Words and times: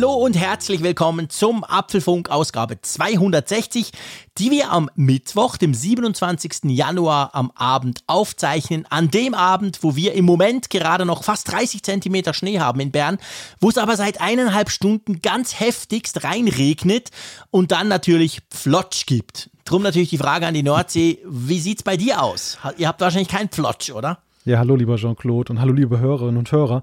Hallo 0.00 0.14
und 0.14 0.34
herzlich 0.34 0.82
willkommen 0.82 1.28
zum 1.28 1.62
Apfelfunk 1.62 2.30
Ausgabe 2.30 2.80
260, 2.80 3.92
die 4.38 4.50
wir 4.50 4.72
am 4.72 4.88
Mittwoch, 4.94 5.58
dem 5.58 5.74
27. 5.74 6.70
Januar 6.70 7.34
am 7.34 7.52
Abend 7.54 8.00
aufzeichnen. 8.06 8.86
An 8.88 9.10
dem 9.10 9.34
Abend, 9.34 9.80
wo 9.82 9.96
wir 9.96 10.14
im 10.14 10.24
Moment 10.24 10.70
gerade 10.70 11.04
noch 11.04 11.22
fast 11.22 11.52
30 11.52 11.82
Zentimeter 11.82 12.32
Schnee 12.32 12.60
haben 12.60 12.80
in 12.80 12.92
Bern, 12.92 13.18
wo 13.60 13.68
es 13.68 13.76
aber 13.76 13.94
seit 13.96 14.22
eineinhalb 14.22 14.70
Stunden 14.70 15.20
ganz 15.20 15.60
heftigst 15.60 16.24
reinregnet 16.24 17.10
und 17.50 17.70
dann 17.70 17.88
natürlich 17.88 18.40
Pflotsch 18.50 19.04
gibt. 19.04 19.50
Drum 19.66 19.82
natürlich 19.82 20.08
die 20.08 20.16
Frage 20.16 20.46
an 20.46 20.54
die 20.54 20.62
Nordsee, 20.62 21.18
wie 21.26 21.60
sieht's 21.60 21.82
bei 21.82 21.98
dir 21.98 22.22
aus? 22.22 22.56
Ihr 22.78 22.88
habt 22.88 23.02
wahrscheinlich 23.02 23.28
keinen 23.28 23.50
Pflotsch, 23.50 23.90
oder? 23.90 24.16
Ja, 24.46 24.60
hallo 24.60 24.76
lieber 24.76 24.96
Jean-Claude 24.96 25.52
und 25.52 25.60
hallo 25.60 25.74
liebe 25.74 25.98
Hörerinnen 25.98 26.38
und 26.38 26.50
Hörer. 26.50 26.82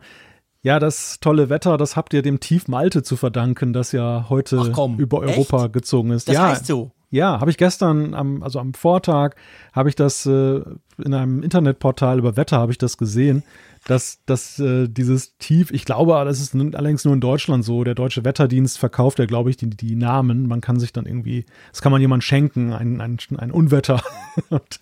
Ja, 0.62 0.80
das 0.80 1.20
tolle 1.20 1.50
Wetter, 1.50 1.78
das 1.78 1.96
habt 1.96 2.14
ihr 2.14 2.22
dem 2.22 2.40
Tief 2.40 2.68
Malte 2.68 3.04
zu 3.04 3.16
verdanken, 3.16 3.74
das 3.74 3.92
ja 3.92 4.26
heute 4.30 4.72
komm, 4.74 4.98
über 4.98 5.20
Europa 5.20 5.66
echt? 5.66 5.74
gezogen 5.74 6.12
ist. 6.12 6.28
Das 6.28 6.36
ja, 6.36 6.50
heißt 6.50 6.66
so. 6.66 6.92
Ja, 7.10 7.40
habe 7.40 7.50
ich 7.50 7.58
gestern, 7.58 8.14
am, 8.14 8.44
also 8.44 8.60
am 8.60 8.74
Vortag, 8.74 9.36
habe 9.72 9.88
ich 9.88 9.96
das 9.96 10.26
äh, 10.26 10.62
in 10.98 11.14
einem 11.14 11.42
Internetportal 11.42 12.20
über 12.20 12.36
Wetter 12.36 12.58
habe 12.58 12.72
ich 12.72 12.78
das 12.78 12.98
gesehen, 12.98 13.44
dass, 13.88 14.23
dass 14.26 14.59
äh, 14.59 14.88
dieses 14.88 15.38
Tief, 15.38 15.72
ich 15.72 15.86
glaube, 15.86 16.22
das 16.26 16.41
ist 16.41 16.54
allerdings 16.54 17.05
nur 17.05 17.14
in 17.14 17.22
Deutschland 17.22 17.64
so. 17.64 17.84
Der 17.84 17.96
deutsche 17.96 18.26
Wetterdienst 18.26 18.77
verkauft 18.77 19.18
ja, 19.18 19.26
glaube 19.26 19.50
ich, 19.50 19.58
die, 19.58 19.70
die 19.70 19.96
Namen. 19.96 20.48
Man 20.48 20.62
kann 20.62 20.80
sich 20.80 20.91
dann 20.94 21.05
irgendwie, 21.05 21.46
das 21.72 21.82
kann 21.82 21.94
man 21.94 22.02
jemand 22.02 22.23
schenken, 22.23 22.74
ein, 22.74 22.99
ein, 22.99 23.18
ein 23.38 23.52
Unwetter. 23.52 24.04
und 24.49 24.82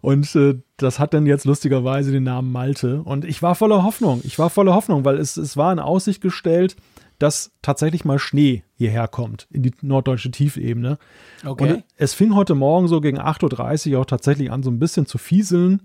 und 0.00 0.34
äh, 0.34 0.58
das 0.76 0.98
hat 0.98 1.14
dann 1.14 1.26
jetzt 1.26 1.44
lustigerweise 1.44 2.10
den 2.12 2.24
Namen 2.24 2.52
Malte. 2.52 3.02
Und 3.02 3.24
ich 3.24 3.42
war 3.42 3.54
voller 3.54 3.82
Hoffnung. 3.82 4.20
Ich 4.24 4.38
war 4.38 4.50
voller 4.50 4.74
Hoffnung, 4.74 5.04
weil 5.04 5.18
es, 5.18 5.36
es 5.36 5.56
war 5.56 5.72
in 5.72 5.78
Aussicht 5.78 6.20
gestellt, 6.20 6.76
dass 7.18 7.52
tatsächlich 7.60 8.04
mal 8.04 8.18
Schnee 8.18 8.64
hierher 8.76 9.06
kommt, 9.06 9.46
in 9.50 9.62
die 9.62 9.74
norddeutsche 9.82 10.30
Tiefebene. 10.30 10.98
Okay. 11.44 11.72
Und 11.74 11.84
es 11.96 12.14
fing 12.14 12.34
heute 12.34 12.54
Morgen 12.54 12.88
so 12.88 13.00
gegen 13.00 13.20
8.30 13.20 13.92
Uhr 13.92 14.00
auch 14.00 14.06
tatsächlich 14.06 14.50
an, 14.50 14.62
so 14.62 14.70
ein 14.70 14.78
bisschen 14.78 15.06
zu 15.06 15.18
fieseln. 15.18 15.82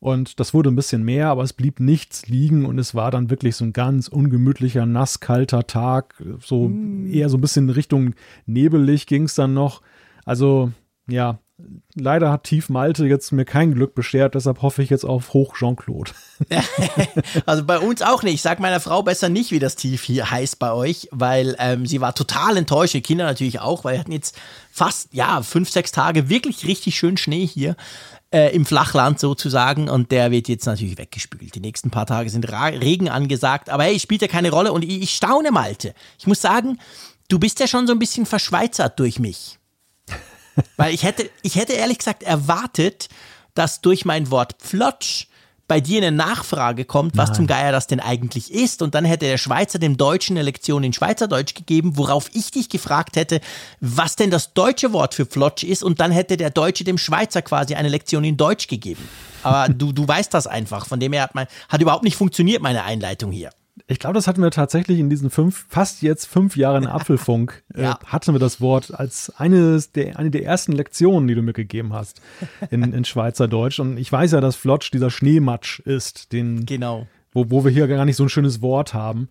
Und 0.00 0.38
das 0.38 0.54
wurde 0.54 0.70
ein 0.70 0.76
bisschen 0.76 1.02
mehr, 1.02 1.28
aber 1.28 1.42
es 1.42 1.52
blieb 1.52 1.80
nichts 1.80 2.28
liegen 2.28 2.64
und 2.64 2.78
es 2.78 2.94
war 2.94 3.10
dann 3.10 3.30
wirklich 3.30 3.56
so 3.56 3.64
ein 3.64 3.72
ganz 3.72 4.06
ungemütlicher, 4.06 4.86
nasskalter 4.86 5.66
Tag. 5.66 6.22
So 6.40 6.68
mm. 6.68 7.12
eher 7.12 7.28
so 7.28 7.36
ein 7.36 7.40
bisschen 7.40 7.68
Richtung 7.70 8.14
nebelig 8.46 9.06
ging 9.06 9.24
es 9.24 9.34
dann 9.34 9.54
noch. 9.54 9.82
Also 10.24 10.70
ja, 11.08 11.38
leider 11.94 12.30
hat 12.30 12.44
Tief 12.44 12.68
Malte 12.68 13.06
jetzt 13.06 13.32
mir 13.32 13.44
kein 13.44 13.74
Glück 13.74 13.94
beschert, 13.94 14.34
deshalb 14.34 14.62
hoffe 14.62 14.82
ich 14.82 14.90
jetzt 14.90 15.04
auf 15.04 15.32
Hoch 15.32 15.54
Jean-Claude. 15.56 16.12
also 17.46 17.64
bei 17.64 17.78
uns 17.78 18.02
auch 18.02 18.22
nicht. 18.22 18.34
Ich 18.34 18.42
sag 18.42 18.60
meiner 18.60 18.80
Frau 18.80 19.02
besser 19.02 19.28
nicht, 19.28 19.50
wie 19.50 19.58
das 19.58 19.76
Tief 19.76 20.02
hier 20.02 20.30
heißt 20.30 20.58
bei 20.58 20.72
euch, 20.72 21.08
weil 21.10 21.56
ähm, 21.58 21.86
sie 21.86 22.00
war 22.00 22.14
total 22.14 22.56
enttäuscht, 22.56 22.94
die 22.94 23.00
Kinder 23.00 23.24
natürlich 23.24 23.60
auch, 23.60 23.84
weil 23.84 23.94
wir 23.94 24.00
hatten 24.00 24.12
jetzt 24.12 24.38
fast, 24.70 25.12
ja, 25.12 25.42
fünf, 25.42 25.70
sechs 25.70 25.92
Tage 25.92 26.28
wirklich 26.28 26.66
richtig 26.66 26.96
schön 26.96 27.16
Schnee 27.16 27.46
hier. 27.46 27.76
Äh, 28.30 28.54
im 28.54 28.66
Flachland 28.66 29.18
sozusagen 29.18 29.88
und 29.88 30.12
der 30.12 30.30
wird 30.30 30.48
jetzt 30.48 30.66
natürlich 30.66 30.98
weggespült. 30.98 31.54
Die 31.54 31.60
nächsten 31.60 31.88
paar 31.88 32.04
Tage 32.04 32.28
sind 32.28 32.52
Ra 32.52 32.66
Regen 32.66 33.08
angesagt, 33.08 33.70
aber 33.70 33.84
hey, 33.84 33.98
spielt 33.98 34.20
ja 34.20 34.28
keine 34.28 34.50
Rolle 34.50 34.70
und 34.74 34.84
ich, 34.84 35.00
ich 35.00 35.14
staune, 35.14 35.50
Malte. 35.50 35.94
Ich 36.18 36.26
muss 36.26 36.42
sagen, 36.42 36.78
du 37.30 37.38
bist 37.38 37.58
ja 37.58 37.66
schon 37.66 37.86
so 37.86 37.94
ein 37.94 37.98
bisschen 37.98 38.26
verschweizert 38.26 39.00
durch 39.00 39.18
mich. 39.18 39.57
Weil 40.76 40.94
ich 40.94 41.02
hätte, 41.02 41.30
ich 41.42 41.56
hätte 41.56 41.72
ehrlich 41.72 41.98
gesagt 41.98 42.22
erwartet, 42.22 43.08
dass 43.54 43.80
durch 43.80 44.04
mein 44.04 44.30
Wort 44.30 44.54
Pflotsch 44.60 45.26
bei 45.68 45.80
dir 45.82 45.98
eine 45.98 46.10
Nachfrage 46.10 46.86
kommt, 46.86 47.16
was 47.16 47.28
Nein. 47.28 47.36
zum 47.36 47.46
Geier 47.46 47.72
das 47.72 47.86
denn 47.86 48.00
eigentlich 48.00 48.52
ist. 48.52 48.80
Und 48.80 48.94
dann 48.94 49.04
hätte 49.04 49.26
der 49.26 49.36
Schweizer 49.36 49.78
dem 49.78 49.98
Deutschen 49.98 50.36
eine 50.36 50.42
Lektion 50.42 50.82
in 50.82 50.94
Schweizerdeutsch 50.94 51.54
gegeben, 51.54 51.98
worauf 51.98 52.30
ich 52.32 52.50
dich 52.50 52.70
gefragt 52.70 53.16
hätte, 53.16 53.40
was 53.80 54.16
denn 54.16 54.30
das 54.30 54.54
deutsche 54.54 54.94
Wort 54.94 55.14
für 55.14 55.26
Flotsch 55.26 55.64
ist. 55.64 55.84
Und 55.84 56.00
dann 56.00 56.10
hätte 56.10 56.38
der 56.38 56.50
Deutsche 56.50 56.84
dem 56.84 56.96
Schweizer 56.96 57.42
quasi 57.42 57.74
eine 57.74 57.90
Lektion 57.90 58.24
in 58.24 58.38
Deutsch 58.38 58.66
gegeben. 58.66 59.06
Aber 59.42 59.72
du, 59.72 59.92
du 59.92 60.08
weißt 60.08 60.32
das 60.32 60.46
einfach. 60.46 60.86
Von 60.86 61.00
dem 61.00 61.12
her 61.12 61.22
hat, 61.22 61.34
mein, 61.34 61.46
hat 61.68 61.82
überhaupt 61.82 62.04
nicht 62.04 62.16
funktioniert, 62.16 62.62
meine 62.62 62.84
Einleitung 62.84 63.30
hier. 63.30 63.50
Ich 63.86 63.98
glaube, 63.98 64.14
das 64.14 64.26
hatten 64.26 64.42
wir 64.42 64.50
tatsächlich 64.50 64.98
in 64.98 65.10
diesen 65.10 65.30
fünf, 65.30 65.66
fast 65.68 66.02
jetzt 66.02 66.26
fünf 66.26 66.56
Jahren 66.56 66.86
Apfelfunk, 66.86 67.62
äh, 67.74 67.82
ja. 67.82 67.92
äh, 67.92 68.06
hatten 68.06 68.32
wir 68.32 68.38
das 68.38 68.60
Wort 68.60 68.92
als 68.94 69.30
eines 69.38 69.92
der, 69.92 70.18
eine 70.18 70.30
der 70.30 70.44
ersten 70.44 70.72
Lektionen, 70.72 71.28
die 71.28 71.34
du 71.34 71.42
mir 71.42 71.52
gegeben 71.52 71.92
hast 71.92 72.20
in, 72.70 72.82
in 72.92 73.04
Schweizerdeutsch. 73.04 73.78
Und 73.78 73.98
ich 73.98 74.10
weiß 74.10 74.32
ja, 74.32 74.40
dass 74.40 74.56
Flotsch 74.56 74.90
dieser 74.92 75.10
Schneematsch 75.10 75.80
ist, 75.80 76.32
den, 76.32 76.66
genau. 76.66 77.06
wo, 77.32 77.50
wo 77.50 77.64
wir 77.64 77.70
hier 77.70 77.88
gar 77.88 78.04
nicht 78.04 78.16
so 78.16 78.24
ein 78.24 78.28
schönes 78.28 78.62
Wort 78.62 78.94
haben. 78.94 79.28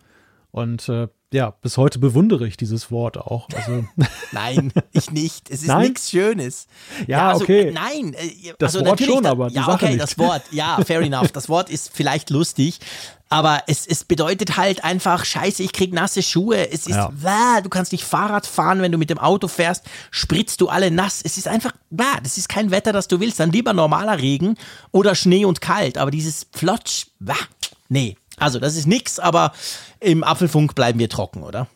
Und 0.50 0.88
äh, 0.88 1.08
ja, 1.32 1.50
bis 1.50 1.76
heute 1.76 1.98
bewundere 1.98 2.46
ich 2.46 2.56
dieses 2.56 2.90
Wort 2.90 3.18
auch. 3.18 3.48
Also 3.54 3.84
nein, 4.32 4.72
ich 4.92 5.10
nicht. 5.10 5.50
Es 5.50 5.62
ist 5.62 5.74
nichts 5.76 6.10
Schönes. 6.10 6.66
Ja, 7.00 7.18
ja 7.18 7.28
also, 7.30 7.44
okay. 7.44 7.70
Nein, 7.70 8.14
äh, 8.14 8.54
das 8.58 8.74
also 8.74 8.86
Wort 8.86 9.00
schon, 9.02 9.26
aber 9.26 9.48
die 9.48 9.56
ja, 9.56 9.64
Sache 9.64 9.84
okay, 9.84 9.88
nicht. 9.90 10.02
das 10.02 10.18
Wort. 10.18 10.42
Ja, 10.50 10.78
fair 10.84 11.00
enough. 11.00 11.30
Das 11.32 11.48
Wort 11.48 11.68
ist 11.68 11.90
vielleicht 11.92 12.30
lustig, 12.30 12.80
aber 13.28 13.62
es, 13.66 13.86
es 13.86 14.04
bedeutet 14.04 14.56
halt 14.56 14.84
einfach, 14.84 15.24
scheiße, 15.24 15.62
ich 15.62 15.72
krieg 15.72 15.92
nasse 15.92 16.22
Schuhe. 16.22 16.70
Es 16.70 16.86
ist, 16.86 16.96
ja. 16.96 17.10
Wah, 17.12 17.60
du 17.60 17.68
kannst 17.68 17.92
nicht 17.92 18.04
Fahrrad 18.04 18.46
fahren, 18.46 18.80
wenn 18.80 18.90
du 18.90 18.98
mit 18.98 19.10
dem 19.10 19.18
Auto 19.18 19.48
fährst, 19.48 19.84
spritzt 20.10 20.60
du 20.62 20.68
alle 20.68 20.90
nass. 20.90 21.20
Es 21.22 21.36
ist 21.36 21.46
einfach, 21.46 21.72
wah, 21.90 22.20
das 22.22 22.38
ist 22.38 22.48
kein 22.48 22.70
Wetter, 22.70 22.92
das 22.92 23.06
du 23.06 23.20
willst. 23.20 23.38
Dann 23.38 23.52
lieber 23.52 23.74
normaler 23.74 24.18
Regen 24.18 24.56
oder 24.92 25.14
Schnee 25.14 25.44
und 25.44 25.60
kalt. 25.60 25.98
Aber 25.98 26.10
dieses 26.10 26.46
Flotsch, 26.52 27.08
wah, 27.20 27.34
nee. 27.90 28.16
Also 28.38 28.58
das 28.58 28.76
ist 28.76 28.86
nix, 28.86 29.18
aber 29.18 29.52
im 30.00 30.24
Apfelfunk 30.24 30.74
bleiben 30.74 30.98
wir 30.98 31.08
trocken, 31.08 31.42
oder? 31.42 31.66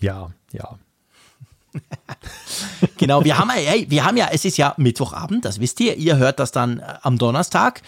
Ja, 0.00 0.30
ja. 0.52 0.78
genau, 2.96 3.24
wir 3.24 3.38
haben, 3.38 3.50
hey, 3.50 3.86
wir 3.88 4.04
haben 4.04 4.16
ja, 4.16 4.28
es 4.32 4.44
ist 4.44 4.56
ja 4.56 4.74
Mittwochabend, 4.76 5.44
das 5.44 5.60
wisst 5.60 5.80
ihr. 5.80 5.96
Ihr 5.96 6.16
hört 6.16 6.38
das 6.38 6.52
dann 6.52 6.80
äh, 6.80 6.94
am 7.02 7.18
Donnerstag, 7.18 7.82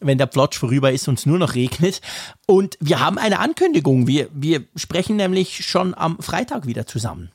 wenn 0.00 0.18
der 0.18 0.26
Plotsch 0.26 0.58
vorüber 0.58 0.92
ist 0.92 1.08
und 1.08 1.18
es 1.18 1.26
nur 1.26 1.38
noch 1.38 1.54
regnet. 1.54 2.00
Und 2.46 2.76
wir 2.80 3.00
haben 3.00 3.18
eine 3.18 3.38
Ankündigung. 3.38 4.06
Wir, 4.06 4.28
wir 4.32 4.64
sprechen 4.76 5.16
nämlich 5.16 5.64
schon 5.64 5.94
am 5.94 6.18
Freitag 6.18 6.66
wieder 6.66 6.86
zusammen. 6.86 7.30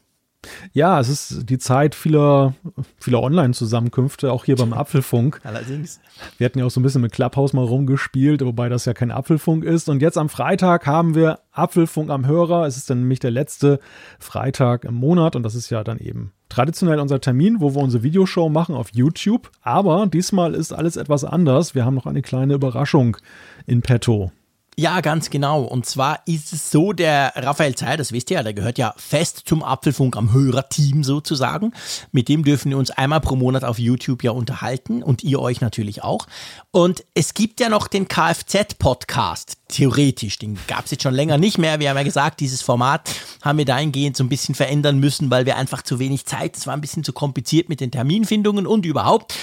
Ja, 0.74 1.00
es 1.00 1.10
ist 1.10 1.50
die 1.50 1.58
Zeit 1.58 1.96
vieler, 1.96 2.54
vieler 3.00 3.22
Online-Zusammenkünfte, 3.22 4.32
auch 4.32 4.46
hier 4.46 4.56
beim 4.56 4.74
Apfelfunk. 4.74 5.40
Allerdings. 5.44 6.00
Wir 6.38 6.46
hatten 6.46 6.60
ja 6.60 6.66
auch 6.66 6.72
so 6.72 6.80
ein 6.80 6.84
bisschen 6.84 7.02
mit 7.02 7.12
Clubhouse 7.12 7.54
mal 7.54 7.66
rumgespielt, 7.66 8.42
wobei 8.44 8.70
das 8.70 8.86
ja 8.86 8.94
kein 8.94 9.12
Apfelfunk 9.12 9.64
ist. 9.64 9.90
Und 9.90 10.02
jetzt 10.02 10.18
am 10.18 10.30
Freitag 10.30 10.86
haben 10.86 11.16
wir 11.16 11.40
Apfelfunk 11.52 12.10
am 12.10 12.28
Hörer. 12.28 12.66
Es 12.66 12.78
ist 12.78 12.90
dann 12.90 13.00
nämlich 13.00 13.20
der 13.20 13.32
letzte 13.32 13.80
Freitag 14.20 14.86
im 14.86 14.96
Monat 14.96 15.36
und 15.36 15.44
das 15.44 15.56
ist 15.56 15.70
ja 15.70 15.84
dann 15.84 15.98
eben 15.98 16.32
traditionell 16.50 17.00
unser 17.00 17.20
Termin, 17.20 17.60
wo 17.60 17.74
wir 17.76 17.82
unsere 17.82 18.04
Videoshow 18.04 18.50
machen 18.50 18.76
auf 18.76 18.90
YouTube. 18.94 19.50
Aber 19.62 20.08
diesmal 20.08 20.54
ist 20.54 20.72
alles 20.72 20.96
etwas 20.96 21.24
anders. 21.24 21.76
Wir 21.76 21.86
haben 21.86 21.96
noch 21.96 22.06
eine 22.06 22.22
kleine 22.22 22.54
Überraschung 22.54 23.18
in 23.66 23.82
petto. 23.82 24.32
Ja, 24.80 25.02
ganz 25.02 25.32
genau. 25.32 25.64
Und 25.64 25.88
zwar 25.88 26.20
ist 26.28 26.54
es 26.54 26.70
so, 26.70 26.94
der 26.94 27.34
Raphael 27.36 27.74
Zeyer, 27.74 27.98
das 27.98 28.12
wisst 28.12 28.30
ihr 28.30 28.38
ja, 28.38 28.44
der 28.44 28.54
gehört 28.54 28.78
ja 28.78 28.94
fest 28.96 29.42
zum 29.46 29.64
Apfelfunk 29.64 30.16
am 30.16 30.34
Hörerteam 30.34 31.04
sozusagen. 31.04 31.74
Mit 32.12 32.30
dem 32.30 32.44
dürfen 32.44 32.70
wir 32.70 32.78
uns 32.78 32.92
einmal 32.92 33.20
pro 33.20 33.36
Monat 33.36 33.64
auf 33.64 33.80
YouTube 33.80 34.24
ja 34.24 34.30
unterhalten 34.30 35.02
und 35.02 35.24
ihr 35.24 35.40
euch 35.40 35.62
natürlich 35.62 36.04
auch. 36.04 36.28
Und 36.70 37.04
es 37.16 37.34
gibt 37.34 37.60
ja 37.60 37.70
noch 37.70 37.88
den 37.88 38.08
Kfz-Podcast, 38.08 39.58
theoretisch. 39.68 40.38
Den 40.38 40.60
gab 40.68 40.86
es 40.86 40.92
jetzt 40.92 41.02
schon 41.02 41.16
länger 41.16 41.40
nicht 41.40 41.58
mehr. 41.58 41.80
Wir 41.80 41.90
haben 41.90 41.98
ja 41.98 42.04
gesagt, 42.04 42.40
dieses 42.40 42.62
Format 42.62 43.10
haben 43.42 43.58
wir 43.58 43.66
dahingehend 43.66 44.16
so 44.16 44.24
ein 44.24 44.30
bisschen 44.30 44.54
verändern 44.54 45.00
müssen, 45.00 45.32
weil 45.32 45.48
wir 45.48 45.58
einfach 45.58 45.82
zu 45.82 45.98
wenig 45.98 46.28
Zeit, 46.28 46.56
es 46.56 46.68
war 46.68 46.76
ein 46.76 46.82
bisschen 46.82 47.04
zu 47.04 47.14
kompliziert 47.14 47.68
mit 47.68 47.80
den 47.80 47.90
Terminfindungen 47.90 48.68
und 48.68 48.86
überhaupt. 48.86 49.34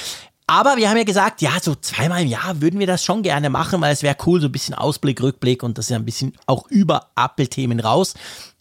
Aber 0.46 0.76
wir 0.76 0.90
haben 0.90 0.98
ja 0.98 1.04
gesagt, 1.04 1.40
ja, 1.40 1.52
so 1.60 1.74
zweimal 1.74 2.22
im 2.22 2.28
Jahr 2.28 2.60
würden 2.60 2.78
wir 2.78 2.86
das 2.86 3.02
schon 3.02 3.22
gerne 3.22 3.48
machen, 3.48 3.80
weil 3.80 3.94
es 3.94 4.02
wäre 4.02 4.16
cool, 4.26 4.42
so 4.42 4.48
ein 4.48 4.52
bisschen 4.52 4.74
Ausblick, 4.74 5.22
Rückblick 5.22 5.62
und 5.62 5.78
das 5.78 5.86
ist 5.86 5.90
ja 5.90 5.96
ein 5.96 6.04
bisschen 6.04 6.34
auch 6.46 6.68
über 6.68 7.08
Apple-Themen 7.16 7.80
raus. 7.80 8.12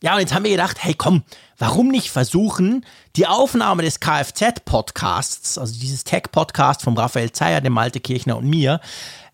Ja, 0.01 0.13
und 0.13 0.21
jetzt 0.21 0.33
haben 0.33 0.45
wir 0.45 0.51
gedacht, 0.51 0.77
hey 0.81 0.93
komm, 0.93 1.23
warum 1.57 1.89
nicht 1.89 2.09
versuchen, 2.09 2.85
die 3.17 3.27
Aufnahme 3.27 3.83
des 3.83 3.99
Kfz-Podcasts, 3.99 5.57
also 5.57 5.77
dieses 5.77 6.05
Tech-Podcast 6.05 6.83
vom 6.83 6.97
Raphael 6.97 7.33
Zeyer, 7.33 7.59
dem 7.59 7.73
Malte 7.73 7.99
Kirchner 7.99 8.37
und 8.37 8.49
mir, 8.49 8.79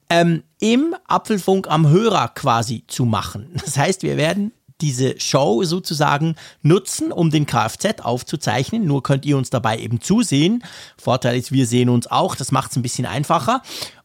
ähm, 0.10 0.44
im 0.60 0.96
Apfelfunk 1.08 1.68
am 1.70 1.88
Hörer 1.88 2.30
quasi 2.30 2.84
zu 2.88 3.06
machen. 3.06 3.52
Das 3.64 3.78
heißt, 3.78 4.02
wir 4.02 4.18
werden 4.18 4.54
diese 4.82 5.20
Show 5.20 5.64
sozusagen 5.64 6.36
nutzen, 6.62 7.12
um 7.12 7.32
den 7.32 7.46
Kfz 7.46 8.02
aufzuzeichnen. 8.02 8.86
Nur 8.86 9.04
könnt 9.04 9.26
ihr 9.26 9.38
uns 9.38 9.50
dabei 9.50 9.80
eben 9.80 10.02
zusehen. 10.02 10.64
Vorteil 10.98 11.38
ist, 11.38 11.52
wir 11.52 11.66
sehen 11.66 11.90
uns 11.90 12.08
auch. 12.08 12.36
Das 12.36 12.52
macht 12.52 12.72
es 12.72 12.78
ein 12.78 12.84
bisschen 12.84 13.06
einfacher. 13.06 13.62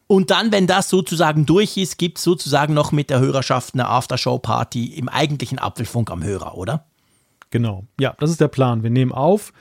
Und 0.07 0.29
dann, 0.29 0.51
wenn 0.51 0.67
das 0.67 0.89
sozusagen 0.89 1.45
durch 1.45 1.77
ist, 1.77 1.97
gibt 1.97 2.19
es 2.19 2.23
sozusagen 2.23 2.73
noch 2.73 2.91
mit 2.91 3.09
der 3.09 3.19
Hörerschaft 3.19 3.73
eine 3.73 3.87
Aftershow-Party 3.87 4.93
im 4.93 5.09
eigentlichen 5.09 5.57
Apfelfunk 5.57 6.11
am 6.11 6.23
Hörer, 6.23 6.57
oder? 6.57 6.85
Genau. 7.49 7.85
Ja, 7.99 8.15
das 8.19 8.29
ist 8.29 8.41
der 8.41 8.47
Plan. 8.47 8.83
Wir 8.83 8.91
nehmen 8.91 9.11
auf 9.11 9.51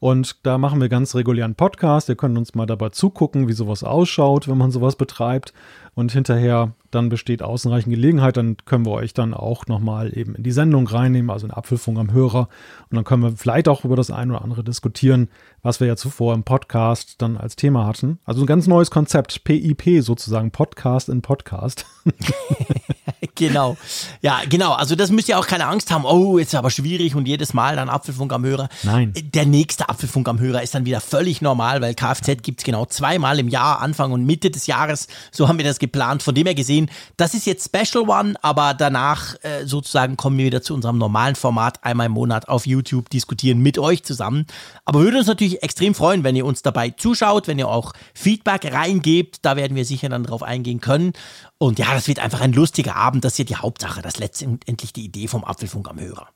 und 0.00 0.36
da 0.44 0.58
machen 0.58 0.80
wir 0.80 0.88
ganz 0.88 1.14
regulären 1.14 1.56
Podcast. 1.56 2.08
Ihr 2.08 2.14
könnt 2.14 2.38
uns 2.38 2.54
mal 2.54 2.66
dabei 2.66 2.90
zugucken, 2.90 3.48
wie 3.48 3.52
sowas 3.52 3.82
ausschaut, 3.82 4.46
wenn 4.46 4.58
man 4.58 4.70
sowas 4.70 4.94
betreibt. 4.94 5.52
Und 5.98 6.12
hinterher 6.12 6.74
dann 6.92 7.08
besteht 7.08 7.42
außenreichend 7.42 7.92
Gelegenheit, 7.92 8.36
dann 8.36 8.56
können 8.64 8.86
wir 8.86 8.92
euch 8.92 9.14
dann 9.14 9.34
auch 9.34 9.66
nochmal 9.66 10.16
eben 10.16 10.36
in 10.36 10.44
die 10.44 10.52
Sendung 10.52 10.86
reinnehmen, 10.86 11.28
also 11.28 11.44
in 11.44 11.52
Apfelfunk 11.52 11.98
am 11.98 12.12
Hörer. 12.12 12.48
Und 12.88 12.94
dann 12.94 13.02
können 13.02 13.24
wir 13.24 13.32
vielleicht 13.32 13.66
auch 13.66 13.84
über 13.84 13.96
das 13.96 14.12
eine 14.12 14.34
oder 14.34 14.42
andere 14.44 14.62
diskutieren, 14.62 15.28
was 15.60 15.80
wir 15.80 15.88
ja 15.88 15.96
zuvor 15.96 16.34
im 16.34 16.44
Podcast 16.44 17.20
dann 17.20 17.36
als 17.36 17.56
Thema 17.56 17.84
hatten. 17.84 18.20
Also 18.24 18.42
ein 18.42 18.46
ganz 18.46 18.68
neues 18.68 18.92
Konzept, 18.92 19.42
PIP 19.42 20.00
sozusagen, 20.00 20.52
Podcast 20.52 21.08
in 21.08 21.20
Podcast. 21.20 21.84
genau. 23.34 23.76
Ja, 24.22 24.40
genau. 24.48 24.72
Also 24.72 24.94
das 24.94 25.10
müsst 25.10 25.28
ihr 25.28 25.38
auch 25.38 25.46
keine 25.46 25.66
Angst 25.66 25.90
haben. 25.90 26.04
Oh, 26.04 26.38
jetzt 26.38 26.48
ist 26.48 26.54
aber 26.54 26.70
schwierig 26.70 27.14
und 27.14 27.26
jedes 27.26 27.54
Mal 27.54 27.76
dann 27.76 27.88
Apfelfunk 27.88 28.32
am 28.32 28.44
Hörer. 28.44 28.68
Nein. 28.82 29.12
Der 29.16 29.46
nächste 29.46 29.88
Apfelfunk 29.88 30.28
am 30.28 30.38
Hörer 30.38 30.62
ist 30.62 30.74
dann 30.74 30.84
wieder 30.84 31.00
völlig 31.00 31.40
normal, 31.40 31.80
weil 31.80 31.94
Kfz 31.94 32.42
gibt 32.42 32.60
es 32.60 32.64
genau 32.64 32.86
zweimal 32.86 33.38
im 33.38 33.48
Jahr, 33.48 33.80
Anfang 33.80 34.12
und 34.12 34.24
Mitte 34.24 34.50
des 34.50 34.66
Jahres. 34.66 35.08
So 35.30 35.48
haben 35.48 35.58
wir 35.58 35.64
das 35.64 35.78
geplant. 35.78 36.22
Von 36.22 36.34
dem 36.34 36.46
her 36.46 36.54
gesehen, 36.54 36.90
das 37.16 37.34
ist 37.34 37.46
jetzt 37.46 37.66
Special 37.66 38.08
One, 38.08 38.34
aber 38.42 38.74
danach 38.74 39.34
äh, 39.42 39.64
sozusagen 39.64 40.16
kommen 40.16 40.38
wir 40.38 40.46
wieder 40.46 40.62
zu 40.62 40.74
unserem 40.74 40.98
normalen 40.98 41.34
Format 41.34 41.84
einmal 41.84 42.06
im 42.06 42.12
Monat 42.12 42.48
auf 42.48 42.66
YouTube 42.66 43.10
diskutieren 43.10 43.58
mit 43.58 43.78
euch 43.78 44.04
zusammen. 44.04 44.46
Aber 44.84 45.00
würde 45.00 45.18
uns 45.18 45.26
natürlich 45.26 45.62
extrem 45.62 45.94
freuen, 45.94 46.24
wenn 46.24 46.36
ihr 46.36 46.46
uns 46.46 46.62
dabei 46.62 46.90
zuschaut, 46.90 47.48
wenn 47.48 47.58
ihr 47.58 47.68
auch 47.68 47.92
Feedback 48.14 48.72
reingebt. 48.72 49.38
Da 49.42 49.56
werden 49.56 49.76
wir 49.76 49.84
sicher 49.84 50.08
dann 50.08 50.24
drauf 50.24 50.42
eingehen 50.42 50.80
können. 50.80 51.12
Und 51.58 51.80
ja, 51.80 51.92
das 51.92 52.06
wird 52.06 52.20
einfach 52.20 52.40
ein 52.40 52.52
lustiger 52.52 52.96
Abend. 52.98 53.24
Das 53.24 53.32
ist 53.32 53.38
ja 53.38 53.44
die 53.44 53.56
Hauptsache. 53.56 54.02
Das 54.02 54.14
ist 54.14 54.20
letztendlich 54.20 54.92
die 54.92 55.04
Idee 55.04 55.28
vom 55.28 55.44
Apfelfunk 55.44 55.88
am 55.88 56.00
Hörer. 56.00 56.28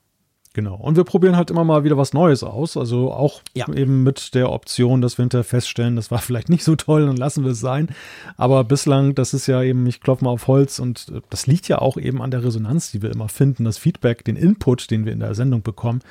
Genau. 0.53 0.75
Und 0.75 0.95
wir 0.97 1.03
probieren 1.03 1.35
halt 1.35 1.49
immer 1.49 1.63
mal 1.63 1.83
wieder 1.83 1.97
was 1.97 2.13
Neues 2.13 2.43
aus. 2.43 2.77
Also 2.77 3.11
auch 3.11 3.41
ja. 3.55 3.67
eben 3.73 4.03
mit 4.03 4.35
der 4.35 4.51
Option, 4.51 5.01
dass 5.01 5.17
wir 5.17 5.23
hinterher 5.23 5.43
feststellen, 5.43 5.95
das 5.95 6.11
war 6.11 6.19
vielleicht 6.19 6.49
nicht 6.49 6.63
so 6.63 6.75
toll, 6.75 7.07
dann 7.07 7.17
lassen 7.17 7.43
wir 7.43 7.51
es 7.51 7.59
sein. 7.59 7.89
Aber 8.37 8.63
bislang, 8.63 9.15
das 9.15 9.33
ist 9.33 9.47
ja 9.47 9.63
eben, 9.63 9.85
ich 9.87 9.99
klopfe 9.99 10.25
mal 10.25 10.31
auf 10.31 10.47
Holz 10.47 10.77
und 10.77 11.07
äh, 11.09 11.21
das 11.31 11.47
liegt 11.47 11.67
ja 11.67 11.79
auch 11.79 11.97
eben 11.97 12.21
an 12.21 12.29
der 12.29 12.43
Resonanz, 12.43 12.91
die 12.91 13.01
wir 13.01 13.11
immer 13.11 13.29
finden, 13.29 13.65
das 13.65 13.79
Feedback, 13.79 14.23
den 14.23 14.35
Input, 14.35 14.91
den 14.91 15.05
wir 15.05 15.13
in 15.13 15.21
der 15.21 15.33
Sendung 15.33 15.63
bekommen, 15.63 16.01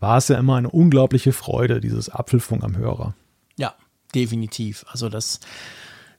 war 0.00 0.18
es 0.18 0.26
ja 0.26 0.36
immer 0.36 0.56
eine 0.56 0.70
unglaubliche 0.70 1.32
Freude, 1.32 1.80
dieses 1.80 2.08
Apfelfunk 2.08 2.64
am 2.64 2.76
Hörer. 2.76 3.14
Ja, 3.56 3.74
definitiv. 4.16 4.84
Also 4.88 5.08
das 5.08 5.38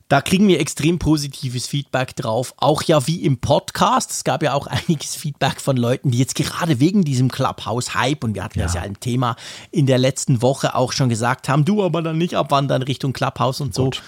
da 0.09 0.21
kriegen 0.21 0.47
wir 0.47 0.59
extrem 0.59 0.99
positives 0.99 1.67
Feedback 1.67 2.15
drauf. 2.15 2.53
Auch 2.57 2.83
ja 2.83 3.07
wie 3.07 3.23
im 3.23 3.37
Podcast. 3.37 4.11
Es 4.11 4.23
gab 4.23 4.43
ja 4.43 4.53
auch 4.53 4.67
einiges 4.67 5.15
Feedback 5.15 5.59
von 5.59 5.77
Leuten, 5.77 6.11
die 6.11 6.19
jetzt 6.19 6.35
gerade 6.35 6.79
wegen 6.79 7.03
diesem 7.03 7.31
Clubhouse-Hype, 7.31 8.23
und 8.23 8.35
wir 8.35 8.43
hatten 8.43 8.59
ja. 8.59 8.65
das 8.65 8.75
ja 8.75 8.81
ein 8.81 8.99
Thema 8.99 9.35
in 9.71 9.85
der 9.85 9.97
letzten 9.97 10.41
Woche 10.41 10.75
auch 10.75 10.91
schon 10.91 11.09
gesagt 11.09 11.49
haben, 11.49 11.65
du 11.65 11.83
aber 11.83 12.01
dann 12.01 12.17
nicht 12.17 12.35
abwandern 12.35 12.83
Richtung 12.83 13.13
Clubhouse 13.13 13.61
und 13.61 13.73
so. 13.73 13.85
Gut. 13.85 14.03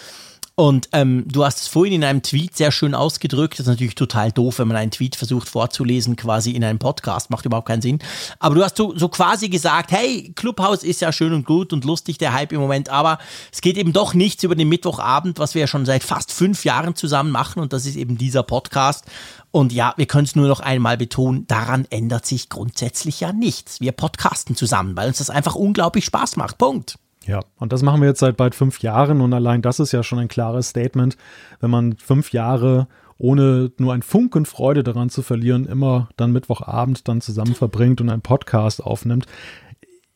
Und 0.57 0.87
ähm, 0.93 1.25
du 1.27 1.43
hast 1.43 1.59
es 1.59 1.67
vorhin 1.67 1.95
in 1.95 2.03
einem 2.05 2.21
Tweet 2.21 2.55
sehr 2.55 2.71
schön 2.71 2.95
ausgedrückt. 2.95 3.55
Das 3.55 3.65
ist 3.65 3.71
natürlich 3.71 3.95
total 3.95 4.31
doof, 4.31 4.59
wenn 4.59 4.69
man 4.69 4.77
einen 4.77 4.91
Tweet 4.91 5.17
versucht 5.17 5.49
vorzulesen, 5.49 6.15
quasi 6.15 6.51
in 6.51 6.63
einem 6.63 6.79
Podcast. 6.79 7.29
Macht 7.29 7.45
überhaupt 7.45 7.67
keinen 7.67 7.81
Sinn. 7.81 7.99
Aber 8.39 8.55
du 8.55 8.63
hast 8.63 8.77
so, 8.77 8.97
so 8.97 9.09
quasi 9.09 9.49
gesagt, 9.49 9.91
hey, 9.91 10.31
Clubhouse 10.33 10.83
ist 10.83 11.01
ja 11.01 11.11
schön 11.11 11.33
und 11.33 11.45
gut 11.45 11.73
und 11.73 11.83
lustig, 11.83 12.19
der 12.19 12.31
Hype 12.31 12.53
im 12.53 12.61
Moment, 12.61 12.87
aber 12.87 13.19
es 13.51 13.59
geht 13.59 13.77
eben 13.77 13.91
doch 13.91 14.13
nichts 14.13 14.43
über 14.43 14.55
den 14.55 14.69
Mittwochabend, 14.69 15.39
was 15.39 15.55
wir 15.55 15.61
ja 15.61 15.67
schon 15.67 15.85
seit 15.85 16.05
fast 16.05 16.31
fünf 16.31 16.63
Jahren 16.63 16.95
zusammen 16.95 17.31
machen. 17.31 17.61
Und 17.61 17.73
das 17.73 17.85
ist 17.85 17.97
eben 17.97 18.17
dieser 18.17 18.43
Podcast. 18.43 19.03
Und 19.51 19.73
ja, 19.73 19.93
wir 19.97 20.05
können 20.05 20.25
es 20.25 20.37
nur 20.37 20.47
noch 20.47 20.61
einmal 20.61 20.95
betonen, 20.95 21.47
daran 21.47 21.85
ändert 21.89 22.25
sich 22.25 22.47
grundsätzlich 22.47 23.19
ja 23.19 23.33
nichts. 23.33 23.81
Wir 23.81 23.91
podcasten 23.91 24.55
zusammen, 24.55 24.95
weil 24.95 25.09
uns 25.09 25.17
das 25.17 25.29
einfach 25.29 25.55
unglaublich 25.55 26.05
Spaß 26.05 26.37
macht. 26.37 26.57
Punkt. 26.57 26.97
Ja, 27.25 27.39
und 27.57 27.73
das 27.73 27.81
machen 27.81 28.01
wir 28.01 28.07
jetzt 28.07 28.19
seit 28.19 28.37
bald 28.37 28.53
fünf 28.53 28.79
Jahren 28.81 29.21
und 29.21 29.33
allein 29.33 29.61
das 29.61 29.79
ist 29.79 29.91
ja 29.91 30.03
schon 30.03 30.19
ein 30.19 30.27
klares 30.27 30.69
Statement, 30.69 31.17
wenn 31.59 31.71
man 31.71 31.97
fünf 31.97 32.31
Jahre 32.31 32.87
ohne 33.17 33.71
nur 33.77 33.93
ein 33.93 34.01
Funken 34.01 34.45
Freude 34.45 34.83
daran 34.83 35.09
zu 35.09 35.21
verlieren, 35.21 35.65
immer 35.65 36.09
dann 36.17 36.31
Mittwochabend 36.31 37.07
dann 37.07 37.21
zusammen 37.21 37.55
verbringt 37.55 38.01
und 38.01 38.09
einen 38.09 38.21
Podcast 38.21 38.83
aufnimmt. 38.83 39.25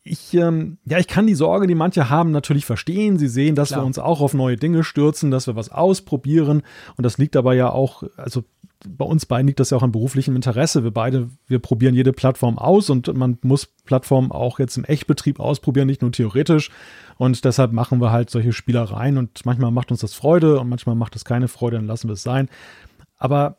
Ich, 0.10 0.34
ähm, 0.34 0.80
ja, 0.86 0.98
ich 0.98 1.08
kann 1.08 1.28
die 1.28 1.36
Sorge, 1.36 1.68
die 1.68 1.76
manche 1.76 2.10
haben, 2.10 2.32
natürlich 2.32 2.66
verstehen. 2.66 3.20
Sie 3.20 3.28
sehen, 3.28 3.54
dass 3.54 3.70
Klar. 3.70 3.82
wir 3.82 3.86
uns 3.86 4.00
auch 4.00 4.22
auf 4.22 4.34
neue 4.34 4.56
Dinge 4.56 4.84
stürzen, 4.84 5.30
dass 5.30 5.46
wir 5.46 5.56
was 5.56 5.70
ausprobieren. 5.70 6.64
Und 6.98 7.04
das 7.04 7.20
liegt 7.20 7.36
aber 7.36 7.54
ja 7.54 7.70
auch, 7.70 8.04
also 8.18 8.44
bei 8.88 9.06
uns 9.06 9.26
beiden 9.26 9.46
liegt 9.48 9.60
das 9.60 9.70
ja 9.70 9.78
auch 9.78 9.84
an 9.84 9.92
beruflichem 9.92 10.36
Interesse. 10.36 10.84
Wir 10.84 10.92
beide, 10.92 11.30
wir 11.48 11.60
probieren 11.60 11.94
jede 11.94 12.14
Plattform 12.14 12.58
aus 12.58 12.90
und 12.90 13.14
man 13.16 13.38
muss 13.44 13.68
Plattformen 13.86 14.32
auch 14.32 14.58
jetzt 14.58 14.78
im 14.78 14.86
Echtbetrieb 14.86 15.40
ausprobieren, 15.40 15.88
nicht 15.88 16.02
nur 16.02 16.12
theoretisch. 16.12 16.72
Und 17.18 17.46
deshalb 17.46 17.72
machen 17.72 18.02
wir 18.02 18.12
halt 18.12 18.30
solche 18.30 18.54
Spielereien 18.54 19.18
und 19.18 19.46
manchmal 19.46 19.72
macht 19.72 19.92
uns 19.92 20.00
das 20.00 20.14
Freude 20.14 20.60
und 20.60 20.70
manchmal 20.70 20.96
macht 20.96 21.16
es 21.16 21.26
keine 21.26 21.48
Freude, 21.50 21.76
dann 21.76 21.88
lassen 21.88 22.08
wir 22.08 22.14
es 22.14 22.24
sein. 22.24 22.50
Aber 23.18 23.58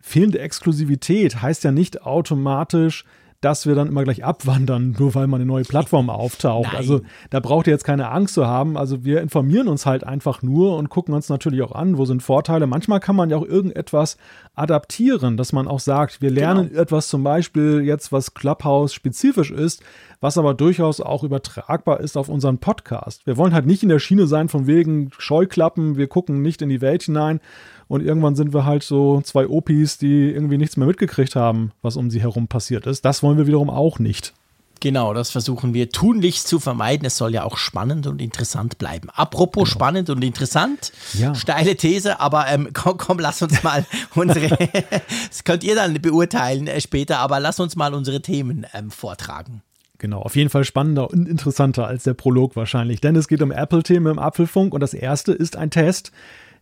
fehlende 0.00 0.40
Exklusivität 0.40 1.40
heißt 1.40 1.64
ja 1.64 1.70
nicht 1.70 2.02
automatisch, 2.02 3.04
dass 3.40 3.66
wir 3.66 3.74
dann 3.74 3.88
immer 3.88 4.04
gleich 4.04 4.24
abwandern, 4.24 4.96
nur 4.98 5.14
weil 5.14 5.26
mal 5.26 5.36
eine 5.36 5.46
neue 5.46 5.64
Plattform 5.64 6.10
auftaucht. 6.10 6.68
Nein. 6.68 6.76
Also 6.76 7.00
da 7.30 7.40
braucht 7.40 7.66
ihr 7.66 7.72
jetzt 7.72 7.84
keine 7.84 8.10
Angst 8.10 8.34
zu 8.34 8.46
haben. 8.46 8.76
Also 8.76 9.04
wir 9.04 9.20
informieren 9.20 9.68
uns 9.68 9.86
halt 9.86 10.04
einfach 10.04 10.42
nur 10.42 10.76
und 10.76 10.88
gucken 10.88 11.14
uns 11.14 11.28
natürlich 11.28 11.62
auch 11.62 11.72
an, 11.72 11.98
wo 11.98 12.04
sind 12.04 12.22
Vorteile. 12.22 12.66
Manchmal 12.66 13.00
kann 13.00 13.16
man 13.16 13.30
ja 13.30 13.36
auch 13.36 13.44
irgendetwas 13.44 14.16
adaptieren, 14.54 15.36
dass 15.36 15.52
man 15.52 15.68
auch 15.68 15.80
sagt, 15.80 16.22
wir 16.22 16.30
lernen 16.30 16.68
genau. 16.68 16.80
etwas 16.80 17.08
zum 17.08 17.22
Beispiel 17.22 17.82
jetzt, 17.84 18.12
was 18.12 18.34
Clubhouse 18.34 18.94
spezifisch 18.94 19.50
ist, 19.50 19.82
was 20.20 20.38
aber 20.38 20.54
durchaus 20.54 21.00
auch 21.00 21.22
übertragbar 21.22 22.00
ist 22.00 22.16
auf 22.16 22.28
unseren 22.28 22.58
Podcast. 22.58 23.26
Wir 23.26 23.36
wollen 23.36 23.52
halt 23.52 23.66
nicht 23.66 23.82
in 23.82 23.88
der 23.88 23.98
Schiene 23.98 24.26
sein 24.26 24.48
von 24.48 24.66
wegen 24.66 25.10
Scheuklappen, 25.18 25.96
wir 25.96 26.08
gucken 26.08 26.42
nicht 26.42 26.62
in 26.62 26.68
die 26.68 26.80
Welt 26.80 27.02
hinein, 27.02 27.40
und 27.88 28.02
irgendwann 28.02 28.34
sind 28.34 28.52
wir 28.52 28.64
halt 28.64 28.82
so 28.82 29.20
zwei 29.22 29.46
Opis, 29.46 29.98
die 29.98 30.30
irgendwie 30.30 30.58
nichts 30.58 30.76
mehr 30.76 30.86
mitgekriegt 30.86 31.36
haben, 31.36 31.72
was 31.82 31.96
um 31.96 32.10
sie 32.10 32.20
herum 32.20 32.48
passiert 32.48 32.86
ist. 32.86 33.04
Das 33.04 33.22
wollen 33.22 33.38
wir 33.38 33.46
wiederum 33.46 33.70
auch 33.70 33.98
nicht. 33.98 34.34
Genau, 34.80 35.14
das 35.14 35.30
versuchen 35.30 35.72
wir 35.72 35.88
tunlichst 35.88 36.46
zu 36.48 36.60
vermeiden. 36.60 37.06
Es 37.06 37.16
soll 37.16 37.32
ja 37.32 37.44
auch 37.44 37.56
spannend 37.56 38.06
und 38.06 38.20
interessant 38.20 38.78
bleiben. 38.78 39.08
Apropos 39.10 39.64
genau. 39.64 39.74
spannend 39.74 40.10
und 40.10 40.22
interessant, 40.22 40.92
ja. 41.14 41.34
steile 41.34 41.76
These, 41.76 42.20
aber 42.20 42.46
ähm, 42.48 42.70
komm, 42.74 42.98
komm, 42.98 43.18
lass 43.18 43.40
uns 43.40 43.62
mal 43.62 43.86
unsere, 44.14 44.48
das 45.28 45.44
könnt 45.44 45.64
ihr 45.64 45.74
dann 45.74 45.94
beurteilen 45.94 46.66
äh, 46.66 46.80
später, 46.80 47.18
aber 47.18 47.40
lass 47.40 47.58
uns 47.58 47.74
mal 47.74 47.94
unsere 47.94 48.20
Themen 48.20 48.66
ähm, 48.74 48.90
vortragen. 48.90 49.62
Genau, 49.98 50.20
auf 50.20 50.36
jeden 50.36 50.50
Fall 50.50 50.64
spannender 50.64 51.10
und 51.10 51.26
interessanter 51.26 51.86
als 51.86 52.02
der 52.02 52.12
Prolog 52.12 52.54
wahrscheinlich, 52.54 53.00
denn 53.00 53.16
es 53.16 53.28
geht 53.28 53.40
um 53.40 53.50
Apple-Themen 53.50 54.12
im 54.12 54.18
Apfelfunk 54.18 54.74
und 54.74 54.80
das 54.80 54.92
erste 54.92 55.32
ist 55.32 55.56
ein 55.56 55.70
Test, 55.70 56.12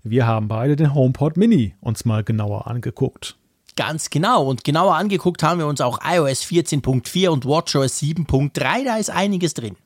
wir 0.05 0.27
haben 0.27 0.49
beide 0.49 0.77
den 0.77 0.95
HomePod 0.95 1.37
Mini 1.37 1.75
uns 1.81 2.05
mal 2.05 2.23
genauer 2.23 2.67
angeguckt. 2.67 3.37
Ganz 3.75 4.11
genau. 4.11 4.47
Und 4.47 4.63
genauer 4.63 4.95
angeguckt 4.95 5.43
haben 5.43 5.59
wir 5.59 5.67
uns 5.67 5.81
auch 5.81 5.99
iOS 6.05 6.45
14.4 6.45 7.29
und 7.29 7.45
WatchOS 7.45 8.01
7.3. 8.01 8.85
Da 8.85 8.97
ist 8.99 9.11
einiges 9.11 9.55
drin. 9.55 9.77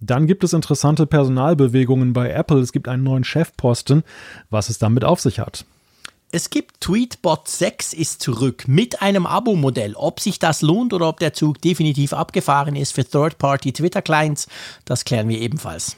Dann 0.00 0.26
gibt 0.26 0.44
es 0.44 0.52
interessante 0.52 1.06
Personalbewegungen 1.06 2.12
bei 2.12 2.30
Apple. 2.30 2.58
Es 2.58 2.72
gibt 2.72 2.88
einen 2.88 3.04
neuen 3.04 3.24
Chefposten, 3.24 4.02
was 4.50 4.68
es 4.68 4.78
damit 4.78 5.04
auf 5.04 5.20
sich 5.20 5.38
hat. 5.38 5.64
Es 6.32 6.50
gibt 6.50 6.80
Tweetbot 6.80 7.48
6 7.48 7.92
ist 7.92 8.22
zurück 8.22 8.64
mit 8.66 9.02
einem 9.02 9.26
Abo-Modell. 9.26 9.94
Ob 9.96 10.20
sich 10.20 10.38
das 10.38 10.62
lohnt 10.62 10.92
oder 10.92 11.08
ob 11.08 11.18
der 11.18 11.32
Zug 11.32 11.60
definitiv 11.60 12.12
abgefahren 12.12 12.76
ist 12.76 12.94
für 12.94 13.04
Third-Party 13.04 13.72
Twitter-Clients, 13.72 14.46
das 14.84 15.04
klären 15.04 15.28
wir 15.28 15.40
ebenfalls. 15.40 15.96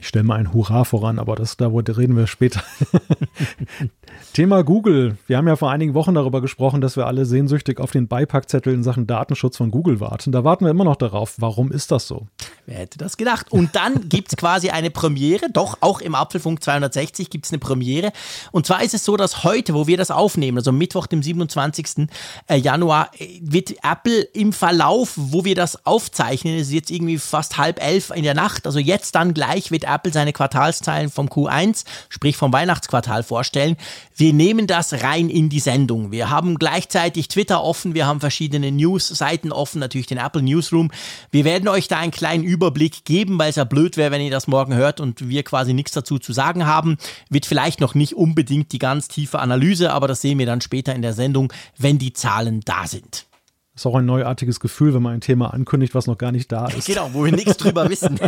Ich 0.00 0.08
stelle 0.08 0.24
mal 0.24 0.36
ein 0.36 0.52
Hurra 0.52 0.84
voran, 0.84 1.18
aber 1.18 1.34
das, 1.34 1.56
da 1.56 1.66
reden 1.68 2.16
wir 2.16 2.28
später. 2.28 2.62
Thema 4.32 4.62
Google. 4.62 5.18
Wir 5.26 5.36
haben 5.36 5.48
ja 5.48 5.56
vor 5.56 5.70
einigen 5.72 5.94
Wochen 5.94 6.14
darüber 6.14 6.40
gesprochen, 6.40 6.80
dass 6.80 6.96
wir 6.96 7.06
alle 7.06 7.24
sehnsüchtig 7.24 7.80
auf 7.80 7.90
den 7.90 8.06
Beipackzettel 8.06 8.72
in 8.72 8.84
Sachen 8.84 9.08
Datenschutz 9.08 9.56
von 9.56 9.72
Google 9.72 9.98
warten. 9.98 10.30
Da 10.30 10.44
warten 10.44 10.64
wir 10.64 10.70
immer 10.70 10.84
noch 10.84 10.96
darauf. 10.96 11.34
Warum 11.38 11.72
ist 11.72 11.90
das 11.90 12.06
so? 12.06 12.28
Wer 12.68 12.80
hätte 12.80 12.98
das 12.98 13.16
gedacht? 13.16 13.50
Und 13.50 13.76
dann 13.76 14.08
gibt 14.10 14.28
es 14.30 14.36
quasi 14.36 14.68
eine 14.68 14.90
Premiere, 14.90 15.48
doch 15.50 15.78
auch 15.80 16.02
im 16.02 16.14
Apfelfunk 16.14 16.62
260 16.62 17.30
gibt 17.30 17.46
es 17.46 17.52
eine 17.52 17.60
Premiere. 17.60 18.12
Und 18.52 18.66
zwar 18.66 18.82
ist 18.82 18.92
es 18.92 19.06
so, 19.06 19.16
dass 19.16 19.42
heute, 19.42 19.72
wo 19.72 19.86
wir 19.86 19.96
das 19.96 20.10
aufnehmen, 20.10 20.58
also 20.58 20.70
Mittwoch, 20.70 21.06
dem 21.06 21.22
27. 21.22 22.08
Äh, 22.46 22.56
Januar, 22.56 23.10
äh, 23.18 23.40
wird 23.40 23.72
Apple 23.82 24.20
im 24.20 24.52
Verlauf, 24.52 25.14
wo 25.16 25.46
wir 25.46 25.54
das 25.54 25.86
aufzeichnen, 25.86 26.56
es 26.56 26.66
ist 26.66 26.74
jetzt 26.74 26.90
irgendwie 26.90 27.16
fast 27.16 27.56
halb 27.56 27.82
elf 27.82 28.10
in 28.10 28.22
der 28.22 28.34
Nacht, 28.34 28.66
also 28.66 28.78
jetzt 28.78 29.14
dann 29.14 29.32
gleich 29.32 29.70
wird 29.70 29.84
Apple 29.84 30.12
seine 30.12 30.34
Quartalszahlen 30.34 31.08
vom 31.08 31.28
Q1, 31.28 31.86
sprich 32.10 32.36
vom 32.36 32.52
Weihnachtsquartal 32.52 33.22
vorstellen. 33.22 33.78
Wir 34.14 34.34
nehmen 34.34 34.66
das 34.66 34.92
rein 34.92 35.30
in 35.30 35.48
die 35.48 35.60
Sendung. 35.60 36.12
Wir 36.12 36.28
haben 36.28 36.58
gleichzeitig 36.58 37.28
Twitter 37.28 37.64
offen, 37.64 37.94
wir 37.94 38.06
haben 38.06 38.20
verschiedene 38.20 38.70
News-Seiten 38.72 39.52
offen, 39.52 39.78
natürlich 39.78 40.08
den 40.08 40.18
Apple 40.18 40.42
Newsroom. 40.42 40.90
Wir 41.30 41.46
werden 41.46 41.68
euch 41.68 41.88
da 41.88 41.96
einen 41.96 42.10
kleinen 42.10 42.44
Überblick 42.44 42.57
geben, 43.04 43.38
weil 43.38 43.50
es 43.50 43.56
ja 43.56 43.64
blöd 43.64 43.96
wäre, 43.96 44.10
wenn 44.10 44.20
ihr 44.20 44.30
das 44.30 44.46
morgen 44.46 44.74
hört 44.74 45.00
und 45.00 45.28
wir 45.28 45.42
quasi 45.42 45.72
nichts 45.72 45.92
dazu 45.92 46.18
zu 46.18 46.32
sagen 46.32 46.66
haben. 46.66 46.96
Wird 47.30 47.46
vielleicht 47.46 47.80
noch 47.80 47.94
nicht 47.94 48.14
unbedingt 48.14 48.72
die 48.72 48.78
ganz 48.78 49.08
tiefe 49.08 49.38
Analyse, 49.38 49.92
aber 49.92 50.08
das 50.08 50.20
sehen 50.20 50.38
wir 50.38 50.46
dann 50.46 50.60
später 50.60 50.94
in 50.94 51.02
der 51.02 51.12
Sendung, 51.12 51.52
wenn 51.76 51.98
die 51.98 52.12
Zahlen 52.12 52.60
da 52.64 52.86
sind. 52.86 53.28
Ist 53.78 53.86
auch 53.86 53.94
ein 53.94 54.06
neuartiges 54.06 54.58
Gefühl, 54.58 54.92
wenn 54.92 55.02
man 55.02 55.14
ein 55.14 55.20
Thema 55.20 55.54
ankündigt, 55.54 55.94
was 55.94 56.08
noch 56.08 56.18
gar 56.18 56.32
nicht 56.32 56.50
da 56.50 56.66
ist. 56.66 56.88
Genau, 56.88 57.10
wo 57.12 57.24
wir 57.24 57.30
nichts 57.30 57.58
drüber 57.58 57.88
wissen. 57.88 58.18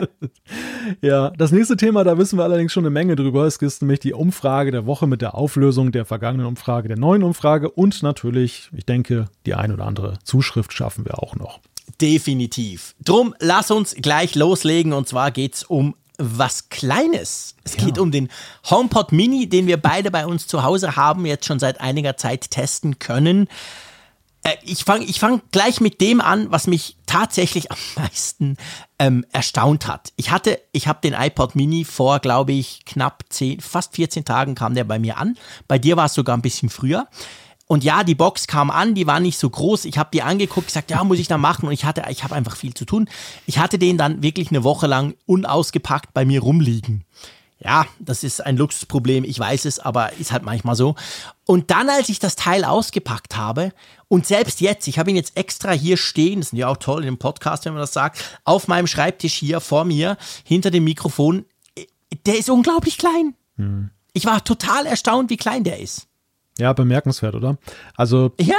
ja, 1.00 1.30
das 1.30 1.50
nächste 1.50 1.78
Thema, 1.78 2.04
da 2.04 2.18
wissen 2.18 2.38
wir 2.38 2.44
allerdings 2.44 2.70
schon 2.70 2.82
eine 2.84 2.90
Menge 2.90 3.16
drüber. 3.16 3.46
Es 3.46 3.56
ist 3.56 3.80
nämlich 3.80 4.00
die 4.00 4.12
Umfrage 4.12 4.70
der 4.70 4.84
Woche 4.84 5.06
mit 5.06 5.22
der 5.22 5.34
Auflösung 5.34 5.92
der 5.92 6.04
vergangenen 6.04 6.44
Umfrage, 6.44 6.88
der 6.88 6.98
neuen 6.98 7.22
Umfrage 7.22 7.70
und 7.70 8.02
natürlich, 8.02 8.68
ich 8.76 8.84
denke, 8.84 9.30
die 9.46 9.54
ein 9.54 9.72
oder 9.72 9.86
andere 9.86 10.18
Zuschrift 10.24 10.74
schaffen 10.74 11.06
wir 11.06 11.22
auch 11.22 11.36
noch. 11.36 11.60
Definitiv. 12.00 12.94
Drum, 13.04 13.34
lass 13.38 13.70
uns 13.70 13.94
gleich 13.94 14.34
loslegen 14.34 14.92
und 14.92 15.08
zwar 15.08 15.30
geht 15.30 15.54
es 15.54 15.64
um 15.64 15.94
was 16.18 16.68
Kleines. 16.68 17.54
Es 17.64 17.76
ja. 17.76 17.84
geht 17.84 17.98
um 17.98 18.10
den 18.10 18.28
HomePod 18.68 19.12
Mini, 19.12 19.48
den 19.48 19.66
wir 19.66 19.78
beide 19.78 20.10
bei 20.10 20.26
uns 20.26 20.46
zu 20.46 20.62
Hause 20.62 20.96
haben, 20.96 21.26
jetzt 21.26 21.46
schon 21.46 21.58
seit 21.58 21.80
einiger 21.80 22.16
Zeit 22.16 22.50
testen 22.50 22.98
können. 22.98 23.48
Äh, 24.42 24.56
ich 24.62 24.84
fange 24.84 25.04
ich 25.04 25.18
fang 25.18 25.42
gleich 25.50 25.80
mit 25.80 26.00
dem 26.00 26.20
an, 26.20 26.50
was 26.50 26.66
mich 26.66 26.96
tatsächlich 27.06 27.70
am 27.70 27.78
meisten 27.96 28.56
ähm, 28.98 29.24
erstaunt 29.32 29.86
hat. 29.86 30.12
Ich 30.16 30.30
hatte, 30.30 30.60
ich 30.72 30.88
habe 30.88 31.00
den 31.02 31.14
iPod 31.14 31.56
Mini 31.56 31.84
vor, 31.84 32.20
glaube 32.20 32.52
ich, 32.52 32.84
knapp 32.84 33.24
10, 33.28 33.60
fast 33.60 33.96
14 33.96 34.24
Tagen 34.24 34.54
kam 34.54 34.74
der 34.74 34.84
bei 34.84 34.98
mir 34.98 35.18
an. 35.18 35.36
Bei 35.68 35.78
dir 35.78 35.96
war 35.96 36.06
es 36.06 36.14
sogar 36.14 36.36
ein 36.36 36.42
bisschen 36.42 36.70
früher. 36.70 37.08
Und 37.70 37.84
ja, 37.84 38.02
die 38.02 38.16
Box 38.16 38.48
kam 38.48 38.68
an, 38.68 38.96
die 38.96 39.06
war 39.06 39.20
nicht 39.20 39.38
so 39.38 39.48
groß. 39.48 39.84
Ich 39.84 39.96
habe 39.96 40.10
die 40.12 40.22
angeguckt, 40.22 40.66
gesagt, 40.66 40.90
ja, 40.90 41.04
muss 41.04 41.20
ich 41.20 41.28
da 41.28 41.38
machen. 41.38 41.68
Und 41.68 41.72
ich 41.72 41.84
hatte, 41.84 42.02
ich 42.10 42.24
habe 42.24 42.34
einfach 42.34 42.56
viel 42.56 42.74
zu 42.74 42.84
tun. 42.84 43.08
Ich 43.46 43.60
hatte 43.60 43.78
den 43.78 43.96
dann 43.96 44.24
wirklich 44.24 44.50
eine 44.50 44.64
Woche 44.64 44.88
lang 44.88 45.14
unausgepackt 45.26 46.12
bei 46.12 46.24
mir 46.24 46.40
rumliegen. 46.40 47.04
Ja, 47.60 47.86
das 48.00 48.24
ist 48.24 48.44
ein 48.44 48.56
Luxusproblem, 48.56 49.22
ich 49.22 49.38
weiß 49.38 49.66
es, 49.66 49.78
aber 49.78 50.14
ist 50.14 50.32
halt 50.32 50.42
manchmal 50.42 50.74
so. 50.74 50.96
Und 51.46 51.70
dann, 51.70 51.88
als 51.88 52.08
ich 52.08 52.18
das 52.18 52.34
Teil 52.34 52.64
ausgepackt 52.64 53.36
habe, 53.36 53.70
und 54.08 54.26
selbst 54.26 54.60
jetzt, 54.60 54.88
ich 54.88 54.98
habe 54.98 55.10
ihn 55.10 55.16
jetzt 55.16 55.36
extra 55.36 55.70
hier 55.70 55.96
stehen, 55.96 56.40
das 56.40 56.52
ist 56.52 56.58
ja 56.58 56.66
auch 56.66 56.76
toll 56.76 57.02
in 57.02 57.06
dem 57.06 57.18
Podcast, 57.18 57.66
wenn 57.66 57.74
man 57.74 57.82
das 57.82 57.92
sagt, 57.92 58.40
auf 58.42 58.66
meinem 58.66 58.88
Schreibtisch 58.88 59.34
hier 59.34 59.60
vor 59.60 59.84
mir, 59.84 60.16
hinter 60.42 60.72
dem 60.72 60.82
Mikrofon, 60.82 61.44
der 62.26 62.36
ist 62.36 62.50
unglaublich 62.50 62.98
klein. 62.98 63.36
Hm. 63.54 63.90
Ich 64.12 64.24
war 64.26 64.42
total 64.42 64.86
erstaunt, 64.86 65.30
wie 65.30 65.36
klein 65.36 65.62
der 65.62 65.78
ist. 65.78 66.08
Ja, 66.60 66.72
bemerkenswert, 66.72 67.34
oder? 67.34 67.56
Also, 67.96 68.32
ja. 68.38 68.56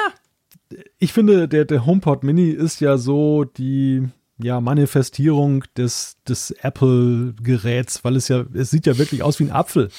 Ich 1.00 1.12
finde, 1.12 1.48
der, 1.48 1.66
der 1.66 1.86
HomePod 1.86 2.24
Mini 2.24 2.50
ist 2.50 2.80
ja 2.80 2.98
so 2.98 3.44
die 3.44 4.08
ja, 4.38 4.62
Manifestierung 4.62 5.64
des, 5.78 6.18
des 6.28 6.52
Apple-Geräts, 6.52 8.04
weil 8.04 8.16
es 8.16 8.28
ja, 8.28 8.46
es 8.54 8.72
sieht 8.72 8.86
ja 8.86 8.98
wirklich 8.98 9.22
aus 9.22 9.40
wie 9.40 9.46
ein 9.46 9.52
Apfel. 9.52 9.90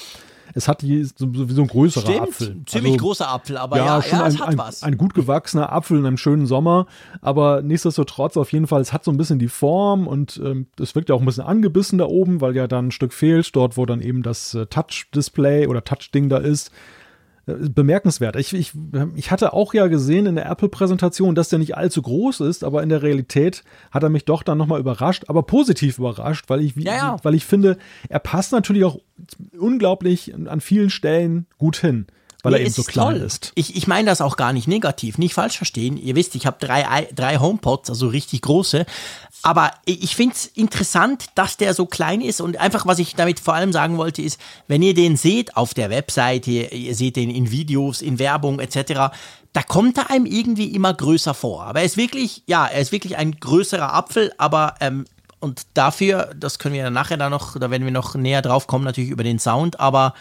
Es 0.55 0.67
hat 0.67 0.81
die, 0.81 1.03
so, 1.03 1.31
so 1.33 1.61
ein 1.61 1.67
größerer 1.67 2.03
Stimmt, 2.03 2.21
Apfel. 2.21 2.61
Ziemlich 2.65 2.93
also, 2.93 3.05
großer 3.05 3.29
Apfel, 3.29 3.57
aber 3.57 3.77
ja, 3.77 3.85
ja, 3.85 4.01
schon 4.01 4.19
ja, 4.19 4.25
ein, 4.45 4.59
ein, 4.59 4.73
ein, 4.81 4.97
gut 4.97 5.13
gewachsener 5.13 5.71
Apfel 5.71 5.97
in 5.97 6.05
einem 6.05 6.17
schönen 6.17 6.45
Sommer. 6.45 6.85
Aber 7.21 7.61
nichtsdestotrotz 7.61 8.37
auf 8.37 8.51
jeden 8.51 8.67
Fall, 8.67 8.81
es 8.81 8.93
hat 8.93 9.03
so 9.03 9.11
ein 9.11 9.17
bisschen 9.17 9.39
die 9.39 9.47
Form 9.47 10.05
und 10.07 10.39
ähm, 10.43 10.67
es 10.79 10.93
wirkt 10.93 11.09
ja 11.09 11.15
auch 11.15 11.21
ein 11.21 11.25
bisschen 11.25 11.45
angebissen 11.45 11.97
da 11.97 12.05
oben, 12.05 12.41
weil 12.41 12.55
ja 12.55 12.67
dann 12.67 12.87
ein 12.87 12.91
Stück 12.91 13.13
fehlt, 13.13 13.55
dort 13.55 13.77
wo 13.77 13.85
dann 13.85 14.01
eben 14.01 14.21
das 14.21 14.53
äh, 14.53 14.67
Touch-Display 14.67 15.67
oder 15.67 15.83
Touch-Ding 15.83 16.29
da 16.29 16.37
ist. 16.37 16.71
Äh, 17.45 17.69
bemerkenswert. 17.69 18.37
Ich, 18.37 18.53
ich, 18.53 18.71
ich 19.15 19.31
hatte 19.31 19.51
auch 19.53 19.73
ja 19.73 19.87
gesehen 19.87 20.27
in 20.27 20.35
der 20.35 20.49
Apple-Präsentation, 20.49 21.35
dass 21.35 21.49
der 21.49 21.59
nicht 21.59 21.75
allzu 21.75 22.01
groß 22.01 22.39
ist, 22.41 22.63
aber 22.63 22.81
in 22.83 22.89
der 22.89 23.01
Realität 23.01 23.63
hat 23.91 24.03
er 24.03 24.09
mich 24.09 24.23
doch 24.23 24.43
dann 24.43 24.57
nochmal 24.57 24.79
überrascht, 24.79 25.25
aber 25.27 25.43
positiv 25.43 25.97
überrascht, 25.97 26.45
weil 26.47 26.61
ich, 26.61 26.75
ja, 26.77 26.95
ja. 26.95 27.17
weil 27.23 27.35
ich 27.35 27.45
finde, 27.45 27.77
er 28.07 28.19
passt 28.19 28.53
natürlich 28.53 28.85
auch 28.85 28.97
unglaublich 29.57 30.33
an 30.33 30.61
vielen 30.61 30.89
Stellen 30.89 31.45
gut 31.57 31.75
hin 31.75 32.07
weil 32.43 32.51
nee, 32.51 32.57
er 32.59 32.61
eben 32.65 32.73
so 32.73 32.83
klein 32.83 33.15
toll. 33.15 33.21
ist. 33.21 33.51
Ich, 33.55 33.75
ich 33.75 33.87
meine 33.87 34.09
das 34.09 34.21
auch 34.21 34.35
gar 34.35 34.53
nicht 34.53 34.67
negativ, 34.67 35.17
nicht 35.17 35.33
falsch 35.33 35.57
verstehen. 35.57 35.97
Ihr 35.97 36.15
wisst, 36.15 36.35
ich 36.35 36.45
habe 36.45 36.57
drei, 36.59 37.07
drei 37.15 37.37
HomePods, 37.37 37.89
also 37.89 38.07
richtig 38.07 38.41
große. 38.41 38.85
Aber 39.41 39.71
ich 39.85 40.15
finde 40.15 40.35
es 40.35 40.45
interessant, 40.45 41.25
dass 41.35 41.57
der 41.57 41.73
so 41.73 41.85
klein 41.85 42.21
ist. 42.21 42.41
Und 42.41 42.57
einfach, 42.57 42.85
was 42.85 42.99
ich 42.99 43.15
damit 43.15 43.39
vor 43.39 43.53
allem 43.53 43.71
sagen 43.71 43.97
wollte, 43.97 44.21
ist, 44.21 44.39
wenn 44.67 44.81
ihr 44.81 44.93
den 44.93 45.15
seht 45.17 45.57
auf 45.57 45.73
der 45.73 45.89
Webseite, 45.89 46.51
ihr 46.51 46.95
seht 46.95 47.15
den 47.15 47.29
in 47.29 47.49
Videos, 47.49 48.01
in 48.01 48.19
Werbung 48.19 48.59
etc., 48.59 49.15
da 49.53 49.61
kommt 49.61 49.97
er 49.99 50.09
einem 50.09 50.25
irgendwie 50.25 50.67
immer 50.67 50.93
größer 50.93 51.33
vor. 51.33 51.63
Aber 51.63 51.79
er 51.79 51.85
ist 51.85 51.95
wirklich, 51.95 52.43
ja, 52.47 52.65
er 52.65 52.81
ist 52.81 52.91
wirklich 52.91 53.17
ein 53.17 53.39
größerer 53.39 53.93
Apfel, 53.93 54.33
aber 54.37 54.75
ähm, 54.79 55.05
und 55.39 55.63
dafür, 55.73 56.31
das 56.35 56.57
können 56.57 56.73
wir 56.73 56.89
nachher 56.89 57.17
da 57.17 57.29
noch, 57.29 57.59
da 57.59 57.69
werden 57.69 57.83
wir 57.83 57.91
noch 57.91 58.15
näher 58.15 58.41
drauf 58.41 58.65
kommen, 58.65 58.85
natürlich 58.85 59.11
über 59.11 59.23
den 59.23 59.39
Sound, 59.39 59.79
aber 59.79 60.13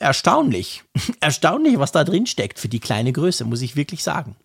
erstaunlich. 0.00 0.84
erstaunlich, 1.20 1.78
was 1.78 1.92
da 1.92 2.04
drin 2.04 2.26
steckt 2.26 2.58
für 2.58 2.68
die 2.68 2.80
kleine 2.80 3.12
Größe, 3.12 3.44
muss 3.44 3.62
ich 3.62 3.76
wirklich 3.76 4.02
sagen. 4.02 4.36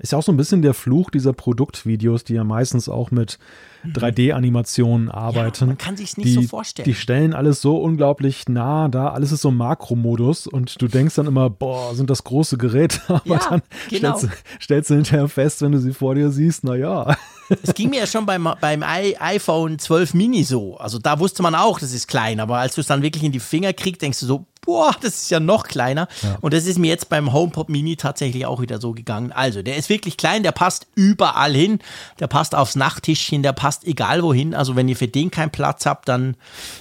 Ist 0.00 0.10
ja 0.10 0.18
auch 0.18 0.24
so 0.24 0.32
ein 0.32 0.36
bisschen 0.36 0.60
der 0.60 0.74
Fluch 0.74 1.10
dieser 1.10 1.32
Produktvideos, 1.32 2.24
die 2.24 2.34
ja 2.34 2.42
meistens 2.42 2.88
auch 2.88 3.12
mit 3.12 3.38
3D-Animationen 3.86 5.08
arbeiten. 5.08 5.60
Ja, 5.60 5.66
man 5.68 5.78
kann 5.78 5.96
sich 5.96 6.16
nicht 6.16 6.26
die, 6.26 6.32
so 6.32 6.42
vorstellen. 6.42 6.84
Die 6.84 6.94
stellen 6.94 7.32
alles 7.32 7.60
so 7.60 7.76
unglaublich 7.76 8.48
nah 8.48 8.88
da, 8.88 9.10
alles 9.10 9.30
ist 9.30 9.42
so 9.42 9.52
Makromodus 9.52 10.48
und 10.48 10.82
du 10.82 10.88
denkst 10.88 11.14
dann 11.14 11.26
immer, 11.26 11.48
boah, 11.48 11.94
sind 11.94 12.10
das 12.10 12.24
große 12.24 12.58
Geräte, 12.58 13.00
aber 13.08 13.22
ja, 13.24 13.40
dann 13.48 13.62
genau. 13.88 14.18
stellst, 14.18 14.36
stellst, 14.60 14.90
du 14.90 14.94
hinterher 14.94 15.28
fest, 15.28 15.62
wenn 15.62 15.70
du 15.70 15.78
sie 15.78 15.94
vor 15.94 16.16
dir 16.16 16.30
siehst, 16.30 16.64
naja. 16.64 17.16
Es 17.62 17.74
ging 17.74 17.90
mir 17.90 18.00
ja 18.00 18.06
schon 18.06 18.26
beim, 18.26 18.48
beim 18.60 18.82
iPhone 18.82 19.78
12 19.78 20.14
Mini 20.14 20.44
so. 20.44 20.76
Also 20.76 20.98
da 20.98 21.18
wusste 21.18 21.42
man 21.42 21.54
auch, 21.54 21.78
das 21.78 21.92
ist 21.92 22.08
klein, 22.08 22.40
aber 22.40 22.58
als 22.58 22.74
du 22.74 22.80
es 22.80 22.86
dann 22.86 23.02
wirklich 23.02 23.22
in 23.24 23.32
die 23.32 23.40
Finger 23.40 23.72
kriegst, 23.72 24.02
denkst 24.02 24.20
du 24.20 24.26
so, 24.26 24.46
boah, 24.64 24.94
das 25.00 25.22
ist 25.22 25.30
ja 25.30 25.40
noch 25.40 25.64
kleiner. 25.64 26.08
Ja. 26.22 26.38
Und 26.40 26.54
das 26.54 26.66
ist 26.66 26.78
mir 26.78 26.88
jetzt 26.88 27.08
beim 27.08 27.32
HomePod 27.32 27.68
Mini 27.68 27.96
tatsächlich 27.96 28.46
auch 28.46 28.60
wieder 28.60 28.80
so 28.80 28.92
gegangen. 28.92 29.32
Also, 29.32 29.62
der 29.62 29.76
ist 29.76 29.88
wirklich 29.88 30.16
klein, 30.16 30.42
der 30.42 30.52
passt 30.52 30.86
überall 30.94 31.54
hin. 31.54 31.78
Der 32.20 32.26
passt 32.26 32.54
aufs 32.54 32.76
Nachttischchen, 32.76 33.42
der 33.42 33.52
passt 33.52 33.86
egal 33.86 34.22
wohin. 34.22 34.54
Also, 34.54 34.76
wenn 34.76 34.88
ihr 34.88 34.96
für 34.96 35.08
den 35.08 35.30
keinen 35.30 35.50
Platz 35.50 35.86
habt, 35.86 36.08
dann 36.08 36.36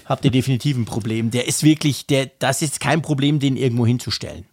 habt 0.05 0.25
ihr 0.25 0.31
definitiv 0.31 0.77
ein 0.77 0.85
Problem. 0.85 1.31
Der 1.31 1.47
ist 1.47 1.63
wirklich, 1.63 2.07
der, 2.07 2.31
das 2.39 2.61
ist 2.61 2.79
kein 2.79 3.01
Problem, 3.01 3.39
den 3.39 3.57
irgendwo 3.57 3.85
hinzustellen. 3.85 4.45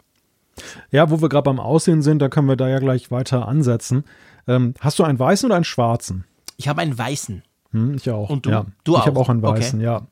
Ja, 0.91 1.09
wo 1.09 1.21
wir 1.21 1.29
gerade 1.29 1.43
beim 1.43 1.59
Aussehen 1.59 2.01
sind, 2.01 2.19
da 2.19 2.29
können 2.29 2.47
wir 2.47 2.57
da 2.57 2.67
ja 2.67 2.79
gleich 2.79 3.09
weiter 3.09 3.47
ansetzen. 3.47 4.03
Ähm, 4.47 4.73
hast 4.79 4.99
du 4.99 5.03
einen 5.03 5.19
weißen 5.19 5.47
oder 5.47 5.55
einen 5.55 5.63
schwarzen? 5.63 6.25
Ich 6.57 6.67
habe 6.67 6.81
einen 6.81 6.97
weißen. 6.97 7.43
Hm, 7.71 7.95
ich 7.95 8.09
auch. 8.09 8.29
Und 8.29 8.45
du? 8.45 8.49
Ja. 8.49 8.65
Du 8.83 8.93
ich 8.93 8.99
auch? 8.99 9.05
habe 9.07 9.19
auch 9.19 9.29
einen 9.29 9.41
weißen, 9.41 9.79
okay. 9.79 9.85
ja. 9.85 10.07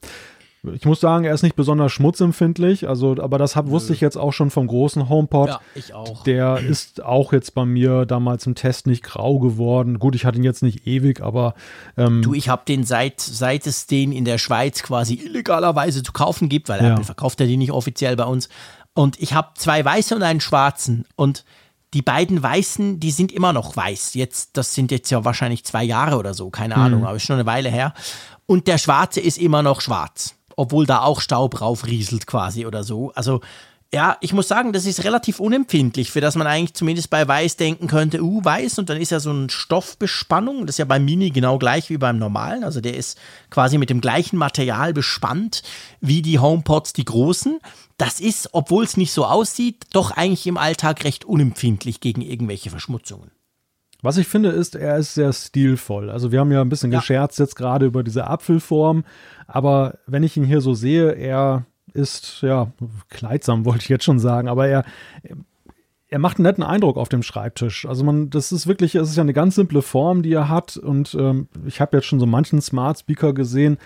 Ich 0.73 0.83
muss 0.83 0.99
sagen, 0.99 1.23
er 1.23 1.33
ist 1.33 1.41
nicht 1.41 1.55
besonders 1.55 1.93
schmutzempfindlich, 1.93 2.89
also, 2.89 3.15
aber 3.21 3.37
das 3.37 3.55
hab, 3.55 3.69
wusste 3.69 3.93
ich 3.93 4.01
jetzt 4.01 4.17
auch 4.17 4.33
schon 4.33 4.49
vom 4.49 4.67
großen 4.67 5.07
HomePod. 5.07 5.47
Ja, 5.47 5.61
ich 5.73 5.93
auch. 5.93 6.23
Der 6.23 6.57
ist 6.59 7.01
auch 7.01 7.31
jetzt 7.31 7.55
bei 7.55 7.63
mir 7.63 8.05
damals 8.05 8.45
im 8.45 8.55
Test 8.55 8.85
nicht 8.85 9.01
grau 9.01 9.39
geworden. 9.39 9.99
Gut, 9.99 10.15
ich 10.15 10.25
hatte 10.25 10.37
ihn 10.37 10.43
jetzt 10.43 10.61
nicht 10.61 10.85
ewig, 10.85 11.21
aber. 11.21 11.53
Ähm, 11.95 12.21
du, 12.21 12.33
ich 12.33 12.49
habe 12.49 12.63
den 12.67 12.83
seit, 12.83 13.21
seit 13.21 13.67
es 13.67 13.87
den 13.87 14.11
in 14.11 14.25
der 14.25 14.37
Schweiz 14.37 14.83
quasi 14.83 15.13
illegalerweise 15.13 16.03
zu 16.03 16.11
kaufen 16.11 16.49
gibt, 16.49 16.67
weil 16.67 16.83
ja. 16.83 16.91
Apple 16.91 17.05
verkauft 17.05 17.39
ja 17.39 17.45
die 17.45 17.55
nicht 17.55 17.71
offiziell 17.71 18.17
bei 18.17 18.25
uns. 18.25 18.49
Und 18.93 19.17
ich 19.21 19.33
habe 19.33 19.51
zwei 19.55 19.85
weiße 19.85 20.13
und 20.13 20.23
einen 20.23 20.41
schwarzen. 20.41 21.05
Und 21.15 21.45
die 21.93 22.01
beiden 22.01 22.41
Weißen, 22.41 22.99
die 22.99 23.11
sind 23.11 23.31
immer 23.31 23.53
noch 23.53 23.75
weiß. 23.75 24.13
Jetzt, 24.13 24.57
das 24.57 24.75
sind 24.75 24.91
jetzt 24.91 25.09
ja 25.09 25.25
wahrscheinlich 25.25 25.65
zwei 25.65 25.83
Jahre 25.83 26.17
oder 26.17 26.33
so, 26.33 26.49
keine 26.49 26.75
mhm. 26.75 26.81
Ahnung, 26.81 27.05
aber 27.05 27.15
ist 27.15 27.23
schon 27.23 27.35
eine 27.35 27.45
Weile 27.45 27.69
her. 27.69 27.93
Und 28.45 28.67
der 28.67 28.77
Schwarze 28.77 29.19
ist 29.19 29.37
immer 29.37 29.63
noch 29.63 29.81
schwarz 29.81 30.35
obwohl 30.59 30.85
da 30.85 31.03
auch 31.03 31.21
Staub 31.21 31.61
raufrieselt 31.61 32.27
quasi 32.27 32.65
oder 32.65 32.83
so. 32.83 33.13
Also 33.15 33.39
ja, 33.91 34.17
ich 34.21 34.33
muss 34.33 34.47
sagen, 34.47 34.71
das 34.71 34.85
ist 34.85 35.03
relativ 35.03 35.39
unempfindlich, 35.39 36.11
für 36.11 36.21
das 36.21 36.35
man 36.35 36.45
eigentlich 36.45 36.75
zumindest 36.75 37.09
bei 37.09 37.27
Weiß 37.27 37.57
denken 37.57 37.87
könnte, 37.87 38.21
uh, 38.21 38.43
Weiß 38.43 38.77
und 38.77 38.87
dann 38.89 39.01
ist 39.01 39.09
ja 39.09 39.19
so 39.19 39.31
eine 39.31 39.49
Stoffbespannung, 39.49 40.67
das 40.67 40.75
ist 40.75 40.79
ja 40.79 40.85
beim 40.85 41.05
Mini 41.05 41.31
genau 41.31 41.57
gleich 41.57 41.89
wie 41.89 41.97
beim 41.97 42.19
normalen, 42.19 42.63
also 42.63 42.81
der 42.81 42.95
ist 42.95 43.17
quasi 43.49 43.79
mit 43.79 43.89
dem 43.89 43.99
gleichen 43.99 44.37
Material 44.37 44.93
bespannt 44.93 45.63
wie 46.01 46.21
die 46.21 46.37
HomePods, 46.37 46.93
die 46.93 47.05
großen. 47.05 47.59
Das 47.97 48.19
ist, 48.19 48.49
obwohl 48.53 48.83
es 48.83 48.95
nicht 48.95 49.11
so 49.11 49.25
aussieht, 49.25 49.87
doch 49.91 50.11
eigentlich 50.11 50.45
im 50.45 50.57
Alltag 50.57 51.03
recht 51.03 51.25
unempfindlich 51.25 51.99
gegen 51.99 52.21
irgendwelche 52.21 52.69
Verschmutzungen. 52.69 53.31
Was 54.01 54.17
ich 54.17 54.27
finde, 54.27 54.49
ist, 54.49 54.75
er 54.75 54.97
ist 54.97 55.15
sehr 55.15 55.33
stilvoll. 55.33 56.09
Also 56.09 56.31
wir 56.31 56.39
haben 56.39 56.51
ja 56.51 56.61
ein 56.61 56.69
bisschen 56.69 56.91
ja. 56.91 56.99
gescherzt 56.99 57.39
jetzt 57.39 57.55
gerade 57.55 57.87
über 57.87 58.03
diese 58.03 58.27
Apfelform, 58.27 59.03
aber 59.47 59.97
wenn 60.05 60.23
ich 60.23 60.37
ihn 60.37 60.45
hier 60.45 60.61
so 60.61 60.75
sehe, 60.75 61.11
er 61.11 61.65
ist, 61.93 62.41
ja, 62.41 62.71
kleidsam 63.09 63.65
wollte 63.65 63.83
ich 63.83 63.89
jetzt 63.89 64.03
schon 64.03 64.19
sagen, 64.19 64.47
aber 64.47 64.67
er, 64.67 64.85
er 66.07 66.19
macht 66.19 66.37
einen 66.37 66.43
netten 66.43 66.63
Eindruck 66.63 66.97
auf 66.97 67.09
dem 67.09 67.23
Schreibtisch. 67.23 67.85
Also 67.85 68.03
man, 68.03 68.29
das 68.29 68.51
ist 68.51 68.67
wirklich, 68.67 68.95
es 68.95 69.09
ist 69.09 69.15
ja 69.15 69.23
eine 69.23 69.33
ganz 69.33 69.55
simple 69.55 69.81
Form, 69.81 70.23
die 70.23 70.33
er 70.33 70.49
hat 70.49 70.77
und 70.77 71.15
ähm, 71.19 71.47
ich 71.65 71.81
habe 71.81 71.97
jetzt 71.97 72.05
schon 72.05 72.19
so 72.19 72.25
manchen 72.25 72.61
Smart 72.61 72.99
Speaker 72.99 73.33
gesehen, 73.33 73.77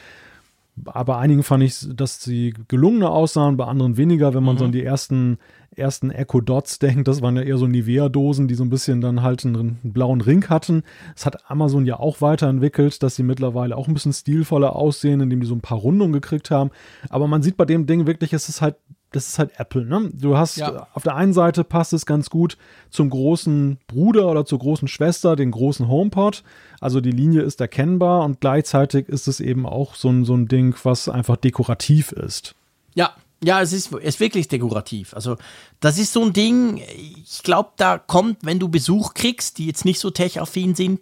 aber 0.86 1.18
einigen 1.20 1.44
fand 1.44 1.64
ich, 1.64 1.88
dass 1.94 2.22
sie 2.24 2.54
gelungener 2.68 3.12
aussahen, 3.12 3.58
bei 3.58 3.66
anderen 3.66 3.98
weniger, 3.98 4.34
wenn 4.34 4.44
man 4.44 4.56
mhm. 4.56 4.60
so 4.60 4.66
an 4.66 4.72
die 4.72 4.84
ersten 4.84 5.38
ersten 5.78 6.12
Echo 6.12 6.42
Dots 6.42 6.80
denkt, 6.80 7.08
das 7.08 7.22
waren 7.22 7.36
ja 7.36 7.42
eher 7.42 7.58
so 7.58 7.68
Nivea-Dosen, 7.68 8.48
die 8.48 8.56
so 8.56 8.64
ein 8.64 8.70
bisschen 8.70 9.02
dann 9.02 9.22
halt 9.22 9.46
einen, 9.46 9.56
einen, 9.56 9.80
blauen 9.84 10.22
Ring 10.22 10.50
hatten. 10.50 10.84
Das 11.14 11.26
hat 11.26 11.50
Amazon 11.50 11.86
ja 11.86 12.00
auch 12.00 12.22
weiterentwickelt, 12.22 13.04
dass 13.04 13.16
sie 13.16 13.24
mittlerweile 13.24 13.78
auch 13.78 13.88
ein 13.88 13.94
bisschen 13.94 14.14
stilvoller 14.14 14.76
aussehen, 14.76 15.22
indem 15.22 15.42
die 15.42 15.48
so 15.48 15.56
ein 15.56 15.62
paar 15.62 15.78
Rundungen 15.78 16.14
gekriegt 16.14 16.52
haben. 16.52 16.72
Aber 17.10 17.28
man 17.28 17.42
sieht 17.42 17.58
bei 17.58 17.66
dem 17.66 17.86
Ding 17.86 18.08
wirklich, 18.08 18.34
es 18.34 18.50
ist 18.50 18.62
halt 18.62 18.76
das 19.14 19.28
ist 19.28 19.40
halt 19.40 19.52
Apple, 19.60 19.86
ne? 19.86 20.10
Du 20.12 20.38
hast 20.38 20.58
ja. 20.58 20.88
auf 20.94 21.04
der 21.04 21.16
einen 21.16 21.34
Seite 21.34 21.64
passt 21.64 21.94
es 21.94 22.06
ganz 22.06 22.30
gut 22.30 22.58
zum 22.90 23.10
großen 23.10 23.78
Bruder 23.88 24.28
oder 24.30 24.46
zur 24.46 24.60
großen 24.60 24.88
Schwester, 24.88 25.36
den 25.36 25.52
großen 25.52 25.88
HomePod. 25.88 26.44
Also 26.82 27.00
die 27.00 27.12
Linie 27.12 27.44
ist 27.44 27.62
erkennbar 27.62 28.26
und 28.26 28.42
gleichzeitig 28.42 29.08
ist 29.08 29.28
es 29.28 29.40
eben 29.40 29.66
auch 29.66 29.96
so 29.96 30.10
ein, 30.10 30.26
so 30.26 30.36
ein 30.36 30.48
Ding, 30.48 30.76
was 30.84 31.10
einfach 31.10 31.38
dekorativ 31.38 32.12
ist. 32.12 32.56
Ja, 32.96 33.14
ja, 33.44 33.62
es 33.62 33.74
ist, 33.74 33.92
ist 33.92 34.20
wirklich 34.20 34.48
dekorativ. 34.48 35.14
Also, 35.14 35.38
das 35.80 35.98
ist 35.98 36.14
so 36.14 36.24
ein 36.24 36.34
Ding, 36.34 36.78
ich 36.78 37.44
glaube, 37.44 37.72
da 37.78 37.98
kommt, 37.98 38.40
wenn 38.44 38.60
du 38.60 38.70
Besuch 38.70 39.14
kriegst, 39.14 39.58
die 39.58 39.68
jetzt 39.68 39.86
nicht 39.86 40.00
so 40.00 40.10
tech-affin 40.10 40.76
sind, 40.76 41.02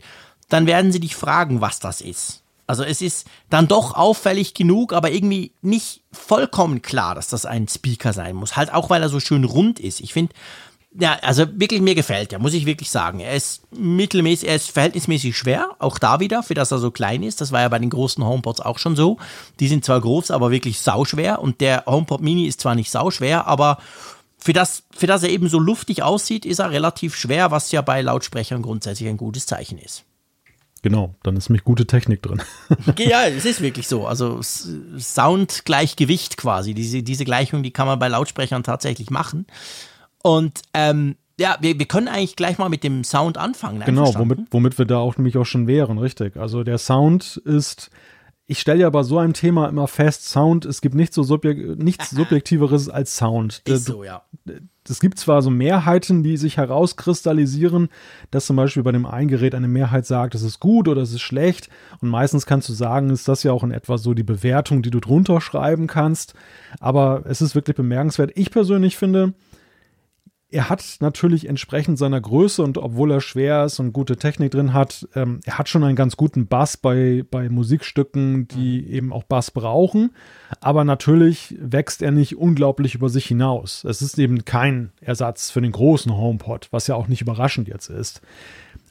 dann 0.50 0.66
werden 0.66 0.92
sie 0.92 1.00
dich 1.00 1.16
fragen, 1.16 1.62
was 1.62 1.80
das 1.80 2.02
ist. 2.02 2.44
Also, 2.68 2.84
es 2.84 3.02
ist 3.02 3.28
dann 3.50 3.68
doch 3.68 3.96
auffällig 3.96 4.54
genug, 4.54 4.94
aber 4.94 5.12
irgendwie 5.12 5.52
nicht 5.62 6.02
vollkommen 6.12 6.82
klar, 6.82 7.16
dass 7.16 7.28
das 7.28 7.46
ein 7.46 7.68
Speaker 7.68 8.14
sein 8.14 8.36
muss. 8.36 8.56
Halt 8.56 8.74
auch, 8.74 8.90
weil 8.90 9.02
er 9.02 9.10
so 9.10 9.20
schön 9.20 9.44
rund 9.44 9.80
ist. 9.80 10.00
Ich 10.00 10.14
finde, 10.14 10.34
ja, 11.00 11.18
also 11.22 11.46
wirklich 11.54 11.82
mir 11.82 11.96
gefällt 11.96 12.34
er, 12.34 12.40
muss 12.40 12.54
ich 12.54 12.66
wirklich 12.66 12.90
sagen. 12.90 13.22
Er 13.22 13.34
ist 13.34 13.62
mittelmäßig, 13.72 14.50
er 14.50 14.56
ist 14.58 14.72
verhältnismäßig 14.72 15.38
schwer, 15.38 15.70
auch 15.80 15.98
da 15.98 16.20
wieder, 16.20 16.44
für 16.44 16.54
das 16.54 16.72
er 16.72 16.80
so 16.80 16.92
klein 16.92 17.24
ist. 17.24 17.40
Das 17.40 17.54
war 17.54 17.62
ja 17.62 17.70
bei 17.70 17.80
den 17.80 17.90
großen 17.90 18.26
HomePods 18.26 18.60
auch 18.60 18.78
schon 18.78 18.98
so. 18.98 19.18
Die 19.60 19.70
sind 19.70 19.86
zwar 19.86 20.02
groß, 20.02 20.32
aber 20.32 20.52
wirklich 20.52 20.80
sauschwer 20.80 21.42
und 21.42 21.62
der 21.62 21.86
HomePod 21.86 22.22
Mini 22.22 22.46
ist 22.46 22.60
zwar 22.60 22.76
nicht 22.76 22.92
sauschwer, 22.92 23.48
aber 23.48 23.78
für 24.38 24.54
das, 24.54 24.84
für 24.94 25.08
das 25.08 25.24
er 25.24 25.30
eben 25.30 25.48
so 25.48 25.60
luftig 25.60 26.04
aussieht, 26.04 26.46
ist 26.46 26.60
er 26.60 26.72
relativ 26.72 27.16
schwer, 27.16 27.52
was 27.52 27.72
ja 27.72 27.82
bei 27.82 28.02
Lautsprechern 28.02 28.62
grundsätzlich 28.62 29.08
ein 29.08 29.18
gutes 29.18 29.46
Zeichen 29.46 29.78
ist. 29.78 30.04
Genau, 30.82 31.14
dann 31.22 31.38
ist 31.38 31.48
nämlich 31.48 31.64
gute 31.64 31.86
Technik 31.86 32.24
drin. 32.24 32.42
ja, 32.98 33.28
es 33.28 33.46
ist 33.46 33.62
wirklich 33.62 33.88
so. 33.88 34.08
Also 34.08 34.42
Soundgleichgewicht 34.42 36.38
quasi. 36.38 36.74
Diese, 36.74 37.04
diese 37.04 37.24
Gleichung, 37.24 37.62
die 37.62 37.72
kann 37.72 37.86
man 37.86 38.00
bei 38.00 38.08
Lautsprechern 38.08 38.64
tatsächlich 38.64 39.12
machen. 39.12 39.46
Und 40.24 40.62
ähm, 40.74 41.16
ja, 41.40 41.58
wir, 41.60 41.80
wir 41.80 41.88
können 41.88 42.08
eigentlich 42.08 42.36
gleich 42.36 42.58
mal 42.58 42.70
mit 42.70 42.84
dem 42.84 43.04
Sound 43.04 43.38
anfangen. 43.38 43.82
Genau, 43.86 44.14
womit, 44.16 44.40
womit 44.52 44.78
wir 44.78 44.86
da 44.86 44.98
auch 44.98 45.18
nämlich 45.18 45.38
auch 45.38 45.46
schon 45.46 45.68
wären, 45.68 45.98
richtig. 45.98 46.38
Also 46.38 46.64
der 46.64 46.78
Sound 46.78 47.38
ist, 47.46 47.90
ich 48.46 48.60
stelle 48.60 48.82
ja 48.82 48.90
bei 48.90 49.02
so 49.04 49.18
einem 49.18 49.34
Thema 49.34 49.68
immer 49.70 49.88
fest, 49.88 50.30
Sound, 50.30 50.66
es 50.66 50.82
gibt 50.82 50.94
nichts 50.94 51.16
so 51.16 51.24
subjek 51.24 51.78
nichts 51.80 52.10
Subjektiveres 52.12 52.90
als 52.90 53.16
Sound. 53.16 53.62
Ist 53.66 53.86
so, 53.86 54.04
ja. 54.04 54.24
Es 54.88 55.00
gibt 55.00 55.20
zwar 55.20 55.42
so 55.42 55.50
Mehrheiten, 55.50 56.22
die 56.22 56.38
sich 56.38 56.58
herauskristallisieren, 56.58 57.90
dass 58.30 58.48
zum 58.48 58.56
Beispiel 58.56 58.84
bei 58.84 58.92
dem 58.92 59.06
einen 59.06 59.28
Gerät 59.28 59.56
eine 59.56 59.68
Mehrheit 59.68 60.06
sagt, 60.06 60.36
es 60.36 60.42
ist 60.42 60.60
gut 60.60 60.88
oder 60.88 61.02
es 61.02 61.14
ist 61.14 61.22
schlecht. 61.22 61.70
Und 62.02 62.10
meistens 62.10 62.46
kannst 62.46 62.68
du 62.68 62.74
sagen, 62.74 63.10
ist 63.10 63.28
das 63.28 63.44
ja 63.44 63.52
auch 63.52 63.64
in 63.64 63.72
etwa 63.72 63.98
so 63.98 64.14
die 64.14 64.24
Bewertung, 64.24 64.82
die 64.82 64.90
du 64.90 65.00
drunter 65.00 65.40
schreiben 65.40 65.88
kannst. 65.88 66.34
Aber 66.80 67.24
es 67.26 67.42
ist 67.42 67.56
wirklich 67.56 67.78
bemerkenswert. 67.78 68.32
Ich 68.36 68.52
persönlich 68.52 68.98
finde, 68.98 69.34
er 70.52 70.70
hat 70.70 70.98
natürlich 71.00 71.48
entsprechend 71.48 71.98
seiner 71.98 72.20
Größe 72.20 72.62
und 72.62 72.78
obwohl 72.78 73.12
er 73.12 73.22
schwer 73.22 73.64
ist 73.66 73.80
und 73.80 73.94
gute 73.94 74.18
Technik 74.18 74.52
drin 74.52 74.74
hat, 74.74 75.08
ähm, 75.16 75.40
er 75.46 75.58
hat 75.58 75.70
schon 75.70 75.84
einen 75.84 75.96
ganz 75.96 76.18
guten 76.18 76.48
Bass 76.48 76.76
bei, 76.76 77.24
bei 77.32 77.48
Musikstücken, 77.48 78.50
die 78.50 78.82
mhm. 78.82 78.94
eben 78.94 79.14
auch 79.14 79.24
Bass 79.24 79.52
brauchen. 79.52 80.12
Aber 80.60 80.84
natürlich 80.84 81.56
wächst 81.60 82.02
er 82.02 82.12
nicht 82.12 82.38
unglaublich 82.38 82.96
über 82.96 83.10
sich 83.10 83.26
hinaus. 83.26 83.86
Es 83.86 84.02
ist 84.02 84.20
eben 84.20 84.44
kein 84.44 84.92
Ersatz 85.00 85.52
für 85.52 85.62
den 85.62 85.72
großen 85.72 86.16
HomePod, 86.16 86.68
was 86.72 86.88
ja 86.88 86.96
auch 86.96 87.08
nicht 87.08 87.22
überraschend 87.22 87.70
jetzt 87.70 87.90
ist. 87.90 88.22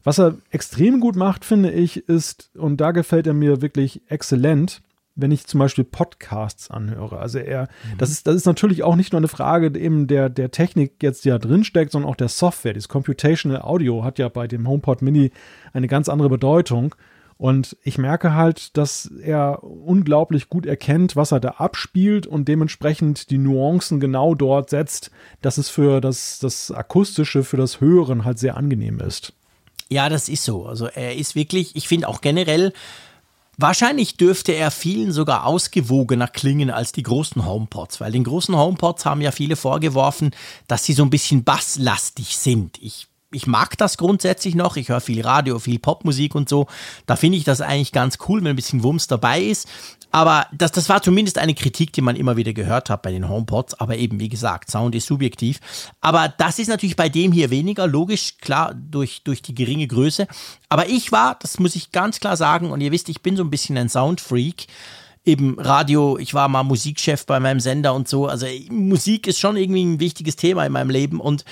Was 0.02 0.18
er 0.18 0.38
extrem 0.50 0.98
gut 0.98 1.14
macht, 1.14 1.44
finde 1.44 1.70
ich, 1.70 2.08
ist, 2.08 2.50
und 2.56 2.78
da 2.78 2.92
gefällt 2.92 3.26
er 3.26 3.34
mir 3.34 3.60
wirklich 3.60 4.00
exzellent, 4.08 4.80
wenn 5.20 5.32
ich 5.32 5.46
zum 5.46 5.60
Beispiel 5.60 5.84
Podcasts 5.84 6.70
anhöre. 6.70 7.18
Also 7.18 7.38
er, 7.38 7.62
mhm. 7.62 7.98
das 7.98 8.10
ist, 8.10 8.26
das 8.26 8.36
ist 8.36 8.46
natürlich 8.46 8.82
auch 8.82 8.96
nicht 8.96 9.12
nur 9.12 9.20
eine 9.20 9.28
Frage 9.28 9.78
eben 9.78 10.06
der, 10.06 10.28
der 10.28 10.50
Technik 10.50 11.02
jetzt, 11.02 11.24
die 11.24 11.30
da 11.30 11.38
drin 11.38 11.64
steckt, 11.64 11.92
sondern 11.92 12.10
auch 12.10 12.16
der 12.16 12.28
Software. 12.28 12.72
Dieses 12.72 12.88
Computational 12.88 13.62
Audio 13.62 14.04
hat 14.04 14.18
ja 14.18 14.28
bei 14.28 14.46
dem 14.46 14.68
HomePod 14.68 15.02
Mini 15.02 15.32
eine 15.72 15.88
ganz 15.88 16.08
andere 16.08 16.28
Bedeutung. 16.28 16.94
Und 17.40 17.78
ich 17.82 17.96
merke 17.96 18.34
halt, 18.34 18.76
dass 18.76 19.06
er 19.06 19.64
unglaublich 19.64 20.50
gut 20.50 20.66
erkennt, 20.66 21.16
was 21.16 21.32
er 21.32 21.40
da 21.40 21.52
abspielt 21.52 22.26
und 22.26 22.48
dementsprechend 22.48 23.30
die 23.30 23.38
Nuancen 23.38 23.98
genau 23.98 24.34
dort 24.34 24.68
setzt, 24.68 25.10
dass 25.40 25.56
es 25.56 25.70
für 25.70 26.02
das, 26.02 26.38
das 26.38 26.70
Akustische, 26.70 27.42
für 27.42 27.56
das 27.56 27.80
Hören 27.80 28.26
halt 28.26 28.38
sehr 28.38 28.58
angenehm 28.58 29.00
ist. 29.00 29.32
Ja, 29.88 30.10
das 30.10 30.28
ist 30.28 30.44
so. 30.44 30.66
Also 30.66 30.86
er 30.86 31.16
ist 31.16 31.34
wirklich, 31.34 31.74
ich 31.76 31.88
finde 31.88 32.08
auch 32.08 32.20
generell, 32.20 32.74
Wahrscheinlich 33.62 34.16
dürfte 34.16 34.52
er 34.52 34.70
vielen 34.70 35.12
sogar 35.12 35.44
ausgewogener 35.44 36.28
klingen 36.28 36.70
als 36.70 36.92
die 36.92 37.02
großen 37.02 37.44
HomePods, 37.44 38.00
weil 38.00 38.10
den 38.10 38.24
großen 38.24 38.56
HomePods 38.56 39.04
haben 39.04 39.20
ja 39.20 39.32
viele 39.32 39.54
vorgeworfen, 39.54 40.30
dass 40.66 40.84
sie 40.84 40.94
so 40.94 41.02
ein 41.02 41.10
bisschen 41.10 41.44
basslastig 41.44 42.38
sind. 42.38 42.78
Ich 42.80 43.08
ich 43.32 43.46
mag 43.46 43.78
das 43.78 43.96
grundsätzlich 43.96 44.56
noch. 44.56 44.76
Ich 44.76 44.88
höre 44.88 45.00
viel 45.00 45.22
Radio, 45.22 45.60
viel 45.60 45.78
Popmusik 45.78 46.34
und 46.34 46.48
so. 46.48 46.66
Da 47.06 47.14
finde 47.14 47.38
ich 47.38 47.44
das 47.44 47.60
eigentlich 47.60 47.92
ganz 47.92 48.18
cool, 48.28 48.40
wenn 48.40 48.50
ein 48.50 48.56
bisschen 48.56 48.82
Wumms 48.82 49.06
dabei 49.06 49.40
ist. 49.40 49.68
Aber 50.10 50.46
das, 50.52 50.72
das 50.72 50.88
war 50.88 51.02
zumindest 51.02 51.38
eine 51.38 51.54
Kritik, 51.54 51.92
die 51.92 52.00
man 52.00 52.16
immer 52.16 52.36
wieder 52.36 52.52
gehört 52.52 52.90
hat 52.90 53.02
bei 53.02 53.12
den 53.12 53.28
HomePods. 53.28 53.74
Aber 53.74 53.96
eben, 53.96 54.20
wie 54.20 54.28
gesagt, 54.28 54.70
Sound 54.70 54.94
ist 54.94 55.06
subjektiv. 55.06 55.60
Aber 56.00 56.28
das 56.28 56.58
ist 56.58 56.68
natürlich 56.68 56.96
bei 56.96 57.08
dem 57.08 57.32
hier 57.32 57.50
weniger, 57.50 57.86
logisch, 57.86 58.38
klar, 58.40 58.74
durch, 58.74 59.22
durch 59.22 59.42
die 59.42 59.54
geringe 59.54 59.86
Größe. 59.86 60.26
Aber 60.68 60.88
ich 60.88 61.12
war, 61.12 61.36
das 61.40 61.58
muss 61.58 61.76
ich 61.76 61.92
ganz 61.92 62.20
klar 62.20 62.36
sagen, 62.36 62.70
und 62.70 62.80
ihr 62.80 62.92
wisst, 62.92 63.08
ich 63.08 63.22
bin 63.22 63.36
so 63.36 63.44
ein 63.44 63.50
bisschen 63.50 63.76
ein 63.78 63.88
Soundfreak 63.88 64.66
eben 65.24 65.58
Radio, 65.58 66.18
ich 66.18 66.34
war 66.34 66.48
mal 66.48 66.62
Musikchef 66.62 67.26
bei 67.26 67.40
meinem 67.40 67.60
Sender 67.60 67.94
und 67.94 68.08
so. 68.08 68.26
Also 68.26 68.46
Musik 68.70 69.26
ist 69.26 69.38
schon 69.38 69.56
irgendwie 69.56 69.84
ein 69.84 70.00
wichtiges 70.00 70.36
Thema 70.36 70.64
in 70.64 70.72
meinem 70.72 70.90
Leben 70.90 71.20
und 71.20 71.44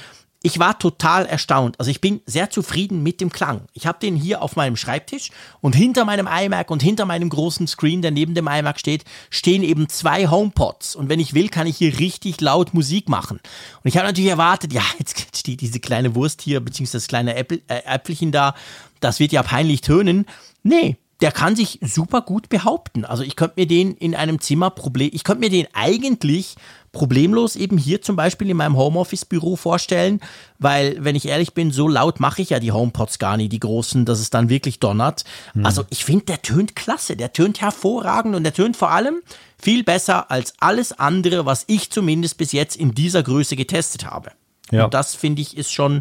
ich 0.42 0.60
war 0.60 0.78
total 0.78 1.26
erstaunt. 1.26 1.78
Also 1.80 1.90
ich 1.90 2.00
bin 2.00 2.20
sehr 2.24 2.48
zufrieden 2.48 3.02
mit 3.02 3.20
dem 3.20 3.30
Klang. 3.30 3.62
Ich 3.72 3.86
habe 3.86 3.98
den 3.98 4.14
hier 4.14 4.40
auf 4.40 4.54
meinem 4.54 4.76
Schreibtisch 4.76 5.30
und 5.60 5.74
hinter 5.74 6.04
meinem 6.04 6.28
iMac 6.28 6.70
und 6.70 6.80
hinter 6.80 7.06
meinem 7.06 7.28
großen 7.28 7.66
Screen, 7.66 8.02
der 8.02 8.12
neben 8.12 8.34
dem 8.34 8.46
iMac 8.46 8.78
steht, 8.78 9.04
stehen 9.30 9.64
eben 9.64 9.88
zwei 9.88 10.28
HomePods. 10.28 10.94
Und 10.94 11.08
wenn 11.08 11.18
ich 11.18 11.34
will, 11.34 11.48
kann 11.48 11.66
ich 11.66 11.76
hier 11.76 11.98
richtig 11.98 12.40
laut 12.40 12.72
Musik 12.72 13.08
machen. 13.08 13.40
Und 13.82 13.88
ich 13.88 13.96
habe 13.96 14.06
natürlich 14.06 14.30
erwartet, 14.30 14.72
ja, 14.72 14.84
jetzt 14.98 15.36
steht 15.36 15.60
diese 15.60 15.80
kleine 15.80 16.14
Wurst 16.14 16.40
hier, 16.42 16.60
beziehungsweise 16.60 16.98
das 16.98 17.08
kleine 17.08 17.36
äh, 17.36 17.58
Äpfelchen 17.66 18.30
da, 18.30 18.54
das 19.00 19.18
wird 19.18 19.32
ja 19.32 19.42
peinlich 19.42 19.80
tönen. 19.80 20.24
Nee, 20.62 20.96
der 21.20 21.32
kann 21.32 21.56
sich 21.56 21.80
super 21.82 22.22
gut 22.22 22.48
behaupten. 22.48 23.04
Also 23.04 23.24
ich 23.24 23.34
könnte 23.34 23.54
mir 23.60 23.66
den 23.66 23.94
in 23.94 24.14
einem 24.14 24.40
Zimmer 24.40 24.70
problem, 24.70 25.10
ich 25.12 25.24
könnte 25.24 25.40
mir 25.40 25.50
den 25.50 25.66
eigentlich 25.72 26.54
problemlos 26.92 27.56
eben 27.56 27.78
hier 27.78 28.02
zum 28.02 28.16
Beispiel 28.16 28.50
in 28.50 28.56
meinem 28.56 28.76
Homeoffice-Büro 28.76 29.56
vorstellen, 29.56 30.20
weil, 30.58 30.96
wenn 31.00 31.16
ich 31.16 31.26
ehrlich 31.26 31.54
bin, 31.54 31.70
so 31.70 31.88
laut 31.88 32.20
mache 32.20 32.42
ich 32.42 32.50
ja 32.50 32.60
die 32.60 32.72
HomePods 32.72 33.18
gar 33.18 33.36
nicht, 33.36 33.52
die 33.52 33.60
großen, 33.60 34.04
dass 34.04 34.20
es 34.20 34.30
dann 34.30 34.48
wirklich 34.48 34.80
donnert. 34.80 35.24
Hm. 35.52 35.66
Also 35.66 35.84
ich 35.90 36.04
finde, 36.04 36.26
der 36.26 36.42
tönt 36.42 36.76
klasse, 36.76 37.16
der 37.16 37.32
tönt 37.32 37.60
hervorragend 37.60 38.34
und 38.34 38.44
der 38.44 38.54
tönt 38.54 38.76
vor 38.76 38.90
allem 38.90 39.20
viel 39.60 39.84
besser 39.84 40.30
als 40.30 40.54
alles 40.58 40.92
andere, 40.92 41.46
was 41.46 41.64
ich 41.66 41.90
zumindest 41.90 42.38
bis 42.38 42.52
jetzt 42.52 42.76
in 42.76 42.94
dieser 42.94 43.22
Größe 43.22 43.56
getestet 43.56 44.04
habe. 44.04 44.32
Ja. 44.70 44.84
Und 44.84 44.94
das 44.94 45.14
finde 45.14 45.42
ich 45.42 45.56
ist 45.56 45.72
schon, 45.72 46.00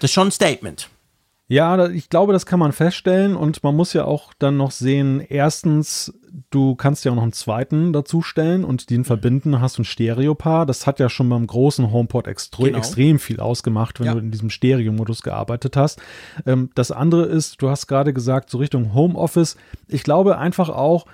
das 0.00 0.10
ist 0.10 0.14
schon 0.14 0.28
ein 0.28 0.32
Statement. 0.32 0.88
Ja, 1.50 1.88
ich 1.88 2.08
glaube, 2.08 2.32
das 2.32 2.46
kann 2.46 2.60
man 2.60 2.70
feststellen 2.70 3.34
und 3.34 3.64
man 3.64 3.74
muss 3.74 3.92
ja 3.92 4.04
auch 4.04 4.32
dann 4.38 4.56
noch 4.56 4.70
sehen, 4.70 5.18
erstens, 5.18 6.14
du 6.50 6.76
kannst 6.76 7.04
ja 7.04 7.10
auch 7.10 7.16
noch 7.16 7.24
einen 7.24 7.32
zweiten 7.32 7.92
dazustellen 7.92 8.62
und 8.62 8.88
den 8.88 9.00
mhm. 9.00 9.04
verbinden, 9.04 9.60
hast 9.60 9.76
du 9.76 9.82
ein 9.82 9.84
Stereopaar. 9.84 10.64
Das 10.64 10.86
hat 10.86 11.00
ja 11.00 11.08
schon 11.08 11.28
beim 11.28 11.44
großen 11.44 11.90
HomePod 11.90 12.28
extre 12.28 12.66
genau. 12.66 12.78
extrem 12.78 13.18
viel 13.18 13.40
ausgemacht, 13.40 13.98
wenn 13.98 14.06
ja. 14.06 14.12
du 14.14 14.20
in 14.20 14.30
diesem 14.30 14.48
Stereo-Modus 14.48 15.22
gearbeitet 15.22 15.76
hast. 15.76 16.00
Ähm, 16.46 16.70
das 16.76 16.92
andere 16.92 17.24
ist, 17.24 17.60
du 17.60 17.68
hast 17.68 17.88
gerade 17.88 18.12
gesagt, 18.12 18.48
so 18.48 18.58
Richtung 18.58 18.94
Homeoffice. 18.94 19.56
Ich 19.88 20.04
glaube 20.04 20.38
einfach 20.38 20.68
auch, 20.68 21.06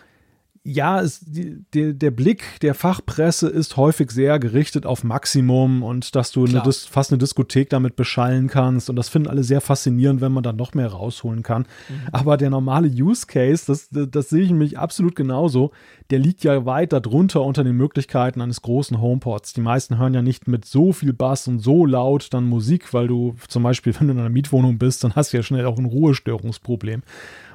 ja, 0.68 1.00
es, 1.00 1.20
die, 1.20 1.64
die, 1.72 1.96
der 1.96 2.11
Blick 2.11 2.59
der 2.61 2.74
Fachpresse 2.74 3.48
ist 3.48 3.76
häufig 3.76 4.11
sehr 4.11 4.40
gerichtet 4.40 4.85
auf 4.85 5.05
Maximum 5.05 5.85
und 5.85 6.16
dass 6.16 6.33
du 6.33 6.44
eine, 6.44 6.61
fast 6.72 7.12
eine 7.12 7.18
Diskothek 7.18 7.70
damit 7.70 7.94
beschallen 7.94 8.48
kannst. 8.48 8.90
Und 8.90 8.96
das 8.96 9.09
finden 9.09 9.29
alle 9.29 9.44
sehr 9.44 9.61
faszinierend, 9.61 10.20
wenn 10.20 10.33
man 10.33 10.42
dann 10.42 10.57
noch 10.57 10.74
mehr 10.74 10.88
rausholen 10.88 11.44
kann. 11.44 11.62
Mhm. 11.88 12.09
Aber 12.11 12.37
der 12.37 12.50
normale 12.50 12.88
Use 12.88 13.26
Case, 13.29 13.64
das, 13.68 13.90
das 13.92 14.29
sehe 14.29 14.42
ich 14.42 14.50
nämlich 14.50 14.76
absolut 14.76 15.14
genauso, 15.14 15.70
der 16.11 16.18
liegt 16.18 16.42
ja 16.42 16.66
weit 16.66 16.92
darunter 16.92 17.42
unter 17.42 17.62
den 17.62 17.76
Möglichkeiten 17.76 18.40
eines 18.40 18.61
großen 18.61 19.00
HomePods. 19.00 19.52
Die 19.52 19.61
meisten 19.61 19.98
hören 19.98 20.14
ja 20.14 20.22
nicht 20.22 20.48
mit 20.48 20.64
so 20.64 20.92
viel 20.92 21.12
Bass 21.12 21.46
und 21.46 21.61
so 21.61 21.87
laut 21.87 22.35
dann 22.35 22.44
Musik, 22.44 22.92
weil 22.92 23.07
du 23.07 23.37
zum 23.46 23.62
Beispiel, 23.62 23.94
wenn 24.00 24.09
du 24.09 24.14
in 24.14 24.18
einer 24.18 24.31
Mietwohnung 24.31 24.79
bist, 24.79 25.05
dann 25.05 25.14
hast 25.14 25.33
du 25.33 25.37
ja 25.37 25.44
schnell 25.44 25.66
auch 25.66 25.79
ein 25.79 25.85
Ruhestörungsproblem. 25.85 27.05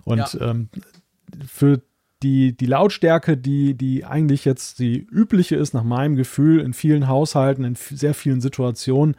Und 0.05 0.33
ja. 0.33 0.49
ähm, 0.49 0.69
für 1.45 1.81
die, 2.23 2.55
die 2.55 2.65
Lautstärke, 2.65 3.37
die, 3.37 3.73
die 3.73 4.05
eigentlich 4.05 4.45
jetzt 4.45 4.79
die 4.79 4.99
übliche 4.99 5.55
ist, 5.55 5.73
nach 5.73 5.83
meinem 5.83 6.15
Gefühl, 6.15 6.59
in 6.59 6.73
vielen 6.73 7.07
Haushalten, 7.07 7.63
in 7.63 7.75
sehr 7.75 8.13
vielen 8.13 8.41
Situationen, 8.41 9.15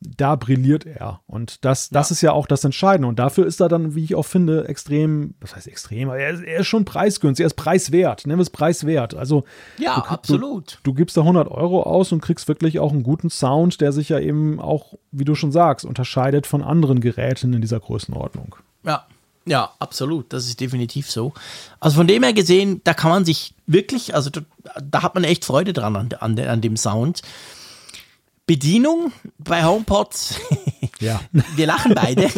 da 0.00 0.34
brilliert 0.34 0.86
er. 0.86 1.20
Und 1.26 1.64
das, 1.64 1.90
das 1.90 2.08
ja. 2.08 2.14
ist 2.14 2.20
ja 2.22 2.32
auch 2.32 2.46
das 2.46 2.64
Entscheidende. 2.64 3.08
Und 3.08 3.18
dafür 3.18 3.46
ist 3.46 3.60
er 3.60 3.68
dann, 3.68 3.94
wie 3.94 4.02
ich 4.02 4.14
auch 4.14 4.24
finde, 4.24 4.66
extrem, 4.66 5.34
was 5.40 5.54
heißt 5.54 5.68
extrem, 5.68 6.08
aber 6.08 6.18
er 6.18 6.30
ist, 6.30 6.42
er 6.42 6.60
ist 6.60 6.66
schon 6.66 6.86
preisgünstig, 6.86 7.44
er 7.44 7.48
ist 7.48 7.54
preiswert, 7.54 8.26
nennen 8.26 8.38
wir 8.38 8.42
es 8.42 8.50
preiswert. 8.50 9.14
Also, 9.14 9.44
ja, 9.78 9.96
du, 9.96 10.00
absolut. 10.02 10.78
Du, 10.82 10.90
du, 10.90 10.94
gibst 10.94 11.16
da 11.16 11.20
100 11.20 11.48
Euro 11.48 11.82
aus 11.82 12.12
und 12.12 12.22
kriegst 12.22 12.48
wirklich 12.48 12.78
auch 12.78 12.92
einen 12.92 13.02
guten 13.02 13.28
Sound, 13.28 13.80
der 13.80 13.92
sich 13.92 14.08
ja 14.08 14.18
eben 14.18 14.58
auch, 14.58 14.94
wie 15.12 15.24
du 15.24 15.34
schon 15.34 15.52
sagst, 15.52 15.84
unterscheidet 15.84 16.46
von 16.46 16.62
anderen 16.62 17.00
Geräten 17.00 17.52
in 17.52 17.60
dieser 17.60 17.80
Größenordnung. 17.80 18.56
Ja. 18.84 19.06
Ja, 19.46 19.72
absolut. 19.78 20.32
Das 20.32 20.46
ist 20.46 20.60
definitiv 20.60 21.10
so. 21.10 21.32
Also 21.80 21.96
von 21.96 22.06
dem 22.06 22.22
her 22.22 22.32
gesehen, 22.32 22.80
da 22.84 22.94
kann 22.94 23.10
man 23.10 23.24
sich 23.24 23.54
wirklich, 23.66 24.14
also 24.14 24.30
da, 24.30 24.42
da 24.82 25.02
hat 25.02 25.14
man 25.14 25.24
echt 25.24 25.44
Freude 25.44 25.72
dran 25.72 25.96
an, 25.96 26.08
an, 26.20 26.38
an 26.38 26.60
dem 26.60 26.76
Sound. 26.76 27.22
Bedienung 28.46 29.12
bei 29.38 29.64
HomePods. 29.64 30.34
Ja. 30.98 31.18
Wir 31.56 31.66
lachen 31.66 31.94
beide. 31.94 32.28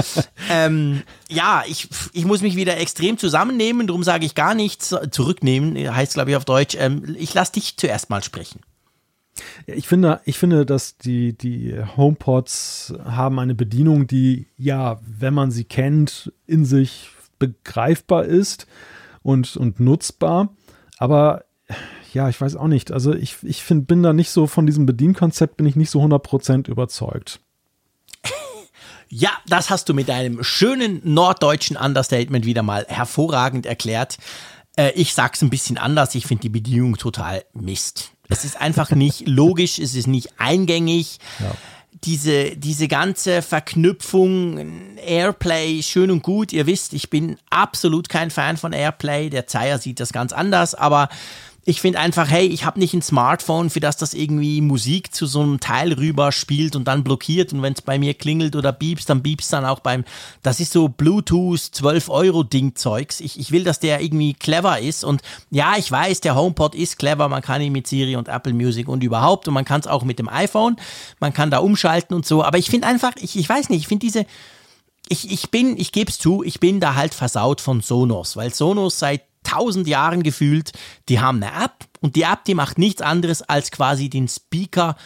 ähm, 0.48 1.02
ja, 1.28 1.64
ich, 1.66 1.88
ich 2.12 2.24
muss 2.24 2.40
mich 2.40 2.54
wieder 2.54 2.76
extrem 2.76 3.18
zusammennehmen, 3.18 3.88
darum 3.88 4.04
sage 4.04 4.24
ich 4.24 4.36
gar 4.36 4.54
nichts. 4.54 4.94
Zurücknehmen 5.10 5.76
heißt, 5.92 6.14
glaube 6.14 6.30
ich, 6.30 6.36
auf 6.36 6.44
Deutsch. 6.44 6.76
Ähm, 6.78 7.16
ich 7.18 7.34
lasse 7.34 7.52
dich 7.52 7.76
zuerst 7.76 8.10
mal 8.10 8.22
sprechen. 8.22 8.60
Ich 9.66 9.88
finde, 9.88 10.20
ich 10.24 10.38
finde, 10.38 10.66
dass 10.66 10.96
die, 10.98 11.36
die 11.36 11.76
HomePods 11.96 12.94
haben 13.04 13.38
eine 13.38 13.54
Bedienung, 13.54 14.06
die, 14.06 14.48
ja, 14.56 15.00
wenn 15.06 15.34
man 15.34 15.50
sie 15.50 15.64
kennt, 15.64 16.32
in 16.46 16.64
sich 16.64 17.10
begreifbar 17.38 18.24
ist 18.24 18.66
und, 19.22 19.56
und 19.56 19.80
nutzbar. 19.80 20.54
Aber 20.98 21.44
ja, 22.12 22.28
ich 22.28 22.40
weiß 22.40 22.56
auch 22.56 22.68
nicht. 22.68 22.92
Also 22.92 23.14
ich, 23.14 23.36
ich 23.42 23.62
find, 23.62 23.86
bin 23.86 24.02
da 24.02 24.12
nicht 24.12 24.30
so 24.30 24.46
von 24.46 24.66
diesem 24.66 24.86
Bedienkonzept, 24.86 25.56
bin 25.56 25.66
ich 25.66 25.76
nicht 25.76 25.90
so 25.90 26.00
100% 26.02 26.68
überzeugt. 26.68 27.40
Ja, 29.14 29.28
das 29.46 29.68
hast 29.68 29.90
du 29.90 29.94
mit 29.94 30.08
deinem 30.08 30.42
schönen 30.42 31.02
norddeutschen 31.04 31.76
Understatement 31.76 32.46
wieder 32.46 32.62
mal 32.62 32.86
hervorragend 32.88 33.66
erklärt. 33.66 34.16
Äh, 34.74 34.92
ich 34.92 35.12
sag's 35.12 35.42
ein 35.42 35.50
bisschen 35.50 35.76
anders. 35.76 36.14
Ich 36.14 36.24
finde 36.24 36.40
die 36.40 36.48
Bedienung 36.48 36.96
total 36.96 37.44
Mist. 37.52 38.12
Es 38.32 38.44
ist 38.44 38.60
einfach 38.60 38.90
nicht 38.90 39.28
logisch, 39.28 39.78
es 39.78 39.94
ist 39.94 40.06
nicht 40.06 40.30
eingängig. 40.38 41.18
Ja. 41.38 41.54
Diese, 42.04 42.56
diese 42.56 42.88
ganze 42.88 43.42
Verknüpfung, 43.42 44.96
Airplay, 44.96 45.82
schön 45.82 46.10
und 46.10 46.22
gut. 46.22 46.52
Ihr 46.52 46.66
wisst, 46.66 46.94
ich 46.94 47.10
bin 47.10 47.36
absolut 47.50 48.08
kein 48.08 48.30
Fan 48.30 48.56
von 48.56 48.72
Airplay. 48.72 49.28
Der 49.28 49.46
Zeier 49.46 49.78
sieht 49.78 50.00
das 50.00 50.12
ganz 50.12 50.32
anders, 50.32 50.74
aber 50.74 51.10
ich 51.64 51.80
finde 51.80 52.00
einfach, 52.00 52.28
hey, 52.28 52.46
ich 52.46 52.64
habe 52.64 52.80
nicht 52.80 52.92
ein 52.92 53.02
Smartphone, 53.02 53.70
für 53.70 53.78
das 53.78 53.96
das 53.96 54.14
irgendwie 54.14 54.60
Musik 54.60 55.14
zu 55.14 55.26
so 55.26 55.40
einem 55.40 55.60
Teil 55.60 55.92
rüber 55.92 56.32
spielt 56.32 56.74
und 56.74 56.88
dann 56.88 57.04
blockiert 57.04 57.52
und 57.52 57.62
wenn 57.62 57.72
es 57.72 57.82
bei 57.82 58.00
mir 58.00 58.14
klingelt 58.14 58.56
oder 58.56 58.72
biebst, 58.72 59.08
dann 59.08 59.22
biebst 59.22 59.52
dann 59.52 59.64
auch 59.64 59.78
beim, 59.78 60.04
das 60.42 60.58
ist 60.58 60.72
so 60.72 60.88
Bluetooth 60.88 61.60
12 61.60 62.08
Euro 62.08 62.42
Ding 62.42 62.74
Zeugs. 62.74 63.20
Ich, 63.20 63.38
ich 63.38 63.52
will, 63.52 63.62
dass 63.62 63.78
der 63.78 64.00
irgendwie 64.00 64.34
clever 64.34 64.80
ist 64.80 65.04
und 65.04 65.22
ja, 65.50 65.74
ich 65.78 65.90
weiß, 65.90 66.20
der 66.20 66.34
HomePod 66.34 66.74
ist 66.74 66.98
clever, 66.98 67.28
man 67.28 67.42
kann 67.42 67.62
ihn 67.62 67.72
mit 67.72 67.86
Siri 67.86 68.16
und 68.16 68.26
Apple 68.26 68.54
Music 68.54 68.88
und 68.88 69.04
überhaupt 69.04 69.46
und 69.46 69.54
man 69.54 69.64
kann 69.64 69.80
es 69.80 69.86
auch 69.86 70.02
mit 70.02 70.18
dem 70.18 70.28
iPhone, 70.28 70.76
man 71.20 71.32
kann 71.32 71.52
da 71.52 71.58
umschalten 71.58 72.16
und 72.16 72.26
so, 72.26 72.42
aber 72.42 72.58
ich 72.58 72.70
finde 72.70 72.88
einfach, 72.88 73.12
ich, 73.20 73.36
ich 73.36 73.48
weiß 73.48 73.68
nicht, 73.68 73.82
ich 73.82 73.88
finde 73.88 74.04
diese, 74.04 74.26
ich, 75.08 75.30
ich 75.30 75.50
bin, 75.52 75.76
ich 75.78 75.92
gebe 75.92 76.10
es 76.10 76.18
zu, 76.18 76.42
ich 76.42 76.58
bin 76.58 76.80
da 76.80 76.96
halt 76.96 77.14
versaut 77.14 77.60
von 77.60 77.82
Sonos, 77.82 78.36
weil 78.36 78.52
Sonos 78.52 78.98
seit 78.98 79.22
tausend 79.42 79.86
Jahren 79.86 80.22
gefühlt, 80.22 80.72
die 81.08 81.20
haben 81.20 81.42
eine 81.42 81.64
App 81.64 81.86
und 82.00 82.16
die 82.16 82.22
App, 82.22 82.44
die 82.44 82.54
macht 82.54 82.78
nichts 82.78 83.02
anderes 83.02 83.42
als 83.42 83.70
quasi 83.70 84.08
den 84.08 84.28
Speaker 84.28 84.96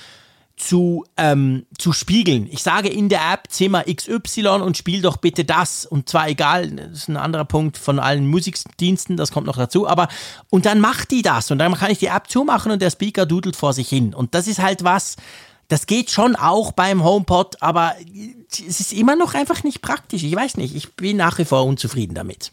zu, 0.57 1.05
ähm, 1.19 1.67
zu 1.79 1.93
spiegeln. 1.93 2.49
Ich 2.51 2.63
sage 2.63 2.89
in 2.89 3.09
der 3.09 3.21
App 3.31 3.51
Zimmer 3.51 3.85
XY 3.85 4.63
und 4.63 4.77
spiel 4.77 5.03
doch 5.03 5.19
bitte 5.19 5.45
das. 5.45 5.85
Und 5.85 6.09
zwar 6.09 6.29
egal, 6.29 6.71
das 6.71 6.93
ist 6.93 7.09
ein 7.09 7.19
anderer 7.19 7.45
Punkt 7.45 7.77
von 7.77 7.99
allen 7.99 8.27
Musikdiensten, 8.27 9.17
das 9.17 9.33
kommt 9.33 9.47
noch 9.47 9.59
dazu. 9.59 9.87
Aber 9.87 10.09
und 10.49 10.65
dann 10.65 10.81
macht 10.81 11.11
die 11.11 11.23
das 11.23 11.51
und 11.51 11.59
dann 11.59 11.75
kann 11.75 11.91
ich 11.91 11.99
die 11.99 12.07
App 12.07 12.31
zumachen 12.31 12.73
und 12.73 12.81
der 12.81 12.91
Speaker 12.91 13.27
dudelt 13.27 13.57
vor 13.57 13.75
sich 13.75 13.89
hin. 13.89 14.15
Und 14.15 14.35
das 14.35 14.47
ist 14.47 14.59
halt 14.59 14.83
was, 14.83 15.17
das 15.69 15.87
geht 15.87 16.11
schon 16.11 16.37
auch 16.37 16.73
beim 16.73 17.05
HomePod, 17.05 17.63
aber 17.63 17.95
es 18.51 18.81
ist 18.81 18.93
immer 18.93 19.17
noch 19.17 19.35
einfach 19.35 19.63
nicht 19.63 19.83
praktisch. 19.83 20.23
Ich 20.23 20.35
weiß 20.35 20.57
nicht, 20.57 20.75
ich 20.75 20.95
bin 20.95 21.19
nach 21.19 21.39
wie 21.39 21.45
vor 21.45 21.65
unzufrieden 21.65 22.15
damit. 22.15 22.53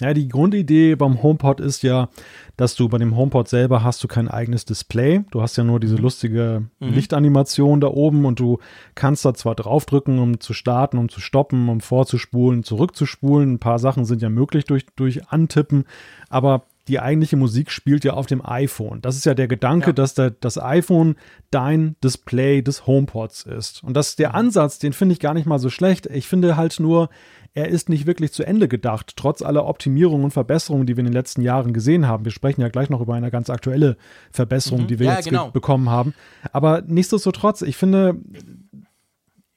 Ja, 0.00 0.12
die 0.12 0.28
Grundidee 0.28 0.94
beim 0.94 1.22
HomePod 1.22 1.60
ist 1.60 1.82
ja, 1.82 2.10
dass 2.56 2.74
du 2.74 2.88
bei 2.88 2.98
dem 2.98 3.16
HomePod 3.16 3.48
selber 3.48 3.82
hast 3.82 4.04
du 4.04 4.08
kein 4.08 4.28
eigenes 4.28 4.66
Display. 4.66 5.24
Du 5.30 5.40
hast 5.40 5.56
ja 5.56 5.64
nur 5.64 5.80
diese 5.80 5.96
mhm. 5.96 6.02
lustige 6.02 6.62
mhm. 6.80 6.88
Lichtanimation 6.92 7.80
da 7.80 7.88
oben 7.88 8.26
und 8.26 8.38
du 8.38 8.58
kannst 8.94 9.24
da 9.24 9.32
zwar 9.32 9.54
draufdrücken, 9.54 10.18
um 10.18 10.38
zu 10.38 10.52
starten, 10.52 10.98
um 10.98 11.08
zu 11.08 11.20
stoppen, 11.20 11.68
um 11.68 11.80
vorzuspulen, 11.80 12.62
zurückzuspulen. 12.62 13.54
Ein 13.54 13.58
paar 13.58 13.78
Sachen 13.78 14.04
sind 14.04 14.20
ja 14.20 14.28
möglich 14.28 14.66
durch, 14.66 14.84
durch 14.96 15.28
Antippen, 15.28 15.84
aber 16.28 16.64
die 16.88 17.00
eigentliche 17.00 17.36
Musik 17.36 17.70
spielt 17.70 18.04
ja 18.04 18.12
auf 18.12 18.26
dem 18.26 18.44
iPhone. 18.44 19.00
Das 19.00 19.16
ist 19.16 19.26
ja 19.26 19.34
der 19.34 19.48
Gedanke, 19.48 19.88
ja. 19.88 19.92
dass 19.92 20.14
der, 20.14 20.30
das 20.30 20.56
iPhone 20.62 21.16
dein 21.50 21.96
Display 22.04 22.62
des 22.62 22.86
HomePods 22.86 23.42
ist. 23.42 23.82
Und 23.82 23.94
das 23.94 24.10
ist 24.10 24.18
der 24.18 24.30
mhm. 24.30 24.36
Ansatz, 24.36 24.78
den 24.78 24.92
finde 24.92 25.14
ich 25.14 25.20
gar 25.20 25.34
nicht 25.34 25.46
mal 25.46 25.58
so 25.58 25.70
schlecht. 25.70 26.06
Ich 26.06 26.28
finde 26.28 26.56
halt 26.56 26.78
nur, 26.78 27.08
er 27.56 27.68
ist 27.68 27.88
nicht 27.88 28.06
wirklich 28.06 28.32
zu 28.32 28.46
Ende 28.46 28.68
gedacht, 28.68 29.14
trotz 29.16 29.40
aller 29.40 29.66
Optimierungen 29.66 30.24
und 30.24 30.30
Verbesserungen, 30.30 30.86
die 30.86 30.94
wir 30.94 31.00
in 31.00 31.06
den 31.06 31.14
letzten 31.14 31.40
Jahren 31.40 31.72
gesehen 31.72 32.06
haben. 32.06 32.26
Wir 32.26 32.32
sprechen 32.32 32.60
ja 32.60 32.68
gleich 32.68 32.90
noch 32.90 33.00
über 33.00 33.14
eine 33.14 33.30
ganz 33.30 33.48
aktuelle 33.48 33.96
Verbesserung, 34.30 34.82
mhm. 34.82 34.86
die 34.88 34.98
wir 34.98 35.06
ja, 35.06 35.14
jetzt 35.14 35.28
genau. 35.30 35.50
bekommen 35.50 35.88
haben. 35.88 36.12
Aber 36.52 36.82
nichtsdestotrotz, 36.86 37.62
ich 37.62 37.78
finde, 37.78 38.16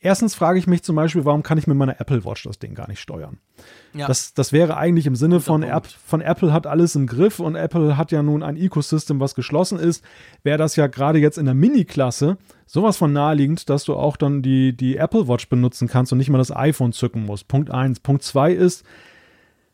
Erstens 0.02 0.34
frage 0.34 0.58
ich 0.58 0.66
mich 0.66 0.82
zum 0.82 0.96
Beispiel, 0.96 1.26
warum 1.26 1.44
kann 1.44 1.58
ich 1.58 1.68
mit 1.68 1.76
meiner 1.76 2.00
Apple 2.00 2.24
Watch 2.24 2.44
das 2.44 2.58
Ding 2.58 2.74
gar 2.74 2.88
nicht 2.88 3.02
steuern? 3.02 3.38
Ja. 3.94 4.08
Das, 4.08 4.34
das 4.34 4.54
wäre 4.54 4.78
eigentlich 4.78 5.06
im 5.08 5.16
Sinne 5.16 5.42
von, 5.42 5.62
App, 5.62 5.88
von 5.88 6.22
Apple 6.22 6.54
hat 6.54 6.68
alles 6.68 6.96
im 6.96 7.06
Griff 7.06 7.40
und 7.40 7.56
Apple 7.56 7.98
hat 7.98 8.14
ja 8.14 8.24
nun 8.24 8.42
ein 8.42 8.56
Ecosystem, 8.56 9.20
was 9.20 9.36
geschlossen 9.36 9.78
ist. 9.78 10.04
Wäre 10.42 10.58
das 10.58 10.78
ja 10.78 10.88
gerade 10.88 11.20
jetzt 11.20 11.38
in 11.38 11.44
der 11.44 11.54
Mini-Klasse 11.54 12.38
sowas 12.66 12.96
von 12.96 13.12
naheliegend, 13.12 13.70
dass 13.70 13.84
du 13.84 13.96
auch 13.96 14.16
dann 14.16 14.42
die, 14.42 14.76
die 14.76 14.96
Apple 14.96 15.28
Watch 15.28 15.50
benutzen 15.50 15.90
kannst 15.90 16.14
und 16.14 16.18
nicht 16.18 16.30
mal 16.30 16.38
das 16.38 16.56
iPhone 16.56 16.94
zücken 16.94 17.26
musst. 17.26 17.50
Punkt 17.50 17.70
eins. 17.70 18.00
Punkt 18.00 18.24
zwei 18.24 18.54
ist, 18.54 18.86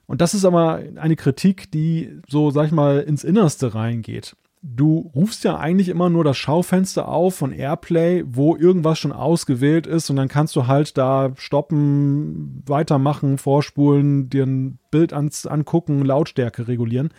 und 0.07 0.21
das 0.21 0.33
ist 0.33 0.45
aber 0.45 0.81
eine 0.95 1.15
Kritik, 1.15 1.69
die 1.71 2.19
so, 2.27 2.49
sag 2.49 2.65
ich 2.65 2.71
mal, 2.71 3.01
ins 3.01 3.23
Innerste 3.23 3.75
reingeht 3.75 4.35
du 4.67 5.11
rufst 5.13 5.43
ja 5.43 5.57
eigentlich 5.57 5.89
immer 5.89 6.09
nur 6.09 6.23
das 6.23 6.37
Schaufenster 6.37 7.07
auf 7.07 7.35
von 7.35 7.51
Airplay, 7.51 8.23
wo 8.25 8.55
irgendwas 8.55 8.97
schon 8.97 9.11
ausgewählt 9.11 9.85
ist 9.85 10.09
und 10.09 10.15
dann 10.15 10.27
kannst 10.27 10.55
du 10.55 10.65
halt 10.65 10.97
da 10.97 11.31
stoppen, 11.35 12.63
weitermachen, 12.65 13.37
vorspulen, 13.37 14.29
dir 14.29 14.45
ein 14.45 14.79
Bild 14.89 15.13
ans, 15.13 15.45
angucken, 15.45 16.03
Lautstärke 16.03 16.67
regulieren. 16.67 17.09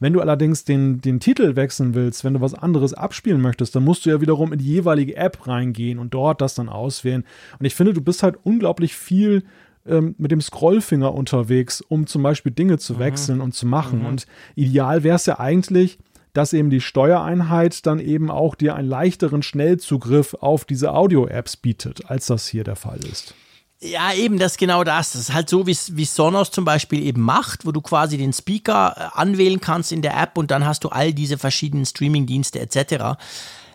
Wenn 0.00 0.12
du 0.12 0.20
allerdings 0.20 0.64
den, 0.64 1.00
den 1.00 1.20
Titel 1.20 1.56
wechseln 1.56 1.94
willst, 1.94 2.24
wenn 2.24 2.34
du 2.34 2.40
was 2.40 2.54
anderes 2.54 2.94
abspielen 2.94 3.40
möchtest, 3.40 3.74
dann 3.74 3.84
musst 3.84 4.04
du 4.04 4.10
ja 4.10 4.20
wiederum 4.20 4.52
in 4.52 4.58
die 4.58 4.66
jeweilige 4.66 5.16
App 5.16 5.46
reingehen 5.46 5.98
und 5.98 6.14
dort 6.14 6.40
das 6.40 6.54
dann 6.54 6.68
auswählen. 6.68 7.24
Und 7.58 7.66
ich 7.66 7.74
finde, 7.74 7.92
du 7.92 8.00
bist 8.00 8.22
halt 8.22 8.36
unglaublich 8.44 8.94
viel 8.94 9.44
ähm, 9.86 10.14
mit 10.18 10.30
dem 10.30 10.40
Scrollfinger 10.40 11.14
unterwegs, 11.14 11.80
um 11.80 12.06
zum 12.06 12.22
Beispiel 12.22 12.52
Dinge 12.52 12.78
zu 12.78 12.94
mhm. 12.94 12.98
wechseln 12.98 13.38
mhm. 13.38 13.44
und 13.44 13.54
zu 13.54 13.66
machen. 13.66 14.00
Mhm. 14.00 14.06
Und 14.06 14.26
ideal 14.54 15.02
wäre 15.02 15.16
es 15.16 15.26
ja 15.26 15.40
eigentlich, 15.40 15.98
dass 16.38 16.52
eben 16.52 16.70
die 16.70 16.80
Steuereinheit 16.80 17.84
dann 17.84 17.98
eben 17.98 18.30
auch 18.30 18.54
dir 18.54 18.76
einen 18.76 18.88
leichteren 18.88 19.42
Schnellzugriff 19.42 20.34
auf 20.34 20.64
diese 20.64 20.94
Audio-Apps 20.94 21.56
bietet, 21.56 22.08
als 22.08 22.26
das 22.26 22.46
hier 22.46 22.62
der 22.62 22.76
Fall 22.76 23.00
ist. 23.12 23.34
Ja, 23.80 24.12
eben, 24.12 24.38
das 24.38 24.52
ist 24.52 24.58
genau 24.58 24.84
das. 24.84 25.14
Das 25.14 25.22
ist 25.22 25.34
halt 25.34 25.48
so, 25.48 25.66
wie 25.66 26.04
Sonos 26.04 26.52
zum 26.52 26.64
Beispiel 26.64 27.04
eben 27.04 27.22
macht, 27.22 27.66
wo 27.66 27.72
du 27.72 27.80
quasi 27.80 28.18
den 28.18 28.32
Speaker 28.32 28.94
äh, 28.96 29.18
anwählen 29.18 29.60
kannst 29.60 29.90
in 29.90 30.00
der 30.00 30.16
App 30.16 30.38
und 30.38 30.52
dann 30.52 30.64
hast 30.64 30.84
du 30.84 30.90
all 30.90 31.12
diese 31.12 31.38
verschiedenen 31.38 31.84
Streaming-Dienste 31.84 32.60
etc. 32.60 33.18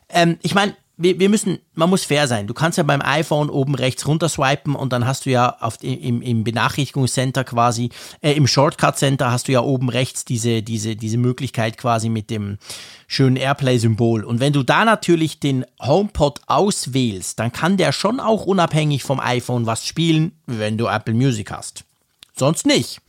Ähm, 0.07 0.37
ich 0.41 0.55
meine, 0.55 0.73
wir, 1.03 1.19
wir 1.19 1.29
müssen, 1.29 1.59
man 1.75 1.89
muss 1.89 2.05
fair 2.05 2.27
sein. 2.27 2.47
Du 2.47 2.53
kannst 2.53 2.77
ja 2.77 2.83
beim 2.83 3.01
iPhone 3.01 3.49
oben 3.49 3.75
rechts 3.75 4.07
runter 4.07 4.29
swipen 4.29 4.75
und 4.75 4.93
dann 4.93 5.05
hast 5.05 5.25
du 5.25 5.29
ja 5.29 5.57
auf, 5.59 5.77
im, 5.81 6.21
im 6.21 6.43
Benachrichtigungscenter 6.43 7.43
quasi, 7.43 7.89
äh, 8.21 8.31
im 8.33 8.47
Shortcut-Center 8.47 9.31
hast 9.31 9.47
du 9.47 9.51
ja 9.51 9.61
oben 9.61 9.89
rechts 9.89 10.25
diese, 10.25 10.63
diese, 10.63 10.95
diese 10.95 11.17
Möglichkeit 11.17 11.77
quasi 11.77 12.09
mit 12.09 12.29
dem 12.29 12.57
schönen 13.07 13.35
Airplay-Symbol. 13.35 14.23
Und 14.23 14.39
wenn 14.39 14.53
du 14.53 14.63
da 14.63 14.85
natürlich 14.85 15.39
den 15.39 15.65
HomePod 15.81 16.41
auswählst, 16.47 17.39
dann 17.39 17.51
kann 17.51 17.77
der 17.77 17.91
schon 17.91 18.19
auch 18.19 18.45
unabhängig 18.45 19.03
vom 19.03 19.19
iPhone 19.19 19.65
was 19.65 19.85
spielen, 19.85 20.31
wenn 20.47 20.77
du 20.77 20.87
Apple 20.87 21.13
Music 21.13 21.51
hast. 21.51 21.83
Sonst 22.35 22.65
nicht. 22.65 22.99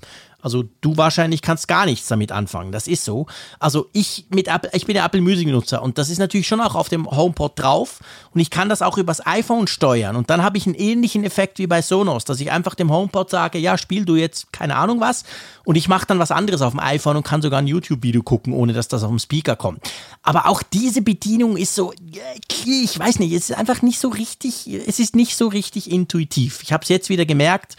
Also 0.45 0.65
du 0.83 0.99
wahrscheinlich 0.99 1.41
kannst 1.41 1.69
gar 1.69 1.87
nichts 1.87 2.07
damit 2.07 2.31
anfangen. 2.31 2.71
Das 2.71 2.87
ist 2.87 3.05
so. 3.05 3.27
Also 3.59 3.89
ich 3.95 4.27
mit 4.29 4.47
Apple, 4.49 4.71
ich 4.75 4.85
bin 4.85 4.95
der 4.95 5.05
Apple 5.05 5.23
Music 5.23 5.49
Nutzer 5.49 5.83
und 5.83 5.97
das 5.97 6.11
ist 6.11 6.19
natürlich 6.19 6.47
schon 6.47 6.61
auch 6.61 6.75
auf 6.75 6.91
dem 6.91 7.11
HomePod 7.11 7.59
drauf 7.59 8.01
und 8.35 8.41
ich 8.41 8.51
kann 8.51 8.69
das 8.69 8.83
auch 8.83 8.99
übers 8.99 9.27
iPhone 9.27 9.67
steuern 9.67 10.17
und 10.17 10.29
dann 10.29 10.43
habe 10.43 10.59
ich 10.59 10.67
einen 10.67 10.75
ähnlichen 10.75 11.25
Effekt 11.25 11.59
wie 11.59 11.67
bei 11.67 11.81
Sonos, 11.81 12.25
dass 12.25 12.41
ich 12.41 12.53
einfach 12.53 12.75
dem 12.75 12.93
HomePod 12.93 13.31
sage, 13.31 13.59
ja, 13.59 13.79
spiel 13.79 14.05
du 14.05 14.17
jetzt 14.17 14.53
keine 14.53 14.77
Ahnung 14.77 15.01
was 15.01 15.25
und 15.65 15.77
ich 15.77 15.89
mache 15.89 16.07
dann 16.07 16.19
was 16.19 16.31
anderes 16.31 16.61
auf 16.61 16.73
dem 16.73 16.81
iPhone 16.81 17.17
und 17.17 17.23
kann 17.25 17.41
sogar 17.41 17.61
ein 17.61 17.67
YouTube 17.67 18.03
Video 18.03 18.23
gucken, 18.23 18.53
ohne 18.53 18.75
dass 18.75 18.87
das 18.89 19.03
auf 19.03 19.11
dem 19.11 19.19
Speaker 19.19 19.57
kommt. 19.57 19.81
Aber 20.23 20.47
auch 20.47 20.63
diese 20.63 21.01
Bedienung 21.01 21.57
ist 21.57 21.75
so 21.75 21.95
ich 22.67 22.99
weiß 22.99 23.19
nicht, 23.19 23.33
es 23.33 23.51
ist 23.51 23.57
einfach 23.57 23.83
nicht 23.83 23.99
so 23.99 24.09
richtig, 24.09 24.67
es 24.69 24.99
ist 24.99 25.17
nicht 25.17 25.37
so 25.37 25.49
richtig 25.49 25.91
intuitiv. 25.91 26.63
Ich 26.63 26.73
habe 26.73 26.83
es 26.83 26.89
jetzt 26.89 27.09
wieder 27.09 27.27
gemerkt. 27.27 27.77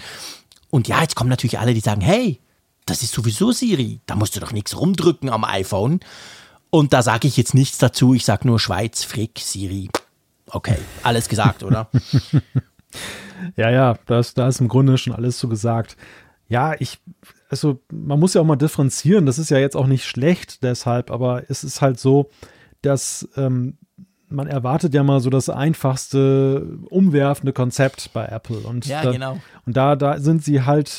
Und 0.70 0.88
ja, 0.88 1.02
jetzt 1.02 1.16
kommen 1.16 1.30
natürlich 1.30 1.60
alle, 1.60 1.74
die 1.74 1.80
sagen, 1.80 2.02
hey, 2.02 2.40
das 2.86 3.04
ist 3.04 3.14
sowieso 3.14 3.52
Siri. 3.52 4.00
Da 4.06 4.16
musst 4.16 4.36
du 4.36 4.40
doch 4.40 4.52
nichts 4.52 4.78
rumdrücken 4.78 5.30
am 5.30 5.44
iPhone. 5.44 6.00
Und 6.70 6.94
da 6.94 7.02
sage 7.02 7.28
ich 7.28 7.38
jetzt 7.38 7.54
nichts 7.54 7.78
dazu. 7.78 8.14
Ich 8.14 8.26
sage 8.26 8.48
nur 8.48 8.60
Schweiz, 8.60 9.04
Frick, 9.04 9.40
Siri. 9.40 9.90
Okay, 10.48 10.78
alles 11.04 11.28
gesagt, 11.28 11.64
oder? 11.64 11.90
ja, 13.56 13.70
ja, 13.70 13.98
das, 14.06 14.34
da 14.34 14.48
ist 14.48 14.62
im 14.62 14.68
Grunde 14.68 14.98
schon 14.98 15.14
alles 15.14 15.40
so 15.40 15.48
gesagt. 15.48 15.98
Ja, 16.48 16.76
ich, 16.80 17.00
also 17.50 17.80
man 17.92 18.20
muss 18.20 18.36
ja 18.36 18.42
auch 18.42 18.46
mal 18.46 18.56
differenzieren. 18.56 19.26
Das 19.26 19.40
ist 19.40 19.50
ja 19.50 19.58
jetzt 19.58 19.76
auch 19.76 19.88
nicht 19.88 20.06
schlecht 20.06 20.64
deshalb, 20.64 21.10
aber 21.10 21.50
es 21.50 21.64
ist 21.64 21.82
halt 21.82 22.00
so, 22.00 22.30
dass 22.82 23.28
ähm, 23.36 23.78
man 24.30 24.48
erwartet 24.48 24.94
ja 24.94 25.04
mal 25.04 25.20
so 25.20 25.30
das 25.30 25.50
einfachste, 25.50 26.80
umwerfende 26.90 27.54
Konzept 27.54 28.12
bei 28.12 28.26
Apple. 28.26 28.58
Und 28.58 28.86
ja, 28.86 29.04
da, 29.04 29.12
genau. 29.12 29.38
Und 29.66 29.78
da, 29.78 29.96
da 29.96 30.20
sind 30.20 30.44
sie 30.44 30.64
halt, 30.64 30.90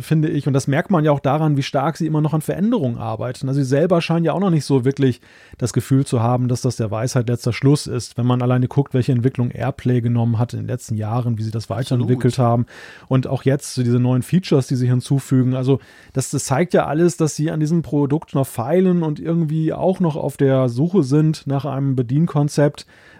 finde 0.00 0.28
ich, 0.28 0.46
und 0.46 0.52
das 0.52 0.66
merkt 0.66 0.90
man 0.90 1.04
ja 1.04 1.12
auch 1.12 1.20
daran, 1.20 1.56
wie 1.56 1.62
stark 1.62 1.96
sie 1.96 2.06
immer 2.06 2.20
noch 2.20 2.34
an 2.34 2.42
Veränderungen 2.42 2.98
arbeiten. 2.98 3.48
Also 3.48 3.60
sie 3.60 3.66
selber 3.66 4.00
scheinen 4.00 4.24
ja 4.24 4.32
auch 4.32 4.40
noch 4.40 4.50
nicht 4.50 4.64
so 4.64 4.84
wirklich 4.84 5.20
das 5.58 5.72
Gefühl 5.72 6.04
zu 6.04 6.22
haben, 6.22 6.48
dass 6.48 6.60
das 6.60 6.76
der 6.76 6.90
Weisheit 6.90 7.28
letzter 7.28 7.52
Schluss 7.52 7.86
ist. 7.86 8.18
Wenn 8.18 8.26
man 8.26 8.42
alleine 8.42 8.68
guckt, 8.68 8.94
welche 8.94 9.12
Entwicklung 9.12 9.50
Airplay 9.50 10.00
genommen 10.00 10.38
hat 10.38 10.54
in 10.54 10.60
den 10.60 10.68
letzten 10.68 10.96
Jahren, 10.96 11.38
wie 11.38 11.42
sie 11.42 11.52
das 11.52 11.70
weiterentwickelt 11.70 12.34
Absolut. 12.34 12.50
haben. 12.50 12.66
Und 13.08 13.26
auch 13.26 13.44
jetzt 13.44 13.76
diese 13.76 14.00
neuen 14.00 14.22
Features, 14.22 14.66
die 14.66 14.76
sie 14.76 14.88
hinzufügen. 14.88 15.54
Also 15.54 15.80
das, 16.12 16.30
das 16.30 16.44
zeigt 16.44 16.74
ja 16.74 16.86
alles, 16.86 17.16
dass 17.16 17.36
sie 17.36 17.50
an 17.50 17.60
diesem 17.60 17.82
Produkt 17.82 18.34
noch 18.34 18.46
feilen 18.46 19.02
und 19.02 19.20
irgendwie 19.20 19.72
auch 19.72 20.00
noch 20.00 20.16
auf 20.16 20.36
der 20.36 20.68
Suche 20.68 21.02
sind 21.02 21.46
nach 21.46 21.64
einem 21.64 21.94
Bedienkonzept, 21.94 22.75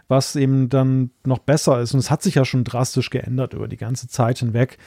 was 0.08 0.36
eben 0.36 0.68
dann 0.68 1.10
noch 1.24 1.38
besser 1.38 1.80
ist. 1.80 1.94
Und 1.94 2.00
es 2.00 2.10
hat 2.10 2.22
sich 2.22 2.34
ja 2.34 2.44
schon 2.44 2.64
drastisch 2.64 3.10
geändert 3.10 3.54
über 3.54 3.68
die 3.68 3.76
ganze 3.76 4.08
Zeit 4.08 4.38
hinweg. 4.38 4.78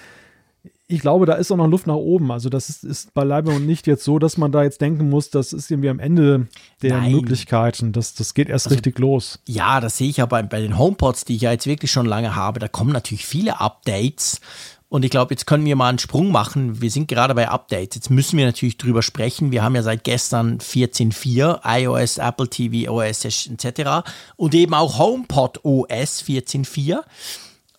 Ich 0.87 1.01
glaube, 1.01 1.25
da 1.25 1.33
ist 1.33 1.51
auch 1.51 1.57
noch 1.57 1.67
Luft 1.67 1.87
nach 1.87 1.95
oben. 1.95 2.31
Also 2.31 2.49
das 2.49 2.69
ist, 2.69 2.83
ist 2.83 3.13
beileibe 3.13 3.51
und 3.51 3.65
nicht 3.65 3.85
jetzt 3.85 4.03
so, 4.03 4.17
dass 4.17 4.37
man 4.37 4.51
da 4.51 4.63
jetzt 4.63 4.81
denken 4.81 5.09
muss, 5.09 5.29
das 5.29 5.53
ist 5.53 5.69
irgendwie 5.69 5.89
am 5.89 5.99
Ende 5.99 6.47
der 6.81 6.97
Nein. 6.97 7.11
Möglichkeiten. 7.11 7.91
Das, 7.91 8.15
das 8.15 8.33
geht 8.33 8.49
erst 8.49 8.67
also, 8.67 8.75
richtig 8.75 8.97
los. 8.97 9.39
Ja, 9.47 9.81
das 9.81 9.97
sehe 9.97 10.09
ich 10.09 10.17
ja 10.17 10.25
bei, 10.25 10.41
bei 10.41 10.61
den 10.61 10.77
HomePods, 10.77 11.25
die 11.25 11.35
ich 11.35 11.41
ja 11.43 11.51
jetzt 11.51 11.67
wirklich 11.67 11.91
schon 11.91 12.05
lange 12.05 12.35
habe. 12.35 12.59
Da 12.59 12.67
kommen 12.67 12.91
natürlich 12.91 13.25
viele 13.25 13.59
Updates. 13.59 14.41
Und 14.89 15.05
ich 15.05 15.11
glaube, 15.11 15.33
jetzt 15.33 15.45
können 15.45 15.65
wir 15.65 15.75
mal 15.75 15.89
einen 15.89 15.99
Sprung 15.99 16.31
machen. 16.31 16.81
Wir 16.81 16.89
sind 16.89 17.07
gerade 17.07 17.35
bei 17.35 17.47
Updates. 17.47 17.95
Jetzt 17.95 18.09
müssen 18.09 18.39
wir 18.39 18.45
natürlich 18.47 18.77
drüber 18.77 19.03
sprechen. 19.03 19.51
Wir 19.51 19.63
haben 19.63 19.75
ja 19.75 19.83
seit 19.83 20.03
gestern 20.03 20.57
14.4, 20.57 21.59
iOS, 21.63 22.17
Apple 22.17 22.49
TV, 22.49 22.91
OS 22.91 23.23
etc. 23.23 24.09
Und 24.35 24.55
eben 24.55 24.73
auch 24.73 24.97
HomePod 24.97 25.63
OS 25.63 26.23
14.4. 26.23 27.01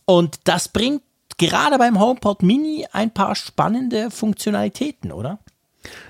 Und 0.05 0.39
das 0.45 0.69
bringt 0.69 1.03
gerade 1.37 1.79
beim 1.79 1.99
HomePod 1.99 2.45
Mini 2.45 2.87
ein 2.93 3.13
paar 3.13 3.35
spannende 3.35 4.13
Funktionalitäten, 4.13 5.11
oder? 5.11 5.41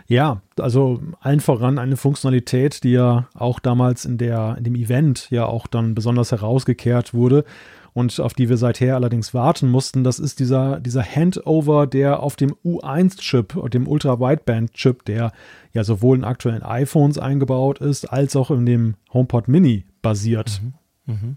Ja, 0.07 0.43
also 0.59 1.01
allen 1.21 1.41
voran 1.41 1.79
eine 1.79 1.97
Funktionalität, 1.97 2.83
die 2.85 2.91
ja 2.91 3.29
auch 3.35 3.61
damals 3.61 4.05
in, 4.05 4.19
der, 4.19 4.57
in 4.59 4.65
dem 4.65 4.75
Event 4.75 5.31
ja 5.31 5.47
auch 5.47 5.67
dann 5.67 5.95
besonders 5.95 6.33
herausgekehrt 6.33 7.15
wurde 7.15 7.45
und 7.93 8.19
auf 8.21 8.35
die 8.35 8.49
wir 8.49 8.57
seither 8.57 8.95
allerdings 8.95 9.35
warten 9.35 9.69
mussten. 9.69 10.05
Das 10.05 10.19
ist 10.19 10.39
dieser, 10.39 10.81
dieser 10.81 11.03
Handover, 11.03 11.87
der 11.87 12.23
auf 12.23 12.37
dem 12.37 12.55
U1-Chip, 12.65 13.71
dem 13.71 13.89
Ultra-Wideband-Chip, 13.89 15.05
der 15.05 15.33
ja 15.73 15.85
sowohl 15.85 16.19
in 16.19 16.25
aktuellen 16.25 16.63
iPhones 16.63 17.19
eingebaut 17.19 17.79
ist, 17.79 18.13
als 18.13 18.37
auch 18.37 18.51
in 18.51 18.67
dem 18.67 18.95
HomePod 19.13 19.49
Mini 19.49 19.85
basiert. 20.03 20.61
Mhm. 20.63 21.15
Mhm. 21.15 21.37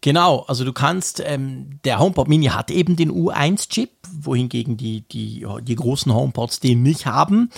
Genau, 0.00 0.44
also 0.46 0.64
du 0.64 0.72
kannst, 0.72 1.20
ähm, 1.24 1.80
der 1.84 1.98
HomePod 1.98 2.28
Mini 2.28 2.46
hat 2.46 2.70
eben 2.70 2.94
den 2.94 3.10
U1-Chip, 3.10 3.90
wohingegen 4.20 4.76
die, 4.76 5.00
die, 5.00 5.44
die 5.62 5.74
großen 5.74 6.14
HomePods 6.14 6.60
den 6.60 6.82
nicht 6.82 7.06
haben 7.06 7.50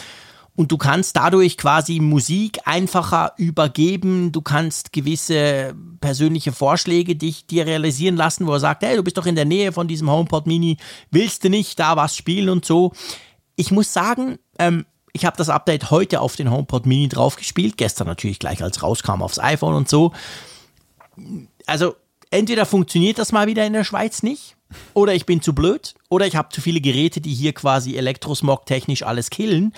und 0.56 0.72
du 0.72 0.76
kannst 0.76 1.16
dadurch 1.16 1.56
quasi 1.56 2.00
Musik 2.00 2.60
einfacher 2.64 3.32
übergeben. 3.36 4.32
Du 4.32 4.42
kannst 4.42 4.92
gewisse 4.92 5.74
persönliche 6.00 6.52
Vorschläge 6.52 7.16
dich 7.16 7.46
dir 7.46 7.66
realisieren 7.66 8.16
lassen, 8.16 8.46
wo 8.46 8.52
er 8.52 8.60
sagt, 8.60 8.82
hey, 8.82 8.96
du 8.96 9.02
bist 9.02 9.16
doch 9.16 9.26
in 9.26 9.36
der 9.36 9.44
Nähe 9.44 9.72
von 9.72 9.88
diesem 9.88 10.10
HomePod 10.10 10.46
Mini, 10.46 10.76
willst 11.10 11.44
du 11.44 11.50
nicht 11.50 11.78
da 11.78 11.96
was 11.96 12.16
spielen 12.16 12.48
und 12.48 12.64
so. 12.64 12.92
Ich 13.56 13.70
muss 13.70 13.92
sagen, 13.92 14.38
ähm, 14.58 14.86
ich 15.12 15.24
habe 15.24 15.36
das 15.36 15.48
Update 15.48 15.90
heute 15.90 16.20
auf 16.20 16.36
den 16.36 16.50
HomePod 16.50 16.86
Mini 16.86 17.08
draufgespielt, 17.08 17.76
gestern 17.76 18.06
natürlich 18.06 18.38
gleich 18.38 18.62
als 18.62 18.82
rauskam 18.82 19.22
aufs 19.22 19.38
iPhone 19.38 19.74
und 19.74 19.88
so. 19.88 20.12
Also 21.66 21.96
entweder 22.30 22.66
funktioniert 22.66 23.18
das 23.18 23.32
mal 23.32 23.46
wieder 23.46 23.66
in 23.66 23.72
der 23.72 23.84
Schweiz 23.84 24.22
nicht, 24.22 24.56
oder 24.94 25.14
ich 25.14 25.26
bin 25.26 25.42
zu 25.42 25.54
blöd, 25.54 25.94
oder 26.08 26.26
ich 26.26 26.36
habe 26.36 26.50
zu 26.50 26.60
viele 26.60 26.80
Geräte, 26.80 27.20
die 27.20 27.34
hier 27.34 27.52
quasi 27.52 27.96
Elektrosmog 27.96 28.66
technisch 28.66 29.02
alles 29.02 29.30
killen. 29.30 29.74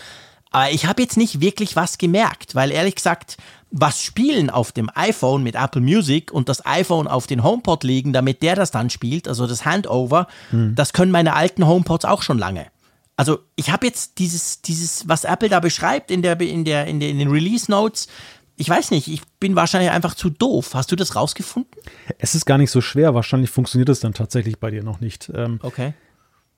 Aber 0.52 0.70
ich 0.70 0.86
habe 0.86 1.02
jetzt 1.02 1.16
nicht 1.16 1.40
wirklich 1.40 1.76
was 1.76 1.98
gemerkt, 1.98 2.54
weil 2.54 2.70
ehrlich 2.70 2.94
gesagt, 2.94 3.38
was 3.70 4.02
spielen 4.02 4.50
auf 4.50 4.70
dem 4.70 4.90
iPhone 4.94 5.42
mit 5.42 5.54
Apple 5.54 5.80
Music 5.80 6.30
und 6.30 6.48
das 6.48 6.64
iPhone 6.66 7.08
auf 7.08 7.26
den 7.26 7.42
HomePod 7.42 7.84
legen, 7.84 8.12
damit 8.12 8.42
der 8.42 8.54
das 8.54 8.70
dann 8.70 8.90
spielt, 8.90 9.26
also 9.26 9.46
das 9.46 9.64
Handover, 9.64 10.26
hm. 10.50 10.74
das 10.74 10.92
können 10.92 11.10
meine 11.10 11.34
alten 11.34 11.66
HomePods 11.66 12.04
auch 12.04 12.22
schon 12.22 12.38
lange. 12.38 12.66
Also 13.16 13.40
ich 13.56 13.70
habe 13.70 13.86
jetzt 13.86 14.18
dieses, 14.18 14.60
dieses, 14.62 15.08
was 15.08 15.24
Apple 15.24 15.48
da 15.48 15.60
beschreibt 15.60 16.10
in 16.10 16.22
der, 16.22 16.38
in 16.40 16.64
der, 16.64 16.86
in 16.86 17.00
der, 17.00 17.08
in 17.08 17.18
den 17.18 17.30
Release 17.30 17.70
Notes, 17.70 18.08
ich 18.56 18.68
weiß 18.68 18.90
nicht, 18.90 19.08
ich 19.08 19.22
bin 19.40 19.56
wahrscheinlich 19.56 19.90
einfach 19.90 20.14
zu 20.14 20.28
doof. 20.28 20.74
Hast 20.74 20.92
du 20.92 20.96
das 20.96 21.16
rausgefunden? 21.16 21.80
Es 22.18 22.34
ist 22.34 22.44
gar 22.44 22.58
nicht 22.58 22.70
so 22.70 22.80
schwer. 22.80 23.14
Wahrscheinlich 23.14 23.50
funktioniert 23.50 23.88
es 23.88 24.00
dann 24.00 24.12
tatsächlich 24.12 24.58
bei 24.58 24.70
dir 24.70 24.82
noch 24.82 25.00
nicht. 25.00 25.30
Ähm, 25.34 25.58
okay. 25.62 25.94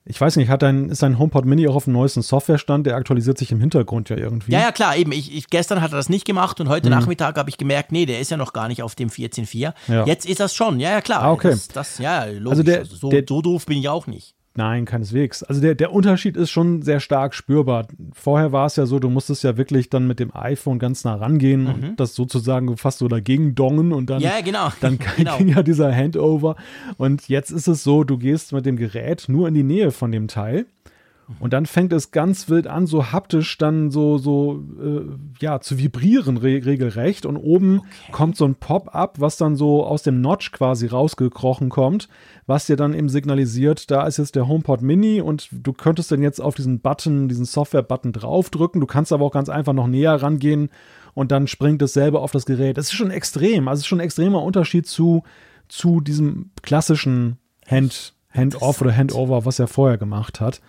Ich 0.06 0.20
weiß 0.20 0.36
nicht, 0.36 0.50
hat 0.50 0.60
dein, 0.60 0.90
ist 0.90 1.02
dein 1.02 1.18
HomePod 1.18 1.46
Mini 1.46 1.66
auch 1.66 1.76
auf 1.76 1.84
dem 1.84 1.94
neuesten 1.94 2.20
Softwarestand? 2.20 2.86
Der 2.86 2.96
aktualisiert 2.96 3.38
sich 3.38 3.50
im 3.52 3.60
Hintergrund 3.60 4.10
ja 4.10 4.16
irgendwie. 4.18 4.52
Ja, 4.52 4.60
ja, 4.60 4.72
klar, 4.72 4.96
eben. 4.96 5.12
Ich, 5.12 5.34
ich 5.34 5.48
gestern 5.48 5.80
hat 5.80 5.92
er 5.92 5.96
das 5.96 6.10
nicht 6.10 6.26
gemacht 6.26 6.60
und 6.60 6.68
heute 6.68 6.90
mhm. 6.90 6.96
Nachmittag 6.96 7.38
habe 7.38 7.48
ich 7.48 7.56
gemerkt, 7.56 7.90
nee, 7.90 8.04
der 8.04 8.20
ist 8.20 8.30
ja 8.30 8.36
noch 8.36 8.52
gar 8.52 8.68
nicht 8.68 8.82
auf 8.82 8.94
dem 8.94 9.08
14.4. 9.08 9.72
Ja. 9.88 10.04
Jetzt 10.04 10.26
ist 10.26 10.40
das 10.40 10.54
schon, 10.54 10.78
ja, 10.78 10.90
ja, 10.90 11.00
klar. 11.00 11.22
Ah, 11.22 11.32
okay. 11.32 11.50
Das, 11.50 11.68
das 11.68 11.98
ja, 11.98 12.24
logisch. 12.24 12.50
Also 12.50 12.62
der, 12.62 12.78
also 12.80 12.96
so, 12.96 13.08
der, 13.08 13.24
so 13.26 13.40
doof 13.40 13.64
bin 13.64 13.78
ich 13.78 13.88
auch 13.88 14.06
nicht. 14.06 14.34
Nein, 14.56 14.84
keineswegs. 14.84 15.42
Also 15.42 15.60
der, 15.60 15.74
der 15.74 15.92
Unterschied 15.92 16.36
ist 16.36 16.50
schon 16.50 16.82
sehr 16.82 17.00
stark 17.00 17.34
spürbar. 17.34 17.88
Vorher 18.12 18.52
war 18.52 18.66
es 18.66 18.76
ja 18.76 18.86
so, 18.86 19.00
du 19.00 19.10
musstest 19.10 19.42
ja 19.42 19.56
wirklich 19.56 19.90
dann 19.90 20.06
mit 20.06 20.20
dem 20.20 20.34
iPhone 20.34 20.78
ganz 20.78 21.02
nah 21.02 21.16
rangehen 21.16 21.64
mhm. 21.64 21.68
und 21.68 22.00
das 22.00 22.14
sozusagen 22.14 22.76
fast 22.76 22.98
so 22.98 23.08
dagegen 23.08 23.56
dongen 23.56 23.92
und 23.92 24.10
dann, 24.10 24.20
ja, 24.20 24.40
genau. 24.42 24.70
dann 24.80 24.98
genau. 25.16 25.38
ging 25.38 25.48
ja 25.48 25.64
dieser 25.64 25.92
Handover. 25.92 26.54
Und 26.98 27.28
jetzt 27.28 27.50
ist 27.50 27.66
es 27.66 27.82
so, 27.82 28.04
du 28.04 28.16
gehst 28.16 28.52
mit 28.52 28.64
dem 28.64 28.76
Gerät 28.76 29.24
nur 29.26 29.48
in 29.48 29.54
die 29.54 29.64
Nähe 29.64 29.90
von 29.90 30.12
dem 30.12 30.28
Teil 30.28 30.66
und 31.40 31.52
dann 31.52 31.64
fängt 31.66 31.92
es 31.92 32.10
ganz 32.10 32.48
wild 32.48 32.66
an, 32.66 32.86
so 32.86 33.12
haptisch 33.12 33.56
dann 33.56 33.90
so, 33.90 34.18
so, 34.18 34.62
äh, 34.82 35.02
ja, 35.40 35.60
zu 35.60 35.78
vibrieren 35.78 36.36
re 36.36 36.64
regelrecht. 36.64 37.24
Und 37.24 37.36
oben 37.36 37.78
okay. 37.78 38.12
kommt 38.12 38.36
so 38.36 38.44
ein 38.44 38.56
Pop-up, 38.56 39.20
was 39.20 39.36
dann 39.36 39.56
so 39.56 39.84
aus 39.84 40.02
dem 40.02 40.20
Notch 40.20 40.52
quasi 40.52 40.86
rausgekrochen 40.86 41.70
kommt, 41.70 42.08
was 42.46 42.66
dir 42.66 42.76
dann 42.76 42.94
eben 42.94 43.08
signalisiert, 43.08 43.90
da 43.90 44.06
ist 44.06 44.18
jetzt 44.18 44.34
der 44.34 44.48
HomePod 44.48 44.82
Mini 44.82 45.20
und 45.20 45.48
du 45.50 45.72
könntest 45.72 46.12
dann 46.12 46.22
jetzt 46.22 46.40
auf 46.40 46.54
diesen 46.54 46.80
Button, 46.80 47.28
diesen 47.28 47.46
Software-Button 47.46 48.12
draufdrücken. 48.12 48.80
Du 48.80 48.86
kannst 48.86 49.12
aber 49.12 49.24
auch 49.24 49.32
ganz 49.32 49.48
einfach 49.48 49.72
noch 49.72 49.86
näher 49.86 50.20
rangehen 50.20 50.68
und 51.14 51.32
dann 51.32 51.46
springt 51.46 51.80
es 51.80 51.94
selber 51.94 52.20
auf 52.20 52.32
das 52.32 52.44
Gerät. 52.44 52.76
Das 52.76 52.86
ist 52.86 52.94
schon 52.94 53.10
extrem. 53.10 53.68
Also 53.68 53.80
es 53.80 53.84
ist 53.84 53.88
schon 53.88 54.00
ein 54.00 54.04
extremer 54.04 54.42
Unterschied 54.42 54.86
zu, 54.86 55.22
zu 55.68 56.00
diesem 56.00 56.50
klassischen 56.62 57.38
Hand, 57.66 58.14
Hand-Off 58.30 58.82
oder 58.82 58.94
Handover, 58.94 59.46
was 59.46 59.58
er 59.58 59.68
vorher 59.68 59.96
gemacht 59.96 60.40
hat. 60.40 60.60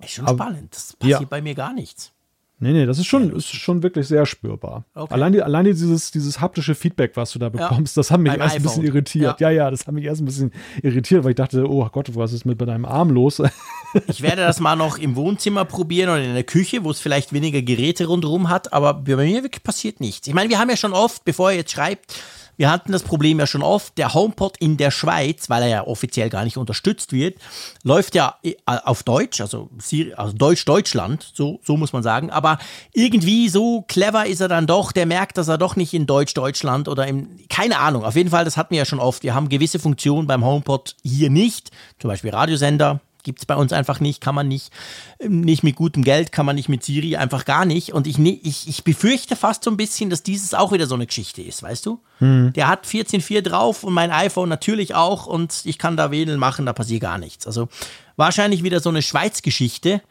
Ist 0.00 0.12
schon 0.12 0.26
Aber, 0.26 0.44
spannend. 0.44 0.74
Das 0.74 0.96
passiert 0.96 1.20
ja. 1.20 1.26
bei 1.26 1.40
mir 1.40 1.54
gar 1.54 1.72
nichts. 1.72 2.12
Nee, 2.58 2.72
nee, 2.72 2.86
das 2.86 2.98
ist 2.98 3.04
schon, 3.04 3.36
ist 3.36 3.48
schon 3.48 3.82
wirklich 3.82 4.08
sehr 4.08 4.24
spürbar. 4.24 4.86
Okay. 4.94 5.12
Allein, 5.12 5.38
allein 5.42 5.66
dieses, 5.66 6.10
dieses 6.10 6.40
haptische 6.40 6.74
Feedback, 6.74 7.12
was 7.14 7.32
du 7.32 7.38
da 7.38 7.50
bekommst, 7.50 7.96
ja. 7.96 8.00
das 8.00 8.10
hat 8.10 8.20
mich 8.20 8.32
Beim 8.32 8.40
erst 8.40 8.56
iPhone. 8.56 8.62
ein 8.62 8.68
bisschen 8.68 8.84
irritiert. 8.84 9.40
Ja. 9.40 9.50
ja. 9.50 9.64
ja, 9.64 9.70
das 9.70 9.86
hat 9.86 9.92
mich 9.92 10.04
erst 10.04 10.22
ein 10.22 10.24
bisschen 10.24 10.52
irritiert, 10.82 11.22
weil 11.22 11.30
ich 11.30 11.36
dachte, 11.36 11.68
oh 11.68 11.86
Gott, 11.92 12.14
was 12.14 12.32
ist 12.32 12.46
mit 12.46 12.58
deinem 12.58 12.86
Arm 12.86 13.10
los? 13.10 13.42
ich 14.08 14.22
werde 14.22 14.40
das 14.40 14.58
mal 14.60 14.74
noch 14.74 14.96
im 14.96 15.16
Wohnzimmer 15.16 15.66
probieren 15.66 16.08
oder 16.08 16.24
in 16.24 16.32
der 16.32 16.44
Küche, 16.44 16.82
wo 16.82 16.90
es 16.90 16.98
vielleicht 16.98 17.34
weniger 17.34 17.60
Geräte 17.60 18.06
rundherum 18.06 18.48
hat, 18.48 18.72
aber 18.72 18.94
bei 18.94 19.16
mir 19.16 19.42
wirklich 19.42 19.62
passiert 19.62 20.00
nichts. 20.00 20.26
Ich 20.26 20.32
meine, 20.32 20.48
wir 20.48 20.58
haben 20.58 20.70
ja 20.70 20.78
schon 20.78 20.94
oft, 20.94 21.26
bevor 21.26 21.50
ihr 21.50 21.58
jetzt 21.58 21.72
schreibt, 21.72 22.14
Wir 22.56 22.70
hatten 22.70 22.92
das 22.92 23.02
Problem 23.02 23.38
ja 23.38 23.46
schon 23.46 23.62
oft. 23.62 23.96
Der 23.98 24.14
HomePod 24.14 24.56
in 24.58 24.76
der 24.76 24.90
Schweiz, 24.90 25.50
weil 25.50 25.62
er 25.62 25.68
ja 25.68 25.86
offiziell 25.86 26.30
gar 26.30 26.44
nicht 26.44 26.56
unterstützt 26.56 27.12
wird, 27.12 27.38
läuft 27.82 28.14
ja 28.14 28.36
äh, 28.42 28.54
auf 28.66 29.02
Deutsch, 29.02 29.40
also, 29.40 29.68
also 30.16 30.32
Deutsch-Deutschland, 30.32 31.32
so, 31.34 31.60
so 31.64 31.76
muss 31.76 31.92
man 31.92 32.02
sagen. 32.02 32.30
Aber 32.30 32.58
irgendwie 32.92 33.48
so 33.48 33.82
clever 33.82 34.26
ist 34.26 34.40
er 34.40 34.48
dann 34.48 34.66
doch. 34.66 34.92
Der 34.92 35.06
merkt, 35.06 35.38
dass 35.38 35.48
er 35.48 35.58
doch 35.58 35.76
nicht 35.76 35.94
in 35.94 36.06
Deutsch-Deutschland 36.06 36.88
oder 36.88 37.06
im, 37.06 37.28
keine 37.48 37.78
Ahnung. 37.78 38.04
Auf 38.04 38.16
jeden 38.16 38.30
Fall, 38.30 38.44
das 38.44 38.56
hatten 38.56 38.70
wir 38.70 38.78
ja 38.78 38.84
schon 38.84 39.00
oft. 39.00 39.22
Wir 39.22 39.34
haben 39.34 39.48
gewisse 39.48 39.78
Funktionen 39.78 40.26
beim 40.26 40.44
HomePod 40.44 40.96
hier 41.02 41.30
nicht. 41.30 41.70
Zum 41.98 42.08
Beispiel 42.08 42.30
Radiosender, 42.30 43.00
Gibt 43.26 43.40
es 43.40 43.46
bei 43.46 43.56
uns 43.56 43.72
einfach 43.72 43.98
nicht, 43.98 44.20
kann 44.20 44.36
man 44.36 44.46
nicht, 44.46 44.72
ähm, 45.18 45.40
nicht 45.40 45.64
mit 45.64 45.74
gutem 45.74 46.04
Geld, 46.04 46.30
kann 46.30 46.46
man 46.46 46.54
nicht 46.54 46.68
mit 46.68 46.84
Siri, 46.84 47.16
einfach 47.16 47.44
gar 47.44 47.64
nicht. 47.64 47.92
Und 47.92 48.06
ich, 48.06 48.20
ich, 48.20 48.68
ich 48.68 48.84
befürchte 48.84 49.34
fast 49.34 49.64
so 49.64 49.70
ein 49.72 49.76
bisschen, 49.76 50.10
dass 50.10 50.22
dieses 50.22 50.54
auch 50.54 50.70
wieder 50.70 50.86
so 50.86 50.94
eine 50.94 51.06
Geschichte 51.06 51.42
ist, 51.42 51.64
weißt 51.64 51.84
du? 51.86 52.00
Hm. 52.20 52.52
Der 52.52 52.68
hat 52.68 52.86
14.4 52.86 53.42
drauf 53.42 53.82
und 53.82 53.92
mein 53.92 54.12
iPhone 54.12 54.48
natürlich 54.48 54.94
auch 54.94 55.26
und 55.26 55.62
ich 55.64 55.76
kann 55.76 55.96
da 55.96 56.12
wählen 56.12 56.38
machen, 56.38 56.66
da 56.66 56.72
passiert 56.72 57.00
gar 57.00 57.18
nichts. 57.18 57.48
Also 57.48 57.66
wahrscheinlich 58.14 58.62
wieder 58.62 58.78
so 58.78 58.90
eine 58.90 59.02
Schweiz-Geschichte. 59.02 60.02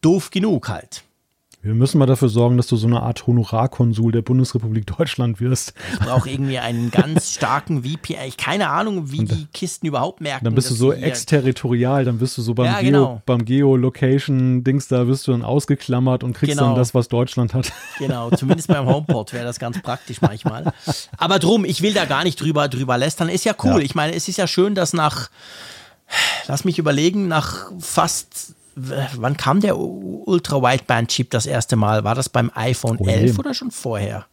Doof 0.00 0.32
genug 0.32 0.68
halt. 0.68 1.04
Wir 1.64 1.74
müssen 1.74 1.98
mal 1.98 2.06
dafür 2.06 2.28
sorgen, 2.28 2.56
dass 2.56 2.66
du 2.66 2.74
so 2.74 2.88
eine 2.88 3.02
Art 3.02 3.24
Honorarkonsul 3.24 4.10
der 4.10 4.22
Bundesrepublik 4.22 4.84
Deutschland 4.84 5.40
wirst. 5.40 5.74
Ich 5.92 6.00
brauche 6.00 6.28
irgendwie 6.28 6.58
einen 6.58 6.90
ganz 6.90 7.34
starken 7.34 7.84
VPN. 7.84 8.26
Ich 8.26 8.36
keine 8.36 8.68
Ahnung, 8.68 9.12
wie 9.12 9.20
und 9.20 9.30
die 9.30 9.46
Kisten 9.52 9.86
überhaupt 9.86 10.20
merken. 10.20 10.44
Dann 10.44 10.56
bist 10.56 10.70
du 10.70 10.74
so 10.74 10.92
exterritorial, 10.92 12.04
dann 12.04 12.18
bist 12.18 12.36
du 12.36 12.42
so 12.42 12.54
beim, 12.54 12.66
ja, 12.66 12.80
Geo, 12.80 12.90
genau. 12.90 13.22
beim 13.26 13.44
Geolocation-Dings, 13.44 14.88
da 14.88 15.06
wirst 15.06 15.28
du 15.28 15.30
dann 15.30 15.44
ausgeklammert 15.44 16.24
und 16.24 16.32
kriegst 16.32 16.58
genau. 16.58 16.70
dann 16.70 16.76
das, 16.76 16.94
was 16.94 17.06
Deutschland 17.06 17.54
hat. 17.54 17.72
Genau, 18.00 18.30
zumindest 18.30 18.66
beim 18.66 18.86
HomePod 18.86 19.32
wäre 19.32 19.44
das 19.44 19.60
ganz 19.60 19.80
praktisch 19.80 20.20
manchmal. 20.20 20.72
Aber 21.16 21.38
drum, 21.38 21.64
ich 21.64 21.80
will 21.80 21.94
da 21.94 22.06
gar 22.06 22.24
nicht 22.24 22.40
drüber, 22.40 22.66
drüber 22.66 22.98
lästern. 22.98 23.28
Ist 23.28 23.44
ja 23.44 23.54
cool. 23.62 23.78
Ja. 23.78 23.78
Ich 23.78 23.94
meine, 23.94 24.16
es 24.16 24.26
ist 24.26 24.36
ja 24.36 24.48
schön, 24.48 24.74
dass 24.74 24.92
nach, 24.94 25.30
lass 26.48 26.64
mich 26.64 26.80
überlegen, 26.80 27.28
nach 27.28 27.70
fast 27.78 28.56
wann 28.74 29.36
kam 29.36 29.60
der 29.60 29.78
Ultra-Wideband-Chip 29.78 31.30
das 31.30 31.46
erste 31.46 31.76
Mal? 31.76 32.04
War 32.04 32.14
das 32.14 32.28
beim 32.28 32.50
iPhone 32.54 32.98
oh, 32.98 33.06
11 33.06 33.38
oder 33.38 33.54
schon 33.54 33.70
vorher? 33.70 34.26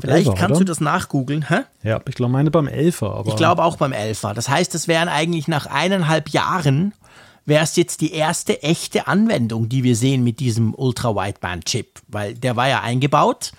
Vielleicht 0.00 0.28
11er, 0.28 0.34
kannst 0.34 0.50
oder? 0.50 0.58
du 0.60 0.64
das 0.64 0.80
nachgoogeln. 0.80 1.48
Hä? 1.48 1.60
Ja, 1.82 2.00
ich 2.06 2.14
glaube, 2.14 2.32
meine 2.32 2.50
beim 2.50 2.68
11er. 2.68 3.12
Aber 3.12 3.28
ich 3.28 3.36
glaube 3.36 3.64
auch 3.64 3.76
beim 3.76 3.92
11er. 3.92 4.32
Das 4.32 4.48
heißt, 4.48 4.74
es 4.74 4.86
wären 4.86 5.08
eigentlich 5.08 5.48
nach 5.48 5.66
eineinhalb 5.66 6.28
Jahren, 6.28 6.92
wäre 7.46 7.64
es 7.64 7.74
jetzt 7.76 8.00
die 8.00 8.12
erste 8.12 8.62
echte 8.62 9.08
Anwendung, 9.08 9.68
die 9.68 9.82
wir 9.82 9.96
sehen 9.96 10.22
mit 10.22 10.38
diesem 10.40 10.72
Ultra-Wideband-Chip. 10.74 12.00
Weil 12.08 12.34
der 12.34 12.56
war 12.56 12.68
ja 12.68 12.80
eingebaut 12.80 13.52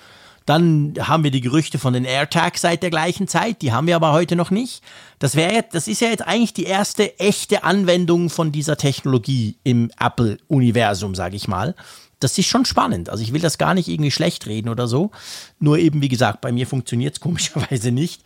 dann 0.47 0.93
haben 0.97 1.25
wir 1.25 1.31
die 1.31 1.41
Gerüchte 1.41 1.77
von 1.77 1.91
den 1.91 2.05
AirTags 2.05 2.61
seit 2.61 2.81
der 2.81 2.89
gleichen 2.89 3.27
Zeit, 3.27 3.61
die 3.61 3.73
haben 3.73 3.85
wir 3.85 3.97
aber 3.97 4.13
heute 4.13 4.37
noch 4.37 4.49
nicht. 4.49 4.81
Das 5.19 5.35
wäre 5.35 5.65
das 5.73 5.89
ist 5.89 5.99
ja 5.99 6.07
jetzt 6.07 6.25
eigentlich 6.25 6.53
die 6.53 6.63
erste 6.63 7.19
echte 7.19 7.65
Anwendung 7.65 8.29
von 8.29 8.53
dieser 8.53 8.77
Technologie 8.77 9.57
im 9.63 9.91
Apple-Universum, 9.99 11.15
sage 11.15 11.35
ich 11.35 11.49
mal. 11.49 11.75
Das 12.21 12.37
ist 12.37 12.47
schon 12.47 12.63
spannend. 12.63 13.09
Also 13.09 13.23
ich 13.23 13.33
will 13.33 13.41
das 13.41 13.57
gar 13.57 13.73
nicht 13.73 13.89
irgendwie 13.89 14.09
schlecht 14.09 14.47
reden 14.47 14.69
oder 14.69 14.87
so. 14.87 15.11
Nur 15.59 15.79
eben, 15.79 16.01
wie 16.01 16.07
gesagt, 16.07 16.39
bei 16.39 16.53
mir 16.53 16.65
funktioniert 16.65 17.15
es 17.15 17.19
komischerweise 17.19 17.91
nicht. 17.91 18.23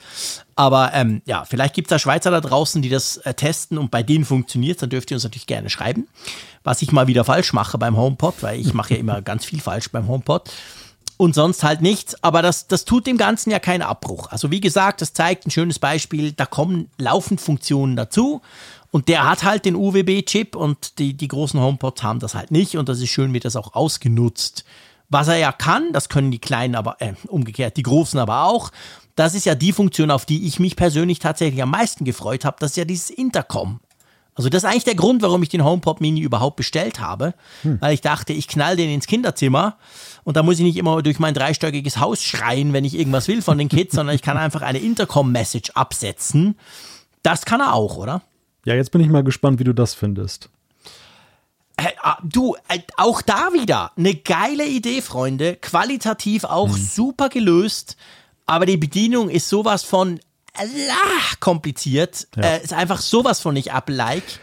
Aber 0.56 0.94
ähm, 0.94 1.24
ja, 1.26 1.44
vielleicht 1.46 1.74
gibt 1.74 1.88
es 1.88 1.90
da 1.90 1.98
Schweizer 1.98 2.30
da 2.30 2.40
draußen, 2.40 2.84
die 2.84 2.90
das 2.90 3.18
äh, 3.18 3.34
testen 3.34 3.80
und 3.80 3.90
bei 3.90 4.04
denen 4.04 4.26
funktioniert 4.26 4.80
Dann 4.80 4.92
dürft 4.92 5.10
ihr 5.10 5.16
uns 5.16 5.24
natürlich 5.24 5.48
gerne 5.48 5.72
schreiben, 5.72 6.08
was 6.64 6.84
ich 6.84 6.92
mal 6.92 7.08
wieder 7.08 7.24
falsch 7.26 7.52
mache 7.52 7.80
beim 7.80 7.98
HomePod, 7.98 8.44
weil 8.44 8.60
ich 8.60 8.76
mache 8.76 8.94
ja 8.94 9.00
immer 9.00 9.22
ganz 9.24 9.44
viel 9.44 9.60
falsch 9.60 9.90
beim 9.90 10.08
HomePod 10.08 10.52
und 11.22 11.36
sonst 11.36 11.64
halt 11.64 11.84
nichts. 11.84 12.16
Aber 12.24 12.42
das, 12.42 12.66
das 12.66 12.84
tut 12.84 13.06
dem 13.06 13.16
Ganzen 13.16 13.52
ja 13.52 13.60
keinen 13.60 13.84
Abbruch. 13.84 14.32
Also 14.32 14.50
wie 14.50 14.60
gesagt, 14.60 15.02
das 15.02 15.14
zeigt 15.14 15.46
ein 15.46 15.52
schönes 15.52 15.78
Beispiel. 15.78 16.32
Da 16.32 16.48
kommen 16.48 16.90
laufend 16.98 17.40
Funktionen 17.40 17.96
dazu. 17.96 18.42
Und 18.90 19.08
der 19.08 19.30
hat 19.30 19.44
halt 19.44 19.66
den 19.66 19.76
UWB-Chip 19.76 20.56
und 20.56 20.98
die, 20.98 21.14
die 21.14 21.28
großen 21.28 21.60
HomePods 21.62 22.02
haben 22.02 22.18
das 22.18 22.34
halt 22.34 22.50
nicht. 22.50 22.76
Und 22.76 22.90
das 22.90 23.00
ist 23.00 23.10
schön, 23.10 23.36
wird 23.36 23.46
das 23.46 23.56
auch 23.56 23.76
ausgenutzt. 23.76 24.66
Was 25.10 25.28
er 25.28 25.38
ja 25.38 25.52
kann, 25.52 25.94
das 25.94 26.10
können 26.10 26.32
die 26.32 26.40
kleinen 26.40 26.74
aber, 26.74 26.96
äh, 27.00 27.14
umgekehrt, 27.28 27.78
die 27.78 27.84
großen 27.84 28.20
aber 28.20 28.46
auch. 28.46 28.72
Das 29.16 29.36
ist 29.36 29.46
ja 29.46 29.54
die 29.54 29.74
Funktion, 29.74 30.10
auf 30.10 30.26
die 30.26 30.48
ich 30.48 30.60
mich 30.60 30.76
persönlich 30.76 31.20
tatsächlich 31.20 31.62
am 31.62 31.70
meisten 31.70 32.04
gefreut 32.04 32.46
habe. 32.46 32.58
Das 32.60 32.72
ist 32.72 32.78
ja 32.78 32.86
dieses 32.86 33.12
Intercom. 33.12 33.80
Also 34.42 34.50
das 34.50 34.64
ist 34.64 34.70
eigentlich 34.70 34.86
der 34.86 34.96
Grund, 34.96 35.22
warum 35.22 35.44
ich 35.44 35.50
den 35.50 35.64
HomePod 35.64 36.02
Mini 36.02 36.20
überhaupt 36.20 36.56
bestellt 36.56 37.00
habe, 37.00 37.36
hm. 37.62 37.80
weil 37.80 37.94
ich 37.94 38.02
dachte, 38.02 38.34
ich 38.34 38.48
knall 38.48 38.76
den 38.76 38.90
ins 38.90 39.06
Kinderzimmer 39.06 39.78
und 40.24 40.36
da 40.36 40.42
muss 40.42 40.58
ich 40.58 40.64
nicht 40.64 40.78
immer 40.78 41.04
durch 41.04 41.20
mein 41.20 41.36
dreistöckiges 41.36 42.00
Haus 42.00 42.24
schreien, 42.24 42.74
wenn 42.74 42.84
ich 42.84 42.98
irgendwas 42.98 43.28
will 43.28 43.44
von 43.44 43.60
den 43.60 43.70
Kids, 43.70 43.94
sondern 43.96 44.16
ich 44.16 44.24
kann 44.24 44.38
einfach 44.38 44.64
eine 44.64 44.80
Intercom-Message 44.80 45.70
absetzen. 45.76 46.58
Das 47.22 47.46
kann 47.46 47.62
er 47.62 47.76
auch, 47.76 47.98
oder? 47.98 48.24
Ja, 48.66 48.74
jetzt 48.74 48.92
bin 48.92 49.02
ich 49.02 49.10
mal 49.10 49.24
gespannt, 49.24 49.60
wie 49.60 49.64
du 49.64 49.74
das 49.74 49.94
findest. 49.94 50.50
Äh, 51.78 51.90
du, 52.24 52.56
äh, 52.68 52.80
auch 52.98 53.22
da 53.22 53.54
wieder 53.54 53.92
eine 53.96 54.16
geile 54.16 54.66
Idee, 54.66 55.04
Freunde. 55.04 55.56
Qualitativ 55.56 56.46
auch 56.46 56.74
hm. 56.74 56.82
super 56.82 57.30
gelöst. 57.30 57.96
Aber 58.48 58.66
die 58.66 58.78
Bedienung 58.78 59.30
ist 59.30 59.50
sowas 59.50 59.84
von 59.84 60.20
kompliziert. 61.40 62.28
Ja. 62.36 62.44
Äh, 62.44 62.64
ist 62.64 62.74
einfach 62.74 63.02
sowas 63.02 63.40
von 63.40 63.54
nicht 63.54 63.72
Apple-like. 63.72 64.40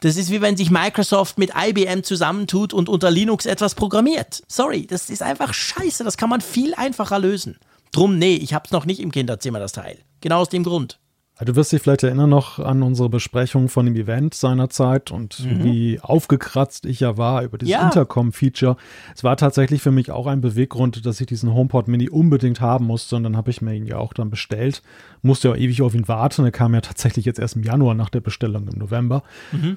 Das 0.00 0.16
ist 0.16 0.30
wie 0.30 0.42
wenn 0.42 0.56
sich 0.56 0.70
Microsoft 0.70 1.38
mit 1.38 1.52
IBM 1.56 2.02
zusammentut 2.02 2.74
und 2.74 2.88
unter 2.88 3.10
Linux 3.10 3.46
etwas 3.46 3.74
programmiert. 3.74 4.42
Sorry, 4.46 4.86
das 4.86 5.08
ist 5.08 5.22
einfach 5.22 5.54
scheiße. 5.54 6.04
Das 6.04 6.16
kann 6.16 6.28
man 6.28 6.40
viel 6.40 6.74
einfacher 6.74 7.18
lösen. 7.18 7.58
Drum, 7.92 8.18
nee, 8.18 8.34
ich 8.34 8.52
hab's 8.52 8.72
noch 8.72 8.84
nicht 8.84 9.00
im 9.00 9.10
Kinderzimmer, 9.10 9.58
das 9.58 9.72
Teil. 9.72 9.98
Genau 10.20 10.40
aus 10.40 10.50
dem 10.50 10.64
Grund. 10.64 10.98
Du 11.44 11.54
wirst 11.54 11.70
dich 11.70 11.82
vielleicht 11.82 12.02
erinnern 12.02 12.30
noch 12.30 12.58
an 12.58 12.82
unsere 12.82 13.10
Besprechung 13.10 13.68
von 13.68 13.84
dem 13.84 13.94
Event 13.94 14.32
seinerzeit 14.32 15.10
und 15.10 15.40
mhm. 15.40 15.64
wie 15.64 16.00
aufgekratzt 16.00 16.86
ich 16.86 17.00
ja 17.00 17.18
war 17.18 17.42
über 17.42 17.58
dieses 17.58 17.72
ja. 17.72 17.84
Intercom-Feature. 17.84 18.76
Es 19.14 19.22
war 19.22 19.36
tatsächlich 19.36 19.82
für 19.82 19.90
mich 19.90 20.10
auch 20.10 20.26
ein 20.26 20.40
Beweggrund, 20.40 21.04
dass 21.04 21.20
ich 21.20 21.26
diesen 21.26 21.52
HomePod 21.52 21.88
Mini 21.88 22.08
unbedingt 22.08 22.62
haben 22.62 22.86
musste 22.86 23.16
und 23.16 23.22
dann 23.22 23.36
habe 23.36 23.50
ich 23.50 23.60
mir 23.60 23.74
ihn 23.74 23.84
ja 23.84 23.98
auch 23.98 24.14
dann 24.14 24.30
bestellt. 24.30 24.82
Musste 25.20 25.48
ja 25.48 25.54
auch 25.54 25.58
ewig 25.58 25.82
auf 25.82 25.94
ihn 25.94 26.08
warten. 26.08 26.42
Er 26.42 26.52
kam 26.52 26.72
ja 26.72 26.80
tatsächlich 26.80 27.26
jetzt 27.26 27.38
erst 27.38 27.56
im 27.56 27.64
Januar 27.64 27.94
nach 27.94 28.08
der 28.08 28.20
Bestellung 28.20 28.66
im 28.68 28.78
November. 28.78 29.22
Mhm. 29.52 29.76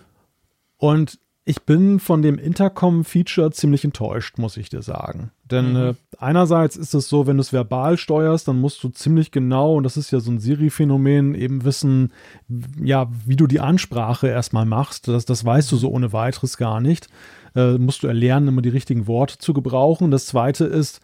Und 0.78 1.20
ich 1.46 1.64
bin 1.64 2.00
von 2.00 2.22
dem 2.22 2.38
Intercom-Feature 2.38 3.52
ziemlich 3.52 3.84
enttäuscht, 3.84 4.38
muss 4.38 4.58
ich 4.58 4.70
dir 4.70 4.82
sagen. 4.82 5.32
Denn 5.50 5.72
mhm. 5.72 5.78
äh, 5.78 5.94
einerseits 6.20 6.76
ist 6.76 6.94
es 6.94 7.10
so, 7.10 7.26
wenn 7.26 7.38
du 7.38 7.42
es 7.42 7.54
verbal 7.54 7.98
steuerst, 7.98 8.48
dann 8.48 8.60
musst 8.60 8.84
du 8.84 8.90
ziemlich 8.90 9.32
genau, 9.32 9.76
und 9.76 9.84
das 9.84 9.98
ist 9.98 10.12
ja 10.12 10.20
so 10.20 10.32
ein 10.32 10.40
Siri-Phänomen, 10.40 11.34
eben 11.34 11.64
wissen, 11.64 12.14
ja, 12.80 13.10
wie 13.26 13.36
du 13.36 13.48
die 13.48 13.62
Ansprache 13.62 14.28
erstmal 14.28 14.66
machst. 14.66 15.08
Das, 15.08 15.26
das 15.26 15.44
weißt 15.44 15.72
du 15.72 15.78
so 15.78 15.90
ohne 15.90 16.14
weiteres 16.14 16.58
gar 16.58 16.82
nicht. 16.82 17.08
Äh, 17.56 17.80
musst 17.80 18.04
du 18.04 18.08
erlernen, 18.08 18.50
immer 18.50 18.62
die 18.62 18.70
richtigen 18.70 19.08
Worte 19.08 19.40
zu 19.40 19.54
gebrauchen. 19.54 20.12
Das 20.12 20.28
zweite 20.28 20.66
ist, 20.66 21.02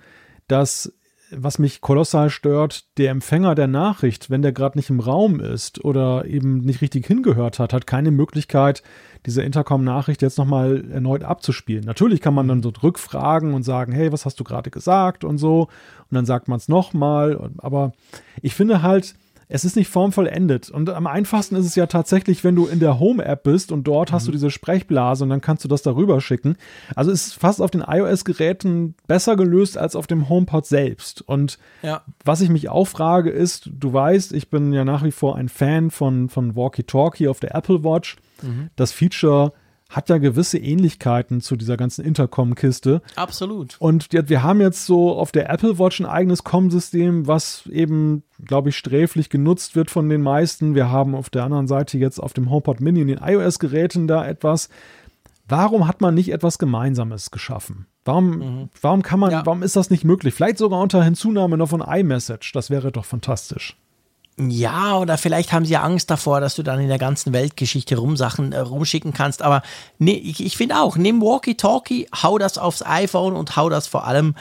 dass 0.47 0.93
was 1.31 1.59
mich 1.59 1.81
kolossal 1.81 2.29
stört, 2.29 2.85
der 2.97 3.11
Empfänger 3.11 3.55
der 3.55 3.67
Nachricht, 3.67 4.29
wenn 4.29 4.41
der 4.41 4.51
gerade 4.51 4.77
nicht 4.77 4.89
im 4.89 4.99
Raum 4.99 5.39
ist 5.39 5.83
oder 5.83 6.25
eben 6.25 6.59
nicht 6.59 6.81
richtig 6.81 7.07
hingehört 7.07 7.59
hat, 7.59 7.73
hat 7.73 7.87
keine 7.87 8.11
Möglichkeit, 8.11 8.83
diese 9.25 9.41
Intercom-Nachricht 9.41 10.21
jetzt 10.21 10.37
nochmal 10.37 10.83
erneut 10.91 11.23
abzuspielen. 11.23 11.83
Natürlich 11.83 12.21
kann 12.21 12.33
man 12.33 12.47
dann 12.47 12.63
so 12.63 12.71
rückfragen 12.81 13.53
und 13.53 13.63
sagen, 13.63 13.91
hey, 13.91 14.11
was 14.11 14.25
hast 14.25 14.39
du 14.39 14.43
gerade 14.43 14.69
gesagt 14.69 15.23
und 15.23 15.37
so. 15.37 15.61
Und 16.09 16.15
dann 16.15 16.25
sagt 16.25 16.47
man 16.47 16.57
es 16.57 16.67
nochmal. 16.67 17.51
Aber 17.57 17.93
ich 18.41 18.53
finde 18.53 18.81
halt, 18.81 19.15
es 19.47 19.63
ist 19.63 19.75
nicht 19.75 19.89
formvollendet. 19.89 20.69
Und 20.69 20.89
am 20.89 21.07
einfachsten 21.07 21.55
ist 21.55 21.65
es 21.65 21.75
ja 21.75 21.85
tatsächlich, 21.85 22.43
wenn 22.43 22.55
du 22.55 22.65
in 22.65 22.79
der 22.79 22.99
Home-App 22.99 23.43
bist 23.43 23.71
und 23.71 23.83
dort 23.85 24.09
mhm. 24.09 24.15
hast 24.15 24.27
du 24.27 24.31
mhm. 24.31 24.35
diese 24.35 24.51
Sprechblase 24.51 25.23
und 25.23 25.29
dann 25.29 25.41
kannst 25.41 25.63
du 25.63 25.67
das 25.67 25.81
darüber 25.81 26.21
schicken. 26.21 26.57
Also 26.95 27.11
ist 27.11 27.27
es 27.27 27.33
fast 27.33 27.61
auf 27.61 27.71
den 27.71 27.81
iOS-Geräten 27.81 28.95
besser 29.07 29.35
gelöst 29.35 29.77
als 29.77 29.95
auf 29.95 30.07
dem 30.07 30.29
HomePod 30.29 30.65
selbst. 30.65 31.21
Und 31.21 31.59
ja. 31.81 32.01
was 32.23 32.41
ich 32.41 32.49
mich 32.49 32.69
auch 32.69 32.87
frage 32.87 33.29
ist, 33.29 33.69
du 33.71 33.93
weißt, 33.93 34.33
ich 34.33 34.49
bin 34.49 34.73
ja 34.73 34.83
nach 34.83 35.03
wie 35.03 35.11
vor 35.11 35.35
ein 35.35 35.49
Fan 35.49 35.91
von, 35.91 36.29
von 36.29 36.55
Walkie 36.55 36.83
Talkie 36.83 37.27
auf 37.27 37.39
der 37.39 37.53
Apple 37.53 37.83
Watch. 37.83 38.17
Mhm. 38.41 38.69
Das 38.75 38.91
Feature 38.91 39.53
hat 39.89 40.09
ja 40.09 40.17
gewisse 40.17 40.57
Ähnlichkeiten 40.57 41.41
zu 41.41 41.55
dieser 41.55 41.77
ganzen 41.77 42.03
Intercom-Kiste. 42.03 43.01
Absolut. 43.15 43.75
Und 43.79 44.07
wir 44.11 44.43
haben 44.43 44.59
jetzt 44.59 44.85
so 44.85 45.15
auf 45.15 45.31
der 45.31 45.49
Apple 45.49 45.77
Watch 45.77 45.99
ein 45.99 46.07
eigenes 46.07 46.43
Com-System, 46.43 47.27
was 47.27 47.67
eben, 47.67 48.23
glaube 48.43 48.69
ich, 48.69 48.77
sträflich 48.77 49.29
genutzt 49.29 49.75
wird 49.75 49.91
von 49.91 50.09
den 50.09 50.21
meisten. 50.21 50.75
Wir 50.75 50.89
haben 50.89 51.15
auf 51.15 51.29
der 51.29 51.43
anderen 51.43 51.67
Seite 51.67 51.97
jetzt 51.97 52.19
auf 52.19 52.33
dem 52.33 52.49
HomePod 52.49 52.81
Mini 52.81 53.01
und 53.01 53.07
den 53.07 53.19
iOS-Geräten 53.19 54.07
da 54.07 54.25
etwas. 54.25 54.69
Warum 55.47 55.87
hat 55.87 56.01
man 56.01 56.15
nicht 56.15 56.29
etwas 56.29 56.57
Gemeinsames 56.57 57.29
geschaffen? 57.29 57.85
Warum, 58.03 58.37
mhm. 58.37 58.69
warum 58.81 59.03
kann 59.03 59.19
man, 59.19 59.31
ja. 59.31 59.45
warum 59.45 59.61
ist 59.61 59.75
das 59.75 59.91
nicht 59.91 60.03
möglich? 60.03 60.33
Vielleicht 60.33 60.57
sogar 60.57 60.81
unter 60.81 61.03
Hinzunahme 61.03 61.57
noch 61.57 61.69
von 61.69 61.81
iMessage. 61.81 62.51
Das 62.53 62.71
wäre 62.71 62.91
doch 62.91 63.05
fantastisch. 63.05 63.77
Ja, 64.37 64.97
oder 64.97 65.17
vielleicht 65.17 65.53
haben 65.53 65.63
sie 65.63 65.73
ja 65.73 65.81
Angst 65.81 66.09
davor, 66.11 66.41
dass 66.41 66.55
du 66.55 66.63
dann 66.63 66.81
in 66.81 66.89
der 66.89 66.97
ganzen 66.97 67.31
Weltgeschichte 67.31 67.97
Rumsachen 67.97 68.51
äh, 68.51 68.59
rumschicken 68.59 69.13
kannst. 69.13 69.41
Aber 69.41 69.61
nee, 69.97 70.11
ich, 70.11 70.43
ich 70.43 70.57
finde 70.57 70.81
auch, 70.81 70.97
nimm 70.97 71.21
Walkie-Talkie, 71.21 72.09
hau 72.21 72.37
das 72.37 72.57
aufs 72.57 72.85
iPhone 72.85 73.35
und 73.35 73.55
hau 73.55 73.69
das 73.69 73.87
vor 73.87 74.05
allem 74.05 74.35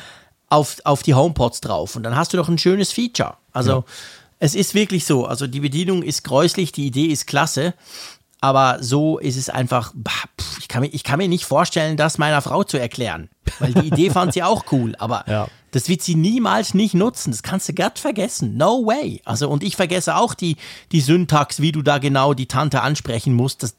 auf, 0.49 0.79
auf 0.85 1.05
die 1.05 1.15
HomePods 1.15 1.61
drauf. 1.61 1.95
Und 1.95 2.03
dann 2.03 2.17
hast 2.17 2.33
du 2.33 2.37
doch 2.37 2.49
ein 2.49 2.59
schönes 2.59 2.91
Feature. 2.91 3.37
Also 3.53 3.85
Es 4.41 4.55
ist 4.55 4.75
wirklich 4.75 5.07
so. 5.07 5.27
Also 5.27 5.47
die 5.47 5.61
Bedienung 5.61 6.03
ist 6.03 6.25
gräuslich, 6.25 6.73
die 6.73 6.87
Idee 6.87 7.07
ist 7.07 7.27
klasse. 7.27 7.75
Aber 8.45 8.83
so 8.83 9.19
ist 9.19 9.37
es 9.39 9.49
einfach, 9.49 9.93
bah, 9.95 10.11
pff, 10.39 10.59
ich, 10.59 10.69
kann 10.69 10.83
mir, 10.83 10.89
ich 10.89 11.03
kann 11.03 11.17
mir 11.19 11.29
nicht 11.29 11.47
vorstellen, 11.47 11.97
das 11.97 12.19
meiner 12.19 12.43
Frau 12.43 12.63
zu 12.63 12.77
erklären. 12.79 13.31
Weil 13.59 13.73
die 13.73 13.87
Idee 13.87 14.11
fand 14.11 14.35
sie 14.35 14.43
auch 14.43 14.65
cool. 14.71 14.95
Aber 14.99 15.25
Ja. 15.27 15.49
das 15.71 15.89
wird 15.89 16.03
sie 16.03 16.15
niemals 16.15 16.75
nicht 16.75 16.93
nutzen. 16.93 17.31
Das 17.31 17.43
kannst 17.43 17.71
du 17.71 17.73
glatt 17.73 17.99
vergessen. 17.99 18.59
No 18.59 18.85
way. 18.85 19.23
Also, 19.25 19.49
und 19.49 19.63
ich 19.63 19.77
vergesse 19.77 20.15
auch 20.17 20.35
die, 20.35 20.57
die 20.93 21.01
Syntax, 21.01 21.61
wie 21.61 21.73
du 21.73 21.81
da 21.81 21.97
genau 21.97 22.35
die 22.35 22.45
Tante 22.47 22.83
ansprechen 22.83 23.33
musst. 23.33 23.63
Das, 23.63 23.77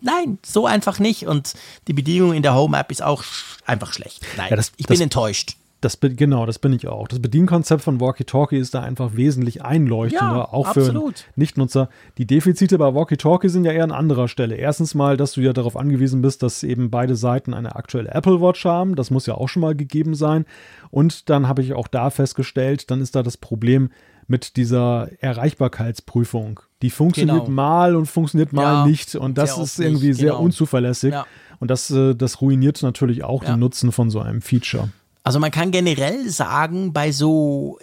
nein, 0.00 0.38
so 0.44 0.66
einfach 0.66 0.98
nicht. 0.98 1.28
Und 1.28 1.52
die 1.86 1.92
Bedienung 1.92 2.32
in 2.32 2.42
der 2.42 2.54
Home-App 2.54 2.90
ist 2.90 3.02
auch 3.04 3.22
einfach 3.66 3.92
schlecht. 3.92 4.20
Nein, 4.36 4.48
Ja, 4.50 4.56
das- 4.56 4.72
ich 4.78 4.86
bin 4.86 4.96
das- 4.96 5.02
enttäuscht. 5.02 5.56
Das 5.86 5.96
bin, 5.96 6.16
genau, 6.16 6.46
das 6.46 6.58
bin 6.58 6.72
ich 6.72 6.88
auch. 6.88 7.06
Das 7.06 7.20
Bedienkonzept 7.20 7.80
von 7.80 8.00
Walkie-Talkie 8.00 8.56
ist 8.56 8.74
da 8.74 8.80
einfach 8.82 9.14
wesentlich 9.14 9.62
einleuchtender, 9.62 10.34
Ja, 10.34 10.44
auch 10.52 10.72
für 10.72 10.80
absolut. 10.80 11.26
Nichtnutzer. 11.36 11.90
Die 12.18 12.26
Defizite 12.26 12.76
bei 12.76 12.92
Walkie-Talkie 12.92 13.48
sind 13.48 13.64
ja 13.64 13.70
eher 13.70 13.84
an 13.84 13.92
anderer 13.92 14.26
Stelle. 14.26 14.56
Erstens 14.56 14.96
mal, 14.96 15.16
dass 15.16 15.34
du 15.34 15.42
ja 15.42 15.52
darauf 15.52 15.76
angewiesen 15.76 16.22
bist, 16.22 16.42
dass 16.42 16.64
eben 16.64 16.90
beide 16.90 17.14
Seiten 17.14 17.54
eine 17.54 17.76
aktuelle 17.76 18.10
Apple 18.10 18.40
Watch 18.40 18.64
haben. 18.64 18.96
Das 18.96 19.12
muss 19.12 19.26
ja 19.26 19.36
auch 19.36 19.48
schon 19.48 19.62
mal 19.62 19.76
gegeben 19.76 20.16
sein. 20.16 20.44
Und 20.90 21.30
dann 21.30 21.46
habe 21.46 21.62
ich 21.62 21.72
auch 21.72 21.86
da 21.86 22.10
festgestellt, 22.10 22.90
dann 22.90 23.00
ist 23.00 23.14
da 23.14 23.22
das 23.22 23.36
Problem 23.36 23.90
mit 24.26 24.56
dieser 24.56 25.08
Erreichbarkeitsprüfung. 25.20 26.58
Die 26.82 26.90
funktioniert 26.90 27.44
Genau. 27.44 27.50
mal 27.54 27.94
und 27.94 28.06
funktioniert 28.06 28.52
mal 28.52 28.62
Ja, 28.62 28.86
nicht. 28.86 29.14
Und 29.14 29.38
das 29.38 29.56
ist 29.56 29.78
irgendwie 29.78 30.08
nicht, 30.08 30.16
sehr 30.18 30.30
genau. 30.32 30.42
unzuverlässig. 30.42 31.12
Ja. 31.12 31.26
Und 31.60 31.70
das, 31.70 31.90
äh, 31.92 32.16
das 32.16 32.40
ruiniert 32.40 32.82
natürlich 32.82 33.22
auch 33.22 33.44
Ja. 33.44 33.52
den 33.54 33.60
Nutzen 33.60 33.92
von 33.92 34.10
so 34.10 34.18
einem 34.20 34.42
Feature. 34.42 34.88
Also 35.26 35.40
man 35.40 35.50
kann 35.50 35.72
generell 35.72 36.30
sagen, 36.30 36.92
bei 36.92 37.10
so, 37.10 37.80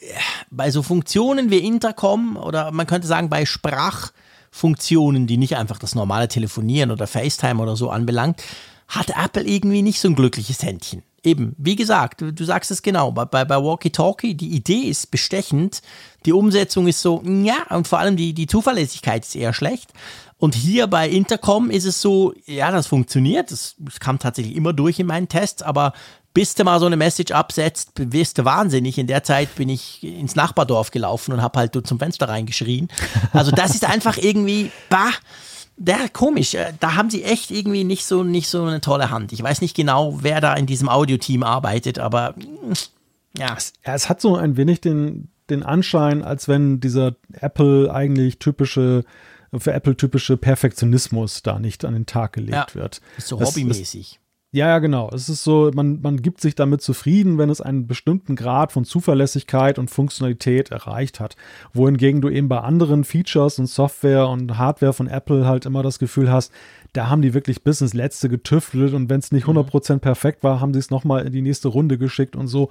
bei 0.50 0.72
so 0.72 0.82
Funktionen 0.82 1.52
wie 1.52 1.58
Intercom 1.58 2.38
oder 2.38 2.72
man 2.72 2.88
könnte 2.88 3.06
sagen 3.06 3.28
bei 3.28 3.46
Sprachfunktionen, 3.46 5.28
die 5.28 5.36
nicht 5.36 5.58
einfach 5.58 5.78
das 5.78 5.94
normale 5.94 6.30
Telefonieren 6.30 6.90
oder 6.90 7.06
FaceTime 7.06 7.62
oder 7.62 7.76
so 7.76 7.90
anbelangt, 7.90 8.42
hat 8.88 9.10
Apple 9.22 9.44
irgendwie 9.44 9.82
nicht 9.82 10.00
so 10.00 10.08
ein 10.08 10.16
glückliches 10.16 10.64
Händchen. 10.64 11.04
Eben, 11.22 11.54
wie 11.58 11.76
gesagt, 11.76 12.22
du, 12.22 12.46
sagst 12.46 12.72
es 12.72 12.82
genau, 12.82 13.12
bei, 13.12 13.26
bei, 13.26 13.44
bei 13.44 13.58
Walkie 13.58 13.92
Talkie, 13.92 14.36
die 14.36 14.56
Idee 14.56 14.84
ist 14.84 15.12
bestechend, 15.12 15.82
die 16.26 16.32
Umsetzung 16.32 16.88
ist 16.88 17.02
so, 17.02 17.22
ja, 17.26 17.66
und 17.70 17.90
vor 17.90 18.00
allem 18.00 18.16
die, 18.16 18.34
die 18.34 18.48
Zuverlässigkeit 18.48 19.26
ist 19.26 19.36
eher 19.36 19.52
schlecht. 19.52 19.92
Und 20.38 20.56
hier 20.56 20.88
bei 20.88 21.10
Intercom 21.10 21.70
ist 21.70 21.86
es 21.86 22.02
so, 22.02 22.34
ja, 22.46 22.72
das 22.72 22.88
funktioniert, 22.88 23.52
das, 23.52 23.76
das 23.80 24.00
kam 24.00 24.20
tatsächlich 24.20 24.56
immer 24.56 24.74
durch 24.74 25.00
in 25.00 25.08
meinen 25.08 25.30
Tests, 25.30 25.62
aber 25.62 25.94
bis 26.34 26.56
du 26.56 26.64
mal 26.64 26.80
so 26.80 26.86
eine 26.88 26.98
Message 26.98 27.32
absetzt, 27.32 27.92
wirst 27.96 28.38
du 28.40 28.46
wahnsinnig. 28.46 28.98
In 28.98 29.08
der 29.08 29.24
Zeit 29.24 29.54
bin 29.56 29.70
ich 29.70 30.04
ins 30.04 30.36
Nachbardorf 30.36 30.90
gelaufen 30.92 31.32
und 31.34 31.42
habe 31.42 31.60
halt 31.60 31.86
zum 31.88 32.00
Fenster 32.00 32.28
reingeschrien. 32.28 32.88
Also 33.34 33.52
das 33.52 33.76
ist 33.76 33.86
einfach 33.88 34.18
irgendwie, 34.18 34.72
bah, 34.90 35.12
der 35.78 36.10
komisch. 36.10 36.54
Äh, 36.56 36.74
Da 36.80 36.96
haben 36.96 37.10
sie 37.10 37.24
echt 37.24 37.52
irgendwie 37.52 37.84
nicht 37.84 38.06
so 38.06 38.24
nicht 38.24 38.48
so 38.48 38.64
eine 38.64 38.82
tolle 38.82 39.10
Hand. 39.12 39.32
Ich 39.34 39.42
weiß 39.44 39.62
nicht 39.62 39.76
genau, 39.76 40.20
wer 40.22 40.42
da 40.42 40.54
in 40.56 40.66
diesem 40.66 40.90
Audioteam 40.90 41.44
arbeitet, 41.44 42.00
aber 42.00 42.34
mm, 42.38 42.74
ja. 43.38 43.58
Ja, 43.86 43.94
es 43.94 44.10
hat 44.10 44.22
so 44.22 44.36
ein 44.36 44.58
wenig 44.58 44.82
den, 44.82 45.30
den 45.50 45.64
Anschein, 45.64 46.24
als 46.24 46.48
wenn 46.48 46.80
dieser 46.80 47.16
Apple 47.34 47.94
eigentlich 47.94 48.40
typische, 48.40 49.04
für 49.56 49.74
Apple 49.74 49.98
typische 49.98 50.38
Perfektionismus 50.38 51.44
da 51.44 51.60
nicht 51.60 51.86
an 51.86 51.94
den 51.94 52.06
Tag 52.06 52.34
gelegt 52.34 52.54
Ja, 52.54 52.68
wird. 52.74 53.02
Ist 53.18 53.28
so 53.28 53.40
Es- 53.40 53.50
hobbymäßig. 53.50 54.20
Ja, 54.56 54.68
ja, 54.68 54.78
genau. 54.78 55.10
Es 55.12 55.30
ist 55.30 55.44
so, 55.44 55.72
man, 55.74 56.00
man 56.02 56.22
gibt 56.22 56.40
sich 56.40 56.54
damit 56.54 56.84
zufrieden, 56.84 57.40
wenn 57.40 57.50
es 57.50 57.60
einen 57.60 57.88
bestimmten 57.88 58.36
Grad 58.36 58.72
von 58.72 58.86
Zuverlässigkeit 58.86 59.80
und 59.80 59.90
Funktionalität 59.90 60.70
erreicht 60.70 61.20
hat. 61.20 61.36
Wohingegen 61.74 62.22
du 62.22 62.30
eben 62.30 62.50
bei 62.50 62.60
anderen 62.60 63.04
Features 63.04 63.58
und 63.58 63.66
Software 63.66 64.28
und 64.28 64.60
Hardware 64.60 64.94
von 64.94 65.08
Apple 65.08 65.48
halt 65.48 65.66
immer 65.66 65.82
das 65.82 65.98
Gefühl 65.98 66.32
hast, 66.32 66.54
da 66.94 67.10
haben 67.10 67.22
die 67.22 67.34
wirklich 67.34 67.64
bis 67.64 67.82
ins 67.82 67.94
Letzte 67.94 68.30
getüftelt 68.30 68.94
und 68.94 69.10
wenn 69.10 69.20
es 69.20 69.32
Mhm. 69.32 69.36
nicht 69.38 69.48
100% 69.48 70.00
perfekt 70.02 70.44
war, 70.44 70.62
haben 70.62 70.74
sie 70.74 70.80
es 70.80 70.90
nochmal 70.92 71.26
in 71.26 71.34
die 71.34 71.42
nächste 71.42 71.68
Runde 71.68 71.98
geschickt 71.98 72.36
und 72.36 72.48
so. 72.48 72.66